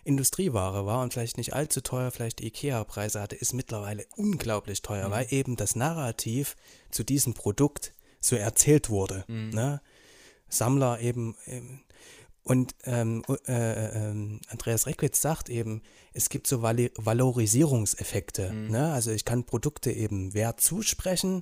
Industrieware 0.03 0.85
war 0.85 1.01
und 1.01 1.13
vielleicht 1.13 1.37
nicht 1.37 1.53
allzu 1.53 1.81
teuer, 1.81 2.11
vielleicht 2.11 2.39
Ikea-Preise 2.39 3.21
hatte, 3.21 3.35
ist 3.35 3.53
mittlerweile 3.53 4.05
unglaublich 4.15 4.83
teuer, 4.83 5.09
weil 5.09 5.27
eben 5.31 5.55
das 5.55 5.75
Narrativ 5.75 6.55
zu 6.91 7.03
diesem 7.03 7.33
Produkt 7.33 7.93
so 8.19 8.35
erzählt 8.35 8.89
wurde. 8.89 9.25
Ne? 9.27 9.81
Sammler 10.47 10.99
eben, 10.99 11.35
eben 11.47 11.83
und 12.43 12.75
ähm, 12.83 13.23
äh, 13.47 14.09
ähm, 14.09 14.39
Andreas 14.49 14.85
Reckwitz 14.85 15.19
sagt 15.19 15.49
eben, 15.49 15.81
es 16.13 16.29
gibt 16.29 16.45
so 16.45 16.61
Vali 16.61 16.91
Valorisierungseffekte. 16.95 18.53
Ne? 18.53 18.93
Also 18.93 19.09
ich 19.09 19.25
kann 19.25 19.45
Produkte 19.45 19.91
eben 19.91 20.35
Wert 20.35 20.61
zusprechen 20.61 21.41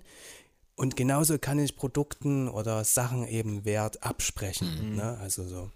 und 0.75 0.95
genauso 0.95 1.37
kann 1.37 1.59
ich 1.59 1.75
Produkten 1.75 2.47
oder 2.49 2.83
Sachen 2.83 3.27
eben 3.27 3.63
Wert 3.65 4.03
absprechen. 4.03 4.95
Ne? 4.95 5.17
Also 5.19 5.47
so 5.47 5.69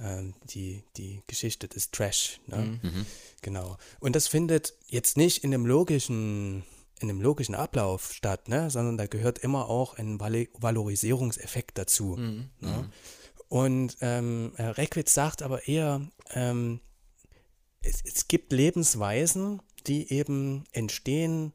ähm, 0.00 0.34
die, 0.50 0.82
die 0.96 1.22
Geschichte 1.26 1.68
des 1.68 1.90
Trash. 1.90 2.40
Ne? 2.46 2.80
Genau. 3.42 3.76
Und 4.00 4.16
das 4.16 4.26
findet 4.26 4.74
jetzt 4.88 5.16
nicht 5.16 5.44
in 5.44 5.50
dem 5.50 5.66
logischen, 5.66 6.64
in 7.00 7.08
dem 7.08 7.20
logischen 7.20 7.54
Ablauf 7.54 8.12
statt, 8.12 8.48
ne? 8.48 8.70
sondern 8.70 8.96
da 8.96 9.06
gehört 9.06 9.38
immer 9.38 9.68
auch 9.68 9.98
ein 9.98 10.18
Vali- 10.18 10.48
Valorisierungseffekt 10.54 11.76
dazu. 11.78 12.16
Ne? 12.16 12.90
Und 13.48 13.96
ähm, 14.00 14.52
Reckwitz 14.58 15.14
sagt 15.14 15.42
aber 15.42 15.68
eher, 15.68 16.00
ähm, 16.30 16.80
es, 17.82 18.02
es 18.04 18.26
gibt 18.26 18.52
Lebensweisen, 18.52 19.60
die 19.86 20.10
eben 20.10 20.64
entstehen, 20.72 21.52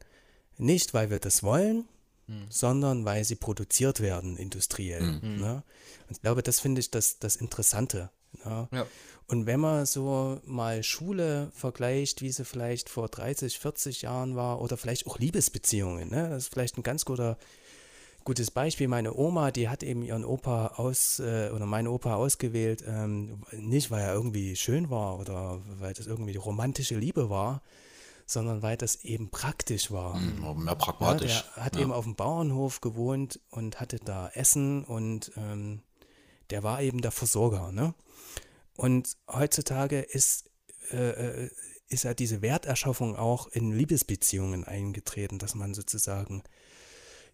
nicht 0.56 0.94
weil 0.94 1.10
wir 1.10 1.18
das 1.18 1.42
wollen, 1.42 1.88
sondern 2.48 3.04
weil 3.04 3.24
sie 3.24 3.36
produziert 3.36 4.00
werden 4.00 4.36
industriell. 4.36 5.20
Ne? 5.22 5.62
Und 6.08 6.16
ich 6.16 6.22
glaube, 6.22 6.42
das 6.42 6.60
finde 6.60 6.80
ich 6.80 6.90
das, 6.90 7.18
das 7.18 7.36
Interessante. 7.36 8.10
Ne? 8.44 8.68
Ja. 8.72 8.86
Und 9.26 9.46
wenn 9.46 9.60
man 9.60 9.86
so 9.86 10.40
mal 10.44 10.82
Schule 10.82 11.52
vergleicht, 11.54 12.20
wie 12.20 12.32
sie 12.32 12.44
vielleicht 12.44 12.88
vor 12.88 13.08
30, 13.08 13.58
40 13.60 14.02
Jahren 14.02 14.34
war, 14.34 14.60
oder 14.60 14.76
vielleicht 14.76 15.06
auch 15.06 15.18
Liebesbeziehungen, 15.18 16.10
ne? 16.10 16.30
das 16.30 16.44
ist 16.44 16.52
vielleicht 16.52 16.76
ein 16.78 16.82
ganz 16.82 17.04
guter, 17.04 17.38
gutes 18.24 18.50
Beispiel. 18.50 18.88
Meine 18.88 19.14
Oma, 19.14 19.52
die 19.52 19.68
hat 19.68 19.82
eben 19.84 20.02
ihren 20.02 20.24
Opa 20.24 20.74
aus, 20.76 21.20
äh, 21.20 21.50
oder 21.54 21.66
meinen 21.66 21.86
Opa 21.86 22.16
ausgewählt, 22.16 22.82
ähm, 22.86 23.42
nicht 23.52 23.90
weil 23.92 24.02
er 24.02 24.14
irgendwie 24.14 24.56
schön 24.56 24.90
war 24.90 25.18
oder 25.20 25.60
weil 25.78 25.94
das 25.94 26.08
irgendwie 26.08 26.36
romantische 26.36 26.96
Liebe 26.96 27.30
war, 27.30 27.62
sondern 28.30 28.62
weil 28.62 28.76
das 28.76 28.96
eben 28.96 29.30
praktisch 29.30 29.90
war. 29.90 30.20
Aber 30.42 30.54
mehr 30.54 30.72
Ja, 30.72 30.74
pragmatisch. 30.74 31.44
der 31.56 31.64
hat 31.64 31.76
ja. 31.76 31.82
eben 31.82 31.92
auf 31.92 32.04
dem 32.04 32.14
Bauernhof 32.14 32.80
gewohnt 32.80 33.40
und 33.50 33.80
hatte 33.80 33.98
da 33.98 34.28
Essen 34.28 34.84
und 34.84 35.32
ähm, 35.36 35.82
der 36.50 36.62
war 36.62 36.82
eben 36.82 37.00
der 37.00 37.10
Versorger. 37.10 37.72
Ne? 37.72 37.94
Und 38.76 39.16
heutzutage 39.28 40.00
ist, 40.00 40.50
äh, 40.92 41.44
äh, 41.44 41.50
ist 41.88 42.04
ja 42.04 42.14
diese 42.14 42.40
Werterschaffung 42.40 43.16
auch 43.16 43.48
in 43.48 43.72
Liebesbeziehungen 43.72 44.64
eingetreten, 44.64 45.38
dass 45.38 45.54
man 45.54 45.74
sozusagen 45.74 46.42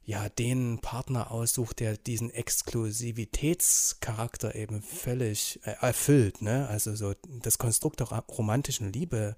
ja 0.02 0.28
den 0.28 0.80
Partner 0.80 1.30
aussucht, 1.30 1.80
der 1.80 1.96
diesen 1.96 2.30
Exklusivitätscharakter 2.30 4.54
eben 4.54 4.80
völlig 4.80 5.60
äh, 5.64 5.74
erfüllt. 5.80 6.42
Ne? 6.42 6.68
Also 6.68 6.94
so 6.94 7.12
das 7.42 7.58
Konstrukt 7.58 8.00
der 8.00 8.06
romantischen 8.06 8.92
Liebe 8.92 9.36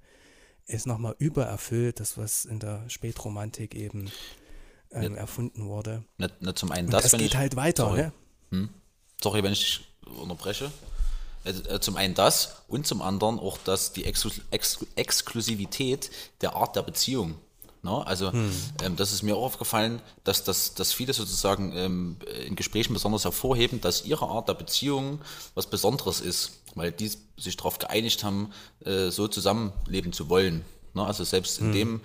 ist 0.68 0.86
nochmal 0.86 1.16
übererfüllt, 1.18 1.98
das 2.00 2.16
was 2.16 2.44
in 2.44 2.60
der 2.60 2.88
Spätromantik 2.88 3.74
eben 3.74 4.10
ähm, 4.92 5.16
erfunden 5.16 5.66
wurde. 5.66 6.04
Nicht, 6.18 6.40
nicht 6.40 6.58
zum 6.58 6.70
einen 6.70 6.86
Und 6.86 6.92
das, 6.92 7.04
das 7.04 7.12
wenn 7.12 7.20
geht 7.20 7.32
ich, 7.32 7.36
halt 7.36 7.56
weiter, 7.56 7.84
sorry. 7.84 8.10
ne? 8.50 8.68
Sorry, 9.20 9.42
wenn 9.42 9.52
ich 9.52 9.60
dich 9.60 9.88
unterbreche. 10.20 10.70
Äh, 11.44 11.50
äh, 11.50 11.80
Zum 11.80 11.96
einen 11.96 12.14
das 12.14 12.62
und 12.68 12.86
zum 12.86 13.02
anderen 13.02 13.38
auch 13.38 13.58
das, 13.64 13.92
die 13.92 14.04
Exklus 14.04 14.40
Ex 14.50 14.84
Exklusivität 14.94 16.10
der 16.40 16.54
Art 16.54 16.76
der 16.76 16.82
Beziehung. 16.82 17.34
Ne? 17.88 18.06
Also 18.06 18.30
ähm, 18.82 18.96
das 18.96 19.12
ist 19.12 19.22
mir 19.22 19.36
auch 19.36 19.44
aufgefallen, 19.44 20.00
dass, 20.24 20.44
dass, 20.44 20.74
dass 20.74 20.92
viele 20.92 21.12
sozusagen 21.12 21.72
ähm, 21.74 22.16
in 22.46 22.56
Gesprächen 22.56 22.92
besonders 22.92 23.24
hervorheben, 23.24 23.80
dass 23.80 24.04
ihre 24.04 24.26
Art 24.26 24.48
der 24.48 24.54
Beziehung 24.54 25.20
was 25.54 25.66
Besonderes 25.66 26.20
ist, 26.20 26.60
weil 26.74 26.92
die 26.92 27.10
sich 27.36 27.56
darauf 27.56 27.78
geeinigt 27.78 28.24
haben, 28.24 28.50
äh, 28.84 29.10
so 29.10 29.28
zusammenleben 29.28 30.12
zu 30.12 30.28
wollen. 30.28 30.64
Ne? 30.94 31.04
Also 31.04 31.24
selbst 31.24 31.60
in 31.60 31.72
dem 31.72 32.00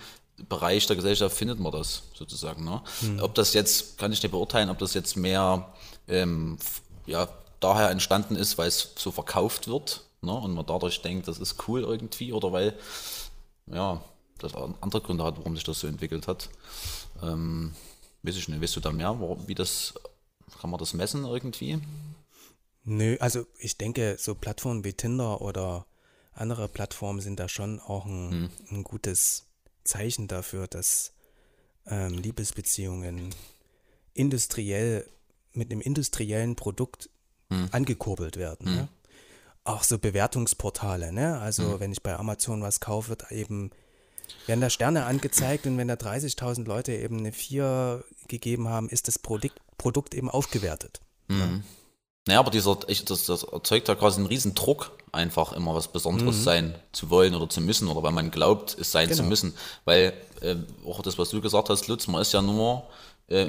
Bereich 0.49 0.87
der 0.87 0.95
Gesellschaft 0.95 1.35
findet 1.35 1.59
man 1.59 1.71
das 1.71 2.03
sozusagen. 2.13 2.63
Ne? 2.63 2.81
Ob 3.21 3.35
das 3.35 3.53
jetzt, 3.53 3.97
kann 3.97 4.11
ich 4.11 4.23
nicht 4.23 4.31
beurteilen, 4.31 4.69
ob 4.69 4.79
das 4.79 4.93
jetzt 4.93 5.15
mehr 5.15 5.73
ähm, 6.07 6.57
ja, 7.05 7.27
daher 7.59 7.89
entstanden 7.89 8.35
ist, 8.35 8.57
weil 8.57 8.67
es 8.67 8.93
so 8.95 9.11
verkauft 9.11 9.67
wird 9.67 10.01
ne? 10.21 10.33
und 10.33 10.53
man 10.53 10.65
dadurch 10.65 11.01
denkt, 11.01 11.27
das 11.27 11.39
ist 11.39 11.67
cool 11.67 11.81
irgendwie 11.81 12.33
oder 12.33 12.51
weil 12.51 12.73
ja, 13.71 14.01
das 14.43 14.53
an- 14.55 14.75
andere 14.81 15.01
Gründe 15.01 15.23
hat, 15.23 15.37
warum 15.37 15.55
sich 15.55 15.63
das 15.63 15.79
so 15.79 15.87
entwickelt 15.87 16.27
hat. 16.27 16.49
Ähm, 17.21 17.73
weiß 18.23 18.35
ich 18.37 18.47
nicht, 18.47 18.61
weißt 18.61 18.75
du 18.75 18.79
da 18.79 18.91
mehr, 18.91 19.19
warum, 19.19 19.47
wie 19.47 19.55
das, 19.55 19.93
kann 20.59 20.69
man 20.69 20.79
das 20.79 20.93
messen 20.93 21.25
irgendwie? 21.25 21.79
Nö, 22.83 23.17
also 23.19 23.45
ich 23.57 23.77
denke, 23.77 24.17
so 24.19 24.35
Plattformen 24.35 24.83
wie 24.83 24.93
Tinder 24.93 25.41
oder 25.41 25.85
andere 26.33 26.67
Plattformen 26.67 27.21
sind 27.21 27.39
da 27.39 27.47
schon 27.47 27.79
auch 27.79 28.05
ein, 28.05 28.49
ein 28.71 28.83
gutes 28.83 29.45
Zeichen 29.83 30.27
dafür, 30.27 30.67
dass 30.67 31.13
ähm, 31.85 32.13
Liebesbeziehungen 32.17 33.33
industriell 34.13 35.07
mit 35.53 35.71
einem 35.71 35.81
industriellen 35.81 36.55
Produkt 36.55 37.09
angekurbelt 37.71 38.37
werden. 38.37 38.73
Ne? 38.73 38.87
Auch 39.63 39.83
so 39.83 39.99
Bewertungsportale, 39.99 41.13
ne? 41.13 41.39
Also 41.39 41.79
wenn 41.79 41.91
ich 41.91 42.01
bei 42.01 42.15
Amazon 42.17 42.63
was 42.63 42.79
kaufe, 42.79 43.09
wird 43.09 43.31
eben 43.31 43.69
werden 44.47 44.61
da 44.61 44.69
Sterne 44.69 45.05
angezeigt 45.05 45.65
und 45.65 45.77
wenn 45.77 45.87
da 45.87 45.95
30.000 45.95 46.65
Leute 46.65 46.93
eben 46.93 47.19
eine 47.19 47.31
4 47.31 48.03
gegeben 48.27 48.69
haben, 48.69 48.89
ist 48.89 49.07
das 49.07 49.19
Produkt, 49.19 49.59
Produkt 49.77 50.13
eben 50.13 50.29
aufgewertet. 50.29 51.01
Naja, 52.25 52.39
aber 52.39 52.51
dieser, 52.51 52.77
ich, 52.87 53.03
das, 53.05 53.25
das 53.25 53.43
erzeugt 53.43 53.87
ja 53.89 53.95
quasi 53.95 54.17
einen 54.19 54.27
riesen 54.27 54.53
Druck, 54.55 54.91
einfach 55.11 55.51
immer 55.53 55.75
was 55.75 55.89
Besonderes 55.89 56.43
sein 56.43 56.75
zu 56.93 57.09
wollen 57.09 57.35
oder 57.35 57.49
zu 57.49 57.59
müssen 57.59 57.87
oder 57.89 58.01
weil 58.01 58.11
man 58.13 58.31
glaubt, 58.31 58.77
es 58.79 58.91
sein 58.91 59.09
zu 59.09 59.17
Genau. 59.17 59.29
müssen. 59.29 59.53
Weil 59.85 60.13
äh, 60.41 60.55
auch 60.87 61.01
das, 61.01 61.17
was 61.17 61.29
du 61.29 61.41
gesagt 61.41 61.69
hast, 61.69 61.87
Lutz, 61.87 62.07
man 62.07 62.21
ist 62.21 62.31
ja 62.33 62.41
nur, 62.41 62.83
äh, 63.27 63.47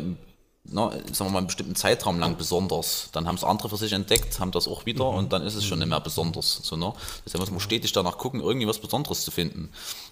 na, 0.67 0.91
sagen 1.13 1.29
wir 1.29 1.31
mal, 1.31 1.39
einen 1.39 1.47
bestimmten 1.49 1.77
Zeitraum 1.77 2.19
lang 2.19 2.37
besonders. 2.37 3.11
Dann 3.13 3.29
haben 3.29 3.35
es 3.35 3.45
andere 3.45 3.69
für 3.69 3.77
sich 3.77 3.93
entdeckt, 3.93 4.41
haben 4.41 4.51
das 4.51 4.67
auch 4.67 4.87
wieder 4.87 5.09
und 5.11 5.33
dann 5.33 5.43
ist 5.43 5.55
es 5.55 5.65
schon 5.65 5.79
nicht 5.79 5.89
mehr 5.89 6.01
besonders. 6.01 6.61
So, 6.63 6.77
ne? 6.77 6.95
Deshalb 7.25 7.41
muss 7.41 7.51
man 7.51 7.61
stetig 7.61 7.93
danach 7.93 8.17
gucken, 8.17 8.41
irgendwie 8.41 8.67
was 8.67 8.79
Besonderes 8.79 9.25
zu 9.25 9.31
finden. 9.31 9.69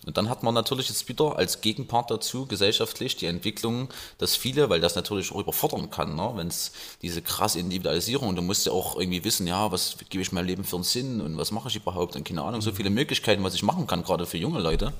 Und 0.06 0.18
dann 0.18 0.28
hat 0.28 0.42
man 0.42 0.52
natürlich 0.52 0.90
jetzt 0.90 1.08
wieder 1.08 1.36
als 1.36 1.62
Gegenpart 1.62 2.10
dazu 2.10 2.44
gesellschaftlich 2.44 3.16
die 3.16 3.26
Entwicklung, 3.26 3.88
dass 4.18 4.36
viele, 4.36 4.68
weil 4.68 4.80
das 4.80 4.94
natürlich 4.94 5.32
auch 5.32 5.40
überfordern 5.40 5.88
kann, 5.88 6.16
ne? 6.16 6.32
wenn 6.34 6.48
es 6.48 6.72
diese 7.00 7.22
krasse 7.22 7.58
Individualisierung, 7.58 8.28
und 8.28 8.36
du 8.36 8.42
musst 8.42 8.66
ja 8.66 8.72
auch 8.72 8.98
irgendwie 8.98 9.24
wissen, 9.24 9.46
ja, 9.46 9.72
was 9.72 9.96
gebe 10.10 10.20
ich 10.20 10.32
meinem 10.32 10.46
Leben 10.46 10.64
für 10.64 10.76
einen 10.76 10.84
Sinn 10.84 11.22
und 11.22 11.38
was 11.38 11.50
mache 11.50 11.68
ich 11.68 11.76
überhaupt 11.76 12.14
und 12.14 12.24
keine 12.24 12.42
Ahnung, 12.42 12.60
so 12.60 12.72
viele 12.72 12.90
Möglichkeiten, 12.90 13.42
was 13.42 13.54
ich 13.54 13.62
machen 13.62 13.86
kann, 13.86 14.02
gerade 14.02 14.26
für 14.26 14.38
junge 14.38 14.60
Leute. 14.60 14.92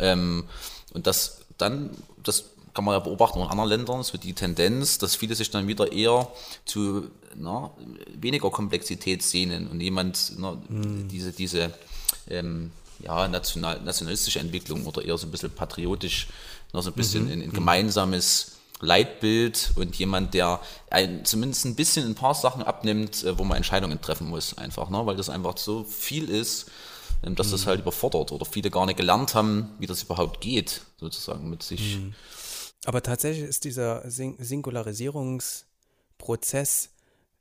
Ähm, 0.00 0.44
und 0.92 1.06
das 1.06 1.42
dann, 1.58 1.90
das 2.22 2.44
kann 2.78 2.84
man 2.84 2.94
ja 2.94 3.00
beobachten 3.00 3.40
in 3.40 3.48
anderen 3.48 3.70
Ländern, 3.70 4.04
so 4.04 4.16
die 4.18 4.34
Tendenz, 4.34 4.98
dass 4.98 5.16
viele 5.16 5.34
sich 5.34 5.50
dann 5.50 5.66
wieder 5.66 5.90
eher 5.90 6.28
zu 6.64 7.10
na, 7.34 7.72
weniger 8.14 8.52
Komplexität 8.52 9.20
sehnen 9.24 9.66
und 9.66 9.80
jemand 9.80 10.34
na, 10.38 10.56
diese, 10.68 11.32
diese 11.32 11.74
ähm, 12.30 12.70
ja, 13.00 13.26
national, 13.26 13.80
nationalistische 13.80 14.38
Entwicklung 14.38 14.86
oder 14.86 15.04
eher 15.04 15.18
so 15.18 15.26
ein 15.26 15.32
bisschen 15.32 15.50
patriotisch, 15.50 16.28
na, 16.72 16.80
so 16.80 16.90
ein 16.90 16.94
bisschen 16.94 17.28
in, 17.28 17.42
in 17.42 17.52
gemeinsames 17.52 18.58
Leitbild 18.80 19.72
und 19.74 19.96
jemand, 19.96 20.34
der 20.34 20.60
ein, 20.88 21.24
zumindest 21.24 21.64
ein 21.64 21.74
bisschen 21.74 22.06
ein 22.06 22.14
paar 22.14 22.36
Sachen 22.36 22.62
abnimmt, 22.62 23.24
äh, 23.24 23.36
wo 23.36 23.42
man 23.42 23.56
Entscheidungen 23.56 24.00
treffen 24.00 24.28
muss, 24.28 24.56
einfach, 24.56 24.88
ne? 24.88 25.04
weil 25.04 25.16
das 25.16 25.30
einfach 25.30 25.56
so 25.56 25.82
viel 25.82 26.30
ist, 26.30 26.70
ähm, 27.24 27.34
dass 27.34 27.50
das 27.50 27.66
halt 27.66 27.80
überfordert 27.80 28.30
oder 28.30 28.46
viele 28.46 28.70
gar 28.70 28.86
nicht 28.86 28.98
gelernt 28.98 29.34
haben, 29.34 29.70
wie 29.80 29.88
das 29.88 30.04
überhaupt 30.04 30.40
geht, 30.40 30.82
sozusagen 31.00 31.50
mit 31.50 31.64
sich. 31.64 31.98
Aber 32.84 33.02
tatsächlich 33.02 33.48
ist 33.48 33.64
dieser 33.64 34.08
Sing 34.10 34.36
Singularisierungsprozess 34.38 36.90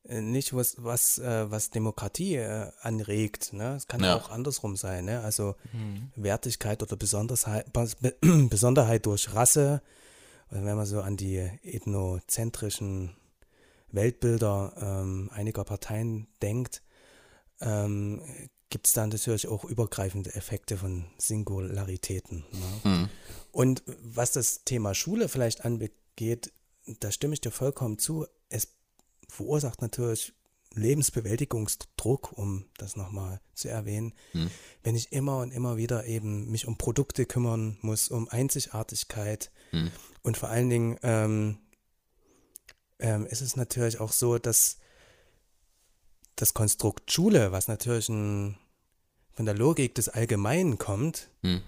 äh, 0.07 0.21
nicht 0.21 0.53
was, 0.55 0.75
was, 0.83 1.17
äh, 1.19 1.49
was 1.51 1.69
Demokratie 1.69 2.35
äh, 2.35 2.71
anregt. 2.81 3.53
Ne? 3.53 3.75
Es 3.75 3.87
kann 3.87 4.03
Ja. 4.03 4.15
auch 4.15 4.29
andersrum 4.29 4.75
sein. 4.75 5.05
Ne? 5.05 5.21
Also 5.21 5.55
Wertigkeit 6.15 6.81
oder 6.81 6.95
Besonderheit, 6.95 7.67
Bes- 7.73 7.97
Besonderheit 8.49 9.05
durch 9.05 9.33
Rasse. 9.33 9.81
Und 10.49 10.65
wenn 10.65 10.77
man 10.77 10.85
so 10.85 11.01
an 11.01 11.17
die 11.17 11.37
ethnozentrischen 11.63 13.15
Weltbilder 13.91 14.73
ähm, 14.79 15.29
einiger 15.33 15.63
Parteien 15.65 16.27
denkt, 16.41 16.81
ähm, 17.61 18.21
gibt 18.69 18.87
es 18.87 18.93
dann 18.93 19.09
natürlich 19.09 19.47
auch 19.47 19.63
übergreifende 19.63 20.35
Effekte 20.35 20.77
von 20.77 21.05
Singularitäten. 21.17 22.43
Ne? 22.83 23.09
Und 23.51 23.83
was 24.03 24.33
das 24.33 24.63
Thema 24.65 24.93
Schule 24.93 25.29
vielleicht 25.29 25.63
angeht, 25.65 26.51
da 26.99 27.11
stimme 27.11 27.33
ich 27.33 27.41
dir 27.41 27.51
vollkommen 27.51 27.97
zu. 27.97 28.25
Es 28.49 28.69
verursacht 29.29 29.81
natürlich 29.81 30.33
Lebensbewältigungsdruck, 30.73 32.37
um 32.37 32.65
das 32.77 32.95
nochmal 32.95 33.41
zu 33.53 33.69
erwähnen, 33.69 34.13
wenn 34.83 34.95
ich 34.95 35.11
immer 35.11 35.39
und 35.39 35.51
immer 35.51 35.77
wieder 35.77 36.05
eben 36.05 36.51
mich 36.51 36.67
um 36.67 36.77
Produkte 36.77 37.25
kümmern 37.25 37.77
muss, 37.81 38.09
um 38.09 38.27
Einzigartigkeit 38.29 39.51
und 40.21 40.37
vor 40.37 40.49
allen 40.49 40.69
Dingen 40.69 40.97
ähm, 41.03 41.57
ähm, 42.99 43.25
ist 43.25 43.41
es 43.41 43.55
natürlich 43.55 43.99
auch 43.99 44.11
so, 44.11 44.37
dass 44.37 44.77
das 46.37 46.53
Konstrukt 46.53 47.11
Schule, 47.11 47.51
was 47.51 47.67
natürlich 47.67 48.07
ein, 48.09 48.57
von 49.33 49.45
der 49.45 49.55
Logik 49.55 49.93
des 49.95 50.07
Allgemeinen 50.09 50.77
kommt, 50.77 51.29
Hm. 51.43 51.61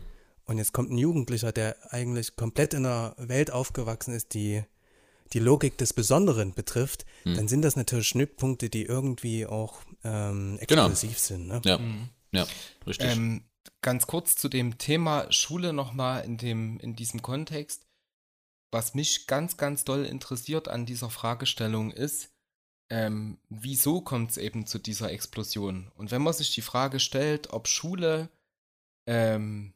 und 0.45 0.57
jetzt 0.57 0.73
kommt 0.73 0.91
ein 0.91 0.97
Jugendlicher, 0.97 1.51
der 1.51 1.75
eigentlich 1.93 2.35
komplett 2.35 2.73
in 2.73 2.85
einer 2.85 3.13
Welt 3.17 3.51
aufgewachsen 3.51 4.13
ist, 4.13 4.33
die, 4.33 4.63
die 5.33 5.39
Logik 5.39 5.77
des 5.77 5.93
Besonderen 5.93 6.53
betrifft, 6.53 7.05
dann 7.23 7.47
sind 7.47 7.61
das 7.61 7.75
natürlich 7.75 8.07
Schnittpunkte, 8.07 8.69
die 8.69 8.83
irgendwie 8.83 9.45
auch 9.45 9.81
ähm, 10.03 10.57
Genau. 10.67 10.87
exklusiv 10.87 11.19
sind. 11.19 11.47
Ne? 11.47 11.61
Ja, 11.65 11.79
ja, 12.31 12.47
richtig. 12.87 13.11
Ähm, 13.11 13.43
ganz 13.81 14.07
kurz 14.07 14.35
zu 14.35 14.49
dem 14.49 14.77
Thema 14.79 15.31
Schule 15.31 15.71
nochmal 15.73 16.25
in, 16.25 16.37
dem, 16.37 16.79
in 16.79 16.95
diesem 16.95 17.21
Kontext. 17.21 17.85
Was 18.71 18.93
mich 18.95 19.27
ganz, 19.27 19.57
ganz 19.57 19.83
doll 19.83 20.05
interessiert 20.05 20.67
an 20.67 20.85
dieser 20.85 21.09
Fragestellung 21.09 21.91
ist, 21.91 22.29
ähm, 22.89 23.37
wieso 23.49 24.01
kommt 24.01 24.31
es 24.31 24.37
eben 24.37 24.65
zu 24.65 24.79
dieser 24.79 25.11
Explosion? 25.11 25.91
Und 25.95 26.11
wenn 26.11 26.21
man 26.21 26.33
sich 26.33 26.53
die 26.53 26.61
Frage 26.61 26.99
stellt, 26.99 27.51
ob 27.51 27.67
Schule 27.67 28.29
ähm, 29.07 29.73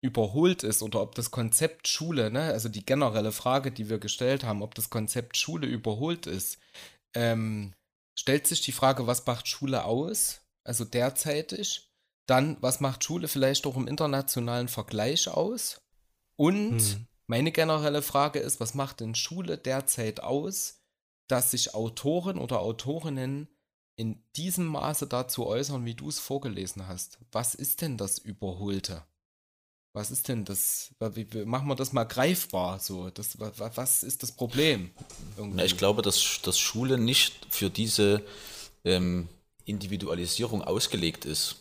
überholt 0.00 0.62
ist 0.62 0.82
oder 0.82 1.00
ob 1.00 1.14
das 1.14 1.30
Konzept 1.30 1.88
Schule, 1.88 2.30
ne, 2.30 2.42
also 2.44 2.68
die 2.68 2.84
generelle 2.84 3.32
Frage, 3.32 3.72
die 3.72 3.88
wir 3.88 3.98
gestellt 3.98 4.44
haben, 4.44 4.62
ob 4.62 4.74
das 4.74 4.90
Konzept 4.90 5.36
Schule 5.36 5.66
überholt 5.66 6.26
ist, 6.26 6.58
ähm, 7.14 7.74
stellt 8.18 8.46
sich 8.46 8.60
die 8.62 8.72
Frage, 8.72 9.06
was 9.06 9.26
macht 9.26 9.48
Schule 9.48 9.84
aus? 9.84 10.40
Also 10.64 10.84
derzeitig. 10.84 11.90
Dann, 12.26 12.58
was 12.60 12.80
macht 12.80 13.04
Schule 13.04 13.26
vielleicht 13.26 13.66
auch 13.66 13.76
im 13.76 13.88
internationalen 13.88 14.68
Vergleich 14.68 15.28
aus? 15.28 15.80
Und 16.36 16.80
Hm. 16.80 17.06
meine 17.26 17.52
generelle 17.52 18.02
Frage 18.02 18.38
ist, 18.38 18.60
was 18.60 18.74
macht 18.74 19.00
denn 19.00 19.14
Schule 19.14 19.58
derzeit 19.58 20.20
aus, 20.20 20.77
dass 21.28 21.52
sich 21.52 21.74
Autoren 21.74 22.38
oder 22.38 22.60
Autorinnen 22.60 23.48
in 23.96 24.22
diesem 24.36 24.66
Maße 24.66 25.06
dazu 25.06 25.46
äußern, 25.46 25.84
wie 25.84 25.94
du 25.94 26.08
es 26.08 26.18
vorgelesen 26.18 26.86
hast? 26.88 27.18
Was 27.32 27.54
ist 27.54 27.82
denn 27.82 27.96
das 27.96 28.18
Überholte? 28.18 29.04
Was 29.94 30.10
ist 30.10 30.28
denn 30.28 30.44
das? 30.44 30.94
Machen 31.44 31.66
wir 31.66 31.74
das 31.74 31.92
mal 31.92 32.04
greifbar 32.04 32.78
so? 32.78 33.10
Das, 33.10 33.40
wa- 33.40 33.50
wa- 33.56 33.72
was 33.74 34.02
ist 34.04 34.22
das 34.22 34.32
Problem? 34.32 34.90
Ja, 35.56 35.64
ich 35.64 35.76
glaube, 35.76 36.02
dass, 36.02 36.40
dass 36.42 36.58
Schule 36.58 36.98
nicht 36.98 37.46
für 37.50 37.70
diese 37.70 38.22
ähm, 38.84 39.28
Individualisierung 39.64 40.62
ausgelegt 40.62 41.24
ist. 41.24 41.56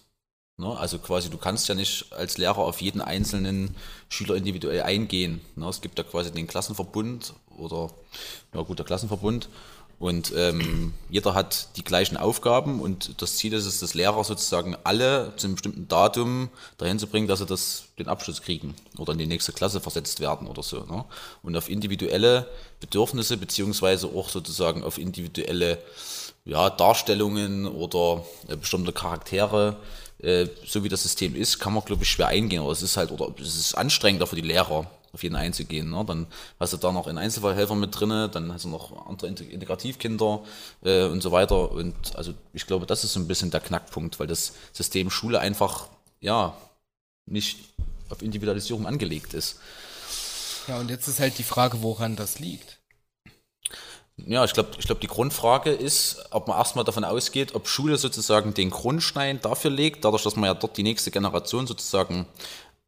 Ne? 0.57 0.77
Also 0.77 0.99
quasi, 0.99 1.29
du 1.29 1.37
kannst 1.37 1.67
ja 1.69 1.75
nicht 1.75 2.11
als 2.13 2.37
Lehrer 2.37 2.59
auf 2.59 2.81
jeden 2.81 3.01
einzelnen 3.01 3.75
Schüler 4.09 4.35
individuell 4.35 4.83
eingehen. 4.83 5.41
Ne? 5.55 5.67
Es 5.69 5.81
gibt 5.81 5.97
ja 5.97 6.03
quasi 6.03 6.31
den 6.31 6.47
Klassenverbund 6.47 7.33
oder, 7.57 7.89
ja 8.53 8.61
gut, 8.61 8.83
Klassenverbund. 8.85 9.49
Und 9.99 10.31
ähm, 10.35 10.93
jeder 11.09 11.33
hat 11.33 11.69
die 11.75 11.83
gleichen 11.83 12.17
Aufgaben 12.17 12.81
und 12.81 13.19
das 13.19 13.37
Ziel 13.37 13.53
ist 13.53 13.65
es, 13.65 13.79
dass 13.79 13.95
Lehrer 13.95 14.23
sozusagen 14.23 14.77
alle 14.83 15.33
zu 15.37 15.47
einem 15.47 15.55
bestimmten 15.55 15.87
Datum 15.87 16.49
dahin 16.77 16.99
zu 16.99 17.07
bringen, 17.07 17.27
dass 17.27 17.39
sie 17.39 17.47
das, 17.47 17.85
den 17.97 18.07
Abschluss 18.07 18.43
kriegen 18.43 18.75
oder 18.99 19.13
in 19.13 19.19
die 19.19 19.25
nächste 19.25 19.53
Klasse 19.53 19.81
versetzt 19.81 20.19
werden 20.19 20.47
oder 20.47 20.61
so. 20.61 20.83
Ne? 20.83 21.03
Und 21.41 21.57
auf 21.57 21.67
individuelle 21.67 22.47
Bedürfnisse 22.79 23.37
beziehungsweise 23.37 24.07
auch 24.07 24.29
sozusagen 24.29 24.83
auf 24.83 24.99
individuelle 24.99 25.79
ja, 26.45 26.69
Darstellungen 26.69 27.65
oder 27.65 28.23
äh, 28.49 28.55
bestimmte 28.55 28.93
Charaktere, 28.93 29.77
äh, 30.19 30.45
so 30.63 30.83
wie 30.83 30.89
das 30.89 31.01
System 31.01 31.35
ist, 31.35 31.57
kann 31.57 31.73
man 31.73 31.83
glaube 31.83 32.03
ich 32.03 32.09
schwer 32.09 32.27
eingehen. 32.27 32.61
Oder 32.61 32.73
es 32.73 32.83
ist 32.83 32.97
halt, 32.97 33.09
oder 33.09 33.33
es 33.41 33.55
ist 33.55 33.73
anstrengender 33.73 34.27
für 34.27 34.35
die 34.35 34.41
Lehrer, 34.43 34.85
auf 35.13 35.23
jeden 35.23 35.35
einzugehen. 35.35 35.89
Ne? 35.89 36.03
Dann 36.05 36.27
hast 36.59 36.73
du 36.73 36.77
da 36.77 36.91
noch 36.91 37.07
einen 37.07 37.17
Einzelfallhelfer 37.17 37.75
mit 37.75 37.99
drinne, 37.99 38.29
dann 38.29 38.53
hast 38.53 38.65
du 38.65 38.69
noch 38.69 39.07
andere 39.07 39.27
Integ- 39.27 39.49
Integrativkinder 39.49 40.41
äh, 40.83 41.05
und 41.05 41.21
so 41.21 41.31
weiter. 41.31 41.71
Und 41.71 42.15
also 42.15 42.33
ich 42.53 42.65
glaube, 42.67 42.85
das 42.85 43.03
ist 43.03 43.13
so 43.13 43.19
ein 43.19 43.27
bisschen 43.27 43.51
der 43.51 43.61
Knackpunkt, 43.61 44.19
weil 44.19 44.27
das 44.27 44.53
System 44.73 45.09
Schule 45.09 45.39
einfach 45.39 45.87
ja 46.19 46.55
nicht 47.25 47.59
auf 48.09 48.21
Individualisierung 48.21 48.85
angelegt 48.87 49.33
ist. 49.33 49.59
ja, 50.67 50.79
und 50.79 50.89
jetzt 50.89 51.07
ist 51.07 51.19
halt 51.19 51.37
die 51.37 51.43
Frage, 51.43 51.81
woran 51.81 52.15
das 52.15 52.39
liegt. 52.39 52.77
Ja, 54.25 54.43
ich 54.43 54.53
glaube, 54.53 54.71
ich 54.79 54.85
glaub, 54.85 54.99
die 54.99 55.07
Grundfrage 55.07 55.69
ist, 55.71 56.25
ob 56.31 56.47
man 56.47 56.57
erstmal 56.57 56.83
davon 56.83 57.03
ausgeht, 57.03 57.53
ob 57.53 57.67
Schule 57.67 57.97
sozusagen 57.97 58.53
den 58.53 58.71
Grundstein 58.71 59.39
dafür 59.41 59.69
legt, 59.69 60.03
dadurch, 60.05 60.23
dass 60.23 60.35
man 60.35 60.45
ja 60.45 60.55
dort 60.55 60.75
die 60.75 60.83
nächste 60.83 61.11
Generation 61.11 61.67
sozusagen 61.67 62.25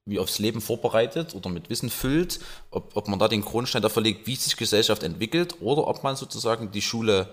wie 0.05 0.19
aufs 0.19 0.39
Leben 0.39 0.61
vorbereitet 0.61 1.35
oder 1.35 1.49
mit 1.49 1.69
Wissen 1.69 1.89
füllt, 1.89 2.39
ob, 2.71 2.95
ob 2.95 3.07
man 3.07 3.19
da 3.19 3.27
den 3.27 3.41
Grundstein 3.41 3.81
dafür 3.81 4.03
legt, 4.03 4.27
wie 4.27 4.35
sich 4.35 4.57
Gesellschaft 4.57 5.03
entwickelt, 5.03 5.61
oder 5.61 5.88
ob 5.88 6.03
man 6.03 6.15
sozusagen 6.15 6.71
die 6.71 6.81
Schule 6.81 7.31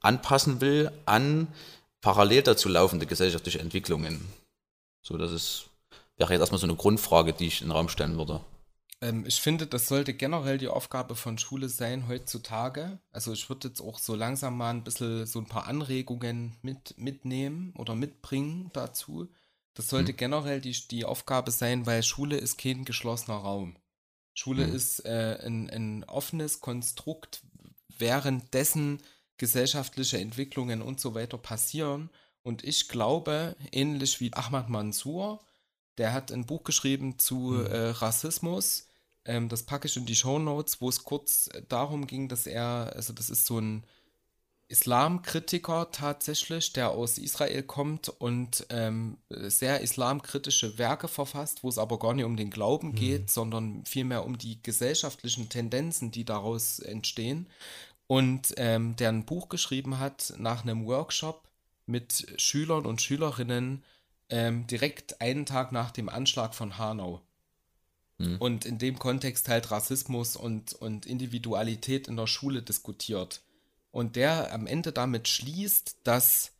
anpassen 0.00 0.60
will 0.60 0.90
an 1.06 1.48
parallel 2.00 2.42
dazu 2.42 2.68
laufende 2.68 3.06
gesellschaftliche 3.06 3.58
Entwicklungen. 3.58 4.24
So, 5.02 5.16
das 5.16 5.32
ist, 5.32 5.66
wäre 6.16 6.32
jetzt 6.32 6.40
erstmal 6.40 6.60
so 6.60 6.66
eine 6.66 6.76
Grundfrage, 6.76 7.32
die 7.32 7.46
ich 7.46 7.60
in 7.60 7.68
den 7.68 7.72
Raum 7.72 7.88
stellen 7.88 8.16
würde. 8.16 8.40
Ähm, 9.00 9.24
ich 9.26 9.40
finde, 9.40 9.66
das 9.66 9.88
sollte 9.88 10.14
generell 10.14 10.58
die 10.58 10.68
Aufgabe 10.68 11.14
von 11.14 11.38
Schule 11.38 11.68
sein 11.68 12.08
heutzutage. 12.08 12.98
Also 13.12 13.32
ich 13.32 13.48
würde 13.48 13.68
jetzt 13.68 13.80
auch 13.80 13.98
so 13.98 14.14
langsam 14.14 14.56
mal 14.56 14.70
ein 14.70 14.84
bisschen 14.84 15.26
so 15.26 15.38
ein 15.38 15.46
paar 15.46 15.66
Anregungen 15.66 16.56
mit, 16.62 16.96
mitnehmen 16.98 17.72
oder 17.76 17.94
mitbringen 17.94 18.70
dazu. 18.72 19.28
Das 19.78 19.90
sollte 19.90 20.12
generell 20.12 20.60
die, 20.60 20.72
die 20.88 21.04
Aufgabe 21.04 21.52
sein, 21.52 21.86
weil 21.86 22.02
Schule 22.02 22.36
ist 22.36 22.58
kein 22.58 22.84
geschlossener 22.84 23.36
Raum. 23.36 23.76
Schule 24.34 24.66
Mhm. 24.66 24.74
ist 24.74 25.06
äh, 25.06 25.38
ein, 25.40 25.70
ein 25.70 26.02
offenes 26.02 26.60
Konstrukt, 26.60 27.42
währenddessen 27.96 29.00
gesellschaftliche 29.36 30.18
Entwicklungen 30.18 30.82
und 30.82 30.98
so 30.98 31.14
weiter 31.14 31.38
passieren. 31.38 32.10
Und 32.42 32.64
ich 32.64 32.88
glaube, 32.88 33.54
ähnlich 33.70 34.18
wie 34.18 34.32
Ahmad 34.32 34.68
Mansour, 34.68 35.38
der 35.96 36.12
hat 36.12 36.32
ein 36.32 36.44
Buch 36.44 36.64
geschrieben 36.64 37.20
zu 37.20 37.62
äh, 37.62 37.90
Rassismus. 37.90 38.88
Ähm, 39.24 39.48
das 39.48 39.62
packe 39.62 39.86
ich 39.86 39.96
in 39.96 40.06
die 40.06 40.16
Show 40.16 40.40
Notes, 40.40 40.80
wo 40.80 40.88
es 40.88 41.04
kurz 41.04 41.50
äh, 41.54 41.62
darum 41.68 42.08
ging, 42.08 42.28
dass 42.28 42.48
er, 42.48 42.94
also 42.96 43.12
das 43.12 43.30
ist 43.30 43.46
so 43.46 43.60
ein 43.60 43.84
Islamkritiker 44.68 45.90
tatsächlich, 45.92 46.74
der 46.74 46.90
aus 46.90 47.16
Israel 47.16 47.62
kommt 47.62 48.10
und 48.10 48.66
ähm, 48.68 49.16
sehr 49.30 49.80
islamkritische 49.80 50.76
Werke 50.76 51.08
verfasst, 51.08 51.64
wo 51.64 51.70
es 51.70 51.78
aber 51.78 51.98
gar 51.98 52.12
nicht 52.12 52.26
um 52.26 52.36
den 52.36 52.50
Glauben 52.50 52.94
geht, 52.94 53.30
sondern 53.30 53.84
vielmehr 53.86 54.26
um 54.26 54.36
die 54.36 54.62
gesellschaftlichen 54.62 55.48
Tendenzen, 55.48 56.10
die 56.10 56.24
daraus 56.24 56.80
entstehen. 56.80 57.46
Und 58.06 58.54
ähm, 58.58 58.94
der 58.96 59.08
ein 59.08 59.24
Buch 59.24 59.48
geschrieben 59.48 59.98
hat 59.98 60.34
nach 60.38 60.62
einem 60.62 60.86
Workshop 60.86 61.48
mit 61.86 62.26
Schülern 62.36 62.84
und 62.84 63.00
Schülerinnen 63.00 63.82
ähm, 64.28 64.66
direkt 64.66 65.20
einen 65.22 65.46
Tag 65.46 65.72
nach 65.72 65.90
dem 65.90 66.10
Anschlag 66.10 66.54
von 66.54 66.76
Hanau. 66.76 67.22
Und 68.38 68.64
in 68.64 68.78
dem 68.78 68.98
Kontext 68.98 69.48
halt 69.48 69.70
Rassismus 69.70 70.36
und, 70.36 70.74
und 70.74 71.06
Individualität 71.06 72.08
in 72.08 72.16
der 72.16 72.26
Schule 72.26 72.62
diskutiert. 72.62 73.40
Und 73.90 74.16
der 74.16 74.52
am 74.52 74.66
Ende 74.66 74.92
damit 74.92 75.28
schließt, 75.28 75.98
dass 76.04 76.52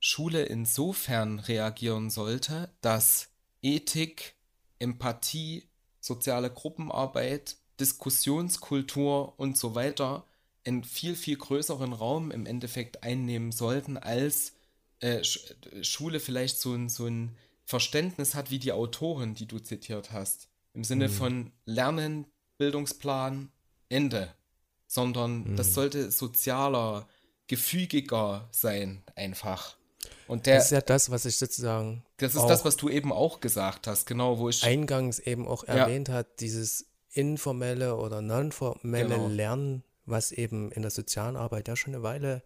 Schule 0.00 0.44
insofern 0.44 1.38
reagieren 1.38 2.10
sollte, 2.10 2.70
dass 2.80 3.30
Ethik, 3.62 4.34
Empathie, 4.78 5.68
soziale 6.00 6.50
Gruppenarbeit, 6.50 7.56
Diskussionskultur 7.80 9.38
und 9.38 9.56
so 9.56 9.74
weiter 9.74 10.26
einen 10.66 10.84
viel, 10.84 11.16
viel 11.16 11.36
größeren 11.36 11.92
Raum 11.92 12.30
im 12.30 12.46
Endeffekt 12.46 13.02
einnehmen 13.02 13.52
sollten, 13.52 13.96
als 13.96 14.52
äh, 15.00 15.22
Sch 15.24 15.54
Schule 15.82 16.20
vielleicht 16.20 16.58
so 16.58 16.74
ein, 16.74 16.88
so 16.88 17.06
ein 17.06 17.36
Verständnis 17.64 18.34
hat 18.34 18.50
wie 18.50 18.58
die 18.58 18.72
Autoren, 18.72 19.34
die 19.34 19.46
du 19.46 19.58
zitiert 19.58 20.12
hast. 20.12 20.48
Im 20.74 20.84
Sinne 20.84 21.08
von 21.08 21.52
Lernen, 21.64 22.26
Bildungsplan, 22.58 23.50
Ende. 23.88 24.34
Sondern 24.86 25.56
das 25.56 25.74
sollte 25.74 26.10
sozialer, 26.10 27.08
gefügiger 27.46 28.48
sein, 28.52 29.02
einfach. 29.16 29.76
Und 30.26 30.46
der, 30.46 30.56
Das 30.56 30.66
ist 30.66 30.70
ja 30.70 30.80
das, 30.80 31.10
was 31.10 31.24
ich 31.24 31.36
sozusagen 31.36 32.02
das 32.18 32.34
ist 32.34 32.46
das, 32.46 32.64
was 32.64 32.76
du 32.76 32.88
eben 32.88 33.12
auch 33.12 33.40
gesagt 33.40 33.86
hast, 33.86 34.06
genau, 34.06 34.38
wo 34.38 34.48
ich. 34.48 34.62
eingangs 34.62 35.18
eben 35.18 35.46
auch 35.46 35.66
Ja. 35.66 35.74
erwähnt 35.74 36.08
hat, 36.08 36.40
dieses 36.40 36.86
informelle 37.10 37.96
oder 37.96 38.22
nonformelle 38.22 39.08
Genau. 39.14 39.28
Lernen, 39.28 39.82
was 40.06 40.32
eben 40.32 40.70
in 40.72 40.82
der 40.82 40.90
sozialen 40.90 41.36
Arbeit 41.36 41.68
ja 41.68 41.76
schon 41.76 41.94
eine 41.94 42.02
Weile 42.02 42.42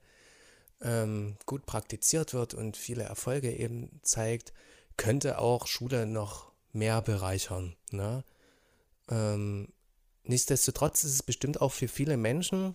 ähm, 0.81 1.36
gut 1.47 1.66
praktiziert 1.66 2.35
wird 2.35 2.55
und 2.55 2.77
viele 2.77 3.02
Erfolge 3.05 3.52
eben 3.52 4.01
zeigt, 4.02 4.52
könnte 4.97 5.39
auch 5.39 5.66
Schule 5.66 6.06
noch 6.06 6.52
mehr 6.73 7.02
bereichern. 7.02 7.77
Ne? 7.90 8.24
Ähm, 9.10 9.69
nichtsdestotrotz 10.29 11.05
ist 11.05 11.15
es 11.15 11.23
bestimmt 11.23 11.61
auch 11.61 11.73
für 11.73 11.89
viele 11.89 12.17
Menschen, 12.17 12.75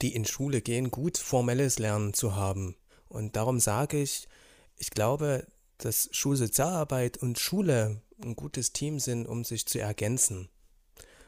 die 0.00 0.14
in 0.14 0.24
Schule 0.24 0.62
gehen, 0.62 0.90
gut 0.90 1.18
formelles 1.18 1.78
Lernen 1.78 2.14
zu 2.14 2.34
haben. 2.34 2.76
Und 3.08 3.36
darum 3.36 3.60
sage 3.60 4.00
ich, 4.00 4.28
ich 4.76 4.90
glaube, 4.90 5.46
dass 5.78 6.08
Schulsozialarbeit 6.12 7.18
und 7.18 7.38
Schule 7.38 8.00
ein 8.22 8.36
gutes 8.36 8.72
Team 8.72 8.98
sind, 8.98 9.26
um 9.26 9.44
sich 9.44 9.66
zu 9.66 9.80
ergänzen 9.80 10.48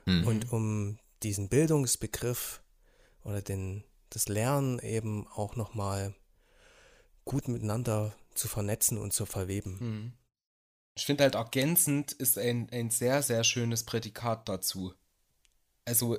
und 0.06 0.52
um 0.52 0.98
diesen 1.22 1.48
Bildungsbegriff 1.48 2.62
oder 3.24 3.42
den, 3.42 3.84
das 4.10 4.28
Lernen 4.28 4.78
eben 4.78 5.26
auch 5.28 5.56
nochmal 5.56 6.14
gut 7.24 7.48
miteinander 7.48 8.14
zu 8.34 8.48
vernetzen 8.48 8.98
und 8.98 9.12
zu 9.12 9.26
verweben. 9.26 9.80
Hm. 9.80 10.12
Ich 10.96 11.06
finde 11.06 11.24
halt 11.24 11.34
ergänzend 11.34 12.12
ist 12.12 12.38
ein, 12.38 12.68
ein 12.70 12.90
sehr, 12.90 13.22
sehr 13.22 13.42
schönes 13.42 13.82
Prädikat 13.84 14.48
dazu. 14.48 14.94
Also 15.84 16.18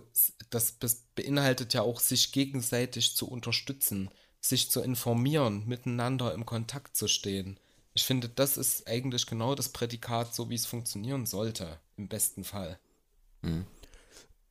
das, 0.49 0.79
das 0.79 1.03
beinhaltet 1.15 1.73
ja 1.73 1.81
auch, 1.81 1.99
sich 1.99 2.31
gegenseitig 2.31 3.15
zu 3.15 3.27
unterstützen, 3.27 4.09
sich 4.41 4.69
zu 4.69 4.81
informieren, 4.81 5.65
miteinander 5.67 6.33
im 6.33 6.45
Kontakt 6.45 6.95
zu 6.95 7.07
stehen. 7.07 7.59
Ich 7.93 8.03
finde, 8.03 8.29
das 8.29 8.57
ist 8.57 8.87
eigentlich 8.87 9.25
genau 9.25 9.55
das 9.55 9.69
Prädikat, 9.69 10.35
so 10.35 10.49
wie 10.49 10.55
es 10.55 10.65
funktionieren 10.65 11.25
sollte, 11.25 11.79
im 11.97 12.07
besten 12.07 12.43
Fall. 12.43 12.77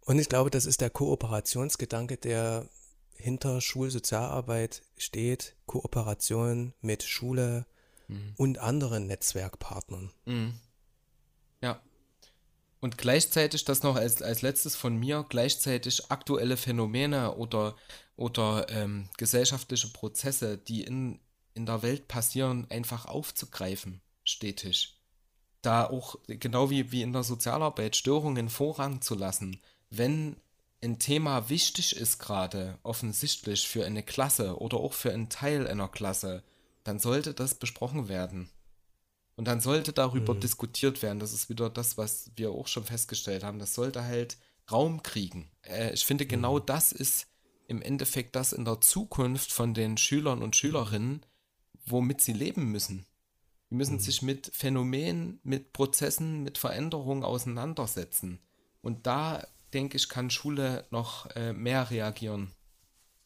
Und 0.01 0.19
ich 0.19 0.28
glaube, 0.28 0.51
das 0.51 0.66
ist 0.66 0.81
der 0.81 0.91
Kooperationsgedanke, 0.91 2.16
der 2.16 2.69
hinter 3.16 3.61
Schulsozialarbeit 3.61 4.82
steht. 4.97 5.55
Kooperation 5.66 6.74
mit 6.81 7.03
Schule 7.03 7.66
und 8.36 8.59
anderen 8.59 9.07
Netzwerkpartnern. 9.07 10.11
Ja. 10.27 10.51
Und 12.85 12.98
gleichzeitig, 12.98 13.65
das 13.65 13.82
noch 13.82 13.97
als, 13.97 14.20
als 14.20 14.43
letztes 14.43 14.77
von 14.77 14.94
mir, 14.94 15.24
gleichzeitig 15.27 16.11
aktuelle 16.11 16.59
Phänomene 16.59 17.35
oder, 17.36 17.77
oder 18.15 18.66
ähm, 18.69 19.09
gesellschaftliche 19.16 19.89
Prozesse, 19.89 20.59
die 20.59 20.82
in, 20.82 21.19
in 21.55 21.65
der 21.65 21.81
Welt 21.81 22.09
passieren, 22.09 22.66
einfach 22.69 23.06
aufzugreifen, 23.06 24.02
stetig. 24.23 25.01
Da 25.62 25.89
auch, 25.89 26.16
genau 26.27 26.69
wie, 26.69 26.93
wie 26.93 27.01
in 27.01 27.15
der 27.15 27.23
Sozialarbeit, 27.23 27.97
Störungen 27.97 28.51
Vorrang 28.51 29.01
zu 29.01 29.15
lassen. 29.15 29.62
Wenn 29.89 30.36
ein 30.82 30.98
Thema 30.98 31.48
wichtig 31.48 31.97
ist 31.97 32.19
gerade, 32.19 32.78
offensichtlich 32.82 33.66
für 33.66 33.86
eine 33.86 34.02
Klasse 34.02 34.61
oder 34.61 34.77
auch 34.77 34.93
für 34.93 35.11
einen 35.11 35.31
Teil 35.31 35.66
einer 35.66 35.89
Klasse, 35.89 36.43
dann 36.82 36.98
sollte 36.98 37.32
das 37.32 37.55
besprochen 37.55 38.11
werden. 38.11 38.51
Und 39.36 39.47
dann 39.48 39.61
sollte 39.61 39.93
darüber 39.93 40.35
diskutiert 40.35 41.02
werden. 41.02 41.19
Das 41.19 41.32
ist 41.32 41.48
wieder 41.48 41.69
das, 41.69 41.98
was 41.98 42.31
wir 42.36 42.51
auch 42.52 42.69
schon 42.69 42.85
festgestellt 42.85 43.43
haben. 43.43 43.59
Das 43.59 43.74
sollte 43.74 44.05
halt 44.05 44.39
Raum 44.70 45.02
kriegen. 45.02 45.51
Äh, 45.62 45.93
ich 45.93 46.05
finde, 46.05 46.27
genau 46.27 46.59
das 46.59 46.93
ist 46.93 47.27
im 47.66 47.82
Endeffekt 47.82 48.36
das 48.36 48.52
in 48.52 48.65
der 48.65 48.81
Zukunft 48.81 49.52
von 49.52 49.74
den 49.74 49.97
Schülern 49.97 50.43
und 50.43 50.56
Schülerinnen, 50.56 51.24
womit 51.86 52.20
sie 52.20 52.32
leben 52.32 52.70
müssen. 52.70 53.06
Die 53.70 53.74
müssen 53.74 53.98
sich 53.98 54.23
mit 54.23 54.51
Phänomenen, 54.55 55.40
mit 55.43 55.73
Prozessen, 55.73 56.43
mit 56.43 56.59
Veränderungen 56.59 57.24
auseinandersetzen. 57.24 58.39
Und 58.82 59.06
da, 59.06 59.47
denke 59.73 59.97
ich, 59.97 60.09
kann 60.09 60.31
Schule 60.31 60.85
noch 60.90 61.27
äh, 61.35 61.52
mehr 61.52 61.90
reagieren. 61.90 62.52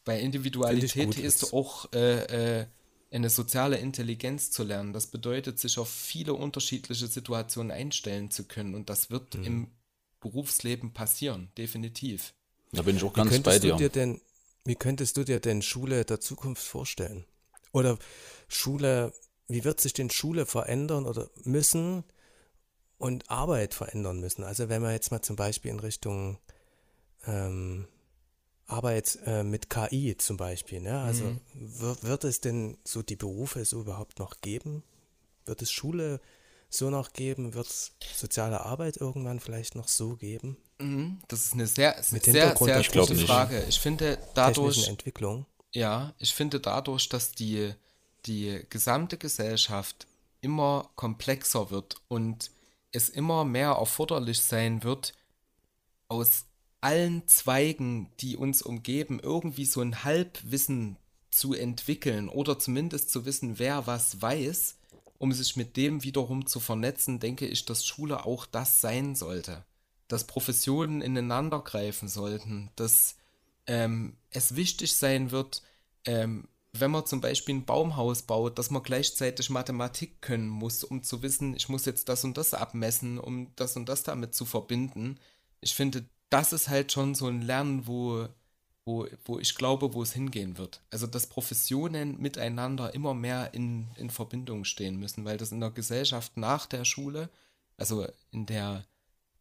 Weil 0.05 0.22
Individualität 0.22 1.18
ist 1.18 1.52
auch 1.52 1.93
äh, 1.93 2.60
äh, 2.60 2.66
eine 3.10 3.30
soziale 3.30 3.78
Intelligenz 3.78 4.51
zu 4.51 4.62
lernen. 4.64 4.93
Das 4.93 5.06
bedeutet, 5.06 5.59
sich 5.59 5.78
auf 5.78 5.89
viele 5.89 6.35
unterschiedliche 6.35 7.06
Situationen 7.06 7.70
einstellen 7.70 8.30
zu 8.30 8.44
können. 8.44 8.74
Und 8.74 8.90
das 8.90 9.10
wird 9.10 9.36
Mhm. 9.36 9.44
im 9.44 9.70
Berufsleben 10.20 10.93
passieren, 10.93 11.51
definitiv. 11.56 12.35
Da 12.72 12.82
bin 12.82 12.97
ich 12.97 13.02
auch 13.05 13.12
ganz 13.12 13.30
bei 13.30 13.35
könntest 13.36 13.64
dir. 13.64 13.72
du 13.72 13.78
dir 13.78 13.89
denn, 13.89 14.20
wie 14.64 14.74
könntest 14.74 15.16
du 15.16 15.24
dir 15.24 15.40
denn 15.40 15.62
Schule 15.62 16.05
der 16.05 16.20
Zukunft 16.20 16.62
vorstellen? 16.62 17.24
Oder 17.72 17.98
Schule, 18.48 19.12
wie 19.47 19.64
wird 19.64 19.80
sich 19.80 19.94
denn 19.94 20.10
Schule 20.10 20.44
verändern 20.44 21.06
oder 21.06 21.30
müssen 21.44 22.05
und 22.98 23.30
Arbeit 23.30 23.72
verändern 23.72 24.20
müssen? 24.20 24.44
Also 24.44 24.68
wenn 24.68 24.82
wir 24.82 24.93
jetzt 24.93 25.10
mal 25.10 25.22
zum 25.22 25.36
Beispiel 25.36 25.70
in 25.70 25.80
Richtung 25.80 26.39
ähm, 27.26 27.86
Arbeit 28.69 29.19
äh, 29.24 29.43
mit 29.43 29.70
KI 29.70 30.16
zum 30.19 30.36
Beispiel, 30.36 30.81
ne? 30.81 31.01
Also 31.01 31.36
wird, 31.55 32.05
wird 32.05 32.24
es 32.24 32.40
denn 32.40 32.77
so 32.85 33.03
die 33.03 33.16
Berufe 33.16 33.65
so 33.65 33.81
überhaupt 33.81 34.19
noch 34.19 34.40
geben? 34.40 34.82
Wird 35.47 35.62
es 35.62 35.73
Schule 35.73 36.20
so 36.69 36.90
noch 36.90 37.12
geben? 37.15 37.55
Wird 37.55 37.66
es 37.66 37.93
soziale 38.15 38.61
Arbeit 38.61 38.99
irgendwann 38.99 39.40
vielleicht 39.40 39.74
noch 39.74 39.89
so 39.89 40.16
geben? 40.16 40.59
Mhm, 40.78 41.19
Das 41.28 41.45
ist 41.47 41.55
eine 41.55 41.66
sehr, 41.66 41.97
Mit 42.11 42.24
sehr, 42.24 42.57
sehr 42.57 42.81
Ich 42.81 42.93
gute 42.93 43.15
nicht. 43.15 43.27
Frage. 43.27 43.65
Ich 43.69 43.81
finde 43.81 44.19
dadurch, 44.35 44.86
Entwicklung? 44.86 45.47
ja, 45.73 46.15
ich 46.19 46.35
finde 46.35 46.61
dadurch, 46.61 47.09
dass 47.09 47.32
die, 47.32 47.73
die 48.27 48.65
gesamte 48.69 49.16
Gesellschaft 49.16 50.07
immer 50.43 50.90
komplexer 50.95 51.70
wird 51.70 51.97
und 52.09 52.51
es 52.93 53.09
immer 53.09 53.45
mehr 53.45 53.70
erforderlich 53.70 54.40
sein 54.40 54.82
wird, 54.85 55.15
aus 56.09 56.45
allen 56.80 57.26
Zweigen, 57.26 58.10
die 58.20 58.36
uns 58.36 58.62
umgeben, 58.62 59.20
irgendwie 59.20 59.64
so 59.64 59.80
ein 59.80 60.05
Halbwissen 60.05 60.96
zu 61.30 61.55
entwickeln 61.55 62.28
oder 62.28 62.59
zumindest 62.59 63.10
zu 63.10 63.24
wissen, 63.24 63.59
wer 63.59 63.86
was 63.86 64.22
weiß, 64.22 64.76
um 65.18 65.32
sich 65.32 65.56
mit 65.56 65.76
dem 65.76 66.05
wiederum 66.05 66.46
zu 66.46 66.60
vernetzen, 66.60 67.20
denke 67.20 67.46
ich, 67.46 67.64
dass 67.64 67.84
Schule 67.84 68.24
auch 68.24 68.46
das 68.46 68.80
sein 68.80 69.14
sollte. 69.14 69.64
Dass 70.06 70.26
Professionen 70.26 71.02
ineinander 71.02 71.60
greifen 71.60 72.09
sollten, 72.09 72.70
dass 72.76 73.16
ähm, 73.66 74.16
es 74.30 74.55
wichtig 74.55 74.96
sein 74.96 75.30
wird, 75.30 75.62
ähm, 76.05 76.48
wenn 76.72 76.90
man 76.90 77.06
zum 77.06 77.20
Beispiel 77.20 77.56
ein 77.56 77.64
Baumhaus 77.64 78.22
baut, 78.22 78.59
dass 78.59 78.70
man 78.70 78.82
gleichzeitig 78.82 79.50
Mathematik 79.50 80.22
können 80.22 80.48
muss, 80.48 80.84
um 80.84 81.02
zu 81.02 81.22
wissen, 81.22 81.56
ich 81.56 81.68
muss 81.68 81.84
jetzt 81.86 82.09
das 82.09 82.24
und 82.24 82.36
das 82.36 82.55
abmessen, 82.55 83.18
um 83.18 83.52
das 83.56 83.76
und 83.76 83.88
das 83.88 84.05
damit 84.05 84.34
zu 84.34 84.44
verbinden. 84.44 85.18
Ich 85.60 85.74
finde, 85.74 86.05
das 86.30 86.52
ist 86.52 86.68
halt 86.68 86.92
schon 86.92 87.14
so 87.14 87.26
ein 87.26 87.42
Lernen, 87.42 87.86
wo, 87.86 88.28
wo, 88.84 89.06
wo 89.24 89.38
ich 89.38 89.55
glaube, 89.55 89.94
wo 89.94 90.02
es 90.02 90.12
hingehen 90.12 90.59
wird. 90.59 90.82
Also, 90.90 91.06
dass 91.06 91.26
Professionen 91.26 92.20
miteinander 92.20 92.94
immer 92.94 93.14
mehr 93.14 93.55
in, 93.55 93.88
in 93.96 94.10
Verbindung 94.10 94.64
stehen 94.64 94.98
müssen, 94.98 95.24
weil 95.24 95.36
das 95.36 95.52
in 95.52 95.60
der 95.60 95.70
Gesellschaft 95.70 96.36
nach 96.36 96.66
der 96.66 96.84
Schule, 96.84 97.30
also 97.76 98.06
in 98.30 98.46
der, 98.46 98.84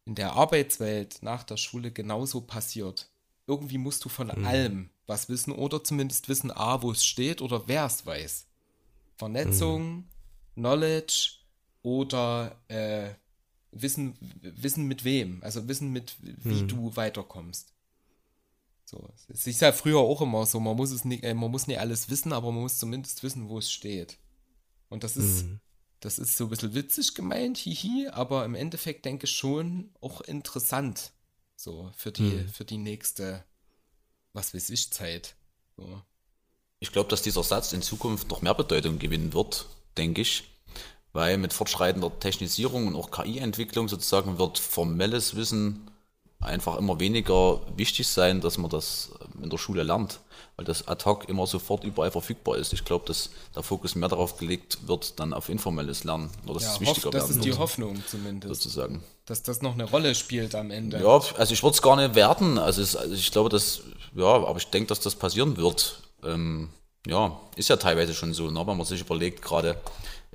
in 0.04 0.14
der 0.14 0.32
Arbeitswelt 0.32 1.22
nach 1.22 1.44
der 1.44 1.56
Schule 1.56 1.90
genauso 1.90 2.40
passiert. 2.40 3.10
Irgendwie 3.46 3.78
musst 3.78 4.04
du 4.04 4.08
von 4.08 4.30
allem 4.30 4.90
was 5.06 5.28
wissen 5.30 5.52
oder 5.52 5.82
zumindest 5.82 6.28
wissen, 6.28 6.50
A, 6.50 6.82
wo 6.82 6.92
es 6.92 7.04
steht 7.04 7.40
oder 7.40 7.66
wer 7.66 7.86
es 7.86 8.04
weiß. 8.04 8.46
Vernetzung, 9.16 10.04
Knowledge 10.54 11.38
oder 11.82 12.60
äh, 12.68 13.14
Wissen, 13.70 14.16
Wissen 14.40 14.86
mit 14.86 15.04
wem, 15.04 15.42
also 15.42 15.68
Wissen 15.68 15.92
mit, 15.92 16.16
wie 16.20 16.66
du 16.66 16.96
weiterkommst. 16.96 17.72
So, 18.84 19.06
es 19.28 19.46
ist 19.46 19.60
ja 19.60 19.72
früher 19.72 19.98
auch 19.98 20.22
immer 20.22 20.46
so, 20.46 20.60
man 20.60 20.76
muss 20.76 20.90
es 20.92 21.04
nicht, 21.04 21.22
äh, 21.22 21.34
man 21.34 21.50
muss 21.50 21.66
nicht 21.66 21.78
alles 21.78 22.08
wissen, 22.08 22.32
aber 22.32 22.50
man 22.50 22.62
muss 22.62 22.78
zumindest 22.78 23.22
wissen, 23.22 23.48
wo 23.48 23.58
es 23.58 23.70
steht. 23.70 24.18
Und 24.88 25.04
das 25.04 25.18
ist, 25.18 25.44
das 26.00 26.18
ist 26.18 26.36
so 26.36 26.44
ein 26.44 26.50
bisschen 26.50 26.74
witzig 26.74 27.14
gemeint, 27.14 27.58
hihi, 27.58 28.08
aber 28.08 28.46
im 28.46 28.54
Endeffekt 28.54 29.04
denke 29.04 29.26
ich 29.26 29.32
schon 29.32 29.90
auch 30.00 30.22
interessant. 30.22 31.12
So, 31.56 31.90
für 31.96 32.12
die, 32.12 32.46
für 32.52 32.64
die 32.64 32.78
nächste, 32.78 33.44
was 34.32 34.54
weiß 34.54 34.70
ich, 34.70 34.90
Zeit. 34.90 35.34
So. 35.76 36.00
Ich 36.78 36.92
glaube, 36.92 37.10
dass 37.10 37.20
dieser 37.20 37.42
Satz 37.42 37.72
in 37.72 37.82
Zukunft 37.82 38.28
noch 38.30 38.42
mehr 38.42 38.54
Bedeutung 38.54 38.98
gewinnen 38.98 39.34
wird, 39.34 39.66
denke 39.96 40.22
ich. 40.22 40.44
Weil 41.12 41.38
mit 41.38 41.52
fortschreitender 41.52 42.18
Technisierung 42.20 42.86
und 42.86 42.96
auch 42.96 43.10
KI-Entwicklung 43.10 43.88
sozusagen 43.88 44.38
wird 44.38 44.58
formelles 44.58 45.36
Wissen 45.36 45.90
einfach 46.40 46.76
immer 46.76 47.00
weniger 47.00 47.60
wichtig 47.76 48.06
sein, 48.06 48.40
dass 48.40 48.58
man 48.58 48.70
das 48.70 49.10
in 49.42 49.50
der 49.50 49.58
Schule 49.58 49.82
lernt. 49.82 50.20
Weil 50.56 50.64
das 50.64 50.86
ad 50.86 51.04
hoc 51.04 51.28
immer 51.28 51.46
sofort 51.46 51.84
überall 51.84 52.10
verfügbar 52.10 52.56
ist. 52.56 52.72
Ich 52.72 52.84
glaube, 52.84 53.06
dass 53.06 53.30
der 53.54 53.62
Fokus 53.62 53.94
mehr 53.94 54.08
darauf 54.08 54.36
gelegt 54.36 54.78
wird, 54.86 55.18
dann 55.18 55.32
auf 55.32 55.48
informelles 55.48 56.04
Lernen. 56.04 56.30
Oder 56.44 56.54
dass 56.54 56.64
Ja, 56.64 56.72
hoff, 56.74 56.80
wichtiger 56.80 57.10
das 57.10 57.28
werden 57.28 57.36
ist 57.38 57.44
die 57.44 57.54
Hoffnung 57.54 58.02
zumindest, 58.06 58.62
sozusagen. 58.62 59.02
dass 59.24 59.42
das 59.42 59.62
noch 59.62 59.74
eine 59.74 59.84
Rolle 59.84 60.14
spielt 60.14 60.54
am 60.54 60.70
Ende. 60.70 61.00
Ja, 61.00 61.20
also 61.36 61.54
ich 61.54 61.62
würde 61.62 61.74
es 61.74 61.82
gar 61.82 61.96
nicht 61.96 62.14
werten. 62.14 62.58
Also, 62.58 62.82
es, 62.82 62.96
also 62.96 63.14
ich 63.14 63.30
glaube, 63.30 63.48
dass, 63.48 63.82
ja, 64.14 64.26
aber 64.26 64.56
ich 64.56 64.66
denke, 64.68 64.88
dass 64.88 65.00
das 65.00 65.14
passieren 65.14 65.56
wird. 65.56 66.02
Ähm, 66.24 66.70
ja, 67.06 67.40
ist 67.56 67.68
ja 67.68 67.76
teilweise 67.76 68.14
schon 68.14 68.34
so, 68.34 68.50
ne? 68.50 68.66
wenn 68.66 68.76
man 68.76 68.86
sich 68.86 69.00
überlegt, 69.00 69.42
gerade 69.42 69.76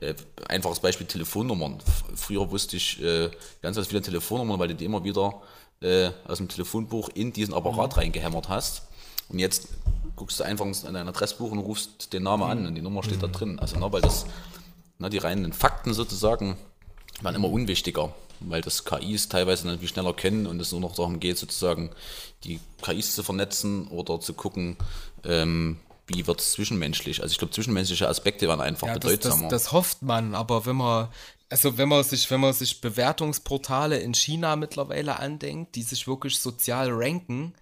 äh, 0.04 0.16
einfaches 0.48 0.80
Beispiel 0.80 1.08
Telefonnummern. 1.08 1.80
Früher 2.16 2.50
wusste 2.52 2.78
ich 2.78 3.02
äh, 3.02 3.30
ganz, 3.62 3.76
ganz 3.76 3.88
viele 3.88 4.02
Telefonnummern, 4.02 4.60
weil 4.60 4.68
du 4.70 4.76
die 4.76 4.86
immer 4.86 5.04
wieder 5.04 5.42
äh, 5.82 6.12
aus 6.28 6.38
dem 6.38 6.48
Telefonbuch 6.48 7.10
in 7.14 7.34
diesen 7.34 7.54
Apparat 7.54 7.98
reingehämmert 7.98 8.50
hast. 8.50 8.84
Und 9.30 9.40
jetzt 9.40 9.68
guckst 10.16 10.40
du 10.40 10.44
einfach 10.44 10.66
in 10.66 10.94
dein 10.94 11.08
Adressbuch 11.08 11.52
und 11.52 11.60
rufst 11.60 12.14
den 12.14 12.24
Namen 12.24 12.44
an 12.44 12.68
und 12.68 12.76
die 12.76 12.82
Nummer 12.82 13.04
steht 13.04 13.24
da 13.24 13.28
drin. 13.28 13.60
Also, 13.60 13.80
ne, 13.80 13.92
weil 13.92 14.02
das, 14.02 14.26
ne, 15.00 15.10
die 15.10 15.18
reinen 15.18 15.54
Fakten 15.54 15.94
sozusagen 15.94 16.58
werden 17.22 17.36
immer 17.36 17.50
unwichtiger, 17.50 18.14
weil 18.40 18.62
das 18.62 18.86
KIs 18.86 19.30
teilweise 19.30 19.68
dann 19.68 19.80
viel 19.80 19.88
schneller 19.88 20.14
können 20.14 20.46
und 20.46 20.60
es 20.60 20.72
nur 20.72 20.82
noch 20.82 20.96
darum 20.96 21.20
geht, 21.20 21.38
sozusagen 21.38 21.90
die 22.44 22.60
KIs 22.82 23.16
zu 23.16 23.24
vernetzen 23.24 23.88
oder 23.88 24.20
zu 24.20 24.34
gucken, 24.34 24.78
ähm, 25.24 25.78
wie 26.08 26.28
wird 26.28 26.42
es 26.42 26.52
zwischenmenschlich. 26.52 27.22
Also 27.22 27.32
ich 27.32 27.38
glaube, 27.38 27.54
zwischenmenschliche 27.54 28.08
Aspekte 28.08 28.48
werden 28.48 28.62
einfach 28.62 28.88
Ja, 28.88 29.00
das, 29.00 29.12
das, 29.12 29.20
bedeutsamer. 29.20 29.50
das 29.50 29.72
hofft 29.72 30.02
man, 30.02 30.36
aber 30.36 30.66
wenn 30.66 30.76
man, 30.76 31.10
also 31.50 31.78
wenn 31.78 31.88
man 31.90 32.04
sich, 32.04 32.30
wenn 32.32 32.42
man 32.42 32.54
sich 32.54 32.82
Bewertungsportale 32.82 34.00
in 34.00 34.14
China 34.14 34.56
mittlerweile 34.56 35.20
andenkt, 35.20 35.76
die 35.76 35.84
sich 35.84 36.08
wirklich 36.08 36.40
sozial 36.40 36.90
ranken 36.92 37.54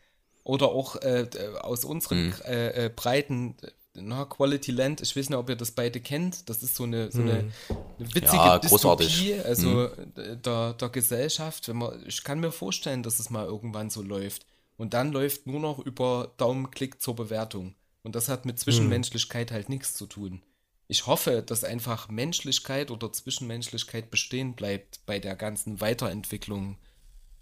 oder 0.43 0.69
auch 0.69 0.95
äh, 0.97 1.27
aus 1.61 1.85
unseren 1.85 2.27
Mhm. 2.27 2.34
äh, 2.45 2.85
äh, 2.85 2.89
Breiten 2.89 3.55
na, 3.93 4.23
Quality 4.23 4.72
Land, 4.72 5.01
ich 5.01 5.15
weiß 5.18 5.27
nicht, 5.30 5.38
ob 5.38 5.49
ihr 5.49 5.57
das 5.57 5.72
beide 5.72 5.99
kennt. 5.99 6.49
Das 6.49 6.63
ist 6.63 6.76
so 6.76 6.84
eine, 6.85 7.11
so 7.11 7.19
eine, 7.22 7.51
eine 7.99 8.15
witzige 8.15 8.38
Ja. 8.38 8.57
Dystopie, 8.57 9.34
also 9.43 9.88
äh, 9.88 10.38
der, 10.38 10.73
der 10.73 10.89
Gesellschaft. 10.89 11.68
Wenn 11.68 11.76
man, 11.77 12.01
ich 12.07 12.23
kann 12.23 12.39
mir 12.39 12.53
vorstellen, 12.53 13.03
dass 13.03 13.19
es 13.19 13.30
mal 13.30 13.45
irgendwann 13.45 13.89
so 13.89 14.01
läuft. 14.01 14.45
Und 14.77 14.93
dann 14.93 15.11
läuft 15.11 15.45
nur 15.45 15.59
noch 15.59 15.77
über 15.80 16.31
Daumenklick 16.38 17.01
zur 17.01 17.15
Bewertung. 17.18 17.76
Und 18.03 18.15
das 18.15 18.30
hat 18.30 18.45
mit 18.45 18.60
Zwischenmenschlichkeit 18.60 19.52
halt 19.52 19.69
nichts 19.69 19.94
zu 19.94 20.06
tun. 20.07 20.41
Ich 20.88 21.07
hoffe, 21.07 21.41
dass 21.41 21.64
einfach 21.64 22.10
Menschlichkeit 22.10 22.91
oder 22.91 23.14
Zwischenmenschlichkeit 23.14 24.11
bestehen 24.11 24.56
bleibt 24.56 25.06
bei 25.06 25.19
der 25.19 25.36
ganzen 25.36 25.80
Weiterentwicklung 25.80 26.78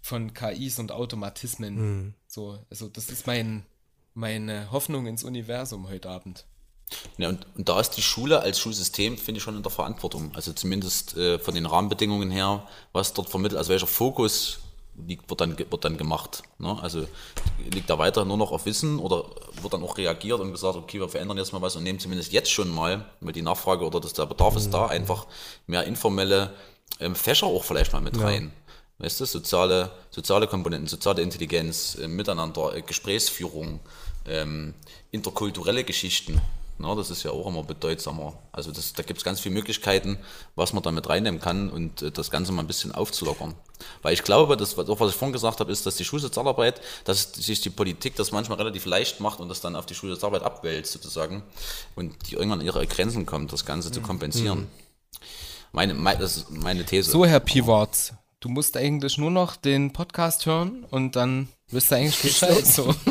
von 0.02 0.34
KIs 0.34 0.78
und 0.78 0.92
Automatismen. 0.92 2.14
So, 2.26 2.64
also 2.70 2.88
das 2.88 3.10
ist 3.10 3.26
mein, 3.26 3.66
meine 4.14 4.70
Hoffnung 4.70 5.06
ins 5.06 5.24
Universum 5.24 5.88
heute 5.88 6.08
Abend. 6.08 6.46
Ja, 7.18 7.28
und, 7.28 7.46
und 7.56 7.68
da 7.68 7.80
ist 7.80 7.90
die 7.90 8.02
Schule 8.02 8.40
als 8.40 8.58
Schulsystem, 8.58 9.16
finde 9.16 9.38
ich, 9.38 9.44
schon 9.44 9.56
in 9.56 9.62
der 9.62 9.70
Verantwortung. 9.70 10.34
Also 10.34 10.52
zumindest 10.52 11.16
äh, 11.16 11.38
von 11.38 11.54
den 11.54 11.66
Rahmenbedingungen 11.66 12.30
her, 12.30 12.66
was 12.92 13.12
dort 13.12 13.30
vermittelt, 13.30 13.58
also 13.58 13.70
welcher 13.70 13.86
Fokus 13.86 14.60
liegt, 15.06 15.28
wird, 15.30 15.40
dann, 15.40 15.58
wird 15.58 15.84
dann 15.84 15.96
gemacht. 15.96 16.42
Ne? 16.58 16.78
Also 16.80 17.06
liegt 17.72 17.88
da 17.90 17.98
weiter 17.98 18.24
nur 18.24 18.36
noch 18.36 18.52
auf 18.52 18.66
Wissen 18.66 18.98
oder 18.98 19.24
wird 19.60 19.72
dann 19.72 19.82
auch 19.82 19.98
reagiert 19.98 20.40
und 20.40 20.52
gesagt, 20.52 20.76
okay, 20.76 21.00
wir 21.00 21.08
verändern 21.08 21.38
jetzt 21.38 21.52
mal 21.52 21.62
was 21.62 21.76
und 21.76 21.82
nehmen 21.82 21.98
zumindest 21.98 22.32
jetzt 22.32 22.50
schon 22.50 22.68
mal, 22.68 23.04
weil 23.20 23.32
die 23.32 23.42
Nachfrage 23.42 23.84
oder 23.84 24.00
das, 24.00 24.12
der 24.12 24.26
Bedarf 24.26 24.56
ist 24.56 24.70
da, 24.70 24.86
einfach 24.86 25.26
mehr 25.66 25.84
informelle 25.84 26.52
ähm, 26.98 27.14
Fächer 27.14 27.46
auch 27.46 27.64
vielleicht 27.64 27.92
mal 27.92 28.00
mit 28.00 28.20
rein. 28.20 28.52
Weißt 28.98 29.18
du, 29.20 29.24
soziale, 29.24 29.90
soziale 30.10 30.46
Komponenten, 30.46 30.86
soziale 30.86 31.22
Intelligenz, 31.22 31.94
äh, 31.94 32.06
Miteinander, 32.06 32.76
äh, 32.76 32.82
Gesprächsführung, 32.82 33.80
ähm, 34.26 34.74
interkulturelle 35.10 35.84
Geschichten. 35.84 36.40
Na, 36.76 36.94
das 36.94 37.10
ist 37.10 37.22
ja 37.22 37.30
auch 37.30 37.46
immer 37.46 37.62
bedeutsamer. 37.62 38.34
Also 38.52 38.72
das, 38.72 38.92
da 38.92 39.02
gibt 39.02 39.18
es 39.18 39.24
ganz 39.24 39.40
viele 39.40 39.54
Möglichkeiten, 39.54 40.18
was 40.54 40.72
man 40.72 40.82
da 40.82 40.90
mit 40.92 41.08
reinnehmen 41.08 41.40
kann 41.40 41.70
und 41.70 42.02
äh, 42.02 42.10
das 42.10 42.30
Ganze 42.30 42.52
mal 42.52 42.62
ein 42.62 42.66
bisschen 42.66 42.92
aufzulockern. 42.92 43.54
Weil 44.02 44.14
ich 44.14 44.22
glaube, 44.22 44.56
das, 44.56 44.76
was- 44.76 44.88
auch 44.88 45.00
was 45.00 45.10
ich 45.10 45.16
vorhin 45.16 45.32
gesagt 45.32 45.60
habe, 45.60 45.70
ist, 45.72 45.84
dass 45.86 45.96
die 45.96 46.04
Schulsozialarbeit, 46.04 46.80
dass 47.04 47.32
sich 47.34 47.60
die 47.60 47.70
Politik 47.70 48.16
das 48.16 48.32
manchmal 48.32 48.58
relativ 48.58 48.84
leicht 48.86 49.20
macht 49.20 49.40
und 49.40 49.48
das 49.48 49.60
dann 49.60 49.76
auf 49.76 49.86
die 49.86 49.94
Schulsozialarbeit 49.94 50.42
abwälzt 50.42 50.92
sozusagen 50.92 51.42
und 51.96 52.14
die 52.30 52.34
irgendwann 52.34 52.60
an 52.60 52.66
ihre 52.66 52.86
Grenzen 52.86 53.26
kommt, 53.26 53.52
das 53.52 53.64
Ganze 53.64 53.90
zu 53.90 54.00
kompensieren. 54.00 54.68
Meine, 55.72 55.94
meine, 55.94 56.18
das 56.20 56.36
ist 56.38 56.50
meine 56.50 56.84
These. 56.84 57.10
So, 57.12 57.24
Herr 57.24 57.40
Piwarts, 57.40 58.12
du 58.40 58.48
musst 58.48 58.76
eigentlich 58.76 59.18
nur 59.18 59.30
noch 59.30 59.56
den 59.56 59.92
Podcast 59.92 60.46
hören 60.46 60.84
und 60.90 61.14
dann 61.14 61.48
wirst 61.68 61.90
du 61.90 61.96
eigentlich 61.96 62.20
Bescheid. 62.20 62.66
So. 62.66 62.94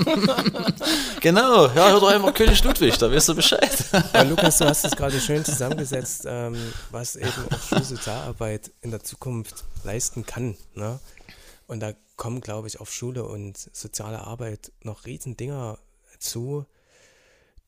Genau, 1.22 1.68
ja, 1.68 1.90
hör 1.92 2.00
doch 2.00 2.10
einfach 2.10 2.34
König 2.34 2.64
Ludwig, 2.64 2.98
da 2.98 3.12
weißt 3.12 3.30
du 3.30 3.36
Bescheid. 3.36 3.86
Ja, 4.14 4.22
Lukas, 4.24 4.58
du 4.58 4.66
hast 4.66 4.86
es 4.86 4.96
gerade 4.96 5.20
schön 5.20 5.44
zusammengesetzt, 5.44 6.24
ähm, 6.26 6.56
was 6.92 7.18
eben 7.18 7.32
auch 7.52 7.62
Schulsozialarbeit 7.62 8.72
in 8.82 8.92
der 8.92 9.04
Zukunft 9.04 9.66
leisten 9.84 10.26
kann. 10.26 10.56
Ne? 10.76 11.00
Und 11.68 11.82
da 11.82 11.94
kommen, 12.16 12.40
glaube 12.40 12.68
ich, 12.68 12.80
auf 12.80 12.92
Schule 12.92 13.26
und 13.26 13.58
soziale 13.58 14.22
Arbeit 14.22 14.72
noch 14.82 15.06
riesen 15.06 15.36
Dinger 15.36 15.78
zu, 16.20 16.66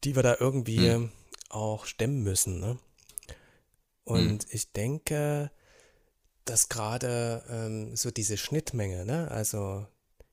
die 0.05 0.15
wir 0.15 0.23
da 0.23 0.37
irgendwie 0.39 1.09
auch 1.49 1.85
stemmen 1.85 2.23
müssen. 2.23 2.59
Ne? 2.59 2.77
Und 4.05 4.47
ich 4.49 4.71
denke, 4.71 5.51
dass 6.45 6.69
gerade 6.69 7.43
ähm, 7.49 7.95
so 7.95 8.11
diese 8.11 8.37
Schnittmenge, 8.37 9.05
ne? 9.05 9.29
also 9.31 9.85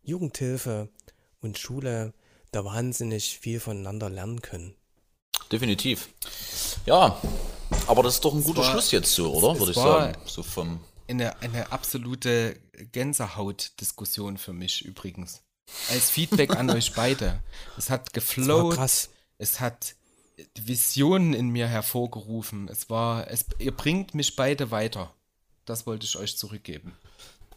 Jugendhilfe 0.02 0.88
und 1.40 1.58
Schule, 1.58 2.12
da 2.52 2.64
wahnsinnig 2.64 3.38
viel 3.38 3.60
voneinander 3.60 4.08
lernen 4.08 4.40
können. 4.42 4.74
Definitiv. 5.52 6.08
Ja, 6.86 7.20
aber 7.86 8.02
das 8.02 8.14
ist 8.14 8.24
doch 8.24 8.34
ein 8.34 8.42
guter 8.44 8.60
war- 8.62 8.70
Schluss 8.72 8.90
jetzt 8.90 9.12
so, 9.14 9.32
oder? 9.34 9.52
es 9.52 9.58
Würde 9.58 9.72
ich 9.72 9.76
war- 9.76 10.00
sagen. 10.12 10.18
So 10.26 10.42
vom. 10.42 10.80
Eine, 11.10 11.40
eine 11.40 11.72
absolute 11.72 12.58
Gänsehaut-Diskussion 12.92 14.36
für 14.36 14.52
mich 14.52 14.84
übrigens. 14.84 15.42
Als 15.90 16.10
Feedback 16.10 16.54
an 16.56 16.68
euch 16.70 16.92
beide. 16.94 17.42
Es 17.78 17.88
hat 17.90 18.12
geflowt, 18.12 18.74
krass. 18.74 19.08
es 19.38 19.60
hat 19.60 19.94
Visionen 20.58 21.32
in 21.34 21.48
mir 21.48 21.66
hervorgerufen. 21.66 22.68
Es 22.68 22.90
war, 22.90 23.30
es, 23.30 23.46
ihr 23.58 23.72
bringt 23.72 24.14
mich 24.14 24.36
beide 24.36 24.70
weiter. 24.70 25.14
Das 25.68 25.86
wollte 25.86 26.06
ich 26.06 26.16
euch 26.16 26.36
zurückgeben. 26.36 26.92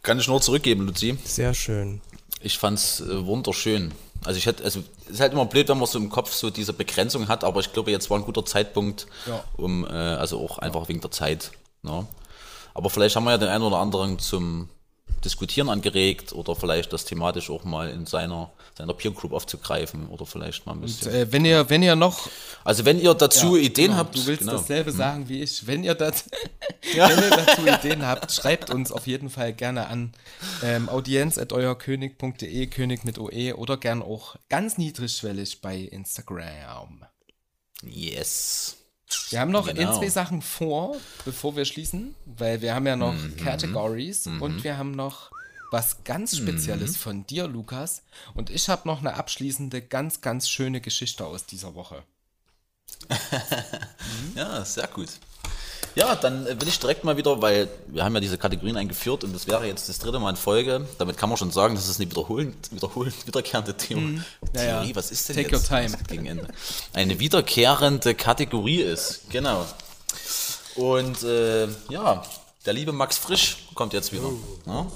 Kann 0.02 0.18
ich 0.18 0.28
nur 0.28 0.40
zurückgeben, 0.42 0.86
Luzi. 0.86 1.16
Sehr 1.24 1.54
schön. 1.54 2.00
Ich 2.40 2.58
fand's 2.58 3.00
äh, 3.00 3.24
wunderschön. 3.24 3.92
Also 4.24 4.36
ich 4.36 4.46
hätte, 4.46 4.62
also 4.64 4.82
es 5.06 5.12
ist 5.14 5.20
halt 5.20 5.32
immer 5.32 5.46
blöd, 5.46 5.68
wenn 5.68 5.78
man 5.78 5.86
so 5.86 5.98
im 5.98 6.10
Kopf 6.10 6.32
so 6.32 6.50
diese 6.50 6.72
Begrenzung 6.72 7.28
hat, 7.28 7.42
aber 7.42 7.60
ich 7.60 7.72
glaube, 7.72 7.90
jetzt 7.90 8.10
war 8.10 8.18
ein 8.18 8.24
guter 8.24 8.44
Zeitpunkt, 8.44 9.06
Ja. 9.26 9.42
um, 9.56 9.84
äh, 9.86 9.88
also 9.90 10.38
auch 10.44 10.58
einfach 10.58 10.88
wegen 10.88 11.00
der 11.00 11.10
Zeit. 11.10 11.52
Ne? 11.82 12.06
Aber 12.74 12.90
vielleicht 12.90 13.16
haben 13.16 13.24
wir 13.24 13.30
ja 13.32 13.38
den 13.38 13.48
einen 13.48 13.64
oder 13.64 13.78
anderen 13.78 14.18
zum 14.18 14.68
Diskutieren 15.24 15.68
angeregt 15.68 16.32
oder 16.32 16.54
vielleicht 16.54 16.92
das 16.92 17.04
thematisch 17.04 17.50
auch 17.50 17.64
mal 17.64 17.88
in 17.88 18.06
seiner, 18.06 18.50
seiner 18.76 18.94
Peer 18.94 19.12
Group 19.12 19.32
aufzugreifen 19.32 20.08
oder 20.08 20.26
vielleicht 20.26 20.66
mal 20.66 20.72
ein 20.72 20.80
bisschen. 20.80 21.12
Äh, 21.12 21.32
wenn 21.32 21.44
ihr, 21.44 21.70
wenn 21.70 21.82
ihr 21.82 21.96
noch 21.96 22.28
also 22.64 22.84
wenn 22.84 23.00
ihr 23.00 23.14
dazu 23.14 23.56
Ja, 23.56 23.62
Ideen 23.62 23.86
genau. 23.88 23.98
habt, 23.98 24.16
Du 24.16 24.26
willst 24.26 24.40
genau. 24.40 24.52
dasselbe 24.52 24.92
sagen 24.92 25.28
wie 25.28 25.42
ich. 25.42 25.66
Wenn 25.66 25.84
ihr, 25.84 25.94
das, 25.94 26.24
wenn 26.94 27.18
ihr 27.18 27.30
dazu 27.30 27.66
Ideen 27.66 28.06
habt, 28.06 28.30
schreibt 28.32 28.70
uns 28.70 28.92
auf 28.92 29.06
jeden 29.06 29.30
Fall 29.30 29.52
gerne 29.52 29.88
an. 29.88 30.12
Ähm, 30.62 30.88
audienz.euerkönig.de, 30.88 32.66
König 32.68 33.04
mit 33.04 33.18
OE 33.18 33.54
oder 33.54 33.76
gern 33.76 34.02
auch 34.02 34.36
ganz 34.48 34.78
niedrigschwellig 34.78 35.60
bei 35.60 35.78
Instagram. 35.78 37.04
Yes. 37.82 38.76
Wir 39.30 39.40
haben 39.40 39.50
noch 39.50 39.66
Genau. 39.66 39.92
ein, 39.92 39.98
zwei 39.98 40.08
Sachen 40.10 40.42
vor, 40.42 40.96
bevor 41.24 41.56
wir 41.56 41.64
schließen, 41.64 42.14
weil 42.26 42.60
wir 42.62 42.74
haben 42.74 42.86
ja 42.86 42.96
noch 42.96 43.14
Mhm. 43.14 43.36
Categories 43.36 44.26
und 44.26 44.64
wir 44.64 44.76
haben 44.78 44.92
noch 44.92 45.30
was 45.70 46.04
ganz 46.04 46.36
Spezielles 46.36 46.96
von 46.98 47.26
dir, 47.26 47.46
Lukas. 47.46 48.02
Und 48.34 48.50
ich 48.50 48.68
habe 48.68 48.86
noch 48.86 49.00
eine 49.00 49.14
abschließende, 49.14 49.80
ganz, 49.80 50.20
ganz 50.20 50.48
schöne 50.48 50.80
Geschichte 50.82 51.24
aus 51.24 51.46
dieser 51.46 51.74
Woche. 51.74 52.02
Ja, 54.34 54.64
sehr 54.64 54.86
gut. 54.88 55.08
Ja, 55.94 56.14
dann 56.14 56.46
äh, 56.46 56.60
will 56.60 56.68
ich 56.68 56.78
direkt 56.78 57.04
mal 57.04 57.16
wieder, 57.16 57.42
weil 57.42 57.68
wir 57.88 58.04
haben 58.04 58.14
ja 58.14 58.20
diese 58.20 58.38
Kategorien 58.38 58.76
eingeführt 58.76 59.24
und 59.24 59.34
das 59.34 59.46
wäre 59.46 59.66
jetzt 59.66 59.88
das 59.88 59.98
dritte 59.98 60.18
Mal 60.18 60.30
in 60.30 60.36
Folge. 60.36 60.86
Damit 60.98 61.18
kann 61.18 61.28
man 61.28 61.36
schon 61.36 61.50
sagen, 61.50 61.74
dass 61.74 61.88
es 61.88 62.00
eine 62.00 62.10
wiederholend, 62.10 62.72
wiederholend 62.72 63.26
wiederkehrende 63.26 63.76
Thema, 63.76 64.22
Ja, 64.54 64.62
ja. 64.62 64.78
Theorie, 64.80 64.96
was 64.96 65.10
ist 65.10 65.28
denn 65.28 65.36
Take 65.36 65.50
jetzt 65.50 65.70
your 65.70 65.78
time. 65.78 65.96
gegen 66.08 66.26
Ende? 66.26 66.48
Eine 66.94 67.18
wiederkehrende 67.18 68.14
Kategorie 68.14 68.80
ist, 68.80 69.28
genau. 69.30 69.66
Und 70.76 71.22
äh, 71.22 71.68
ja, 71.90 72.22
der 72.64 72.72
liebe 72.72 72.92
Max 72.92 73.18
Frisch 73.18 73.58
kommt 73.74 73.92
jetzt 73.92 74.12
wieder. 74.12 74.30
Ja? 74.66 74.86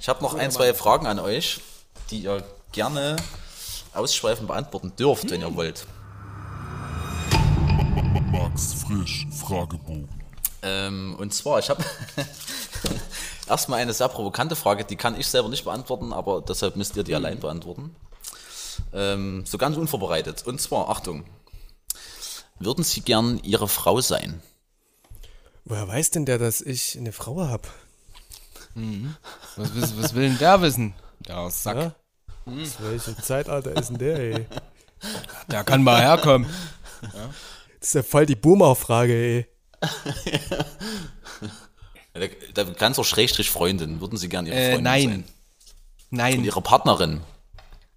Ich 0.00 0.08
habe 0.08 0.22
noch 0.22 0.34
ein, 0.34 0.50
zwei 0.50 0.74
Fragen 0.74 1.06
an 1.06 1.18
euch, 1.18 1.60
die 2.10 2.18
ihr 2.20 2.42
gerne 2.72 3.16
ausschweifend 3.94 4.48
beantworten 4.48 4.92
dürft, 4.98 5.30
wenn 5.30 5.40
ihr 5.40 5.54
wollt. 5.54 5.86
Max 8.30 8.74
Frisch 8.74 9.26
Fragebogen. 9.30 10.08
Ähm, 10.62 11.14
und 11.18 11.32
zwar, 11.32 11.58
ich 11.58 11.70
habe 11.70 11.84
erstmal 13.48 13.80
eine 13.80 13.92
sehr 13.92 14.08
provokante 14.08 14.56
Frage, 14.56 14.84
die 14.84 14.96
kann 14.96 15.18
ich 15.18 15.26
selber 15.26 15.48
nicht 15.48 15.64
beantworten, 15.64 16.12
aber 16.12 16.40
deshalb 16.40 16.76
müsst 16.76 16.96
ihr 16.96 17.04
die 17.04 17.14
allein 17.14 17.38
beantworten. 17.38 17.94
Ähm, 18.92 19.44
so 19.46 19.58
ganz 19.58 19.76
unvorbereitet. 19.76 20.46
Und 20.46 20.60
zwar, 20.60 20.88
Achtung, 20.88 21.24
würden 22.58 22.84
Sie 22.84 23.00
gern 23.02 23.38
Ihre 23.42 23.68
Frau 23.68 24.00
sein? 24.00 24.42
Woher 25.64 25.86
weiß 25.86 26.10
denn 26.10 26.26
der, 26.26 26.38
dass 26.38 26.60
ich 26.60 26.96
eine 26.96 27.12
Frau 27.12 27.40
habe? 27.46 27.68
Was, 29.56 29.70
was, 29.76 30.02
was 30.02 30.14
will 30.14 30.28
denn 30.28 30.38
der 30.38 30.60
wissen? 30.62 30.94
Der 31.26 31.50
Sack. 31.50 31.76
Ja? 31.76 31.94
Aus 32.46 32.80
welchem 32.80 33.22
Zeitalter 33.22 33.76
ist 33.76 33.90
denn 33.90 33.98
der, 33.98 34.18
ey? 34.18 34.46
Der 35.50 35.64
kann 35.64 35.82
mal 35.82 36.00
herkommen. 36.00 36.48
Das 37.80 37.88
ist 37.88 37.94
ja 37.94 38.02
voll 38.02 38.26
die 38.26 38.34
Boomer-Frage, 38.36 39.12
ey. 39.12 39.46
Da, 42.14 42.26
da 42.54 42.64
ganz 42.72 42.98
auch 42.98 43.04
Schrägstrich 43.04 43.50
Freundin. 43.50 44.00
Würden 44.00 44.16
Sie 44.18 44.28
gern 44.28 44.46
Ihre 44.46 44.56
Äh, 44.56 44.68
Freundin 44.72 44.84
nein. 44.84 45.02
sein? 45.08 45.24
Und 46.10 46.16
Nein. 46.18 46.44
Ihre 46.44 46.62
Partnerin? 46.62 47.20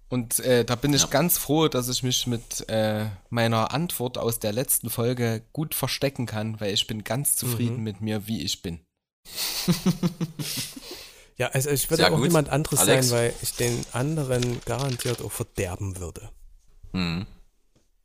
Und 0.08 0.38
äh, 0.40 0.64
da 0.64 0.74
bin 0.76 0.92
ich 0.92 1.02
Ja. 1.02 1.08
ganz 1.08 1.38
froh, 1.38 1.68
dass 1.68 1.88
ich 1.88 2.02
mich 2.02 2.26
mit 2.26 2.68
äh, 2.68 3.06
meiner 3.30 3.72
Antwort 3.72 4.18
aus 4.18 4.38
der 4.38 4.52
letzten 4.52 4.90
Folge 4.90 5.42
gut 5.54 5.74
verstecken 5.74 6.26
kann, 6.26 6.60
weil 6.60 6.74
ich 6.74 6.86
bin 6.86 7.02
ganz 7.02 7.34
zufrieden 7.36 7.78
Mhm. 7.78 7.82
mit 7.82 8.00
mir, 8.02 8.26
wie 8.26 8.42
ich 8.42 8.62
bin. 8.62 8.80
Ja, 11.38 11.48
also 11.48 11.70
ich 11.70 11.88
würde 11.90 12.02
Sehr 12.02 12.12
auch 12.12 12.16
gut. 12.16 12.26
niemand 12.28 12.50
anderes 12.50 12.80
Alex? 12.80 13.08
sein, 13.08 13.18
weil 13.18 13.34
ich 13.40 13.54
den 13.54 13.84
anderen 13.92 14.60
garantiert 14.66 15.22
auch 15.22 15.32
verderben 15.32 15.96
würde. 15.98 16.28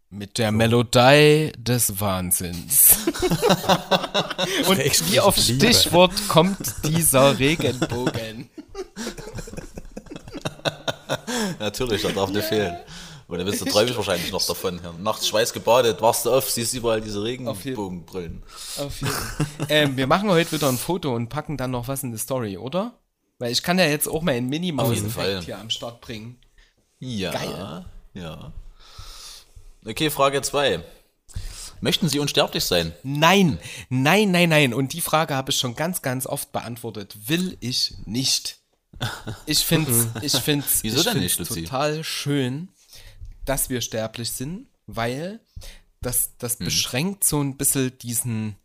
Mit 0.10 0.38
der 0.38 0.54
Melodie 0.54 1.52
des 1.58 2.00
Wahnsinns. 2.00 2.98
Und 4.68 4.80
wie 5.12 5.20
auf 5.20 5.36
Liebe. 5.36 5.74
Stichwort 5.74 6.14
kommt 6.30 6.76
dieser 6.86 7.38
Regenbogen. 7.38 8.50
Natürlich, 11.60 12.04
das 12.04 12.14
darf 12.14 12.30
nicht 12.30 12.48
fehlen. 12.48 12.78
Und 13.28 13.40
dann 13.40 13.46
bist 13.46 13.60
du 13.60 13.66
träumst 13.66 13.98
wahrscheinlich 13.98 14.32
noch 14.32 14.46
davon. 14.46 14.80
Ja. 14.82 14.94
Nachts 14.98 15.28
schweißgebadet, 15.28 16.02
wachst 16.02 16.26
du 16.26 16.32
auf, 16.32 16.50
siehst 16.50 16.74
überall 16.74 17.02
diese 17.02 17.22
Regenbogenbrillen. 17.22 18.44
Auf 18.78 19.02
jeden 19.02 19.12
Fall. 19.12 19.46
ähm, 19.68 19.98
wir 19.98 20.08
machen 20.08 20.30
heute 20.30 20.54
wieder 20.54 20.70
ein 20.70 20.78
Foto 20.78 21.14
und 21.14 21.28
packen 21.28 21.58
dann 21.58 21.72
noch 21.72 21.90
was 21.90 22.04
in 22.04 22.14
die 22.14 22.18
Story, 22.18 22.58
oder? 22.58 22.94
Weil 23.40 23.52
ich 23.52 23.62
kann 23.62 23.78
ja 23.78 23.86
jetzt 23.86 24.08
auch 24.08 24.22
mal 24.22 24.36
einen. 24.36 24.48
Minimaus-Effekt 24.48 25.44
hier 25.44 25.60
am 25.60 25.70
Start 25.70 26.00
bringen. 26.00 26.40
Ja. 27.00 27.32
Geil. 27.32 27.86
Ja. 28.14 28.54
Okay, 29.88 30.10
Frage 30.10 30.42
2. 30.42 30.84
Möchten 31.80 32.10
Sie 32.10 32.20
unsterblich 32.20 32.64
sein? 32.64 32.94
Nein, 33.04 33.60
nein, 33.90 34.32
nein, 34.32 34.50
nein. 34.50 34.74
Und 34.74 34.94
die 34.94 35.02
Frage 35.02 35.36
habe 35.36 35.52
ich 35.52 35.58
schon 35.60 35.76
ganz, 35.76 36.02
ganz 36.02 36.26
oft 36.26 36.52
beantwortet. 36.52 37.16
Will 37.30 37.56
ich 37.60 37.94
nicht. 38.06 38.58
Ich 39.46 39.60
finde 39.60 39.92
es 39.92 40.08
ich 40.36 40.42
find's, 40.42 40.80
Wieso 40.84 40.98
ich 40.98 41.04
denn 41.04 41.14
find's 41.14 41.38
nicht, 41.40 41.50
Luzi? 41.50 41.64
total 41.64 42.04
schön, 42.04 42.70
dass 43.46 43.70
wir 43.70 43.82
sterblich 43.82 44.32
sind, 44.32 44.68
weil 44.88 45.40
das, 46.02 46.32
das 46.40 46.60
Mhm. 46.60 46.66
beschränkt 46.66 47.24
so 47.24 47.40
ein 47.42 47.58
bisschen 47.58 47.96
diesen, 48.00 48.56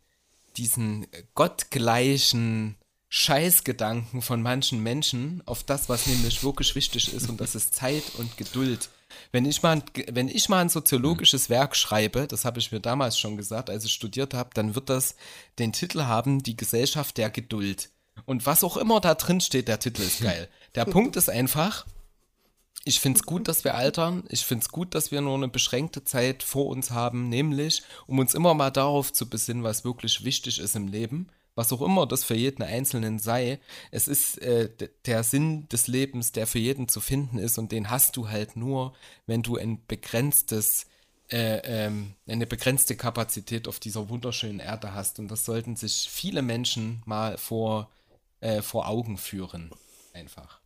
diesen 0.57 1.05
gottgleichen 1.35 2.75
Scheißgedanken 3.09 4.23
von 4.23 4.41
manchen 4.41 4.81
Menschen 4.81 5.43
auf 5.45 5.63
das, 5.63 5.87
was 5.87 6.07
nämlich 6.07 6.43
wirklich 6.43 6.73
wichtig 6.73 7.13
ist 7.13 7.29
und 7.29 7.39
das 7.39 7.53
ist 7.53 7.75
Zeit 7.75 8.03
und 8.17 8.35
Geduld. 8.37 8.89
Wenn 9.31 9.45
ich 9.45 9.61
mal, 9.63 9.77
ein- 9.77 9.83
wenn 10.11 10.27
ich 10.27 10.49
mal 10.49 10.61
ein 10.61 10.69
soziologisches 10.69 11.49
Werk 11.49 11.75
schreibe, 11.75 12.27
das 12.27 12.45
habe 12.45 12.59
ich 12.59 12.71
mir 12.71 12.79
damals 12.79 13.17
schon 13.17 13.37
gesagt, 13.37 13.69
als 13.69 13.85
ich 13.85 13.93
studiert 13.93 14.33
habe, 14.33 14.49
dann 14.53 14.75
wird 14.75 14.89
das 14.89 15.15
den 15.59 15.73
Titel 15.73 16.03
haben, 16.03 16.43
die 16.43 16.57
Gesellschaft 16.57 17.17
der 17.17 17.29
Geduld. 17.29 17.89
Und 18.25 18.45
was 18.45 18.63
auch 18.63 18.77
immer 18.77 18.99
da 19.01 19.15
drin 19.15 19.41
steht, 19.41 19.67
der 19.67 19.79
Titel 19.79 20.01
ist 20.03 20.21
geil. 20.21 20.47
Der 20.75 20.85
Punkt 20.85 21.15
ist 21.15 21.29
einfach, 21.29 21.85
ich 22.85 22.99
finde 22.99 23.17
es 23.19 23.25
gut, 23.25 23.47
dass 23.47 23.63
wir 23.63 23.75
altern. 23.75 24.23
Ich 24.29 24.45
finde 24.45 24.63
es 24.63 24.69
gut, 24.69 24.93
dass 24.93 25.11
wir 25.11 25.21
nur 25.21 25.35
eine 25.35 25.47
beschränkte 25.47 26.03
Zeit 26.03 26.43
vor 26.43 26.67
uns 26.67 26.91
haben, 26.91 27.29
nämlich 27.29 27.81
um 28.07 28.19
uns 28.19 28.33
immer 28.33 28.53
mal 28.53 28.71
darauf 28.71 29.11
zu 29.13 29.29
besinnen, 29.29 29.63
was 29.63 29.83
wirklich 29.85 30.23
wichtig 30.25 30.59
ist 30.59 30.75
im 30.75 30.87
Leben. 30.87 31.29
Was 31.55 31.71
auch 31.71 31.81
immer 31.81 32.07
das 32.07 32.23
für 32.23 32.35
jeden 32.35 32.63
Einzelnen 32.63 33.19
sei. 33.19 33.59
Es 33.91 34.07
ist 34.07 34.39
äh, 34.41 34.69
der 35.05 35.23
Sinn 35.23 35.69
des 35.69 35.87
Lebens, 35.87 36.31
der 36.31 36.47
für 36.47 36.59
jeden 36.59 36.87
zu 36.87 36.99
finden 36.99 37.37
ist 37.37 37.57
und 37.57 37.71
den 37.71 37.89
hast 37.89 38.17
du 38.17 38.29
halt 38.29 38.55
nur, 38.55 38.93
wenn 39.27 39.43
du 39.43 39.57
ein 39.57 39.85
begrenztes, 39.87 40.87
äh, 41.29 41.61
ähm, 41.63 42.15
eine 42.27 42.47
begrenzte 42.47 42.95
Kapazität 42.95 43.67
auf 43.67 43.79
dieser 43.79 44.09
wunderschönen 44.09 44.59
Erde 44.59 44.93
hast. 44.93 45.19
Und 45.19 45.27
das 45.29 45.45
sollten 45.45 45.75
sich 45.75 46.07
viele 46.09 46.41
Menschen 46.41 47.03
mal 47.05 47.37
vor, 47.37 47.89
äh, 48.39 48.63
vor 48.63 48.87
Augen 48.87 49.17
führen. 49.17 49.69
Einfach. 50.13 50.59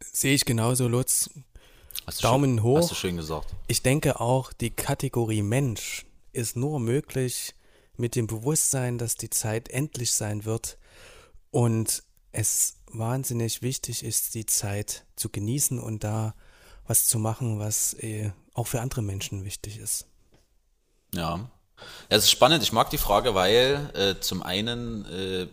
Sehe 0.00 0.34
ich 0.34 0.46
genauso, 0.46 0.88
Lutz. 0.88 1.30
Hast 2.06 2.24
Daumen 2.24 2.56
schön, 2.56 2.62
hoch. 2.62 2.78
Hast 2.78 2.90
du 2.90 2.94
schön 2.94 3.16
gesagt. 3.16 3.54
Ich 3.66 3.82
denke 3.82 4.20
auch, 4.20 4.52
die 4.52 4.70
Kategorie 4.70 5.42
Mensch 5.42 6.06
ist 6.32 6.56
nur 6.56 6.80
möglich 6.80 7.54
mit 8.00 8.16
dem 8.16 8.26
Bewusstsein, 8.26 8.98
dass 8.98 9.16
die 9.16 9.30
Zeit 9.30 9.68
endlich 9.68 10.12
sein 10.12 10.44
wird 10.44 10.78
und 11.50 12.02
es 12.32 12.74
wahnsinnig 12.86 13.62
wichtig 13.62 14.02
ist, 14.02 14.34
die 14.34 14.46
Zeit 14.46 15.04
zu 15.16 15.28
genießen 15.28 15.78
und 15.78 16.02
da 16.02 16.34
was 16.86 17.06
zu 17.06 17.18
machen, 17.18 17.58
was 17.58 17.94
äh, 17.94 18.32
auch 18.54 18.66
für 18.66 18.80
andere 18.80 19.02
Menschen 19.02 19.44
wichtig 19.44 19.78
ist. 19.78 20.06
Ja. 21.14 21.50
Es 22.08 22.24
ist 22.24 22.30
spannend, 22.30 22.62
ich 22.62 22.72
mag 22.72 22.90
die 22.90 22.98
Frage, 22.98 23.34
weil 23.34 23.90
äh, 23.94 24.20
zum 24.20 24.42
einen, 24.42 25.04
äh, 25.06 25.46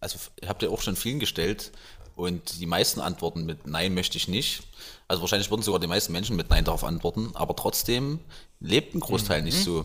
also 0.00 0.18
ihr 0.40 0.48
habt 0.48 0.62
ja 0.62 0.70
auch 0.70 0.80
schon 0.80 0.96
vielen 0.96 1.18
gestellt 1.18 1.72
und 2.16 2.60
die 2.60 2.66
meisten 2.66 3.00
antworten 3.00 3.44
mit 3.44 3.66
Nein 3.66 3.94
möchte 3.94 4.16
ich 4.16 4.28
nicht. 4.28 4.62
Also 5.06 5.22
wahrscheinlich 5.22 5.50
würden 5.50 5.62
sogar 5.62 5.80
die 5.80 5.86
meisten 5.86 6.12
Menschen 6.12 6.36
mit 6.36 6.50
Nein 6.50 6.64
darauf 6.64 6.84
antworten, 6.84 7.32
aber 7.34 7.56
trotzdem 7.56 8.20
lebt 8.60 8.94
ein 8.94 9.00
Großteil 9.00 9.42
nicht 9.42 9.62
so. 9.62 9.84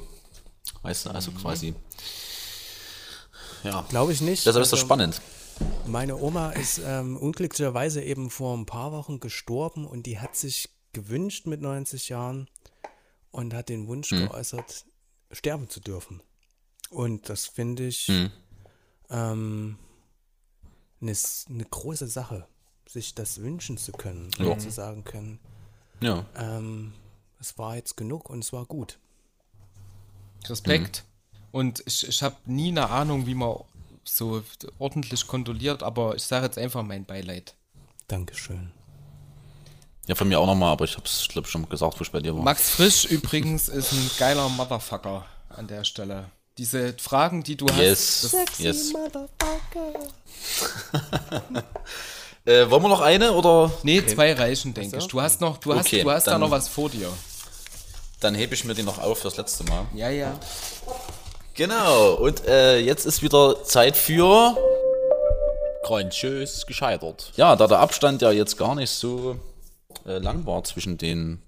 Weißt 0.82 1.06
du, 1.06 1.10
also 1.12 1.32
quasi. 1.32 1.74
Ja. 3.64 3.82
Glaube 3.90 4.14
ich 4.14 4.22
nicht. 4.22 4.46
Deshalb 4.46 4.64
ist 4.64 4.72
das 4.72 4.80
Also, 4.80 4.86
spannend. 4.88 5.22
Meine 5.86 6.16
Oma 6.18 6.52
ist 6.52 6.80
ähm, 6.84 7.18
unglücklicherweise 7.18 8.02
eben 8.02 8.30
vor 8.30 8.56
ein 8.58 8.66
paar 8.66 8.92
Wochen 8.94 9.20
gestorben 9.20 9.86
und 9.86 10.06
die 10.06 10.20
hat 10.20 10.36
sich 10.36 10.70
gewünscht 10.94 11.46
mit 11.48 11.62
90 11.62 12.10
Jahren 12.10 12.50
und 13.32 13.54
hat 13.54 13.68
den 13.70 13.88
Wunsch 13.88 14.10
geäußert, 14.10 14.86
sterben 15.32 15.68
zu 15.70 15.80
dürfen. 15.82 16.22
Und 16.90 17.28
das 17.30 17.46
finde 17.46 17.86
ich 17.88 18.10
ähm, 19.10 19.78
eine, 21.02 21.66
große 21.70 22.08
Sache, 22.08 22.48
sich 22.88 23.14
das 23.16 23.42
wünschen 23.42 23.78
zu 23.78 23.92
können 23.92 24.32
Ja. 24.40 24.46
und 24.54 24.62
zu 24.62 24.72
sagen 24.72 25.04
können, 25.04 25.40
Ja. 26.02 26.26
ähm, 26.36 26.94
es 27.40 27.58
war 27.58 27.76
jetzt 27.76 27.98
genug 27.98 28.30
und 28.30 28.44
es 28.44 28.54
war 28.54 28.66
gut. 28.66 28.98
Respekt. 30.48 31.04
Und 31.52 31.84
ich, 31.86 32.08
ich 32.08 32.24
habe 32.24 32.36
nie 32.46 32.70
eine 32.70 32.90
Ahnung, 32.90 33.26
wie 33.26 33.34
man 33.34 33.56
so 34.04 34.44
ordentlich 34.78 35.28
kondoliert, 35.28 35.84
aber 35.84 36.16
ich 36.16 36.24
sage 36.24 36.46
jetzt 36.46 36.58
einfach 36.58 36.84
mein 36.84 37.06
Beileid. 37.06 37.56
Dankeschön. 38.08 38.72
Ja, 40.08 40.16
von 40.16 40.28
mir 40.28 40.40
auch 40.40 40.48
nochmal, 40.48 40.72
aber 40.72 40.86
ich 40.86 40.96
habe 40.96 41.06
es, 41.06 41.28
glaube 41.28 41.48
schon 41.48 41.70
gesagt, 41.70 42.00
wo 42.00 42.04
ich 42.04 42.12
bei 42.12 42.20
dir 42.20 42.36
war. 42.36 42.42
Max 42.42 42.72
Frisch 42.72 43.06
übrigens 43.06 43.70
ist 43.70 43.92
ein 43.92 44.10
geiler 44.18 44.50
Motherfucker 44.50 45.26
an 45.50 45.68
der 45.68 45.84
Stelle. 45.84 46.26
Diese 46.58 46.94
Fragen, 46.98 47.44
die 47.44 47.56
du 47.56 47.68
hast, 47.68 47.78
Yes, 47.78 48.22
das, 48.32 48.60
yes. 48.60 48.94
äh, 52.46 52.70
wollen 52.70 52.84
wir 52.84 52.90
noch 52.90 53.02
eine 53.02 53.32
oder 53.32 53.72
nee, 53.84 54.06
zwei 54.06 54.34
reichen, 54.34 54.74
denke 54.74 54.98
ich. 54.98 55.08
Du 55.08 55.22
hast 55.22 55.40
noch, 55.42 55.58
du 55.58 55.74
hast, 55.74 55.86
Okay, 55.86 56.04
du 56.04 56.12
hast 56.12 56.28
da 56.28 56.38
noch 56.38 56.52
was 56.52 56.68
vor 56.68 56.90
dir. 56.90 57.10
Dann 58.20 58.36
hebe 58.36 58.54
ich 58.54 58.66
mir 58.66 58.74
die 58.74 58.84
noch 58.84 59.00
auf 59.00 59.20
fürs 59.20 59.38
letzte 59.38 59.64
Mal? 59.66 59.86
Ja, 59.94 60.10
ja. 60.10 60.38
Genau, 61.54 62.14
und 62.16 62.46
äh, 62.46 62.80
jetzt 62.80 63.06
ist 63.06 63.22
wieder 63.22 63.64
Zeit 63.64 63.98
für 63.98 64.58
grandios 65.84 66.66
gescheitert. 66.66 67.32
Ja, 67.36 67.56
da 67.56 67.68
der 67.68 67.80
Abstand 67.80 68.22
ja 68.22 68.32
jetzt 68.32 68.58
gar 68.58 68.76
nicht 68.76 68.92
so 68.92 69.38
äh, 70.06 70.20
lang 70.20 70.46
war 70.46 70.64
zwischen 70.64 70.98
den 70.98 71.42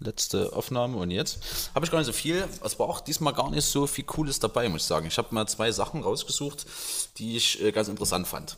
letzte 0.00 0.52
Aufnahme 0.52 0.96
und 0.98 1.10
jetzt, 1.10 1.38
habe 1.74 1.86
ich 1.86 1.90
gar 1.90 1.98
nicht 1.98 2.06
so 2.06 2.12
viel. 2.12 2.46
Es 2.64 2.78
war 2.78 2.88
auch 2.88 3.00
diesmal 3.00 3.32
gar 3.32 3.50
nicht 3.50 3.64
so 3.64 3.86
viel 3.86 4.04
Cooles 4.04 4.38
dabei, 4.38 4.68
muss 4.68 4.82
ich 4.82 4.86
sagen. 4.86 5.06
Ich 5.06 5.16
habe 5.18 5.34
mal 5.34 5.46
zwei 5.46 5.72
Sachen 5.72 6.02
rausgesucht, 6.02 6.66
die 7.18 7.36
ich 7.36 7.62
äh, 7.62 7.72
ganz 7.72 7.88
interessant 7.88 8.26
fand. 8.26 8.56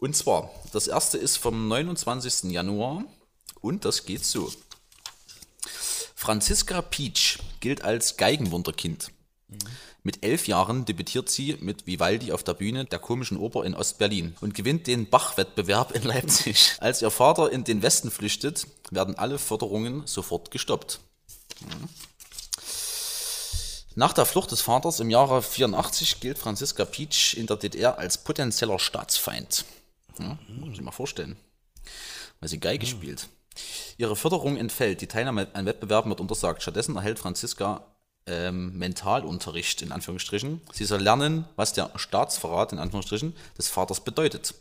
Und 0.00 0.16
zwar, 0.16 0.50
das 0.72 0.86
erste 0.86 1.18
ist 1.18 1.36
vom 1.36 1.68
29. 1.68 2.50
Januar 2.50 3.04
und 3.60 3.84
das 3.84 4.06
geht 4.06 4.24
so. 4.24 4.50
Franziska 6.22 6.82
Peach 6.82 7.40
gilt 7.58 7.82
als 7.82 8.16
Geigenwunderkind. 8.16 9.10
Mit 10.04 10.24
elf 10.24 10.46
Jahren 10.46 10.84
debütiert 10.84 11.28
sie 11.28 11.56
mit 11.58 11.88
Vivaldi 11.88 12.30
auf 12.30 12.44
der 12.44 12.54
Bühne 12.54 12.84
der 12.84 13.00
komischen 13.00 13.36
Oper 13.36 13.64
in 13.64 13.74
Ostberlin 13.74 14.36
und 14.40 14.54
gewinnt 14.54 14.86
den 14.86 15.10
Bach-Wettbewerb 15.10 15.90
in 15.90 16.04
Leipzig. 16.04 16.76
Als 16.78 17.02
ihr 17.02 17.10
Vater 17.10 17.50
in 17.50 17.64
den 17.64 17.82
Westen 17.82 18.12
flüchtet, 18.12 18.68
werden 18.92 19.16
alle 19.16 19.36
Förderungen 19.36 20.06
sofort 20.06 20.52
gestoppt. 20.52 21.00
Mhm. 21.60 21.88
Nach 23.96 24.12
der 24.12 24.24
Flucht 24.24 24.52
des 24.52 24.60
Vaters 24.60 25.00
im 25.00 25.10
Jahre 25.10 25.42
84 25.42 26.20
gilt 26.20 26.38
Franziska 26.38 26.84
Peach 26.84 27.34
in 27.36 27.48
der 27.48 27.56
DDR 27.56 27.98
als 27.98 28.16
potenzieller 28.16 28.78
Staatsfeind. 28.78 29.64
Ja, 30.20 30.38
muss 30.46 30.74
ich 30.74 30.82
mal 30.82 30.92
vorstellen. 30.92 31.34
Weil 32.38 32.48
sie 32.48 32.60
Geige 32.60 32.86
spielt. 32.86 33.26
Ihre 33.98 34.16
Förderung 34.16 34.56
entfällt, 34.56 35.00
die 35.00 35.06
Teilnahme 35.06 35.48
an 35.52 35.66
Wettbewerben 35.66 36.10
wird 36.10 36.20
untersagt. 36.20 36.62
Stattdessen 36.62 36.96
erhält 36.96 37.18
Franziska 37.18 37.84
ähm, 38.26 38.78
Mentalunterricht 38.78 39.82
in 39.82 39.92
Anführungsstrichen. 39.92 40.60
Sie 40.72 40.84
soll 40.84 41.00
lernen, 41.00 41.44
was 41.56 41.72
der 41.72 41.90
Staatsverrat 41.96 42.72
in 42.72 42.78
Anführungsstrichen 42.78 43.34
des 43.58 43.68
Vaters 43.68 44.00
bedeutet. 44.00 44.54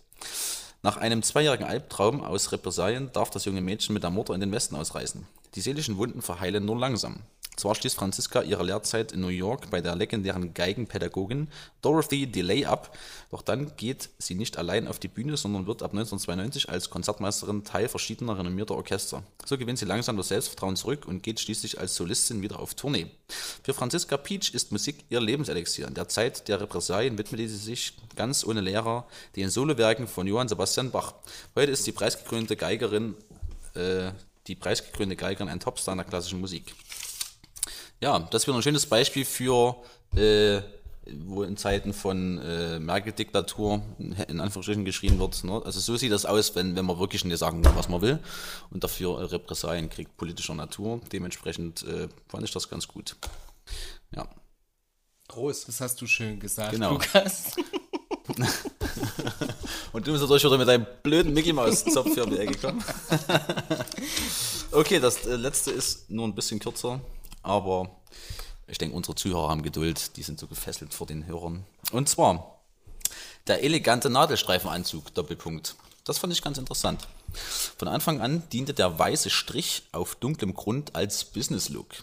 Nach 0.83 0.97
einem 0.97 1.21
zweijährigen 1.21 1.67
Albtraum 1.67 2.23
aus 2.23 2.51
Repressalien 2.51 3.11
darf 3.13 3.29
das 3.29 3.45
junge 3.45 3.61
Mädchen 3.61 3.93
mit 3.93 4.03
der 4.03 4.09
Mutter 4.09 4.33
in 4.33 4.41
den 4.41 4.51
Westen 4.51 4.75
ausreisen. 4.75 5.27
Die 5.53 5.61
seelischen 5.61 5.97
Wunden 5.97 6.21
verheilen 6.21 6.65
nur 6.65 6.77
langsam. 6.77 7.19
Zwar 7.57 7.75
schließt 7.75 7.95
Franziska 7.95 8.41
ihre 8.41 8.63
Lehrzeit 8.63 9.11
in 9.11 9.19
New 9.19 9.27
York 9.27 9.69
bei 9.69 9.81
der 9.81 9.95
legendären 9.95 10.53
Geigenpädagogin 10.53 11.49
Dorothy 11.81 12.25
DeLay 12.25 12.65
ab, 12.65 12.97
doch 13.29 13.41
dann 13.41 13.75
geht 13.75 14.09
sie 14.17 14.35
nicht 14.35 14.57
allein 14.57 14.87
auf 14.87 14.99
die 14.99 15.09
Bühne, 15.09 15.35
sondern 15.35 15.67
wird 15.67 15.83
ab 15.83 15.91
1992 15.91 16.69
als 16.69 16.89
Konzertmeisterin 16.89 17.63
Teil 17.63 17.89
verschiedener 17.89 18.37
renommierter 18.37 18.75
Orchester. 18.75 19.23
So 19.45 19.57
gewinnt 19.57 19.79
sie 19.79 19.85
langsam 19.85 20.17
das 20.17 20.29
Selbstvertrauen 20.29 20.75
zurück 20.75 21.05
und 21.05 21.23
geht 21.23 21.39
schließlich 21.39 21.79
als 21.79 21.95
Solistin 21.95 22.41
wieder 22.41 22.59
auf 22.59 22.73
Tournee. 22.73 23.07
Für 23.63 23.73
Franziska 23.73 24.17
Peach 24.17 24.53
ist 24.53 24.71
Musik 24.71 25.03
ihr 25.09 25.19
Lebenselixier. 25.19 25.87
In 25.87 25.93
der 25.93 26.07
Zeit 26.07 26.47
der 26.47 26.61
Repressalien 26.61 27.17
widmete 27.17 27.47
sie 27.47 27.57
sich 27.57 27.93
ganz 28.15 28.45
ohne 28.45 28.61
Lehrer 28.61 29.05
den 29.35 29.49
Solowerken 29.49 30.07
von 30.07 30.25
Johann 30.25 30.47
Sebastian 30.47 30.91
Bach. 30.91 31.13
Heute 31.55 31.71
ist 31.71 31.85
die 31.85 31.91
preisgekrönte 31.91 32.55
Geigerin, 32.55 33.15
äh, 33.75 34.11
die 34.47 34.55
preisgekrönte 34.55 35.15
Geigerin 35.15 35.49
ein 35.49 35.59
Topstar 35.59 35.93
in 35.93 35.99
der 35.99 36.07
klassischen 36.07 36.39
Musik. 36.39 36.73
Ja, 38.01 38.19
das 38.19 38.47
wäre 38.47 38.57
ein 38.57 38.63
schönes 38.63 38.85
Beispiel 38.85 39.25
für 39.25 39.75
äh, 40.15 40.61
wo 41.25 41.43
in 41.43 41.57
Zeiten 41.57 41.93
von 41.93 42.37
äh, 42.39 42.79
Merkel-Diktatur 42.79 43.81
in 43.99 44.39
Anführungsstrichen 44.39 44.85
geschrien 44.85 45.19
wird. 45.19 45.43
Ne? 45.43 45.61
Also 45.65 45.79
so 45.79 45.97
sieht 45.97 46.11
das 46.11 46.25
aus, 46.25 46.55
wenn, 46.55 46.75
wenn 46.75 46.85
man 46.85 46.99
wirklich 46.99 47.25
nicht 47.25 47.37
sagen 47.37 47.61
kann, 47.61 47.75
was 47.75 47.89
man 47.89 48.01
will 48.01 48.19
und 48.69 48.83
dafür 48.83 49.19
äh, 49.19 49.23
Repressalien 49.25 49.89
kriegt 49.89 50.15
politischer 50.17 50.53
Natur. 50.53 51.01
Dementsprechend 51.11 51.83
äh, 51.83 52.07
fand 52.27 52.43
ich 52.43 52.51
das 52.51 52.69
ganz 52.69 52.87
gut. 52.87 53.15
Ja. 54.15 54.27
Groß. 55.27 55.65
Das 55.65 55.81
hast 55.81 56.01
du 56.01 56.07
schön 56.07 56.39
gesagt, 56.39 56.71
Genau. 56.73 56.93
Lukas. 56.93 57.55
Und 59.93 60.07
du 60.07 60.11
bist 60.11 60.21
natürlich 60.21 60.43
wieder 60.43 60.57
mit 60.57 60.67
deinem 60.67 60.85
blöden 61.03 61.33
Mickey 61.33 61.53
Maus 61.53 61.83
Zopf 61.85 62.13
hier 62.13 62.23
um 62.23 62.29
die 62.29 62.37
Ecke 62.37 62.53
gekommen. 62.53 62.83
okay, 64.71 64.99
das 64.99 65.25
äh, 65.25 65.35
letzte 65.35 65.71
ist 65.71 66.09
nur 66.09 66.27
ein 66.27 66.35
bisschen 66.35 66.59
kürzer, 66.59 67.01
aber 67.43 67.89
ich 68.67 68.77
denke, 68.77 68.95
unsere 68.95 69.15
Zuhörer 69.15 69.49
haben 69.49 69.63
Geduld, 69.63 70.15
die 70.17 70.23
sind 70.23 70.39
so 70.39 70.47
gefesselt 70.47 70.93
vor 70.93 71.07
den 71.07 71.25
Hörern. 71.25 71.65
Und 71.91 72.07
zwar 72.07 72.61
der 73.47 73.63
elegante 73.63 74.09
Nadelstreifenanzug, 74.09 75.13
Doppelpunkt. 75.13 75.75
Das 76.05 76.17
fand 76.17 76.33
ich 76.33 76.41
ganz 76.41 76.57
interessant. 76.57 77.07
Von 77.77 77.87
Anfang 77.87 78.21
an 78.21 78.43
diente 78.49 78.73
der 78.73 78.97
weiße 78.97 79.29
Strich 79.29 79.83
auf 79.91 80.15
dunklem 80.15 80.53
Grund 80.53 80.95
als 80.95 81.25
Business-Look. 81.25 81.95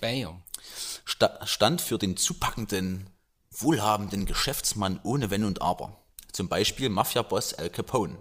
Sta 1.05 1.47
stand 1.47 1.81
für 1.81 1.99
den 1.99 2.17
zupackenden, 2.17 3.09
wohlhabenden 3.51 4.27
Geschäftsmann 4.27 5.01
ohne 5.03 5.31
Wenn 5.31 5.45
und 5.45 5.63
Aber. 5.63 5.97
Zum 6.33 6.49
Beispiel 6.49 6.89
Mafia-Boss 6.89 7.55
Al 7.55 7.71
Capone. 7.71 8.17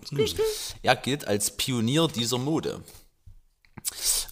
Er 0.81 0.95
gilt 0.95 1.27
als 1.27 1.55
Pionier 1.55 2.07
dieser 2.07 2.37
Mode. 2.37 2.81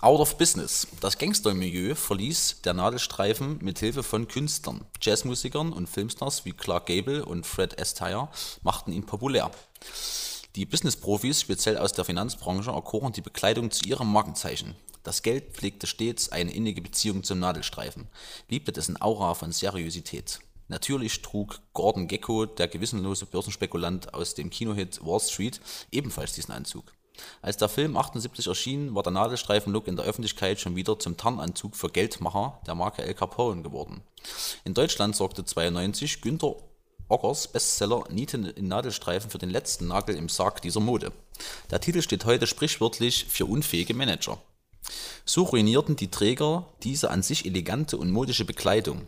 Out 0.02 0.20
of 0.20 0.38
Business. 0.38 0.88
Das 1.00 1.18
Gangstermilieu 1.18 1.96
verließ 1.96 2.62
der 2.64 2.74
Nadelstreifen 2.74 3.58
mit 3.62 3.80
Hilfe 3.80 4.04
von 4.04 4.28
Künstlern. 4.28 4.86
Jazzmusikern 5.02 5.74
und 5.74 5.90
Filmstars 5.90 6.46
wie 6.46 6.52
Clark 6.52 6.86
Gable 6.86 7.26
und 7.26 7.48
Fred 7.48 7.82
Astaire 7.82 8.30
machten 8.62 8.92
ihn 8.92 9.06
populär. 9.06 9.50
Die 10.56 10.66
Business-Profis, 10.66 11.42
speziell 11.42 11.78
aus 11.78 11.94
der 11.94 12.06
Finanzbranche, 12.06 12.72
erkoren 12.72 13.14
die 13.14 13.22
Bekleidung 13.22 13.72
zu 13.72 13.84
ihrem 13.86 14.12
Markenzeichen. 14.12 14.76
Das 15.04 15.22
Geld 15.22 15.54
pflegte 15.54 15.86
stets 15.86 16.30
eine 16.30 16.54
innige 16.54 16.82
Beziehung 16.82 17.24
zum 17.24 17.40
Nadelstreifen, 17.40 18.08
liebte 18.50 18.72
dessen 18.72 19.02
Aura 19.02 19.34
von 19.34 19.52
Seriosität. 19.52 20.40
Natürlich 20.68 21.22
trug 21.22 21.60
Gordon 21.74 22.08
Gecko, 22.08 22.46
der 22.46 22.68
gewissenlose 22.68 23.28
Börsenspekulant 23.28 24.14
aus 24.14 24.34
dem 24.34 24.50
Kinohit 24.50 25.06
Wall 25.06 25.20
Street, 25.20 25.62
ebenfalls 25.92 26.34
diesen 26.34 26.54
Anzug. 26.54 26.95
Als 27.42 27.58
der 27.58 27.70
Film 27.70 27.98
78 27.98 28.48
erschien, 28.48 28.96
war 28.96 29.04
der 29.04 29.12
Nadelstreifen-Look 29.12 29.88
in 29.88 29.96
der 29.96 30.06
Öffentlichkeit 30.06 30.60
schon 30.60 30.76
wieder 30.76 30.98
zum 31.00 31.18
Tarnanzug 31.18 31.76
für 31.76 31.90
Geldmacher 31.90 32.60
der 32.68 32.76
Marke 32.76 33.04
El 33.04 33.14
Capone 33.14 33.62
geworden. 33.62 34.02
In 34.64 34.74
Deutschland 34.74 35.16
sorgte 35.16 35.46
92 35.46 36.22
Günter 36.22 36.56
Ockers 37.08 37.48
Bestseller 37.50 38.06
Nieten 38.10 38.46
in 38.46 38.68
Nadelstreifen 38.68 39.30
für 39.30 39.38
den 39.38 39.52
letzten 39.52 39.88
Nagel 39.88 40.16
im 40.16 40.28
Sarg 40.28 40.62
dieser 40.62 40.80
Mode. 40.80 41.12
Der 41.70 41.80
Titel 41.80 42.02
steht 42.02 42.26
heute 42.26 42.48
sprichwörtlich 42.48 43.26
für 43.30 43.46
unfähige 43.46 43.94
Manager. 43.94 44.40
So 45.24 45.44
ruinierten 45.44 45.96
die 45.96 46.10
Träger 46.10 46.66
diese 46.82 47.12
an 47.12 47.22
sich 47.22 47.46
elegante 47.46 47.98
und 47.98 48.12
modische 48.12 48.46
Bekleidung. 48.46 49.04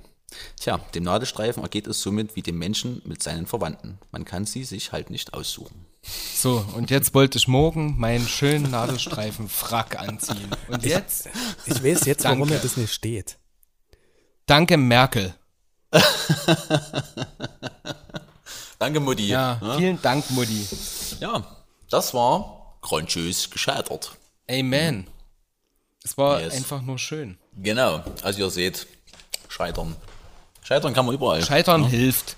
Tja, 0.60 0.78
dem 0.94 1.04
Nadelstreifen 1.04 1.64
ergeht 1.64 1.88
es 1.88 2.02
somit 2.02 2.36
wie 2.36 2.44
dem 2.44 2.60
Menschen 2.60 3.02
mit 3.06 3.24
seinen 3.24 3.48
Verwandten. 3.48 3.98
Man 4.12 4.26
kann 4.26 4.46
sie 4.46 4.64
sich 4.64 4.92
halt 4.92 5.10
nicht 5.10 5.34
aussuchen. 5.34 5.87
So, 6.04 6.64
und 6.76 6.90
jetzt 6.92 7.14
wollte 7.14 7.38
ich 7.38 7.48
morgen 7.48 7.98
meinen 8.00 8.28
schönen 8.28 8.72
Nadelstreifen-Frack 8.72 10.00
anziehen. 10.00 10.50
Und 10.70 10.86
jetzt, 10.86 11.28
Ich 11.66 11.84
weiß 11.84 12.06
jetzt, 12.06 12.24
warum 12.24 12.48
mir 12.48 12.60
das 12.60 12.78
nicht 12.78 12.94
steht. 12.94 13.38
danke 14.46 14.78
Merkel. 14.78 15.34
Danke, 18.80 19.00
Mutti. 19.00 19.28
Ja, 19.28 19.60
Ja, 19.62 19.78
vielen 19.78 20.02
Dank, 20.02 20.30
Mutti. 20.32 20.68
ja 21.20 21.44
das 21.90 22.14
war 22.14 22.78
grandios 22.82 23.50
gescheitert. 23.50 24.12
Amen. 24.50 25.08
Es 26.04 26.18
war 26.18 26.42
Yes. 26.42 26.54
einfach 26.54 26.82
nur 26.82 27.00
schön. 27.00 27.38
Genau, 27.56 28.04
also 28.22 28.40
ihr 28.40 28.50
seht, 28.50 28.86
scheitern. 29.48 29.96
Scheitern 30.64 30.94
kann 30.94 31.06
man 31.06 31.16
überall. 31.16 31.44
Scheitern 31.44 31.86
hilft. 31.86 32.36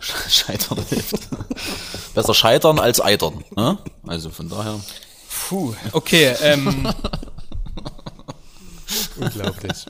Scheitern 0.00 0.84
hilft. 0.88 1.28
Besser 2.14 2.34
scheitern 2.34 2.78
als 2.78 3.00
eitern. 3.00 3.44
Ne? 3.56 3.78
Also 4.06 4.30
von 4.30 4.48
daher. 4.48 4.80
Puh, 5.48 5.74
okay, 5.92 6.34
ähm, 6.42 6.92
Unglaublich. 9.16 9.86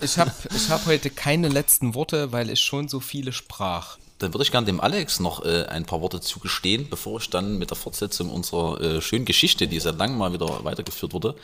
ich 0.00 0.18
habe 0.18 0.32
ich 0.54 0.68
hab 0.70 0.86
heute 0.86 1.10
keine 1.10 1.48
letzten 1.48 1.94
Worte, 1.94 2.32
weil 2.32 2.50
ich 2.50 2.60
schon 2.60 2.88
so 2.88 3.00
viele 3.00 3.32
sprach. 3.32 3.98
Dann 4.18 4.34
würde 4.34 4.42
ich 4.42 4.50
gerne 4.50 4.66
dem 4.66 4.80
Alex 4.80 5.20
noch 5.20 5.44
äh, 5.44 5.64
ein 5.66 5.84
paar 5.84 6.00
Worte 6.00 6.20
zugestehen, 6.20 6.88
bevor 6.88 7.20
ich 7.20 7.30
dann 7.30 7.58
mit 7.58 7.70
der 7.70 7.76
Fortsetzung 7.76 8.30
unserer 8.30 8.80
äh, 8.80 9.00
schönen 9.00 9.24
Geschichte, 9.24 9.68
die 9.68 9.78
seit 9.78 9.96
langem 9.96 10.18
mal 10.18 10.32
wieder 10.32 10.64
weitergeführt 10.64 11.12
wurde, 11.12 11.36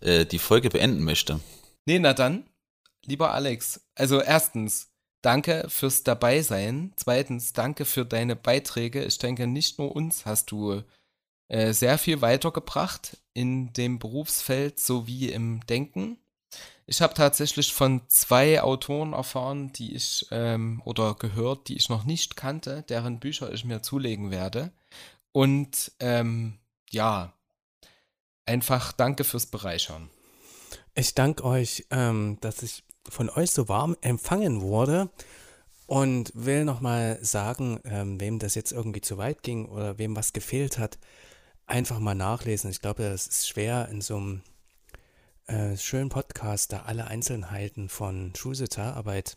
äh, 0.00 0.24
die 0.24 0.38
Folge 0.38 0.70
beenden 0.70 1.04
möchte. 1.04 1.40
Nee, 1.84 1.98
na 1.98 2.14
dann, 2.14 2.44
lieber 3.04 3.32
Alex, 3.34 3.80
also 3.94 4.20
erstens, 4.22 4.88
danke 5.24 5.66
fürs 5.68 6.02
Dabeisein. 6.02 6.92
Zweitens, 6.96 7.52
danke 7.52 7.84
für 7.84 8.04
deine 8.04 8.36
Beiträge. 8.36 9.04
Ich 9.04 9.18
denke, 9.18 9.46
nicht 9.46 9.78
nur 9.78 9.94
uns 9.94 10.26
hast 10.26 10.50
du 10.50 10.82
äh, 11.48 11.72
sehr 11.72 11.98
viel 11.98 12.20
weitergebracht 12.20 13.18
in 13.32 13.72
dem 13.72 13.98
Berufsfeld 13.98 14.78
sowie 14.78 15.30
im 15.30 15.64
Denken. 15.66 16.18
Ich 16.86 17.00
habe 17.00 17.14
tatsächlich 17.14 17.72
von 17.72 18.02
zwei 18.08 18.62
Autoren 18.62 19.14
erfahren, 19.14 19.72
die 19.72 19.94
ich 19.94 20.26
ähm, 20.30 20.82
oder 20.84 21.14
gehört, 21.14 21.68
die 21.68 21.76
ich 21.76 21.88
noch 21.88 22.04
nicht 22.04 22.36
kannte, 22.36 22.84
deren 22.88 23.20
Bücher 23.20 23.52
ich 23.52 23.64
mir 23.64 23.80
zulegen 23.80 24.30
werde. 24.30 24.72
Und 25.32 25.92
ähm, 26.00 26.58
ja, 26.90 27.32
einfach 28.44 28.92
danke 28.92 29.24
fürs 29.24 29.46
Bereichern. 29.46 30.10
Ich 30.94 31.14
danke 31.14 31.44
euch, 31.44 31.86
ähm, 31.90 32.38
dass 32.40 32.62
ich 32.62 32.83
von 33.08 33.30
euch 33.30 33.50
so 33.50 33.68
warm 33.68 33.96
empfangen 34.00 34.60
wurde 34.60 35.10
und 35.86 36.32
will 36.34 36.64
nochmal 36.64 37.18
sagen, 37.22 37.80
ähm, 37.84 38.20
wem 38.20 38.38
das 38.38 38.54
jetzt 38.54 38.72
irgendwie 38.72 39.00
zu 39.00 39.18
weit 39.18 39.42
ging 39.42 39.66
oder 39.66 39.98
wem 39.98 40.16
was 40.16 40.32
gefehlt 40.32 40.78
hat, 40.78 40.98
einfach 41.66 41.98
mal 41.98 42.14
nachlesen. 42.14 42.70
Ich 42.70 42.80
glaube, 42.80 43.04
es 43.04 43.26
ist 43.26 43.48
schwer 43.48 43.88
in 43.90 44.00
so 44.00 44.16
einem 44.16 44.42
äh, 45.46 45.76
schönen 45.76 46.08
Podcast 46.08 46.72
da 46.72 46.82
alle 46.82 47.06
Einzelheiten 47.06 47.88
von 47.88 48.32
Schulsozialarbeit 48.34 49.36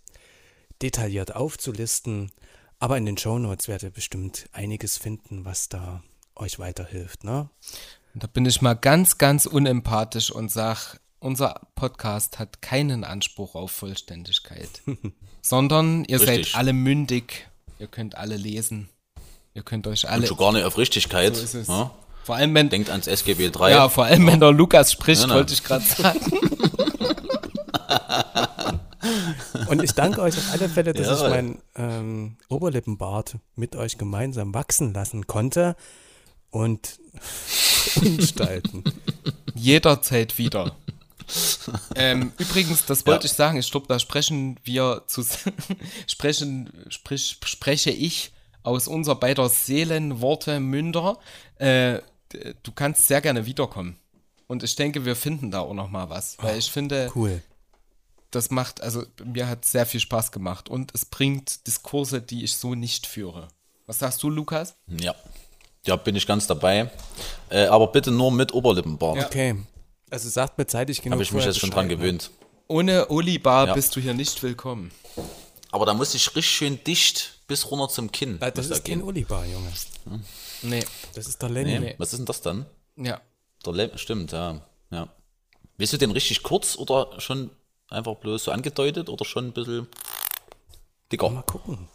detailliert 0.82 1.36
aufzulisten. 1.36 2.32
Aber 2.80 2.98
in 2.98 3.06
den 3.06 3.18
Shownotes 3.18 3.68
werdet 3.68 3.84
ihr 3.84 3.92
bestimmt 3.92 4.50
einiges 4.52 4.98
finden, 4.98 5.46
was 5.46 5.68
da 5.68 6.04
euch 6.36 6.60
weiterhilft. 6.60 7.24
Ne? 7.24 7.50
Da 8.14 8.28
bin 8.28 8.46
ich 8.46 8.62
mal 8.62 8.76
ganz, 8.76 9.18
ganz 9.18 9.46
unempathisch 9.46 10.32
und 10.32 10.52
sag, 10.52 11.00
unser 11.20 11.62
Podcast 11.76 12.40
hat 12.40 12.62
keinen 12.62 13.04
Anspruch 13.04 13.56
auf 13.56 13.72
Vollständigkeit, 13.72 14.70
sondern 15.42 16.06
ihr 16.06 16.20
Richtig. 16.22 16.52
seid 16.52 16.56
alle 16.60 16.74
mündig, 16.74 17.48
ihr 17.80 17.88
könnt 17.88 18.16
alle 18.18 18.38
lesen, 18.38 18.90
ihr 19.54 19.64
könnt 19.64 19.88
euch 19.88 20.04
Und 20.06 20.10
alle. 20.12 20.28
schon 20.28 20.38
gar 20.38 20.52
nicht 20.54 20.64
auf 20.64 20.78
Richtigkeit. 20.78 21.36
So 21.36 21.44
ist 21.44 21.54
es. 21.54 21.68
Ja? 21.68 21.92
Vor 22.24 22.36
allem, 22.36 22.54
wenn, 22.56 22.70
Denkt 22.70 22.90
ans 22.90 23.08
SGB 23.08 23.50
3. 23.50 23.72
ja, 23.72 23.88
vor 23.90 24.04
allem, 24.06 24.28
wenn 24.28 24.40
der 24.42 24.52
Lukas 24.52 24.92
spricht, 24.92 25.22
Ja, 25.24 25.30
wollte 25.30 25.54
ich 25.54 25.64
gerade 25.64 25.86
sagen. 25.86 26.20
Und 29.70 29.84
ich 29.84 29.92
danke 29.94 30.22
euch 30.22 30.38
auf 30.38 30.52
alle 30.52 30.70
Fälle, 30.70 30.94
dass 30.94 31.22
ich 31.22 31.28
meinen 31.30 31.62
ähm, 31.76 32.38
Oberlippenbart 32.50 33.38
mit 33.56 33.76
euch 33.76 33.98
gemeinsam 33.98 34.54
wachsen 34.54 34.94
lassen 34.94 35.28
konnte 35.28 35.76
und 36.52 37.00
umgestalten. 37.96 38.84
Jederzeit 39.56 40.38
wieder. 40.38 40.76
ähm, 41.96 42.32
übrigens, 42.38 42.86
das 42.86 43.06
wollte 43.06 43.28
ich 43.28 43.34
sagen, 43.34 43.58
ich 43.58 43.70
glaube, 43.70 43.88
da 43.88 44.00
sprechen 44.00 44.60
wir 44.64 45.04
zu 45.08 45.24
sprechen, 46.08 46.72
sprich, 46.90 47.38
spreche 47.44 47.92
ich 47.92 48.32
aus 48.64 48.88
unser 48.88 49.16
beider 49.16 49.50
Seelen, 49.50 50.22
Worte, 50.22 50.60
Münder. 50.60 51.18
Äh, 51.56 52.00
du 52.64 52.72
kannst 52.74 53.08
sehr 53.08 53.22
gerne 53.22 53.46
wiederkommen. 53.46 53.98
Und 54.48 54.64
ich 54.64 54.76
denke, 54.76 55.06
wir 55.06 55.16
finden 55.16 55.52
da 55.52 55.60
auch 55.60 55.74
noch 55.74 55.90
mal 55.90 56.10
was. 56.10 56.38
Weil 56.40 56.58
ich 56.58 56.72
finde, 56.72 57.12
Cool. 57.16 57.42
das 58.32 58.50
macht, 58.50 58.82
also 58.82 59.04
mir 59.24 59.48
hat 59.48 59.66
sehr 59.66 59.86
viel 59.86 60.00
Spaß 60.00 60.32
gemacht. 60.32 60.70
Und 60.70 60.94
es 60.94 61.06
bringt 61.06 61.68
Diskurse, 61.68 62.22
die 62.22 62.44
ich 62.44 62.56
so 62.56 62.76
nicht 62.76 63.08
führe. 63.08 63.50
Was 63.86 64.00
sagst 64.00 64.24
du, 64.24 64.30
Lukas? 64.30 64.76
Ja. 64.88 65.16
Ja, 65.86 65.96
bin 65.96 66.16
ich 66.16 66.28
ganz 66.28 66.48
dabei. 66.48 66.92
Äh, 67.50 67.68
aber 67.68 67.88
bitte 67.88 68.12
nur 68.12 68.32
mit 68.32 68.54
Oberlippenbart. 68.54 69.26
Okay. 69.26 69.56
Also 70.10 70.30
sagt 70.30 70.58
mir 70.58 70.68
zeitig 70.68 71.02
genug. 71.02 71.14
Habe 71.16 71.24
ich 71.24 71.32
mich 71.34 71.46
jetzt 71.46 71.60
schon 71.60 71.72
dran 71.72 71.88
ne? 71.88 71.98
gewöhnt. 71.98 72.32
Ohne 72.68 73.10
Olibar 73.10 73.68
Ja. 73.68 73.74
bist 73.74 73.96
du 73.96 74.00
hier 74.00 74.14
nicht 74.14 74.42
willkommen. 74.44 74.92
Aber 75.72 75.86
da 75.86 75.94
muss 75.94 76.14
ich 76.14 76.28
richtig 76.36 76.50
schön 76.50 76.84
dicht 76.84 77.40
bis 77.48 77.70
runter 77.70 77.90
zum 77.90 78.12
Kinn. 78.12 78.38
Ah, 78.42 78.52
Das 78.52 78.66
muss 78.66 78.70
da 78.70 78.76
ist 78.76 78.86
kein. 78.86 79.04
Olibar, 79.04 79.46
Junge. 79.46 79.72
Nee, 80.62 80.86
Das 81.14 81.28
ist 81.28 81.42
der 81.42 81.50
Lenny. 81.50 81.80
Nee. 81.80 81.96
Was 81.98 82.14
ist 82.14 82.20
denn 82.20 82.26
das 82.26 82.42
dann? 82.42 82.66
ja. 82.96 83.22
Der 83.66 83.74
Le 83.74 83.98
Stimmt, 83.98 84.32
ja. 84.32 84.62
ja. 84.92 85.08
Willst 85.78 85.92
du 85.92 85.98
den 85.98 86.12
richtig 86.12 86.44
kurz 86.44 86.78
oder 86.78 87.20
schon 87.20 87.50
einfach 87.90 88.16
bloß 88.16 88.46
so 88.46 88.52
angedeutet 88.52 89.10
oder 89.10 89.26
schon 89.26 89.48
ein 89.48 89.52
bisschen. 89.54 89.88
Dicker. 91.12 91.30
Mal 91.30 91.42
gucken. 91.42 91.88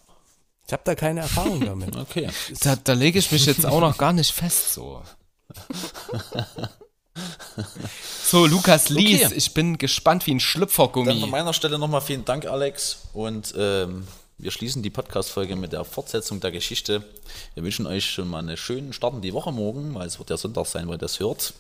Ich 0.67 0.73
habe 0.73 0.83
da 0.85 0.95
keine 0.95 1.21
Erfahrung 1.21 1.65
damit. 1.65 1.95
Okay. 1.97 2.29
Da, 2.61 2.77
da 2.77 2.93
lege 2.95 3.19
ich 3.19 3.31
mich 3.31 3.47
jetzt 3.47 3.65
auch 3.65 3.81
noch 3.81 3.97
gar 3.97 4.13
nicht 4.13 4.33
fest, 4.33 4.75
so. 4.75 5.03
So, 8.25 8.47
Lukas 8.47 8.89
lies. 8.89 9.27
Okay. 9.27 9.35
Ich 9.37 9.53
bin 9.53 9.77
gespannt 9.77 10.27
wie 10.27 10.31
ein 10.31 10.39
Dann 10.39 10.41
von 10.41 10.49
Schlüpfergummi. 10.49 11.27
meiner 11.27 11.53
Stelle 11.53 11.79
nochmal 11.79 12.01
vielen 12.01 12.25
Dank, 12.25 12.47
Alex. 12.47 13.09
Und 13.13 13.53
ähm, 13.59 14.07
wir 14.39 14.51
schließen 14.51 14.83
die 14.83 14.91
Podcast-Folge 14.91 15.55
mit 15.57 15.73
der 15.73 15.85
Fortsetzung 15.85 16.41
der 16.41 16.51
Geschichte. 16.51 17.05
Wir 17.55 17.63
wünschen 17.63 17.87
euch 17.87 18.11
schon 18.11 18.29
mal 18.29 18.39
eine 18.39 18.57
schöne 18.57 18.93
Start 18.93 19.15
in 19.15 19.21
die 19.21 19.35
Woche 19.35 19.53
morgen, 19.53 19.95
weil 19.95 20.07
es 20.07 20.19
wird 20.19 20.31
ja 20.31 20.37
Sonntag 20.39 20.67
sein, 20.67 20.89
weil 20.89 20.95
ihr 20.95 20.99
das 20.99 21.21
hört. 21.21 21.53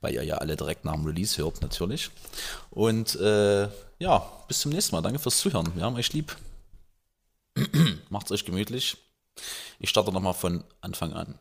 Weil 0.00 0.14
ihr 0.14 0.22
ja 0.22 0.36
alle 0.36 0.56
direkt 0.56 0.84
nach 0.84 0.94
dem 0.94 1.04
Release 1.04 1.36
hört, 1.36 1.60
natürlich. 1.60 2.10
Und 2.70 3.16
äh, 3.16 3.68
ja, 3.98 4.18
bis 4.48 4.60
zum 4.60 4.72
nächsten 4.72 4.94
Mal. 4.94 5.02
Danke 5.02 5.18
fürs 5.18 5.38
Zuhören. 5.38 5.70
Wir 5.74 5.84
haben 5.84 5.96
euch 5.96 6.12
lieb. 6.12 6.34
Macht's 8.08 8.30
euch 8.32 8.44
gemütlich. 8.44 8.96
Ich 9.78 9.90
starte 9.90 10.12
nochmal 10.12 10.34
von 10.34 10.64
Anfang 10.80 11.12
an. 11.12 11.38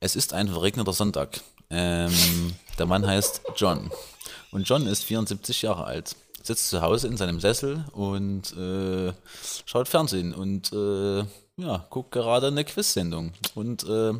Es 0.00 0.14
ist 0.14 0.32
ein 0.32 0.48
verregneter 0.48 0.92
Sonntag. 0.92 1.40
Ähm, 1.70 2.12
der 2.78 2.86
Mann 2.86 3.04
heißt 3.04 3.42
John. 3.56 3.90
Und 4.52 4.68
John 4.68 4.86
ist 4.86 5.02
74 5.04 5.62
Jahre 5.62 5.84
alt. 5.84 6.14
Sitzt 6.40 6.68
zu 6.68 6.80
Hause 6.82 7.08
in 7.08 7.16
seinem 7.16 7.40
Sessel 7.40 7.84
und 7.92 8.56
äh, 8.56 9.12
schaut 9.66 9.88
Fernsehen 9.88 10.32
und 10.32 10.72
äh, 10.72 11.24
ja, 11.56 11.86
guckt 11.90 12.12
gerade 12.12 12.46
eine 12.46 12.64
Quiz-Sendung. 12.64 13.32
Und 13.56 13.88
äh, 13.88 14.12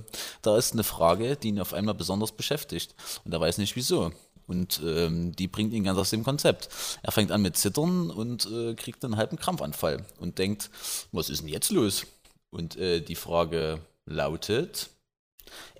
da 0.42 0.58
ist 0.58 0.72
eine 0.72 0.82
Frage, 0.82 1.36
die 1.36 1.48
ihn 1.48 1.60
auf 1.60 1.72
einmal 1.72 1.94
besonders 1.94 2.32
beschäftigt. 2.32 2.96
Und 3.24 3.32
er 3.32 3.40
weiß 3.40 3.58
nicht 3.58 3.76
wieso. 3.76 4.10
Und 4.48 4.80
ähm, 4.84 5.30
die 5.36 5.46
bringt 5.46 5.72
ihn 5.72 5.84
ganz 5.84 5.98
aus 5.98 6.10
dem 6.10 6.24
Konzept. 6.24 6.70
Er 7.02 7.12
fängt 7.12 7.30
an 7.30 7.42
mit 7.42 7.56
Zittern 7.56 8.10
und 8.10 8.50
äh, 8.50 8.74
kriegt 8.74 9.04
einen 9.04 9.16
halben 9.16 9.36
Krampfanfall 9.36 10.04
und 10.18 10.38
denkt, 10.38 10.70
was 11.12 11.30
ist 11.30 11.42
denn 11.42 11.48
jetzt 11.48 11.70
los? 11.70 12.04
Und 12.50 12.76
äh, 12.76 13.00
die 13.00 13.14
Frage 13.14 13.80
lautet, 14.06 14.90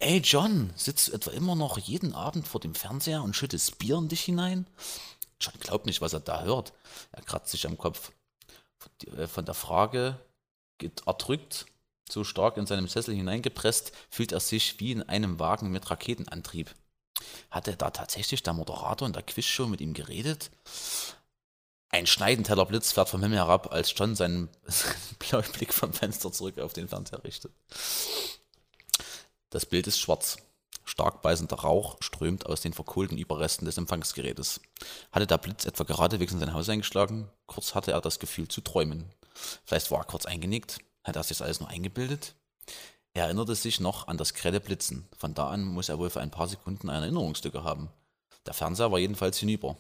Ey 0.00 0.18
John, 0.18 0.72
sitzt 0.76 1.08
du 1.08 1.12
etwa 1.12 1.30
immer 1.32 1.54
noch 1.54 1.78
jeden 1.78 2.14
Abend 2.14 2.46
vor 2.46 2.60
dem 2.60 2.74
Fernseher 2.74 3.22
und 3.22 3.34
schüttest 3.34 3.78
Bier 3.78 3.98
in 3.98 4.08
dich 4.08 4.22
hinein? 4.22 4.66
John 5.40 5.54
glaubt 5.60 5.86
nicht, 5.86 6.00
was 6.00 6.12
er 6.12 6.20
da 6.20 6.42
hört. 6.42 6.72
Er 7.12 7.22
kratzt 7.22 7.50
sich 7.50 7.66
am 7.66 7.78
Kopf. 7.78 8.12
Von 8.78 9.42
äh, 9.42 9.46
der 9.46 9.54
Frage 9.54 10.18
erdrückt, 11.06 11.66
so 12.08 12.24
stark 12.24 12.56
in 12.56 12.66
seinem 12.66 12.88
Sessel 12.88 13.14
hineingepresst, 13.14 13.92
fühlt 14.10 14.32
er 14.32 14.40
sich 14.40 14.78
wie 14.80 14.92
in 14.92 15.02
einem 15.02 15.38
Wagen 15.38 15.70
mit 15.70 15.90
Raketenantrieb. 15.90 16.74
Hat 17.50 17.68
er 17.68 17.76
da 17.76 17.90
tatsächlich 17.90 18.42
der 18.42 18.52
Moderator 18.52 19.06
in 19.06 19.12
der 19.12 19.22
Quizshow 19.22 19.66
mit 19.66 19.80
ihm 19.80 19.94
geredet? 19.94 20.50
Ein 21.90 22.06
schneidend 22.06 22.48
heller 22.48 22.66
Blitz 22.66 22.92
fährt 22.92 23.08
vom 23.08 23.22
Himmel 23.22 23.38
herab, 23.38 23.72
als 23.72 23.94
John 23.96 24.14
seinen 24.14 24.48
blauen 25.18 25.50
Blick 25.52 25.72
vom 25.72 25.92
Fenster 25.92 26.30
zurück 26.30 26.58
auf 26.58 26.72
den 26.72 26.88
Fernseher 26.88 27.24
richtet. 27.24 27.52
Das 29.50 29.64
Bild 29.64 29.86
ist 29.86 29.98
schwarz. 29.98 30.36
Stark 30.84 31.22
beißender 31.22 31.56
Rauch 31.56 31.96
strömt 32.00 32.46
aus 32.46 32.60
den 32.60 32.72
verkohlten 32.72 33.18
Überresten 33.18 33.66
des 33.66 33.78
Empfangsgerätes. 33.78 34.60
Hatte 35.12 35.26
der 35.26 35.38
Blitz 35.38 35.64
etwa 35.64 35.84
geradewegs 35.84 36.32
in 36.32 36.38
sein 36.38 36.52
Haus 36.52 36.68
eingeschlagen? 36.68 37.28
Kurz 37.46 37.74
hatte 37.74 37.92
er 37.92 38.00
das 38.00 38.18
Gefühl 38.18 38.48
zu 38.48 38.60
träumen. 38.60 39.04
Vielleicht 39.64 39.90
war 39.90 40.00
er 40.00 40.04
kurz 40.04 40.26
eingenickt? 40.26 40.78
Hat 41.04 41.16
er 41.16 41.22
sich 41.22 41.38
das 41.38 41.42
alles 41.42 41.60
nur 41.60 41.68
eingebildet? 41.68 42.34
Er 43.14 43.24
erinnerte 43.24 43.54
sich 43.54 43.80
noch 43.80 44.08
an 44.08 44.18
das 44.18 44.34
grelle 44.34 44.60
Blitzen. 44.60 45.08
Von 45.16 45.34
da 45.34 45.48
an 45.48 45.64
muss 45.64 45.88
er 45.88 45.98
wohl 45.98 46.10
für 46.10 46.20
ein 46.20 46.30
paar 46.30 46.48
Sekunden 46.48 46.90
eine 46.90 47.06
Erinnerungslücke 47.06 47.64
haben. 47.64 47.90
Der 48.46 48.54
Fernseher 48.54 48.92
war 48.92 48.98
jedenfalls 48.98 49.38
hinüber. 49.38 49.76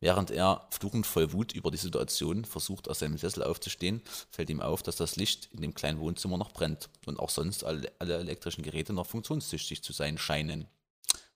Während 0.00 0.30
er 0.30 0.66
fluchend 0.70 1.06
voll 1.06 1.32
Wut 1.32 1.52
über 1.52 1.70
die 1.70 1.78
Situation 1.78 2.44
versucht, 2.44 2.88
aus 2.88 2.98
seinem 2.98 3.18
Sessel 3.18 3.42
aufzustehen, 3.42 4.02
fällt 4.30 4.50
ihm 4.50 4.60
auf, 4.60 4.82
dass 4.82 4.96
das 4.96 5.16
Licht 5.16 5.48
in 5.52 5.62
dem 5.62 5.74
kleinen 5.74 6.00
Wohnzimmer 6.00 6.36
noch 6.36 6.52
brennt 6.52 6.88
und 7.06 7.18
auch 7.18 7.30
sonst 7.30 7.64
alle, 7.64 7.92
alle 7.98 8.18
elektrischen 8.18 8.62
Geräte 8.62 8.92
noch 8.92 9.06
funktionstüchtig 9.06 9.82
zu 9.82 9.92
sein 9.92 10.18
scheinen. 10.18 10.66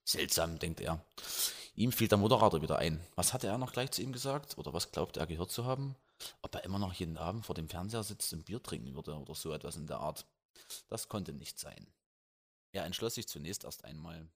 Seltsam, 0.05 0.59
denkt 0.59 0.81
er. 0.81 1.05
Ihm 1.75 1.93
fiel 1.93 2.09
der 2.09 2.19
Moderator 2.19 2.63
wieder 2.63 2.79
ein. 2.79 3.01
Was 3.17 3.33
hatte 3.33 3.49
er 3.49 3.59
noch 3.59 3.73
gleich 3.73 3.91
zu 3.91 4.03
ihm 4.03 4.13
gesagt? 4.13 4.57
Oder 4.57 4.73
was 4.73 4.93
glaubte 4.93 5.21
er 5.21 5.27
gehört 5.27 5.51
zu 5.51 5.65
haben? 5.65 5.97
Ob 6.43 6.55
er 6.55 6.65
immer 6.65 6.79
noch 6.79 6.95
jeden 6.95 7.19
Abend 7.19 7.45
vor 7.45 7.55
dem 7.55 7.69
Fernseher 7.69 8.03
sitzt 8.03 8.33
und 8.33 8.47
Bier 8.47 8.63
trinken 8.63 8.95
würde 8.95 9.15
oder 9.15 9.35
so 9.35 9.53
etwas 9.53 9.77
in 9.77 9.87
der 9.87 9.99
Art. 9.99 10.25
Das 10.89 11.09
konnte 11.09 11.33
nicht 11.33 11.59
sein. 11.59 11.87
Er 12.73 12.85
entschloss 12.85 13.15
sich 13.15 13.29
zunächst 13.29 13.65
erst 13.65 13.85
einmal, 13.85 14.27